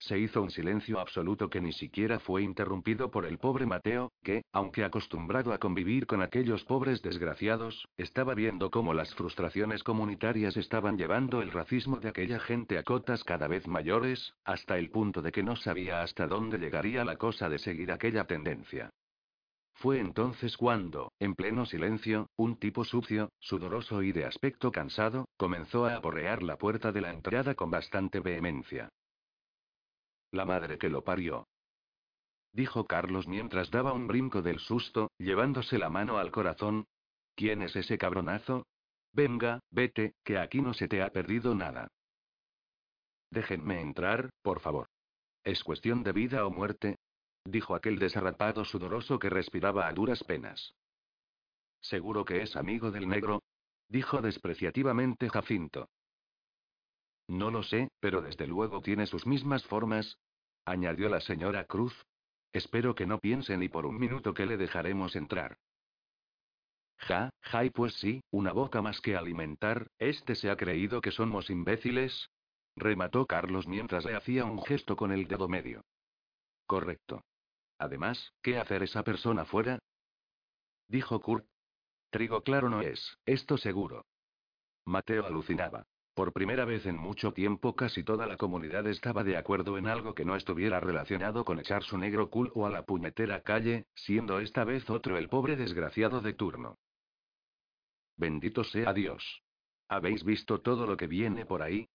Se 0.00 0.18
hizo 0.18 0.40
un 0.40 0.50
silencio 0.50 0.98
absoluto 0.98 1.50
que 1.50 1.60
ni 1.60 1.72
siquiera 1.72 2.18
fue 2.18 2.42
interrumpido 2.42 3.10
por 3.10 3.26
el 3.26 3.36
pobre 3.36 3.66
Mateo, 3.66 4.10
que, 4.22 4.42
aunque 4.50 4.82
acostumbrado 4.82 5.52
a 5.52 5.58
convivir 5.58 6.06
con 6.06 6.22
aquellos 6.22 6.64
pobres 6.64 7.02
desgraciados, 7.02 7.86
estaba 7.98 8.34
viendo 8.34 8.70
cómo 8.70 8.94
las 8.94 9.14
frustraciones 9.14 9.84
comunitarias 9.84 10.56
estaban 10.56 10.96
llevando 10.96 11.42
el 11.42 11.52
racismo 11.52 11.98
de 11.98 12.08
aquella 12.08 12.40
gente 12.40 12.78
a 12.78 12.82
cotas 12.82 13.24
cada 13.24 13.46
vez 13.46 13.68
mayores, 13.68 14.32
hasta 14.42 14.78
el 14.78 14.90
punto 14.90 15.20
de 15.20 15.32
que 15.32 15.42
no 15.42 15.54
sabía 15.54 16.00
hasta 16.00 16.26
dónde 16.26 16.56
llegaría 16.56 17.04
la 17.04 17.16
cosa 17.16 17.50
de 17.50 17.58
seguir 17.58 17.92
aquella 17.92 18.24
tendencia. 18.24 18.88
Fue 19.74 19.98
entonces 19.98 20.56
cuando, 20.56 21.12
en 21.18 21.34
pleno 21.34 21.66
silencio, 21.66 22.30
un 22.36 22.56
tipo 22.56 22.86
sucio, 22.86 23.28
sudoroso 23.38 24.02
y 24.02 24.12
de 24.12 24.24
aspecto 24.24 24.72
cansado, 24.72 25.26
comenzó 25.36 25.84
a 25.84 25.96
aporrear 25.96 26.42
la 26.42 26.56
puerta 26.56 26.90
de 26.90 27.02
la 27.02 27.10
entrada 27.10 27.54
con 27.54 27.70
bastante 27.70 28.20
vehemencia. 28.20 28.88
La 30.32 30.44
madre 30.44 30.78
que 30.78 30.88
lo 30.88 31.02
parió. 31.02 31.48
Dijo 32.52 32.86
Carlos 32.86 33.28
mientras 33.28 33.70
daba 33.70 33.92
un 33.92 34.06
brinco 34.06 34.42
del 34.42 34.58
susto, 34.58 35.10
llevándose 35.18 35.78
la 35.78 35.88
mano 35.88 36.18
al 36.18 36.30
corazón. 36.30 36.86
¿Quién 37.34 37.62
es 37.62 37.76
ese 37.76 37.96
cabronazo? 37.96 38.66
Venga, 39.12 39.60
vete, 39.70 40.14
que 40.24 40.38
aquí 40.38 40.60
no 40.60 40.74
se 40.74 40.88
te 40.88 41.02
ha 41.02 41.10
perdido 41.10 41.54
nada. 41.54 41.88
Déjenme 43.30 43.80
entrar, 43.80 44.30
por 44.42 44.60
favor. 44.60 44.88
Es 45.44 45.64
cuestión 45.64 46.02
de 46.02 46.12
vida 46.12 46.44
o 46.44 46.50
muerte, 46.50 46.96
dijo 47.44 47.74
aquel 47.74 47.98
desarrapado 47.98 48.64
sudoroso 48.64 49.18
que 49.18 49.30
respiraba 49.30 49.86
a 49.86 49.92
duras 49.92 50.22
penas. 50.24 50.74
Seguro 51.80 52.24
que 52.24 52.42
es 52.42 52.56
amigo 52.56 52.90
del 52.90 53.08
negro, 53.08 53.42
dijo 53.88 54.20
despreciativamente 54.20 55.28
Jacinto. 55.30 55.88
No 57.30 57.52
lo 57.52 57.62
sé, 57.62 57.92
pero 58.00 58.22
desde 58.22 58.48
luego 58.48 58.82
tiene 58.82 59.06
sus 59.06 59.24
mismas 59.24 59.64
formas, 59.64 60.18
añadió 60.64 61.08
la 61.08 61.20
señora 61.20 61.64
Cruz. 61.64 61.94
Espero 62.52 62.96
que 62.96 63.06
no 63.06 63.20
piense 63.20 63.56
ni 63.56 63.68
por 63.68 63.86
un 63.86 64.00
minuto 64.00 64.34
que 64.34 64.46
le 64.46 64.56
dejaremos 64.56 65.14
entrar. 65.14 65.56
Ja, 66.96 67.30
ja, 67.40 67.64
y 67.64 67.70
pues 67.70 67.94
sí, 67.94 68.20
una 68.32 68.52
boca 68.52 68.82
más 68.82 69.00
que 69.00 69.16
alimentar, 69.16 69.86
¿este 70.00 70.34
se 70.34 70.50
ha 70.50 70.56
creído 70.56 71.00
que 71.00 71.12
somos 71.12 71.50
imbéciles? 71.50 72.30
Remató 72.74 73.26
Carlos 73.26 73.68
mientras 73.68 74.04
le 74.04 74.16
hacía 74.16 74.44
un 74.44 74.60
gesto 74.64 74.96
con 74.96 75.12
el 75.12 75.28
dedo 75.28 75.48
medio. 75.48 75.84
Correcto. 76.66 77.22
Además, 77.78 78.32
¿qué 78.42 78.58
hacer 78.58 78.82
esa 78.82 79.04
persona 79.04 79.44
fuera? 79.44 79.78
Dijo 80.88 81.20
Kurt. 81.20 81.46
Trigo 82.10 82.42
claro 82.42 82.68
no 82.68 82.80
es, 82.80 83.16
esto 83.24 83.56
seguro. 83.56 84.04
Mateo 84.84 85.24
alucinaba. 85.24 85.86
Por 86.14 86.32
primera 86.32 86.64
vez 86.64 86.86
en 86.86 86.96
mucho 86.96 87.32
tiempo 87.32 87.76
casi 87.76 88.02
toda 88.02 88.26
la 88.26 88.36
comunidad 88.36 88.86
estaba 88.86 89.24
de 89.24 89.36
acuerdo 89.36 89.78
en 89.78 89.86
algo 89.86 90.14
que 90.14 90.24
no 90.24 90.36
estuviera 90.36 90.80
relacionado 90.80 91.44
con 91.44 91.60
echar 91.60 91.82
su 91.82 91.96
negro 91.98 92.30
culo 92.30 92.66
a 92.66 92.70
la 92.70 92.84
puñetera 92.84 93.42
calle, 93.42 93.86
siendo 93.94 94.40
esta 94.40 94.64
vez 94.64 94.90
otro 94.90 95.16
el 95.16 95.28
pobre 95.28 95.56
desgraciado 95.56 96.20
de 96.20 96.32
turno. 96.34 96.78
Bendito 98.16 98.64
sea 98.64 98.92
Dios. 98.92 99.42
¿Habéis 99.88 100.24
visto 100.24 100.60
todo 100.60 100.86
lo 100.86 100.96
que 100.96 101.06
viene 101.06 101.46
por 101.46 101.62
ahí? 101.62 101.88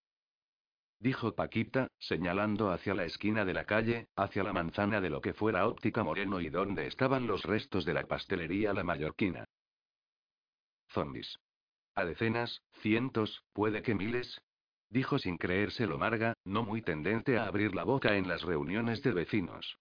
Dijo 0.99 1.36
Paquita, 1.36 1.89
señalando 1.99 2.72
hacia 2.72 2.95
la 2.95 3.05
esquina 3.05 3.45
de 3.45 3.53
la 3.53 3.66
calle, 3.66 4.07
hacia 4.16 4.43
la 4.43 4.53
manzana 4.53 5.01
de 5.01 5.09
lo 5.09 5.22
que 5.22 5.34
fuera 5.34 5.68
óptica 5.68 6.03
moreno 6.03 6.39
y 6.39 6.49
donde 6.49 6.88
estaban 6.88 7.28
los 7.28 7.43
restos 7.43 7.86
de 7.86 7.93
la 7.93 8.03
pastelería 8.03 8.74
la 8.74 8.84
mallorquina. 8.84 9.45
Zombies. 10.88 11.38
A 11.96 12.06
decenas, 12.06 12.62
cientos, 12.82 13.43
puede 13.54 13.82
que 13.82 13.96
miles. 13.96 14.41
Dijo 14.89 15.18
sin 15.18 15.38
creérselo 15.38 15.98
Marga, 15.98 16.36
no 16.43 16.64
muy 16.64 16.82
tendente 16.82 17.38
a 17.38 17.48
abrir 17.48 17.74
la 17.74 17.84
boca 17.84 18.16
en 18.16 18.28
las 18.28 18.43
reuniones 18.43 19.02
de 19.02 19.12
vecinos. 19.12 19.78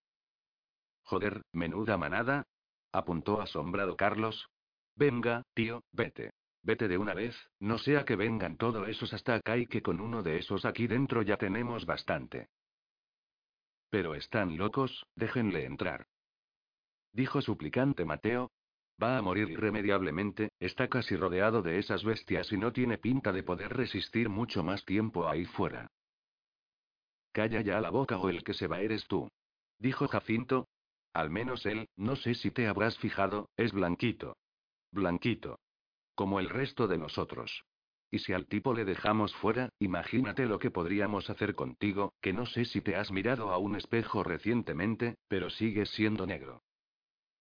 Joder, 1.03 1.43
menuda 1.53 1.99
manada. 1.99 2.45
Apuntó 2.93 3.41
asombrado 3.41 3.97
Carlos, 3.97 4.49
Venga, 4.97 5.43
tío, 5.55 5.83
vete. 5.93 6.31
Vete 6.63 6.89
de 6.89 6.97
una 6.97 7.15
vez, 7.15 7.37
no 7.61 7.79
sea 7.79 8.05
que 8.05 8.17
vengan 8.17 8.57
todos 8.57 8.89
esos 8.89 9.13
hasta 9.13 9.35
acá 9.35 9.59
y 9.59 9.67
que 9.67 9.83
con 9.83 10.01
uno 10.01 10.23
de 10.23 10.39
esos 10.39 10.65
aquí 10.65 10.87
dentro 10.87 11.23
ya 11.23 11.37
tenemos 11.37 11.85
bastante. 11.85 12.49
Pero 13.91 14.15
están 14.15 14.57
locos, 14.57 15.05
déjenle 15.15 15.67
entrar. 15.67 16.07
Dijo 17.13 17.43
suplicante 17.43 18.05
Mateo. 18.05 18.51
Va 19.03 19.19
a 19.19 19.23
morir 19.23 19.51
irremediablemente, 19.51 20.51
está 20.61 20.89
casi 20.89 21.17
rodeado 21.17 21.63
de 21.63 21.79
esas 21.79 22.05
bestias 22.05 22.53
y 22.53 22.57
no 22.57 22.73
tiene 22.73 22.99
pinta 22.99 23.33
de 23.33 23.43
poder 23.43 23.77
resistir 23.77 24.29
mucho 24.29 24.63
más 24.63 24.85
tiempo 24.85 25.29
ahí 25.29 25.45
fuera. 25.45 25.89
Calla 27.33 27.61
ya 27.61 27.81
la 27.81 27.91
boca 27.91 28.17
o 28.19 28.29
el 28.29 28.45
que 28.45 28.55
se 28.55 28.69
va 28.69 28.81
eres 28.81 29.07
tú. 29.07 29.29
Dijo 29.79 30.07
Jacinto. 30.09 30.69
Al 31.13 31.31
menos 31.31 31.65
él, 31.67 31.89
no 31.97 32.17
sé 32.17 32.35
si 32.35 32.51
te 32.51 32.67
habrás 32.67 32.99
fijado, 32.99 33.49
es 33.57 33.73
blanquito. 33.73 34.37
Blanquito. 34.91 35.59
Como 36.15 36.41
el 36.41 36.49
resto 36.49 36.89
de 36.89 36.99
nosotros. 36.99 37.65
Y 38.11 38.21
si 38.21 38.33
al 38.33 38.47
tipo 38.47 38.75
le 38.75 38.85
dejamos 38.85 39.35
fuera, 39.37 39.71
imagínate 39.81 40.47
lo 40.47 40.59
que 40.59 40.71
podríamos 40.71 41.31
hacer 41.31 41.55
contigo, 41.55 42.15
que 42.21 42.33
no 42.33 42.47
sé 42.47 42.65
si 42.65 42.81
te 42.81 42.95
has 42.97 43.11
mirado 43.11 43.51
a 43.51 43.59
un 43.59 43.75
espejo 43.77 44.23
recientemente, 44.23 45.17
pero 45.29 45.51
sigues 45.51 45.91
siendo 45.91 46.27
negro. 46.27 46.63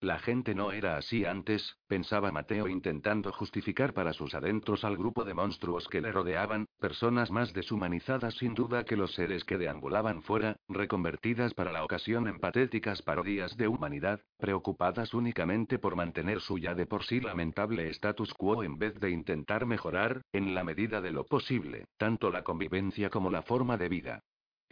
La 0.04 0.20
gente 0.20 0.54
no 0.54 0.74
era 0.74 0.98
así 0.98 1.24
antes, 1.24 1.78
pensaba 1.88 2.30
Mateo 2.30 2.68
intentando 2.68 3.32
justificar 3.32 3.94
para 3.94 4.12
sus 4.12 4.36
adentros 4.36 4.84
al 4.84 4.98
grupo 4.98 5.24
de 5.24 5.34
monstruos 5.34 5.88
que 5.88 6.02
le 6.02 6.12
rodeaban, 6.12 6.66
personas 6.78 7.32
más 7.32 7.54
deshumanizadas 7.54 8.34
sin 8.34 8.54
duda 8.54 8.84
que 8.84 8.98
los 8.98 9.14
seres 9.14 9.46
que 9.46 9.58
deambulaban 9.58 10.22
fuera, 10.22 10.58
reconvertidas 10.68 11.54
para 11.54 11.72
la 11.72 11.86
ocasión 11.86 12.28
en 12.28 12.42
patéticas 12.42 13.02
parodias 13.02 13.56
de 13.56 13.70
humanidad, 13.70 14.20
preocupadas 14.40 15.14
únicamente 15.14 15.80
por 15.80 15.96
mantener 15.96 16.42
su 16.42 16.58
ya 16.58 16.76
de 16.76 16.86
por 16.86 17.06
sí 17.06 17.22
lamentable 17.22 17.90
status 17.92 18.34
quo 18.34 18.62
en 18.62 18.78
vez 18.78 19.00
de 19.00 19.10
intentar 19.10 19.66
mejorar, 19.66 20.22
en 20.34 20.54
la 20.54 20.66
medida 20.66 21.00
de 21.00 21.12
lo 21.12 21.24
posible, 21.24 21.86
tanto 21.96 22.30
la 22.30 22.44
convivencia 22.44 23.10
como 23.10 23.32
la 23.32 23.42
forma 23.42 23.78
de 23.78 23.88
vida. 23.88 24.24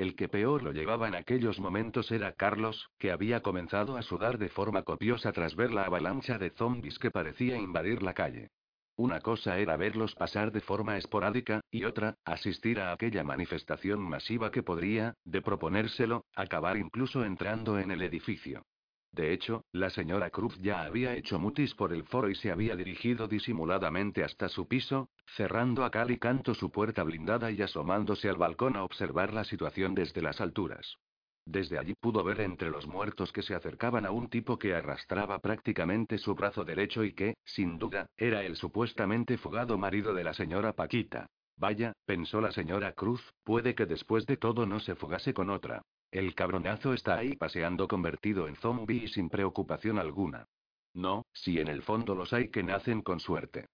El 0.02 0.16
que 0.16 0.28
peor 0.28 0.64
lo 0.64 0.72
llevaba 0.72 1.08
en 1.08 1.14
aquellos 1.14 1.60
momentos 1.60 2.12
era 2.12 2.32
Carlos, 2.32 2.90
que 2.98 3.12
había 3.12 3.42
comenzado 3.42 3.98
a 3.98 4.02
sudar 4.02 4.40
de 4.40 4.50
forma 4.50 4.82
copiosa 4.82 5.32
tras 5.32 5.56
ver 5.56 5.72
la 5.72 5.84
avalancha 5.84 6.40
de 6.40 6.50
zombies 6.50 6.98
que 6.98 7.12
parecía 7.12 7.56
invadir 7.56 8.02
la 8.02 8.16
calle. 8.16 8.50
Una 8.96 9.20
cosa 9.20 9.60
era 9.60 9.78
verlos 9.78 10.16
pasar 10.16 10.52
de 10.52 10.62
forma 10.62 10.98
esporádica, 10.98 11.62
y 11.70 11.84
otra, 11.84 12.16
asistir 12.26 12.80
a 12.80 12.94
aquella 12.94 13.24
manifestación 13.24 14.02
masiva 14.02 14.50
que 14.50 14.64
podría, 14.64 15.14
de 15.24 15.44
proponérselo, 15.44 16.26
acabar 16.34 16.78
incluso 16.78 17.24
entrando 17.24 17.78
en 17.78 17.92
el 17.92 18.02
edificio. 18.02 18.64
De 19.12 19.34
hecho, 19.34 19.66
la 19.74 19.90
señora 19.90 20.30
Cruz 20.30 20.58
ya 20.62 20.84
había 20.84 21.16
hecho 21.16 21.38
mutis 21.38 21.76
por 21.76 21.92
el 21.92 22.04
foro 22.06 22.30
y 22.30 22.36
se 22.36 22.50
había 22.50 22.78
dirigido 22.78 23.28
disimuladamente 23.28 24.24
hasta 24.24 24.48
su 24.48 24.68
piso, 24.68 25.10
cerrando 25.36 25.84
a 25.84 25.92
cal 25.92 26.12
y 26.12 26.18
canto 26.18 26.54
su 26.54 26.72
puerta 26.72 27.04
blindada 27.04 27.52
y 27.52 27.62
asomándose 27.62 28.30
al 28.30 28.38
balcón 28.38 28.78
a 28.78 28.84
observar 28.84 29.34
la 29.34 29.44
situación 29.44 29.96
desde 29.96 30.22
las 30.22 30.40
alturas. 30.40 30.98
Desde 31.46 31.78
allí 31.78 31.94
pudo 31.96 32.24
ver 32.24 32.40
entre 32.40 32.70
los 32.70 32.88
muertos 32.88 33.34
que 33.34 33.42
se 33.42 33.56
acercaban 33.56 34.06
a 34.06 34.12
un 34.12 34.30
tipo 34.30 34.58
que 34.58 34.76
arrastraba 34.76 35.40
prácticamente 35.40 36.18
su 36.18 36.34
brazo 36.34 36.64
derecho 36.64 37.04
y 37.04 37.14
que, 37.14 37.36
sin 37.44 37.78
duda, 37.78 38.06
era 38.16 38.44
el 38.44 38.56
supuestamente 38.56 39.38
fugado 39.38 39.78
marido 39.78 40.14
de 40.14 40.24
la 40.24 40.34
señora 40.34 40.74
Paquita. 40.74 41.28
Vaya, 41.62 41.94
pensó 42.08 42.42
la 42.42 42.52
señora 42.52 42.94
Cruz, 42.94 43.22
puede 43.44 43.76
que 43.76 43.86
después 43.86 44.26
de 44.26 44.36
todo 44.36 44.66
no 44.66 44.80
se 44.80 44.96
fugase 44.96 45.32
con 45.32 45.52
otra. 45.52 45.84
El 46.10 46.34
cabronazo 46.34 46.92
está 46.92 47.20
ahí 47.20 47.36
paseando 47.36 47.88
convertido 47.88 48.48
en 48.48 48.56
zombie 48.56 49.04
y 49.04 49.08
sin 49.10 49.30
preocupación 49.30 50.00
alguna. 50.00 50.48
No, 50.96 51.24
si 51.34 51.60
en 51.60 51.68
el 51.68 51.84
fondo 51.84 52.16
los 52.16 52.34
hay 52.34 52.50
que 52.50 52.64
nacen 52.64 53.04
con 53.04 53.20
suerte. 53.20 53.68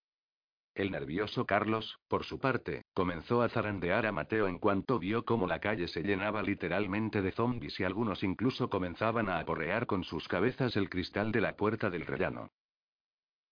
El 0.75 0.91
nervioso 0.91 1.45
Carlos, 1.45 1.97
por 2.09 2.25
su 2.25 2.39
parte, 2.39 2.83
comenzó 2.93 3.41
a 3.41 3.47
zarandear 3.47 4.05
a 4.05 4.11
Mateo 4.11 4.49
en 4.49 4.59
cuanto 4.59 4.99
vio 4.99 5.23
cómo 5.23 5.47
la 5.47 5.61
calle 5.61 5.87
se 5.87 6.03
llenaba 6.03 6.43
literalmente 6.43 7.21
de 7.21 7.31
zombies 7.31 7.79
y 7.79 7.85
algunos 7.85 8.21
incluso 8.21 8.69
comenzaban 8.69 9.29
a 9.29 9.39
aporrear 9.39 9.87
con 9.87 10.03
sus 10.03 10.27
cabezas 10.27 10.75
el 10.75 10.89
cristal 10.89 11.31
de 11.31 11.39
la 11.39 11.55
puerta 11.55 11.89
del 11.89 12.05
rellano. 12.05 12.51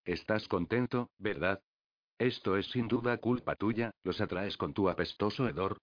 Estás 0.03 0.49
contento, 0.49 1.09
¿verdad? 1.19 1.61
Esto 2.17 2.57
es 2.57 2.67
sin 2.67 2.87
duda 2.87 3.17
culpa 3.17 3.55
tuya, 3.55 3.91
los 4.03 4.21
atraes 4.21 4.57
con 4.57 4.73
tu 4.73 4.89
apestoso 4.89 5.47
hedor, 5.47 5.77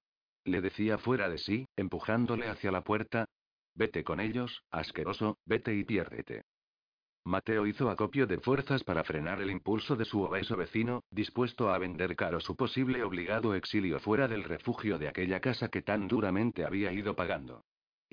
le 0.44 0.60
decía 0.60 0.98
fuera 0.98 1.28
de 1.28 1.38
sí, 1.38 1.66
empujándole 1.76 2.48
hacia 2.48 2.72
la 2.72 2.82
puerta. 2.82 3.26
Vete 3.74 4.04
con 4.04 4.20
ellos, 4.20 4.64
asqueroso, 4.70 5.38
vete 5.46 5.74
y 5.74 5.84
piérdete. 5.84 6.42
Mateo 7.24 7.66
hizo 7.66 7.88
acopio 7.88 8.26
de 8.26 8.38
fuerzas 8.38 8.82
para 8.82 9.04
frenar 9.04 9.40
el 9.40 9.50
impulso 9.50 9.94
de 9.94 10.04
su 10.04 10.20
obeso 10.22 10.56
vecino, 10.56 11.04
dispuesto 11.10 11.70
a 11.70 11.78
vender 11.78 12.16
caro 12.16 12.40
su 12.40 12.56
posible 12.56 13.04
obligado 13.04 13.54
exilio 13.54 14.00
fuera 14.00 14.26
del 14.26 14.42
refugio 14.42 14.98
de 14.98 15.08
aquella 15.08 15.40
casa 15.40 15.68
que 15.68 15.82
tan 15.82 16.08
duramente 16.08 16.64
había 16.64 16.92
ido 16.92 17.14
pagando. 17.14 17.62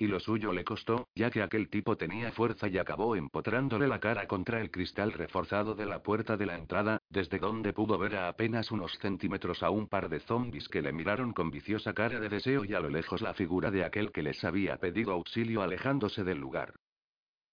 Y 0.00 0.06
lo 0.06 0.18
suyo 0.18 0.54
le 0.54 0.64
costó, 0.64 1.08
ya 1.14 1.30
que 1.30 1.42
aquel 1.42 1.68
tipo 1.68 1.98
tenía 1.98 2.32
fuerza 2.32 2.68
y 2.68 2.78
acabó 2.78 3.16
empotrándole 3.16 3.86
la 3.86 4.00
cara 4.00 4.26
contra 4.26 4.58
el 4.62 4.70
cristal 4.70 5.12
reforzado 5.12 5.74
de 5.74 5.84
la 5.84 6.02
puerta 6.02 6.38
de 6.38 6.46
la 6.46 6.56
entrada, 6.56 7.02
desde 7.10 7.38
donde 7.38 7.74
pudo 7.74 7.98
ver 7.98 8.16
a 8.16 8.28
apenas 8.28 8.70
unos 8.70 8.96
centímetros 8.98 9.62
a 9.62 9.68
un 9.68 9.88
par 9.88 10.08
de 10.08 10.20
zombis 10.20 10.70
que 10.70 10.80
le 10.80 10.94
miraron 10.94 11.34
con 11.34 11.50
viciosa 11.50 11.92
cara 11.92 12.18
de 12.18 12.30
deseo 12.30 12.64
y 12.64 12.72
a 12.72 12.80
lo 12.80 12.88
lejos 12.88 13.20
la 13.20 13.34
figura 13.34 13.70
de 13.70 13.84
aquel 13.84 14.10
que 14.10 14.22
les 14.22 14.42
había 14.42 14.78
pedido 14.78 15.12
auxilio 15.12 15.60
alejándose 15.60 16.24
del 16.24 16.38
lugar. 16.38 16.72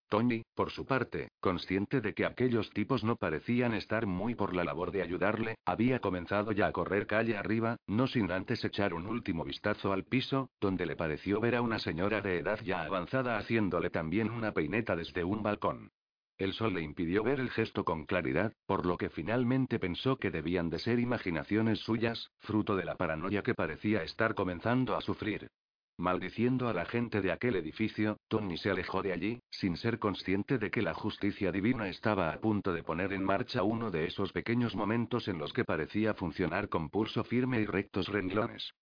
Tony, 0.09 0.43
por 0.55 0.71
su 0.71 0.85
parte, 0.85 1.29
consciente 1.39 1.99
de 2.01 2.13
que 2.13 2.25
aquellos 2.25 2.69
tipos 2.69 3.03
no 3.03 3.15
parecían 3.15 3.73
estar 3.73 4.05
muy 4.05 4.35
por 4.35 4.55
la 4.55 4.63
labor 4.63 4.91
de 4.91 5.01
ayudarle, 5.01 5.55
había 5.65 5.99
comenzado 5.99 6.51
ya 6.53 6.67
a 6.67 6.71
correr 6.71 7.07
calle 7.07 7.37
arriba, 7.37 7.77
no 7.87 8.07
sin 8.07 8.31
antes 8.31 8.63
echar 8.63 8.93
un 8.93 9.05
último 9.05 9.43
vistazo 9.43 9.91
al 9.91 10.05
piso, 10.05 10.49
donde 10.61 10.85
le 10.85 10.95
pareció 10.95 11.41
ver 11.41 11.55
a 11.55 11.61
una 11.61 11.79
señora 11.79 12.21
de 12.21 12.39
edad 12.39 12.59
ya 12.63 12.83
avanzada 12.83 13.37
haciéndole 13.37 13.89
también 13.89 14.31
una 14.31 14.53
peineta 14.53 14.95
desde 14.95 15.23
un 15.23 15.43
balcón. 15.43 15.91
El 16.37 16.53
sol 16.53 16.75
le 16.75 16.81
impidió 16.81 17.23
ver 17.23 17.39
el 17.39 17.49
gesto 17.49 17.83
con 17.83 18.05
claridad, 18.05 18.53
por 18.67 18.85
lo 18.85 18.97
que 18.97 19.09
finalmente 19.09 19.79
pensó 19.79 20.17
que 20.17 20.29
debían 20.29 20.69
de 20.69 20.77
ser 20.77 20.99
imaginaciones 20.99 21.79
suyas, 21.79 22.31
fruto 22.39 22.75
de 22.75 22.85
la 22.85 22.95
paranoia 22.95 23.41
que 23.41 23.55
parecía 23.55 24.03
estar 24.03 24.35
comenzando 24.35 24.95
a 24.95 25.01
sufrir. 25.01 25.49
Maldiciendo 25.99 26.69
a 26.69 26.73
la 26.73 26.85
gente 26.85 27.21
de 27.21 27.31
aquel 27.31 27.55
edificio, 27.55 28.19
Tony 28.27 28.57
se 28.57 28.69
alejó 28.69 29.01
de 29.01 29.13
allí, 29.13 29.41
sin 29.49 29.77
ser 29.77 29.97
consciente 29.97 30.59
de 30.59 30.69
que 30.69 30.83
la 30.83 30.93
justicia 30.93 31.51
divina 31.51 31.89
estaba 31.89 32.31
a 32.31 32.39
punto 32.39 32.71
de 32.71 32.83
poner 32.83 33.13
en 33.13 33.23
marcha 33.23 33.63
uno 33.63 33.89
de 33.89 34.05
esos 34.05 34.31
pequeños 34.31 34.75
momentos 34.75 35.27
en 35.27 35.39
los 35.39 35.53
que 35.53 35.65
parecía 35.65 36.13
funcionar 36.13 36.69
con 36.69 36.89
pulso 36.89 37.23
firme 37.23 37.61
y 37.61 37.65
rectos 37.65 38.09
renglones. 38.09 38.75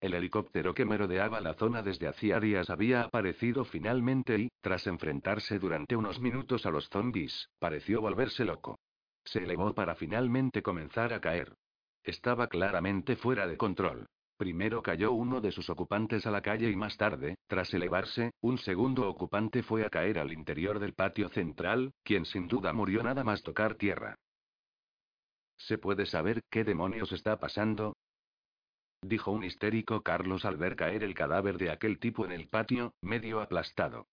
El 0.00 0.12
helicóptero 0.12 0.74
que 0.74 0.84
merodeaba 0.84 1.40
la 1.40 1.54
zona 1.54 1.80
desde 1.82 2.08
hacía 2.08 2.38
días 2.40 2.68
había 2.68 3.04
aparecido 3.04 3.64
finalmente 3.64 4.38
y, 4.38 4.50
tras 4.60 4.86
enfrentarse 4.86 5.58
durante 5.58 5.96
unos 5.96 6.20
minutos 6.20 6.66
a 6.66 6.70
los 6.70 6.90
zombies, 6.90 7.48
pareció 7.58 8.02
volverse 8.02 8.44
loco. 8.44 8.78
Se 9.24 9.38
elevó 9.44 9.74
para 9.74 9.94
finalmente 9.94 10.62
comenzar 10.62 11.14
a 11.14 11.22
caer. 11.22 11.54
Estaba 12.02 12.48
claramente 12.48 13.16
fuera 13.16 13.46
de 13.46 13.56
control. 13.56 14.06
Primero 14.36 14.82
cayó 14.82 15.12
uno 15.12 15.40
de 15.40 15.52
sus 15.52 15.70
ocupantes 15.70 16.26
a 16.26 16.30
la 16.32 16.42
calle 16.42 16.68
y 16.68 16.74
más 16.74 16.96
tarde, 16.96 17.36
tras 17.46 17.72
elevarse, 17.72 18.32
un 18.40 18.58
segundo 18.58 19.08
ocupante 19.08 19.62
fue 19.62 19.86
a 19.86 19.90
caer 19.90 20.18
al 20.18 20.32
interior 20.32 20.80
del 20.80 20.94
patio 20.94 21.28
central, 21.28 21.92
quien 22.02 22.24
sin 22.24 22.48
duda 22.48 22.72
murió 22.72 23.02
nada 23.04 23.22
más 23.22 23.42
tocar 23.42 23.76
tierra. 23.76 24.16
¿Se 25.56 25.78
puede 25.78 26.06
saber 26.06 26.42
qué 26.50 26.64
demonios 26.64 27.12
está 27.12 27.38
pasando? 27.38 27.96
Dijo 29.02 29.30
un 29.30 29.44
histérico 29.44 30.02
Carlos 30.02 30.44
al 30.44 30.56
ver 30.56 30.74
caer 30.74 31.04
el 31.04 31.14
cadáver 31.14 31.56
de 31.56 31.70
aquel 31.70 32.00
tipo 32.00 32.24
en 32.24 32.32
el 32.32 32.48
patio, 32.48 32.92
medio 33.02 33.40
aplastado. 33.40 34.08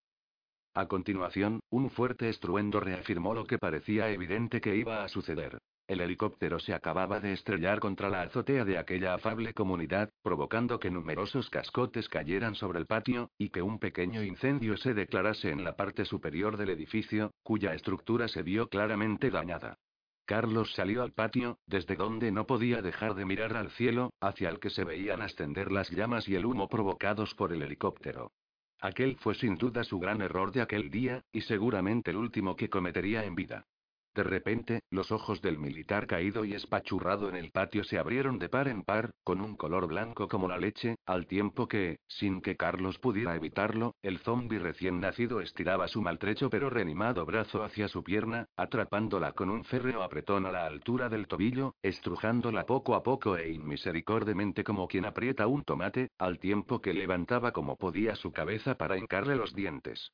A 0.74 0.88
continuación, 0.88 1.62
un 1.70 1.90
fuerte 1.90 2.30
estruendo 2.30 2.80
reafirmó 2.80 3.34
lo 3.34 3.46
que 3.46 3.58
parecía 3.58 4.10
evidente 4.10 4.62
que 4.62 4.76
iba 4.76 5.04
a 5.04 5.10
suceder. 5.10 5.60
El 5.88 6.00
helicóptero 6.00 6.60
se 6.60 6.74
acababa 6.74 7.20
de 7.20 7.34
estrellar 7.34 7.80
contra 7.80 8.10
la 8.10 8.22
azotea 8.22 8.64
de 8.64 8.78
aquella 8.78 9.14
afable 9.14 9.54
comunidad, 9.54 10.10
provocando 10.22 10.80
que 10.80 10.92
numerosos 10.92 11.50
cascotes 11.50 12.08
cayeran 12.08 12.56
sobre 12.56 12.80
el 12.80 12.86
patio, 12.86 13.32
y 13.38 13.50
que 13.50 13.62
un 13.62 13.80
pequeño 13.80 14.24
incendio 14.24 14.78
se 14.78 14.94
declarase 14.94 15.50
en 15.50 15.64
la 15.64 15.76
parte 15.76 16.06
superior 16.06 16.58
del 16.58 16.70
edificio, 16.70 17.34
cuya 17.44 17.74
estructura 17.74 18.28
se 18.28 18.42
vio 18.42 18.70
claramente 18.70 19.30
dañada. 19.30 19.78
Carlos 20.26 20.72
salió 20.76 21.04
al 21.04 21.12
patio, 21.12 21.58
desde 21.66 21.96
donde 21.96 22.32
no 22.32 22.48
podía 22.48 22.82
dejar 22.82 23.16
de 23.16 23.26
mirar 23.26 23.58
al 23.58 23.70
cielo, 23.72 24.14
hacia 24.22 24.50
el 24.50 24.60
que 24.60 24.70
se 24.70 24.86
veían 24.86 25.22
ascender 25.22 25.72
las 25.72 25.90
llamas 25.90 26.30
y 26.30 26.36
el 26.36 26.46
humo 26.46 26.70
provocados 26.70 27.36
por 27.36 27.52
el 27.52 27.64
helicóptero. 27.64 28.32
Aquel 28.80 29.18
fue 29.18 29.36
sin 29.36 29.58
duda 29.58 29.84
su 29.84 30.00
gran 30.00 30.22
error 30.22 30.52
de 30.52 30.62
aquel 30.62 30.90
día, 30.90 31.24
y 31.32 31.42
seguramente 31.42 32.12
el 32.12 32.18
último 32.18 32.56
que 32.56 32.70
cometería 32.70 33.26
en 33.26 33.36
vida. 33.36 33.66
De 34.14 34.24
repente, 34.24 34.82
los 34.90 35.10
ojos 35.14 35.42
del 35.42 35.58
militar 35.58 36.06
caído 36.06 36.44
y 36.44 36.54
espachurrado 36.54 37.30
en 37.30 37.38
el 37.38 37.50
patio 37.52 37.86
se 37.86 37.98
abrieron 37.98 38.40
de 38.40 38.50
par 38.50 38.68
en 38.68 38.84
par, 38.84 39.12
con 39.24 39.40
un 39.40 39.56
color 39.56 39.88
blanco 39.88 40.28
como 40.28 40.50
la 40.50 40.58
leche, 40.58 40.98
al 41.06 41.28
tiempo 41.28 41.70
que, 41.70 42.00
sin 42.08 42.42
que 42.42 42.58
Carlos 42.58 43.00
pudiera 43.00 43.38
evitarlo, 43.38 43.96
el 44.02 44.20
zombi 44.20 44.58
recién 44.58 45.00
nacido 45.00 45.40
estiraba 45.40 45.88
su 45.88 46.02
maltrecho 46.02 46.50
pero 46.50 46.70
reanimado 46.70 47.26
brazo 47.26 47.64
hacia 47.64 47.88
su 47.88 48.04
pierna, 48.04 48.48
atrapándola 48.58 49.32
con 49.32 49.50
un 49.50 49.64
férreo 49.64 50.04
apretón 50.04 50.46
a 50.46 50.52
la 50.52 50.66
altura 50.66 51.08
del 51.08 51.28
tobillo, 51.28 51.76
estrujándola 51.82 52.66
poco 52.66 52.96
a 52.96 53.04
poco 53.04 53.38
e 53.38 53.50
inmisericordemente 53.50 54.66
como 54.66 54.90
quien 54.90 55.06
aprieta 55.06 55.48
un 55.48 55.64
tomate, 55.64 56.10
al 56.18 56.38
tiempo 56.38 56.82
que 56.82 56.94
levantaba 56.94 57.54
como 57.54 57.78
podía 57.78 58.18
su 58.18 58.34
cabeza 58.34 58.76
para 58.76 58.98
hincarle 58.98 59.38
los 59.38 59.56
dientes. 59.56 60.12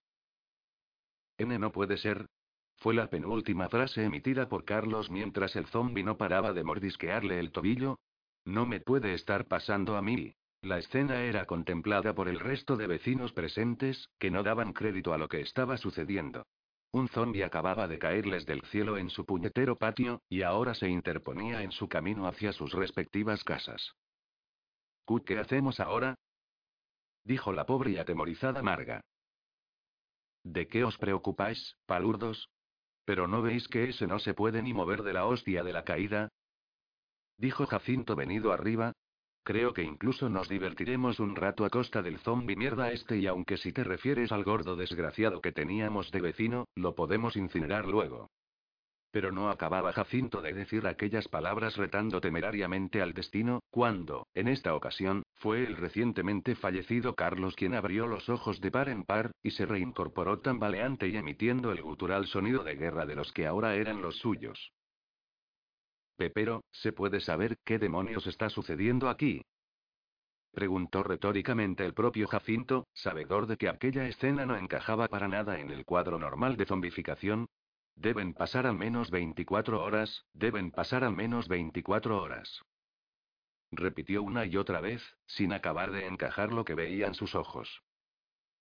N 1.39 1.59
no 1.59 1.71
puede 1.71 1.97
ser, 1.97 2.25
fue 2.77 2.93
la 2.93 3.09
penúltima 3.09 3.69
frase 3.69 4.03
emitida 4.03 4.47
por 4.47 4.63
Carlos 4.63 5.09
mientras 5.09 5.55
el 5.55 5.65
zombi 5.67 6.03
no 6.03 6.17
paraba 6.17 6.53
de 6.53 6.63
mordisquearle 6.63 7.39
el 7.39 7.51
tobillo. 7.51 7.99
No 8.45 8.65
me 8.65 8.79
puede 8.79 9.13
estar 9.13 9.45
pasando 9.45 9.97
a 9.97 10.01
mí. 10.01 10.33
La 10.61 10.77
escena 10.77 11.21
era 11.23 11.45
contemplada 11.45 12.13
por 12.13 12.27
el 12.27 12.39
resto 12.39 12.77
de 12.77 12.87
vecinos 12.87 13.33
presentes, 13.33 14.09
que 14.19 14.31
no 14.31 14.43
daban 14.43 14.73
crédito 14.73 15.13
a 15.13 15.17
lo 15.17 15.27
que 15.27 15.41
estaba 15.41 15.77
sucediendo. 15.77 16.45
Un 16.91 17.07
zombi 17.09 17.41
acababa 17.41 17.87
de 17.87 17.99
caerles 17.99 18.45
del 18.45 18.61
cielo 18.63 18.97
en 18.97 19.09
su 19.09 19.25
puñetero 19.25 19.75
patio, 19.75 20.21
y 20.29 20.43
ahora 20.43 20.73
se 20.73 20.87
interponía 20.87 21.63
en 21.63 21.71
su 21.71 21.87
camino 21.87 22.27
hacia 22.27 22.53
sus 22.53 22.73
respectivas 22.73 23.43
casas. 23.43 23.93
¿Qué 25.25 25.37
hacemos 25.39 25.79
ahora? 25.79 26.15
dijo 27.23 27.51
la 27.51 27.65
pobre 27.65 27.91
y 27.91 27.97
atemorizada 27.97 28.61
Marga. 28.61 29.01
¿De 30.43 30.67
qué 30.67 30.83
os 30.83 30.97
preocupáis, 30.97 31.75
palurdos? 31.85 32.49
¿Pero 33.07 33.25
no 33.25 33.41
veis 33.41 33.69
que 33.69 33.85
ese 33.85 34.05
no 34.05 34.19
se 34.19 34.33
puede 34.33 34.61
ni 34.61 34.73
mover 34.73 35.01
de 35.01 35.13
la 35.13 35.25
hostia 35.25 35.63
de 35.63 35.71
la 35.71 35.85
caída? 35.85 36.27
Dijo 37.37 37.65
Jacinto 37.65 38.17
venido 38.17 38.51
arriba. 38.51 38.91
Creo 39.43 39.73
que 39.73 39.81
incluso 39.81 40.27
nos 40.27 40.49
divertiremos 40.49 41.21
un 41.21 41.37
rato 41.37 41.63
a 41.63 41.69
costa 41.69 42.01
del 42.01 42.19
zombi 42.19 42.57
mierda 42.57 42.91
este 42.91 43.17
y 43.17 43.27
aunque 43.27 43.55
si 43.55 43.71
te 43.71 43.85
refieres 43.85 44.33
al 44.33 44.43
gordo 44.43 44.75
desgraciado 44.75 45.39
que 45.39 45.53
teníamos 45.53 46.11
de 46.11 46.19
vecino, 46.19 46.65
lo 46.75 46.95
podemos 46.95 47.37
incinerar 47.37 47.85
luego. 47.85 48.27
Pero 49.11 49.31
no 49.31 49.49
acababa 49.49 49.93
Jacinto 49.93 50.41
de 50.41 50.53
decir 50.53 50.85
aquellas 50.85 51.27
palabras 51.27 51.77
retando 51.77 52.19
temerariamente 52.19 53.01
al 53.01 53.13
destino, 53.13 53.61
cuando, 53.69 54.27
en 54.33 54.47
esta 54.47 54.75
ocasión, 54.75 55.23
fue 55.35 55.63
el 55.63 55.77
recientemente 55.77 56.55
fallecido 56.55 57.15
Carlos 57.15 57.55
quien 57.55 57.73
abrió 57.73 58.07
los 58.07 58.27
ojos 58.29 58.59
de 58.59 58.71
par 58.71 58.89
en 58.89 59.03
par, 59.03 59.31
y 59.41 59.51
se 59.51 59.65
reincorporó 59.65 60.39
tambaleante 60.39 61.07
y 61.07 61.15
emitiendo 61.15 61.71
el 61.71 61.81
gutural 61.81 62.27
sonido 62.27 62.63
de 62.63 62.75
guerra 62.75 63.05
de 63.05 63.15
los 63.15 63.31
que 63.31 63.47
ahora 63.47 63.75
eran 63.75 64.01
los 64.01 64.17
suyos. 64.17 64.71
Pepero, 66.17 66.63
¿se 66.71 66.91
puede 66.91 67.19
saber 67.19 67.57
qué 67.63 67.77
demonios 67.77 68.25
está 68.27 68.49
sucediendo 68.49 69.07
aquí? 69.07 69.43
Preguntó 70.51 71.03
retóricamente 71.03 71.85
el 71.85 71.93
propio 71.93 72.27
Jacinto, 72.27 72.87
sabedor 72.91 73.45
de 73.45 73.57
que 73.57 73.69
aquella 73.69 74.07
escena 74.07 74.47
no 74.47 74.57
encajaba 74.57 75.07
para 75.07 75.27
nada 75.27 75.59
en 75.59 75.69
el 75.69 75.85
cuadro 75.85 76.17
normal 76.17 76.57
de 76.57 76.65
zombificación, 76.65 77.47
Deben 77.97 78.35
pasar 78.35 78.67
al 78.67 78.75
menos 78.75 79.09
24 79.09 79.83
horas, 79.83 80.23
deben 80.33 80.69
pasar 80.69 81.03
al 81.03 81.15
menos 81.15 81.47
24 81.47 82.21
horas. 82.21 82.61
Repitió 83.71 84.21
una 84.21 84.45
y 84.45 84.55
otra 84.55 84.81
vez, 84.81 85.01
sin 85.25 85.51
acabar 85.51 85.91
de 85.91 86.05
encajar 86.05 86.53
lo 86.53 86.63
que 86.63 86.75
veían 86.75 87.15
sus 87.15 87.33
ojos. 87.33 87.81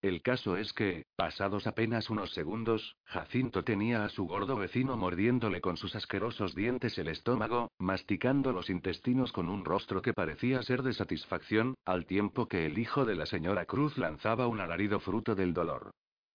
El 0.00 0.22
caso 0.22 0.56
es 0.56 0.72
que, 0.72 1.04
pasados 1.16 1.66
apenas 1.66 2.08
unos 2.08 2.32
segundos, 2.32 2.96
Jacinto 3.04 3.62
tenía 3.62 4.06
a 4.06 4.08
su 4.08 4.24
gordo 4.26 4.56
vecino 4.56 4.96
mordiéndole 4.96 5.60
con 5.60 5.76
sus 5.76 5.94
asquerosos 5.96 6.54
dientes 6.54 6.96
el 6.96 7.08
estómago, 7.08 7.70
masticando 7.78 8.52
los 8.52 8.70
intestinos 8.70 9.32
con 9.32 9.50
un 9.50 9.66
rostro 9.66 10.00
que 10.00 10.14
parecía 10.14 10.62
ser 10.62 10.82
de 10.82 10.94
satisfacción, 10.94 11.74
al 11.84 12.06
tiempo 12.06 12.48
que 12.48 12.64
el 12.64 12.78
hijo 12.78 13.04
de 13.04 13.16
la 13.16 13.26
señora 13.26 13.66
Cruz 13.66 13.98
lanzaba 13.98 14.46
un 14.46 14.60
alarido 14.60 14.98
fruto 14.98 15.34
del 15.34 15.52
dolor. 15.52 15.90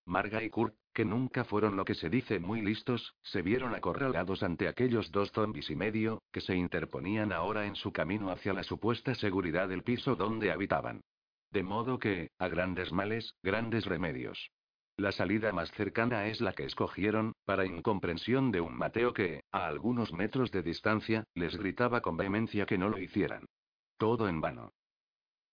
Marga 0.05 0.43
y 0.43 0.49
Kurt, 0.49 0.75
que 0.93 1.05
nunca 1.05 1.43
fueron 1.43 1.75
lo 1.75 1.85
que 1.85 1.95
se 1.95 2.09
dice 2.09 2.39
muy 2.39 2.61
listos, 2.61 3.15
se 3.23 3.41
vieron 3.41 3.75
acorralados 3.75 4.43
ante 4.43 4.67
aquellos 4.67 5.11
dos 5.11 5.31
zombis 5.31 5.69
y 5.69 5.75
medio, 5.75 6.21
que 6.31 6.41
se 6.41 6.55
interponían 6.55 7.31
ahora 7.31 7.65
en 7.65 7.75
su 7.75 7.91
camino 7.91 8.31
hacia 8.31 8.53
la 8.53 8.63
supuesta 8.63 9.15
seguridad 9.15 9.69
del 9.69 9.83
piso 9.83 10.15
donde 10.15 10.51
habitaban. 10.51 11.01
De 11.51 11.63
modo 11.63 11.99
que, 11.99 12.31
a 12.37 12.47
grandes 12.47 12.91
males, 12.91 13.35
grandes 13.43 13.85
remedios. 13.85 14.51
La 14.97 15.11
salida 15.11 15.51
más 15.51 15.71
cercana 15.71 16.27
es 16.27 16.41
la 16.41 16.53
que 16.53 16.65
escogieron, 16.65 17.33
para 17.45 17.65
incomprensión 17.65 18.51
de 18.51 18.61
un 18.61 18.75
Mateo 18.77 19.13
que, 19.13 19.43
a 19.51 19.67
algunos 19.67 20.13
metros 20.13 20.51
de 20.51 20.61
distancia, 20.61 21.23
les 21.33 21.55
gritaba 21.57 22.01
con 22.01 22.17
vehemencia 22.17 22.65
que 22.65 22.77
no 22.77 22.89
lo 22.89 22.99
hicieran. 22.99 23.45
Todo 23.97 24.27
en 24.27 24.41
vano. 24.41 24.73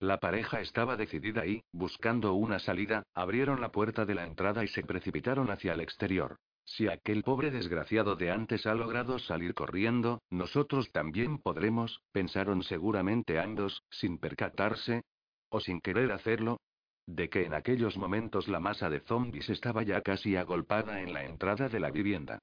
La 0.00 0.20
pareja 0.20 0.60
estaba 0.60 0.96
decidida 0.96 1.44
y, 1.44 1.64
buscando 1.72 2.34
una 2.34 2.60
salida, 2.60 3.02
abrieron 3.14 3.60
la 3.60 3.72
puerta 3.72 4.06
de 4.06 4.14
la 4.14 4.24
entrada 4.24 4.62
y 4.62 4.68
se 4.68 4.84
precipitaron 4.84 5.50
hacia 5.50 5.72
el 5.72 5.80
exterior. 5.80 6.36
Si 6.64 6.86
aquel 6.86 7.24
pobre 7.24 7.50
desgraciado 7.50 8.14
de 8.14 8.30
antes 8.30 8.66
ha 8.66 8.74
logrado 8.74 9.18
salir 9.18 9.54
corriendo, 9.54 10.22
nosotros 10.30 10.92
también 10.92 11.38
podremos, 11.38 12.02
pensaron 12.12 12.62
seguramente 12.62 13.40
ambos, 13.40 13.82
sin 13.90 14.18
percatarse, 14.18 15.02
o 15.48 15.60
sin 15.60 15.80
querer 15.80 16.12
hacerlo, 16.12 16.60
de 17.06 17.30
que 17.30 17.46
en 17.46 17.54
aquellos 17.54 17.96
momentos 17.96 18.48
la 18.48 18.60
masa 18.60 18.90
de 18.90 19.00
zombies 19.00 19.48
estaba 19.48 19.82
ya 19.82 20.02
casi 20.02 20.36
agolpada 20.36 21.00
en 21.00 21.14
la 21.14 21.24
entrada 21.24 21.68
de 21.68 21.80
la 21.80 21.90
vivienda. 21.90 22.38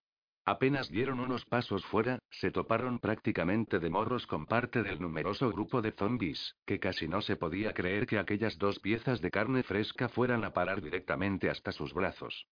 Apenas 0.47 0.89
dieron 0.89 1.19
unos 1.19 1.43
pasos 1.45 1.83
fuera, 1.87 2.19
se 2.29 2.51
toparon 2.51 2.99
prácticamente 2.99 3.79
de 3.79 3.89
morros 3.89 4.27
con 4.27 4.45
parte 4.45 4.83
del 4.83 5.01
numeroso 5.01 5.51
grupo 5.51 5.81
de 5.81 5.91
zombies, 5.91 6.55
que 6.67 6.79
casi 6.79 7.07
no 7.07 7.21
se 7.21 7.35
podía 7.35 7.73
creer 7.73 8.05
que 8.05 8.19
aquellas 8.19 8.59
dos 8.59 8.79
piezas 8.79 9.21
de 9.21 9.31
carne 9.31 9.63
fresca 9.63 10.07
fueran 10.07 10.43
a 10.43 10.53
parar 10.53 10.83
directamente 10.83 11.49
hasta 11.49 11.71
sus 11.71 11.95
brazos. 11.95 12.45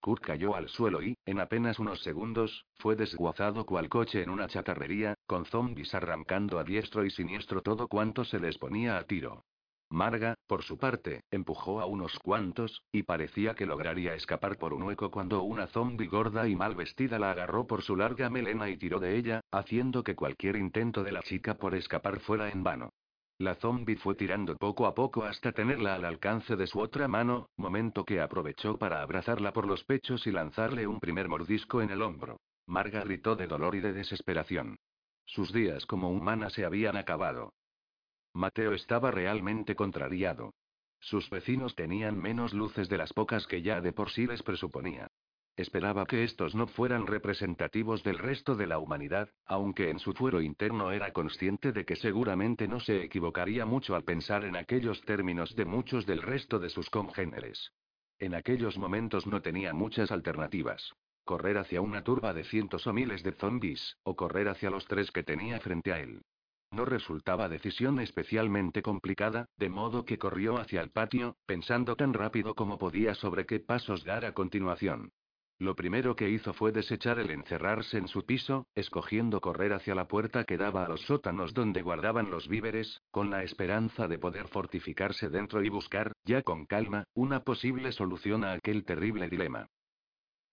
Kurt 0.00 0.22
cayó 0.22 0.54
al 0.54 0.68
suelo 0.68 1.02
y, 1.02 1.16
en 1.26 1.40
apenas 1.40 1.80
unos 1.80 2.02
segundos, 2.02 2.66
fue 2.78 2.94
desguazado 2.94 3.66
cual 3.66 3.88
coche 3.88 4.22
en 4.22 4.30
una 4.30 4.46
chatarrería, 4.46 5.14
con 5.26 5.44
zombies 5.44 5.92
arrancando 5.92 6.60
a 6.60 6.64
diestro 6.64 7.04
y 7.04 7.10
siniestro 7.10 7.62
todo 7.62 7.88
cuanto 7.88 8.24
se 8.24 8.38
les 8.38 8.58
ponía 8.58 8.96
a 8.96 9.04
tiro. 9.04 9.44
Marga, 9.90 10.36
por 10.46 10.62
su 10.62 10.78
parte, 10.78 11.24
empujó 11.32 11.80
a 11.80 11.86
unos 11.86 12.16
cuantos, 12.20 12.84
y 12.92 13.02
parecía 13.02 13.56
que 13.56 13.66
lograría 13.66 14.14
escapar 14.14 14.56
por 14.56 14.72
un 14.72 14.84
hueco 14.84 15.10
cuando 15.10 15.42
una 15.42 15.66
zombi 15.66 16.06
gorda 16.06 16.46
y 16.46 16.54
mal 16.54 16.76
vestida 16.76 17.18
la 17.18 17.32
agarró 17.32 17.66
por 17.66 17.82
su 17.82 17.96
larga 17.96 18.30
melena 18.30 18.70
y 18.70 18.76
tiró 18.76 19.00
de 19.00 19.16
ella, 19.16 19.40
haciendo 19.50 20.04
que 20.04 20.14
cualquier 20.14 20.54
intento 20.54 21.02
de 21.02 21.10
la 21.10 21.22
chica 21.22 21.54
por 21.54 21.74
escapar 21.74 22.20
fuera 22.20 22.50
en 22.50 22.62
vano. 22.62 22.90
La 23.38 23.56
zombi 23.56 23.96
fue 23.96 24.14
tirando 24.14 24.56
poco 24.56 24.86
a 24.86 24.94
poco 24.94 25.24
hasta 25.24 25.50
tenerla 25.50 25.96
al 25.96 26.04
alcance 26.04 26.54
de 26.54 26.68
su 26.68 26.78
otra 26.78 27.08
mano, 27.08 27.48
momento 27.56 28.04
que 28.04 28.20
aprovechó 28.20 28.78
para 28.78 29.02
abrazarla 29.02 29.52
por 29.52 29.66
los 29.66 29.82
pechos 29.82 30.24
y 30.28 30.30
lanzarle 30.30 30.86
un 30.86 31.00
primer 31.00 31.28
mordisco 31.28 31.82
en 31.82 31.90
el 31.90 32.02
hombro. 32.02 32.38
Marga 32.66 33.02
gritó 33.02 33.34
de 33.34 33.48
dolor 33.48 33.74
y 33.74 33.80
de 33.80 33.92
desesperación. 33.92 34.76
Sus 35.24 35.52
días 35.52 35.84
como 35.86 36.10
humana 36.10 36.50
se 36.50 36.64
habían 36.64 36.96
acabado. 36.96 37.54
Mateo 38.32 38.72
estaba 38.72 39.10
realmente 39.10 39.74
contrariado. 39.74 40.54
Sus 41.00 41.30
vecinos 41.30 41.74
tenían 41.74 42.20
menos 42.20 42.52
luces 42.54 42.88
de 42.88 42.98
las 42.98 43.12
pocas 43.12 43.46
que 43.46 43.62
ya 43.62 43.80
de 43.80 43.92
por 43.92 44.10
sí 44.10 44.26
les 44.26 44.42
presuponía. 44.42 45.08
Esperaba 45.56 46.06
que 46.06 46.24
estos 46.24 46.54
no 46.54 46.66
fueran 46.66 47.06
representativos 47.06 48.02
del 48.02 48.18
resto 48.18 48.54
de 48.54 48.66
la 48.66 48.78
humanidad, 48.78 49.28
aunque 49.44 49.90
en 49.90 49.98
su 49.98 50.12
fuero 50.12 50.40
interno 50.40 50.92
era 50.92 51.12
consciente 51.12 51.72
de 51.72 51.84
que 51.84 51.96
seguramente 51.96 52.68
no 52.68 52.80
se 52.80 53.02
equivocaría 53.02 53.66
mucho 53.66 53.94
al 53.94 54.04
pensar 54.04 54.44
en 54.44 54.56
aquellos 54.56 55.00
términos 55.02 55.56
de 55.56 55.64
muchos 55.64 56.06
del 56.06 56.22
resto 56.22 56.58
de 56.58 56.70
sus 56.70 56.88
congéneres. 56.88 57.72
En 58.18 58.34
aquellos 58.34 58.78
momentos 58.78 59.26
no 59.26 59.42
tenía 59.42 59.74
muchas 59.74 60.10
alternativas. 60.12 60.94
Correr 61.24 61.58
hacia 61.58 61.80
una 61.80 62.04
turba 62.04 62.32
de 62.32 62.44
cientos 62.44 62.86
o 62.86 62.92
miles 62.92 63.22
de 63.22 63.32
zombies, 63.32 63.98
o 64.02 64.16
correr 64.16 64.48
hacia 64.48 64.70
los 64.70 64.86
tres 64.86 65.10
que 65.10 65.22
tenía 65.22 65.60
frente 65.60 65.92
a 65.92 66.00
él. 66.00 66.22
No 66.72 66.84
resultaba 66.84 67.48
decisión 67.48 67.98
especialmente 67.98 68.80
complicada, 68.82 69.46
de 69.56 69.68
modo 69.68 70.04
que 70.04 70.18
corrió 70.18 70.58
hacia 70.58 70.80
el 70.80 70.90
patio, 70.90 71.36
pensando 71.44 71.96
tan 71.96 72.14
rápido 72.14 72.54
como 72.54 72.78
podía 72.78 73.14
sobre 73.14 73.44
qué 73.44 73.58
pasos 73.58 74.04
dar 74.04 74.24
a 74.24 74.34
continuación. 74.34 75.10
Lo 75.58 75.76
primero 75.76 76.16
que 76.16 76.30
hizo 76.30 76.54
fue 76.54 76.72
desechar 76.72 77.18
el 77.18 77.30
encerrarse 77.30 77.98
en 77.98 78.08
su 78.08 78.24
piso, 78.24 78.66
escogiendo 78.74 79.42
correr 79.42 79.74
hacia 79.74 79.94
la 79.94 80.08
puerta 80.08 80.44
que 80.44 80.56
daba 80.56 80.86
a 80.86 80.88
los 80.88 81.02
sótanos 81.02 81.52
donde 81.52 81.82
guardaban 81.82 82.30
los 82.30 82.48
víveres, 82.48 83.02
con 83.10 83.28
la 83.28 83.42
esperanza 83.42 84.08
de 84.08 84.18
poder 84.18 84.48
fortificarse 84.48 85.28
dentro 85.28 85.62
y 85.62 85.68
buscar, 85.68 86.12
ya 86.24 86.40
con 86.40 86.64
calma, 86.64 87.04
una 87.12 87.40
posible 87.40 87.92
solución 87.92 88.42
a 88.42 88.52
aquel 88.52 88.84
terrible 88.84 89.28
dilema. 89.28 89.66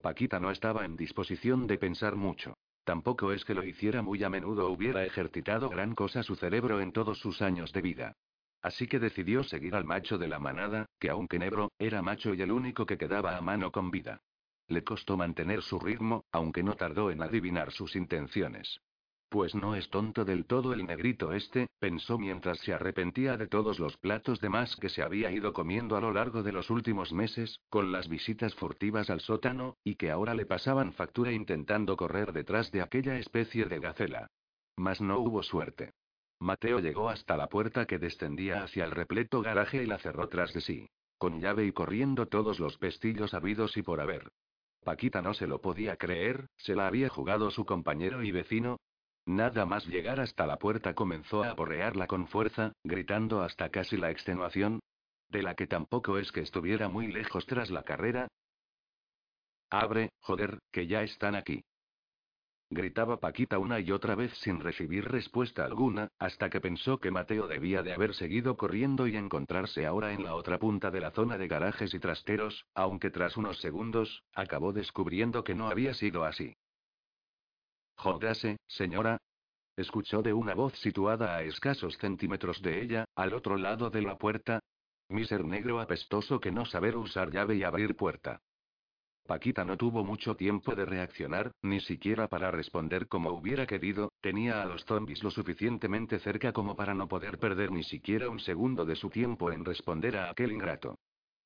Paquita 0.02 0.41
no 0.41 0.52
estaba 0.52 0.84
en 0.84 0.98
disposición 0.98 1.68
de 1.68 1.77
pensar 1.77 2.18
mucho. 2.18 2.56
Tampoco 2.88 3.34
es 3.34 3.44
que 3.44 3.54
lo 3.54 3.66
hiciera 3.66 4.02
muy 4.02 4.24
a 4.24 4.30
menudo 4.30 4.66
o 4.66 4.72
hubiera 4.72 5.04
ejercitado 5.04 5.68
gran 5.68 5.94
cosa 5.94 6.24
su 6.24 6.38
cerebro 6.38 6.80
en 6.80 6.94
todos 6.94 7.20
sus 7.20 7.42
años 7.42 7.74
de 7.74 7.82
vida. 7.82 8.14
Así 8.62 8.88
que 8.88 8.98
decidió 8.98 9.44
seguir 9.44 9.76
al 9.76 9.84
macho 9.84 10.18
de 10.18 10.30
la 10.30 10.40
manada, 10.40 10.86
que 10.98 11.10
aunque 11.10 11.38
negro, 11.38 11.70
era 11.80 12.02
macho 12.02 12.34
y 12.34 12.42
el 12.42 12.50
único 12.50 12.86
que 12.86 12.98
quedaba 12.98 13.36
a 13.36 13.42
mano 13.42 13.74
con 13.74 13.92
vida. 13.92 14.22
Le 14.70 14.86
costó 14.86 15.18
mantener 15.18 15.64
su 15.64 15.82
ritmo, 15.82 16.24
aunque 16.32 16.64
no 16.64 16.76
tardó 16.76 17.12
en 17.12 17.22
adivinar 17.22 17.74
sus 17.74 17.94
intenciones. 17.98 18.80
Pues 19.30 19.54
no 19.56 19.76
es 19.76 19.90
tonto 19.90 20.24
del 20.24 20.45
todo 20.45 20.72
el 20.72 20.86
negrito 20.86 21.34
este, 21.34 21.68
pensó 21.80 22.18
mientras 22.18 22.60
se 22.60 22.74
arrepentía 22.74 23.36
de 23.36 23.48
todos 23.48 23.78
los 23.78 23.98
platos 23.98 24.40
de 24.40 24.48
más 24.48 24.78
que 24.78 24.88
se 24.88 25.02
había 25.02 25.32
ido 25.32 25.52
comiendo 25.52 25.98
a 25.98 26.02
lo 26.02 26.14
largo 26.14 26.44
de 26.44 26.54
los 26.54 26.70
últimos 26.70 27.12
meses, 27.12 27.60
con 27.70 27.91
las 27.91 28.08
visitas 28.08 28.56
furtivas 28.56 29.10
al 29.10 29.20
sótano, 29.20 29.76
y 29.84 29.95
que 29.95 30.12
ahora 30.12 30.34
le 30.34 30.45
pasaban 30.45 30.94
factura 30.94 31.34
intentando 31.34 31.98
correr 31.98 32.32
detrás 32.32 32.72
de 32.72 32.82
aquella 32.82 33.20
especie 33.20 33.66
de 33.66 33.80
gacela. 33.80 34.28
Mas 34.78 35.02
no 35.02 35.20
hubo 35.20 35.44
suerte. 35.44 35.91
Mateo 36.40 36.80
llegó 36.80 37.10
hasta 37.10 37.36
la 37.36 37.48
puerta 37.48 37.86
que 37.86 37.99
descendía 37.99 38.64
hacia 38.64 38.86
el 38.86 38.91
repleto 38.91 39.41
garaje 39.41 39.84
y 39.84 39.88
la 39.88 39.98
cerró 39.98 40.30
tras 40.30 40.54
de 40.54 40.62
sí. 40.62 40.90
Con 41.18 41.41
llave 41.41 41.66
y 41.66 41.74
corriendo 41.74 42.28
todos 42.28 42.60
los 42.60 42.78
pestillos 42.78 43.34
habidos 43.34 43.76
y 43.76 43.82
por 43.82 43.99
haber. 43.99 44.30
Paquita 44.84 45.22
no 45.22 45.34
se 45.34 45.48
lo 45.48 45.60
podía 45.60 45.98
creer, 45.98 46.48
se 46.56 46.76
la 46.76 46.88
había 46.88 47.10
jugado 47.10 47.52
su 47.52 47.66
compañero 47.66 48.24
y 48.24 48.32
vecino, 48.32 48.78
Nada 49.28 49.66
más 49.66 49.86
llegar 49.86 50.22
hasta 50.22 50.48
la 50.48 50.58
puerta 50.58 50.94
comenzó 50.94 51.44
a 51.44 51.52
aporrearla 51.52 52.08
con 52.08 52.28
fuerza, 52.28 52.72
gritando 52.86 53.41
hasta 53.41 53.70
casi 53.70 53.98
la 53.98 54.10
extenuación. 54.10 54.80
De 55.28 55.44
la 55.44 55.54
que 55.54 55.68
tampoco 55.68 56.18
es 56.18 56.32
que 56.32 56.40
estuviera 56.40 56.88
muy 56.88 57.08
lejos 57.08 57.45
tras 57.45 57.70
la 57.70 57.84
carrera. 57.84 58.30
Abre, 59.70 60.12
joder, 60.22 60.60
que 60.72 60.88
ya 60.88 61.04
están 61.04 61.36
aquí. 61.36 61.62
Gritaba 62.70 63.20
Paquita 63.20 63.60
una 63.60 63.82
y 63.82 63.91
otra 63.91 64.16
vez 64.16 64.32
sin 64.38 64.62
recibir 64.62 65.04
respuesta 65.04 65.66
alguna, 65.66 66.08
hasta 66.20 66.49
que 66.49 66.62
pensó 66.62 66.99
que 66.99 67.12
Mateo 67.12 67.49
debía 67.49 67.84
de 67.84 67.91
haber 67.91 68.14
seguido 68.14 68.56
corriendo 68.56 69.08
y 69.08 69.18
encontrarse 69.18 69.86
ahora 69.86 70.14
en 70.14 70.24
la 70.24 70.36
otra 70.36 70.58
punta 70.58 70.90
de 70.90 71.02
la 71.02 71.12
zona 71.12 71.38
de 71.38 71.49
garajes 71.49 71.94
y 71.94 71.99
trasteros, 71.99 72.66
aunque 72.74 73.10
tras 73.10 73.36
unos 73.36 73.60
segundos, 73.60 74.24
acabó 74.34 74.72
descubriendo 74.72 75.44
que 75.44 75.54
no 75.54 75.68
había 75.68 75.94
sido 75.94 76.24
así. 76.24 76.56
Jódase, 77.98 78.57
señora. 78.68 79.18
Escuchó 79.76 80.22
de 80.22 80.34
una 80.34 80.53
voz 80.53 80.74
situada 80.80 81.36
a 81.36 81.44
escasos 81.44 81.98
centímetros 81.98 82.61
de 82.61 82.82
ella, 82.82 83.06
al 83.15 83.34
otro 83.34 83.57
lado 83.57 83.90
de 83.90 84.02
la 84.02 84.18
puerta. 84.18 84.60
Miser 85.10 85.44
negro 85.44 85.80
apestoso 85.80 86.40
que 86.40 86.52
no 86.52 86.65
saber 86.65 86.95
usar 86.95 87.32
llave 87.32 87.56
y 87.56 87.64
abrir 87.64 87.95
puerta. 87.95 88.41
Paquita 89.26 89.65
no 89.65 89.78
tuvo 89.78 90.03
mucho 90.03 90.36
tiempo 90.36 90.74
de 90.74 90.86
reaccionar, 90.86 91.52
ni 91.61 91.82
siquiera 91.82 92.28
para 92.28 92.49
responder 92.49 93.07
como 93.07 93.32
hubiera 93.32 93.65
querido, 93.65 94.14
tenía 94.22 94.61
a 94.61 94.65
los 94.65 94.86
zombies 94.86 95.22
lo 95.22 95.32
suficientemente 95.32 96.19
cerca 96.19 96.53
como 96.53 96.76
para 96.76 96.94
no 96.94 97.07
poder 97.07 97.38
perder 97.38 97.72
ni 97.72 97.84
siquiera 97.84 98.30
un 98.30 98.40
segundo 98.40 98.86
de 98.86 98.95
su 98.95 99.10
tiempo 99.10 99.52
en 99.52 99.65
responder 99.65 100.18
a 100.18 100.30
aquel 100.30 100.52
ingrato. 100.52 100.98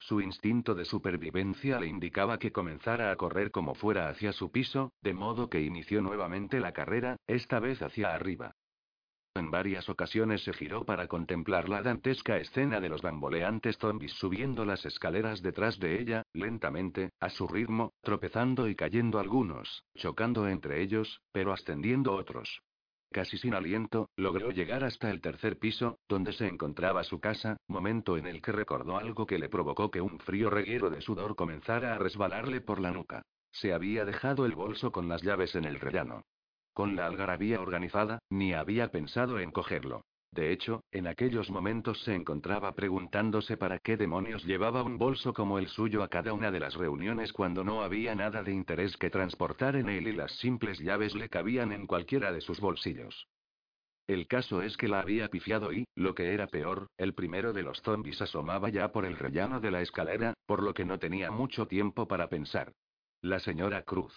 Su 0.01 0.19
instinto 0.19 0.73
de 0.73 0.83
supervivencia 0.83 1.79
le 1.79 1.85
indicaba 1.85 2.39
que 2.39 2.51
comenzara 2.51 3.11
a 3.11 3.15
correr 3.17 3.51
como 3.51 3.75
fuera 3.75 4.09
hacia 4.09 4.33
su 4.33 4.51
piso, 4.51 4.93
de 5.03 5.13
modo 5.13 5.47
que 5.47 5.61
inició 5.61 6.01
nuevamente 6.01 6.59
la 6.59 6.73
carrera, 6.73 7.17
esta 7.27 7.59
vez 7.59 7.83
hacia 7.83 8.11
arriba. 8.11 8.55
En 9.35 9.51
varias 9.51 9.89
ocasiones 9.89 10.43
se 10.43 10.53
giró 10.53 10.85
para 10.85 11.07
contemplar 11.07 11.69
la 11.69 11.83
dantesca 11.83 12.37
escena 12.37 12.81
de 12.81 12.89
los 12.89 13.03
bamboleantes 13.03 13.77
zombies 13.77 14.13
subiendo 14.13 14.65
las 14.65 14.83
escaleras 14.87 15.43
detrás 15.43 15.79
de 15.79 16.01
ella, 16.01 16.23
lentamente, 16.33 17.11
a 17.19 17.29
su 17.29 17.47
ritmo, 17.47 17.93
tropezando 18.01 18.67
y 18.67 18.75
cayendo 18.75 19.19
algunos, 19.19 19.85
chocando 19.95 20.47
entre 20.47 20.81
ellos, 20.81 21.21
pero 21.31 21.53
ascendiendo 21.53 22.13
otros. 22.13 22.61
Casi 23.11 23.37
sin 23.37 23.53
aliento, 23.53 24.09
logró 24.15 24.51
llegar 24.51 24.85
hasta 24.85 25.11
el 25.11 25.19
tercer 25.19 25.59
piso, 25.59 25.99
donde 26.07 26.31
se 26.31 26.47
encontraba 26.47 27.03
su 27.03 27.19
casa, 27.19 27.57
momento 27.67 28.17
en 28.17 28.25
el 28.25 28.41
que 28.41 28.53
recordó 28.53 28.97
algo 28.97 29.25
que 29.25 29.37
le 29.37 29.49
provocó 29.49 29.91
que 29.91 29.99
un 29.99 30.17
frío 30.19 30.49
reguero 30.49 30.89
de 30.89 31.01
sudor 31.01 31.35
comenzara 31.35 31.93
a 31.93 31.97
resbalarle 31.97 32.61
por 32.61 32.79
la 32.79 32.91
nuca. 32.91 33.23
Se 33.51 33.73
había 33.73 34.05
dejado 34.05 34.45
el 34.45 34.55
bolso 34.55 34.93
con 34.93 35.09
las 35.09 35.21
llaves 35.23 35.55
en 35.55 35.65
el 35.65 35.81
rellano. 35.81 36.23
Con 36.73 36.95
la 36.95 37.05
algarabía 37.05 37.59
organizada, 37.59 38.19
ni 38.29 38.53
había 38.53 38.91
pensado 38.91 39.39
en 39.39 39.51
cogerlo. 39.51 40.05
De 40.31 40.53
hecho, 40.53 40.85
en 40.91 41.07
aquellos 41.07 41.49
momentos 41.49 42.01
se 42.03 42.15
encontraba 42.15 42.73
preguntándose 42.73 43.57
para 43.57 43.79
qué 43.79 43.97
demonios 43.97 44.45
llevaba 44.45 44.81
un 44.81 44.97
bolso 44.97 45.33
como 45.33 45.59
el 45.59 45.67
suyo 45.67 46.03
a 46.03 46.07
cada 46.07 46.31
una 46.31 46.51
de 46.51 46.61
las 46.61 46.75
reuniones 46.75 47.33
cuando 47.33 47.65
no 47.65 47.83
había 47.83 48.15
nada 48.15 48.41
de 48.41 48.53
interés 48.53 48.95
que 48.95 49.09
transportar 49.09 49.75
en 49.75 49.89
él 49.89 50.07
y 50.07 50.13
las 50.13 50.31
simples 50.37 50.79
llaves 50.79 51.15
le 51.15 51.27
cabían 51.27 51.73
en 51.73 51.85
cualquiera 51.85 52.31
de 52.31 52.39
sus 52.39 52.61
bolsillos. 52.61 53.27
El 54.07 54.27
caso 54.27 54.61
es 54.61 54.77
que 54.77 54.87
la 54.87 55.01
había 55.01 55.27
pifiado 55.27 55.73
y, 55.73 55.85
lo 55.95 56.15
que 56.15 56.33
era 56.33 56.47
peor, 56.47 56.87
el 56.97 57.13
primero 57.13 57.51
de 57.51 57.63
los 57.63 57.81
zombies 57.81 58.21
asomaba 58.21 58.69
ya 58.69 58.91
por 58.93 59.05
el 59.05 59.17
rellano 59.17 59.59
de 59.59 59.71
la 59.71 59.81
escalera, 59.81 60.33
por 60.45 60.63
lo 60.63 60.73
que 60.73 60.85
no 60.85 60.97
tenía 60.97 61.29
mucho 61.29 61.67
tiempo 61.67 62.07
para 62.07 62.29
pensar. 62.29 62.71
La 63.21 63.39
señora 63.39 63.83
Cruz. 63.83 64.13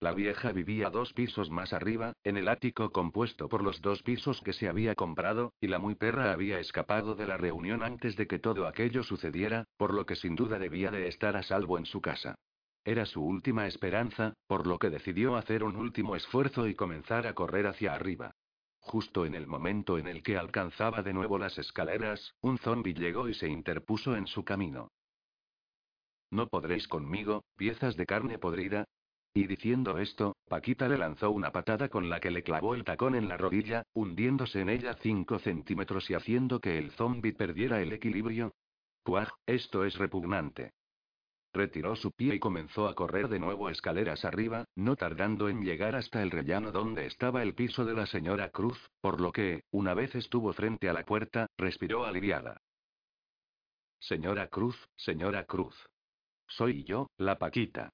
La 0.00 0.12
vieja 0.12 0.52
vivía 0.52 0.90
dos 0.90 1.12
pisos 1.12 1.50
más 1.50 1.72
arriba, 1.72 2.12
en 2.24 2.36
el 2.36 2.48
ático 2.48 2.90
compuesto 2.90 3.48
por 3.48 3.62
los 3.62 3.80
dos 3.80 4.02
pisos 4.02 4.40
que 4.42 4.52
se 4.52 4.68
había 4.68 4.94
comprado, 4.94 5.52
y 5.60 5.68
la 5.68 5.78
muy 5.78 5.94
perra 5.94 6.32
había 6.32 6.58
escapado 6.58 7.14
de 7.14 7.26
la 7.26 7.36
reunión 7.36 7.82
antes 7.82 8.16
de 8.16 8.26
que 8.26 8.38
todo 8.38 8.66
aquello 8.66 9.02
sucediera, 9.02 9.64
por 9.76 9.94
lo 9.94 10.04
que 10.04 10.16
sin 10.16 10.34
duda 10.34 10.58
debía 10.58 10.90
de 10.90 11.08
estar 11.08 11.36
a 11.36 11.42
salvo 11.42 11.78
en 11.78 11.86
su 11.86 12.00
casa. 12.00 12.34
Era 12.84 13.06
su 13.06 13.24
última 13.24 13.66
esperanza, 13.66 14.34
por 14.46 14.66
lo 14.66 14.78
que 14.78 14.90
decidió 14.90 15.36
hacer 15.36 15.64
un 15.64 15.76
último 15.76 16.16
esfuerzo 16.16 16.66
y 16.68 16.74
comenzar 16.74 17.26
a 17.26 17.34
correr 17.34 17.66
hacia 17.66 17.94
arriba. 17.94 18.32
Justo 18.80 19.24
en 19.24 19.34
el 19.34 19.46
momento 19.46 19.96
en 19.96 20.06
el 20.06 20.22
que 20.22 20.36
alcanzaba 20.36 21.02
de 21.02 21.14
nuevo 21.14 21.38
las 21.38 21.56
escaleras, 21.56 22.34
un 22.42 22.58
zombi 22.58 22.92
llegó 22.92 23.28
y 23.30 23.34
se 23.34 23.48
interpuso 23.48 24.14
en 24.14 24.26
su 24.26 24.44
camino. 24.44 24.88
No 26.30 26.48
podréis 26.48 26.86
conmigo, 26.88 27.44
piezas 27.56 27.96
de 27.96 28.04
carne 28.04 28.38
podrida, 28.38 28.84
y 29.36 29.48
diciendo 29.48 29.98
esto, 29.98 30.36
Paquita 30.48 30.88
le 30.88 30.96
lanzó 30.96 31.32
una 31.32 31.50
patada 31.50 31.88
con 31.88 32.08
la 32.08 32.20
que 32.20 32.30
le 32.30 32.44
clavó 32.44 32.76
el 32.76 32.84
tacón 32.84 33.16
en 33.16 33.28
la 33.28 33.36
rodilla, 33.36 33.82
hundiéndose 33.92 34.60
en 34.60 34.68
ella 34.68 34.96
cinco 35.02 35.40
centímetros 35.40 36.08
y 36.08 36.14
haciendo 36.14 36.60
que 36.60 36.78
el 36.78 36.92
zombi 36.92 37.32
perdiera 37.32 37.82
el 37.82 37.92
equilibrio. 37.92 38.54
¡Puaj! 39.02 39.28
Esto 39.44 39.84
es 39.84 39.98
repugnante. 39.98 40.72
Retiró 41.52 41.96
su 41.96 42.12
pie 42.12 42.36
y 42.36 42.38
comenzó 42.38 42.86
a 42.86 42.94
correr 42.94 43.28
de 43.28 43.40
nuevo 43.40 43.70
escaleras 43.70 44.24
arriba, 44.24 44.66
no 44.76 44.94
tardando 44.94 45.48
en 45.48 45.64
llegar 45.64 45.96
hasta 45.96 46.22
el 46.22 46.30
rellano 46.30 46.70
donde 46.70 47.06
estaba 47.06 47.42
el 47.42 47.54
piso 47.54 47.84
de 47.84 47.94
la 47.94 48.06
señora 48.06 48.50
Cruz, 48.50 48.78
por 49.00 49.20
lo 49.20 49.32
que, 49.32 49.64
una 49.72 49.94
vez 49.94 50.14
estuvo 50.14 50.52
frente 50.52 50.88
a 50.88 50.92
la 50.92 51.04
puerta, 51.04 51.48
respiró 51.58 52.04
aliviada. 52.04 52.60
Señora 53.98 54.46
Cruz, 54.46 54.76
señora 54.94 55.44
Cruz. 55.44 55.74
Soy 56.46 56.84
yo, 56.84 57.08
la 57.16 57.38
Paquita 57.38 57.90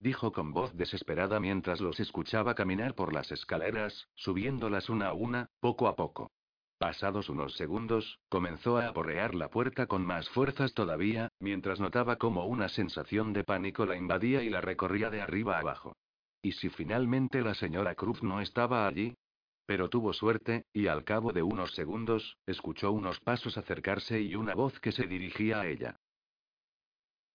dijo 0.00 0.32
con 0.32 0.52
voz 0.52 0.74
desesperada 0.76 1.40
mientras 1.40 1.80
los 1.80 2.00
escuchaba 2.00 2.54
caminar 2.54 2.94
por 2.94 3.12
las 3.12 3.30
escaleras, 3.32 4.08
subiéndolas 4.14 4.88
una 4.88 5.08
a 5.08 5.12
una, 5.12 5.50
poco 5.60 5.88
a 5.88 5.96
poco. 5.96 6.30
Pasados 6.78 7.30
unos 7.30 7.54
segundos, 7.54 8.18
comenzó 8.28 8.76
a 8.76 8.88
aporrear 8.88 9.34
la 9.34 9.48
puerta 9.48 9.86
con 9.86 10.04
más 10.04 10.28
fuerzas 10.28 10.74
todavía, 10.74 11.30
mientras 11.40 11.80
notaba 11.80 12.16
como 12.16 12.44
una 12.46 12.68
sensación 12.68 13.32
de 13.32 13.44
pánico 13.44 13.86
la 13.86 13.96
invadía 13.96 14.42
y 14.42 14.50
la 14.50 14.60
recorría 14.60 15.08
de 15.08 15.22
arriba 15.22 15.58
abajo. 15.58 15.96
¿Y 16.42 16.52
si 16.52 16.68
finalmente 16.68 17.40
la 17.40 17.54
señora 17.54 17.94
Cruz 17.94 18.22
no 18.22 18.42
estaba 18.42 18.86
allí? 18.86 19.16
Pero 19.64 19.88
tuvo 19.88 20.12
suerte, 20.12 20.66
y 20.72 20.86
al 20.86 21.02
cabo 21.04 21.32
de 21.32 21.42
unos 21.42 21.72
segundos, 21.74 22.36
escuchó 22.46 22.92
unos 22.92 23.20
pasos 23.20 23.56
acercarse 23.56 24.20
y 24.20 24.34
una 24.34 24.54
voz 24.54 24.78
que 24.78 24.92
se 24.92 25.06
dirigía 25.06 25.60
a 25.60 25.66
ella. 25.66 25.96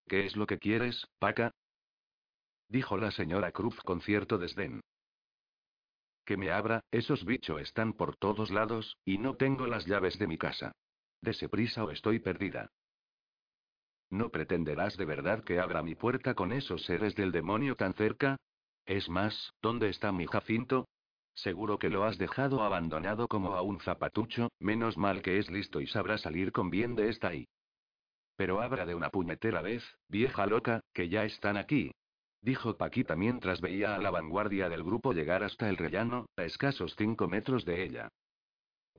¿Qué 0.06 0.24
es 0.24 0.36
lo 0.36 0.46
que 0.46 0.58
quieres, 0.58 1.06
Paca? 1.18 1.52
Dijo 2.72 2.96
la 2.96 3.10
señora 3.10 3.52
Cruz 3.52 3.76
con 3.82 4.00
cierto 4.00 4.38
desdén. 4.38 4.80
Que 6.24 6.38
me 6.38 6.50
abra, 6.50 6.80
esos 6.90 7.24
bichos 7.24 7.60
están 7.60 7.92
por 7.92 8.16
todos 8.16 8.50
lados, 8.50 8.96
y 9.04 9.18
no 9.18 9.36
tengo 9.36 9.66
las 9.66 9.84
llaves 9.86 10.18
de 10.18 10.26
mi 10.26 10.38
casa. 10.38 10.72
Dese 11.20 11.48
prisa 11.48 11.84
o 11.84 11.90
estoy 11.90 12.18
perdida. 12.18 12.70
¿No 14.08 14.30
pretenderás 14.30 14.96
de 14.96 15.04
verdad 15.04 15.44
que 15.44 15.60
abra 15.60 15.82
mi 15.82 15.94
puerta 15.94 16.34
con 16.34 16.50
esos 16.52 16.82
seres 16.84 17.14
del 17.14 17.30
demonio 17.30 17.76
tan 17.76 17.92
cerca? 17.94 18.38
Es 18.86 19.08
más, 19.08 19.52
¿dónde 19.60 19.90
está 19.90 20.10
mi 20.10 20.26
Jacinto? 20.26 20.88
Seguro 21.34 21.78
que 21.78 21.90
lo 21.90 22.04
has 22.04 22.18
dejado 22.18 22.62
abandonado 22.62 23.28
como 23.28 23.54
a 23.54 23.62
un 23.62 23.80
zapatucho, 23.80 24.50
menos 24.58 24.96
mal 24.96 25.22
que 25.22 25.38
es 25.38 25.50
listo 25.50 25.80
y 25.80 25.86
sabrá 25.86 26.18
salir 26.18 26.52
con 26.52 26.70
bien 26.70 26.94
de 26.94 27.08
esta 27.10 27.28
ahí. 27.28 27.46
Pero 28.36 28.60
abra 28.62 28.86
de 28.86 28.94
una 28.94 29.10
puñetera 29.10 29.60
vez, 29.60 29.84
vieja 30.08 30.46
loca, 30.46 30.80
que 30.94 31.08
ya 31.08 31.24
están 31.24 31.56
aquí. 31.56 31.92
Dijo 32.42 32.76
Paquita 32.76 33.14
mientras 33.14 33.60
veía 33.60 33.94
a 33.94 33.98
la 33.98 34.10
vanguardia 34.10 34.68
del 34.68 34.82
grupo 34.82 35.12
llegar 35.12 35.44
hasta 35.44 35.68
el 35.68 35.76
rellano, 35.76 36.26
a 36.36 36.42
escasos 36.42 36.96
cinco 36.98 37.28
metros 37.28 37.64
de 37.64 37.84
ella. 37.84 38.08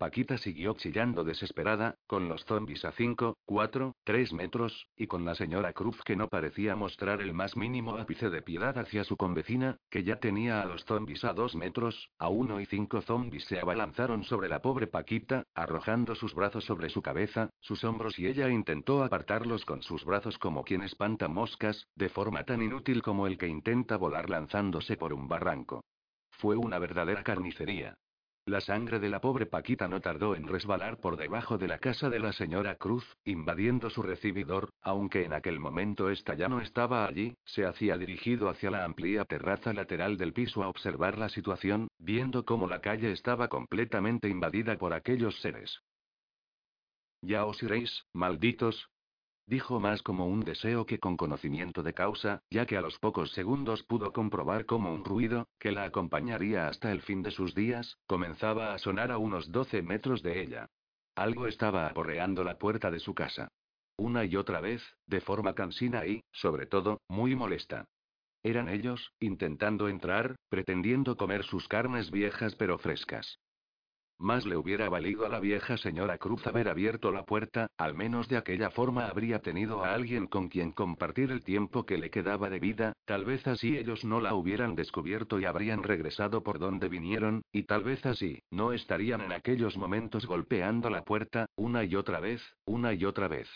Paquita 0.03 0.37
siguió 0.37 0.73
chillando 0.73 1.23
desesperada, 1.23 1.95
con 2.07 2.27
los 2.27 2.43
zombies 2.43 2.83
a 2.83 2.91
5, 2.91 3.37
4, 3.45 3.95
3 4.03 4.33
metros, 4.33 4.89
y 4.97 5.07
con 5.07 5.23
la 5.23 5.33
señora 5.33 5.71
Cruz 5.71 5.97
que 6.03 6.17
no 6.17 6.27
parecía 6.27 6.75
mostrar 6.75 7.21
el 7.21 7.33
más 7.33 7.55
mínimo 7.55 7.95
ápice 7.95 8.29
de 8.29 8.41
piedad 8.41 8.77
hacia 8.77 9.05
su 9.05 9.15
convecina, 9.15 9.77
que 9.89 10.03
ya 10.03 10.17
tenía 10.17 10.61
a 10.61 10.65
los 10.65 10.83
zombies 10.83 11.23
a 11.23 11.31
2 11.31 11.55
metros, 11.55 12.09
a 12.19 12.27
1 12.27 12.59
y 12.59 12.65
5 12.65 13.01
zombies 13.03 13.45
se 13.45 13.61
abalanzaron 13.61 14.25
sobre 14.25 14.49
la 14.49 14.61
pobre 14.61 14.87
Paquita, 14.87 15.45
arrojando 15.55 16.15
sus 16.15 16.35
brazos 16.35 16.65
sobre 16.65 16.89
su 16.89 17.01
cabeza, 17.01 17.49
sus 17.61 17.81
hombros 17.85 18.19
y 18.19 18.27
ella 18.27 18.49
intentó 18.49 19.05
apartarlos 19.05 19.63
con 19.63 19.83
sus 19.83 20.03
brazos 20.03 20.37
como 20.37 20.65
quien 20.65 20.81
espanta 20.81 21.29
moscas, 21.29 21.87
de 21.95 22.09
forma 22.09 22.43
tan 22.43 22.61
inútil 22.61 23.01
como 23.01 23.25
el 23.25 23.37
que 23.37 23.47
intenta 23.47 23.95
volar 23.95 24.29
lanzándose 24.29 24.97
por 24.97 25.13
un 25.13 25.29
barranco. 25.29 25.85
Fue 26.29 26.57
una 26.57 26.77
verdadera 26.77 27.23
carnicería. 27.23 27.95
La 28.45 28.59
sangre 28.59 28.99
de 28.99 29.07
la 29.07 29.21
pobre 29.21 29.45
Paquita 29.45 29.87
no 29.87 30.01
tardó 30.01 30.35
en 30.35 30.47
resbalar 30.47 30.99
por 30.99 31.15
debajo 31.15 31.57
de 31.57 31.69
la 31.69 31.79
casa 31.79 32.09
de 32.09 32.19
la 32.19 32.33
señora 32.33 32.75
Cruz, 32.75 33.15
invadiendo 33.23 33.89
su 33.89 34.01
recibidor, 34.01 34.69
aunque 34.81 35.23
en 35.23 35.31
aquel 35.31 35.61
momento 35.61 36.09
esta 36.09 36.33
ya 36.33 36.49
no 36.49 36.59
estaba 36.59 37.05
allí, 37.05 37.37
se 37.45 37.65
hacía 37.65 37.97
dirigido 37.97 38.49
hacia 38.49 38.69
la 38.69 38.83
amplia 38.83 39.23
terraza 39.23 39.71
lateral 39.71 40.17
del 40.17 40.33
piso 40.33 40.61
a 40.61 40.67
observar 40.67 41.17
la 41.17 41.29
situación, 41.29 41.87
viendo 41.99 42.43
cómo 42.43 42.67
la 42.67 42.81
calle 42.81 43.13
estaba 43.13 43.47
completamente 43.47 44.27
invadida 44.27 44.77
por 44.77 44.93
aquellos 44.93 45.39
seres. 45.39 45.79
Ya 47.21 47.45
os 47.45 47.63
iréis, 47.63 48.03
malditos, 48.11 48.89
Dijo 49.45 49.79
más 49.79 50.01
como 50.01 50.25
un 50.27 50.41
deseo 50.41 50.85
que 50.85 50.99
con 50.99 51.17
conocimiento 51.17 51.83
de 51.83 51.93
causa, 51.93 52.41
ya 52.49 52.65
que 52.65 52.77
a 52.77 52.81
los 52.81 52.97
pocos 52.99 53.31
segundos 53.31 53.83
pudo 53.83 54.13
comprobar 54.13 54.65
como 54.65 54.93
un 54.93 55.03
ruido, 55.03 55.47
que 55.59 55.71
la 55.71 55.83
acompañaría 55.83 56.67
hasta 56.67 56.91
el 56.91 57.01
fin 57.01 57.21
de 57.21 57.31
sus 57.31 57.53
días, 57.53 57.97
comenzaba 58.07 58.73
a 58.73 58.77
sonar 58.77 59.11
a 59.11 59.17
unos 59.17 59.51
12 59.51 59.81
metros 59.81 60.23
de 60.23 60.41
ella. 60.41 60.69
Algo 61.15 61.47
estaba 61.47 61.87
aporreando 61.87 62.43
la 62.43 62.57
puerta 62.57 62.89
de 62.89 62.99
su 62.99 63.13
casa. 63.13 63.49
Una 63.97 64.23
y 64.25 64.37
otra 64.37 64.61
vez, 64.61 64.81
de 65.05 65.21
forma 65.21 65.53
cansina 65.53 66.05
y, 66.05 66.23
sobre 66.31 66.65
todo, 66.65 67.01
muy 67.09 67.35
molesta. 67.35 67.85
Eran 68.43 68.67
ellos, 68.69 69.13
intentando 69.19 69.87
entrar, 69.87 70.35
pretendiendo 70.49 71.15
comer 71.15 71.43
sus 71.43 71.67
carnes 71.67 72.11
viejas 72.11 72.55
pero 72.55 72.77
frescas. 72.77 73.39
Más 74.23 74.45
le 74.45 74.55
hubiera 74.55 74.87
valido 74.87 75.25
a 75.25 75.29
la 75.29 75.41
vieja 75.41 75.75
señora 75.75 76.17
Cruz 76.17 76.47
haber 76.47 76.69
abierto 76.69 77.11
la 77.11 77.25
puerta, 77.25 77.67
al 77.77 77.93
menos 77.93 78.29
de 78.29 78.37
aquella 78.37 78.69
forma 78.69 79.07
habría 79.07 79.39
tenido 79.39 79.83
a 79.83 79.93
alguien 79.93 80.27
con 80.27 80.47
quien 80.47 80.71
compartir 80.71 81.29
el 81.29 81.43
tiempo 81.43 81.85
que 81.85 81.97
le 81.97 82.09
quedaba 82.09 82.49
de 82.49 82.57
vida, 82.57 82.93
tal 83.03 83.25
vez 83.25 83.45
así 83.47 83.77
ellos 83.77 84.05
no 84.05 84.21
la 84.21 84.33
hubieran 84.33 84.75
descubierto 84.75 85.41
y 85.41 85.45
habrían 85.45 85.83
regresado 85.83 86.41
por 86.41 86.57
donde 86.57 86.87
vinieron, 86.87 87.41
y 87.51 87.63
tal 87.63 87.83
vez 87.83 88.05
así, 88.05 88.41
no 88.49 88.71
estarían 88.71 89.19
en 89.19 89.33
aquellos 89.33 89.75
momentos 89.75 90.25
golpeando 90.25 90.89
la 90.89 91.03
puerta, 91.03 91.47
una 91.57 91.83
y 91.83 91.93
otra 91.97 92.21
vez, 92.21 92.41
una 92.63 92.93
y 92.93 93.03
otra 93.03 93.27
vez. 93.27 93.49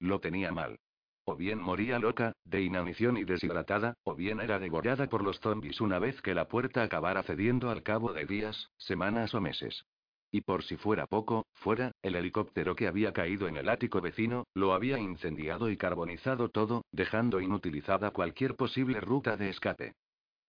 Lo 0.00 0.20
tenía 0.20 0.52
mal. 0.52 0.78
O 1.24 1.36
bien 1.36 1.60
moría 1.60 1.98
loca, 1.98 2.32
de 2.46 2.62
inanición 2.62 3.18
y 3.18 3.24
deshidratada, 3.24 3.92
o 4.04 4.14
bien 4.14 4.40
era 4.40 4.58
devorada 4.58 5.06
por 5.06 5.22
los 5.22 5.38
zombies 5.40 5.82
una 5.82 5.98
vez 5.98 6.22
que 6.22 6.34
la 6.34 6.48
puerta 6.48 6.82
acabara 6.82 7.22
cediendo 7.24 7.68
al 7.68 7.82
cabo 7.82 8.14
de 8.14 8.24
días, 8.24 8.70
semanas 8.78 9.34
o 9.34 9.42
meses. 9.42 9.84
Y 10.30 10.42
por 10.42 10.62
si 10.62 10.76
fuera 10.76 11.06
poco, 11.06 11.46
fuera, 11.54 11.92
el 12.02 12.14
helicóptero 12.14 12.76
que 12.76 12.86
había 12.86 13.12
caído 13.12 13.48
en 13.48 13.56
el 13.56 13.68
ático 13.68 14.00
vecino, 14.00 14.44
lo 14.54 14.74
había 14.74 14.98
incendiado 14.98 15.70
y 15.70 15.76
carbonizado 15.76 16.50
todo, 16.50 16.82
dejando 16.92 17.40
inutilizada 17.40 18.10
cualquier 18.10 18.54
posible 18.54 19.00
ruta 19.00 19.36
de 19.36 19.48
escape. 19.48 19.94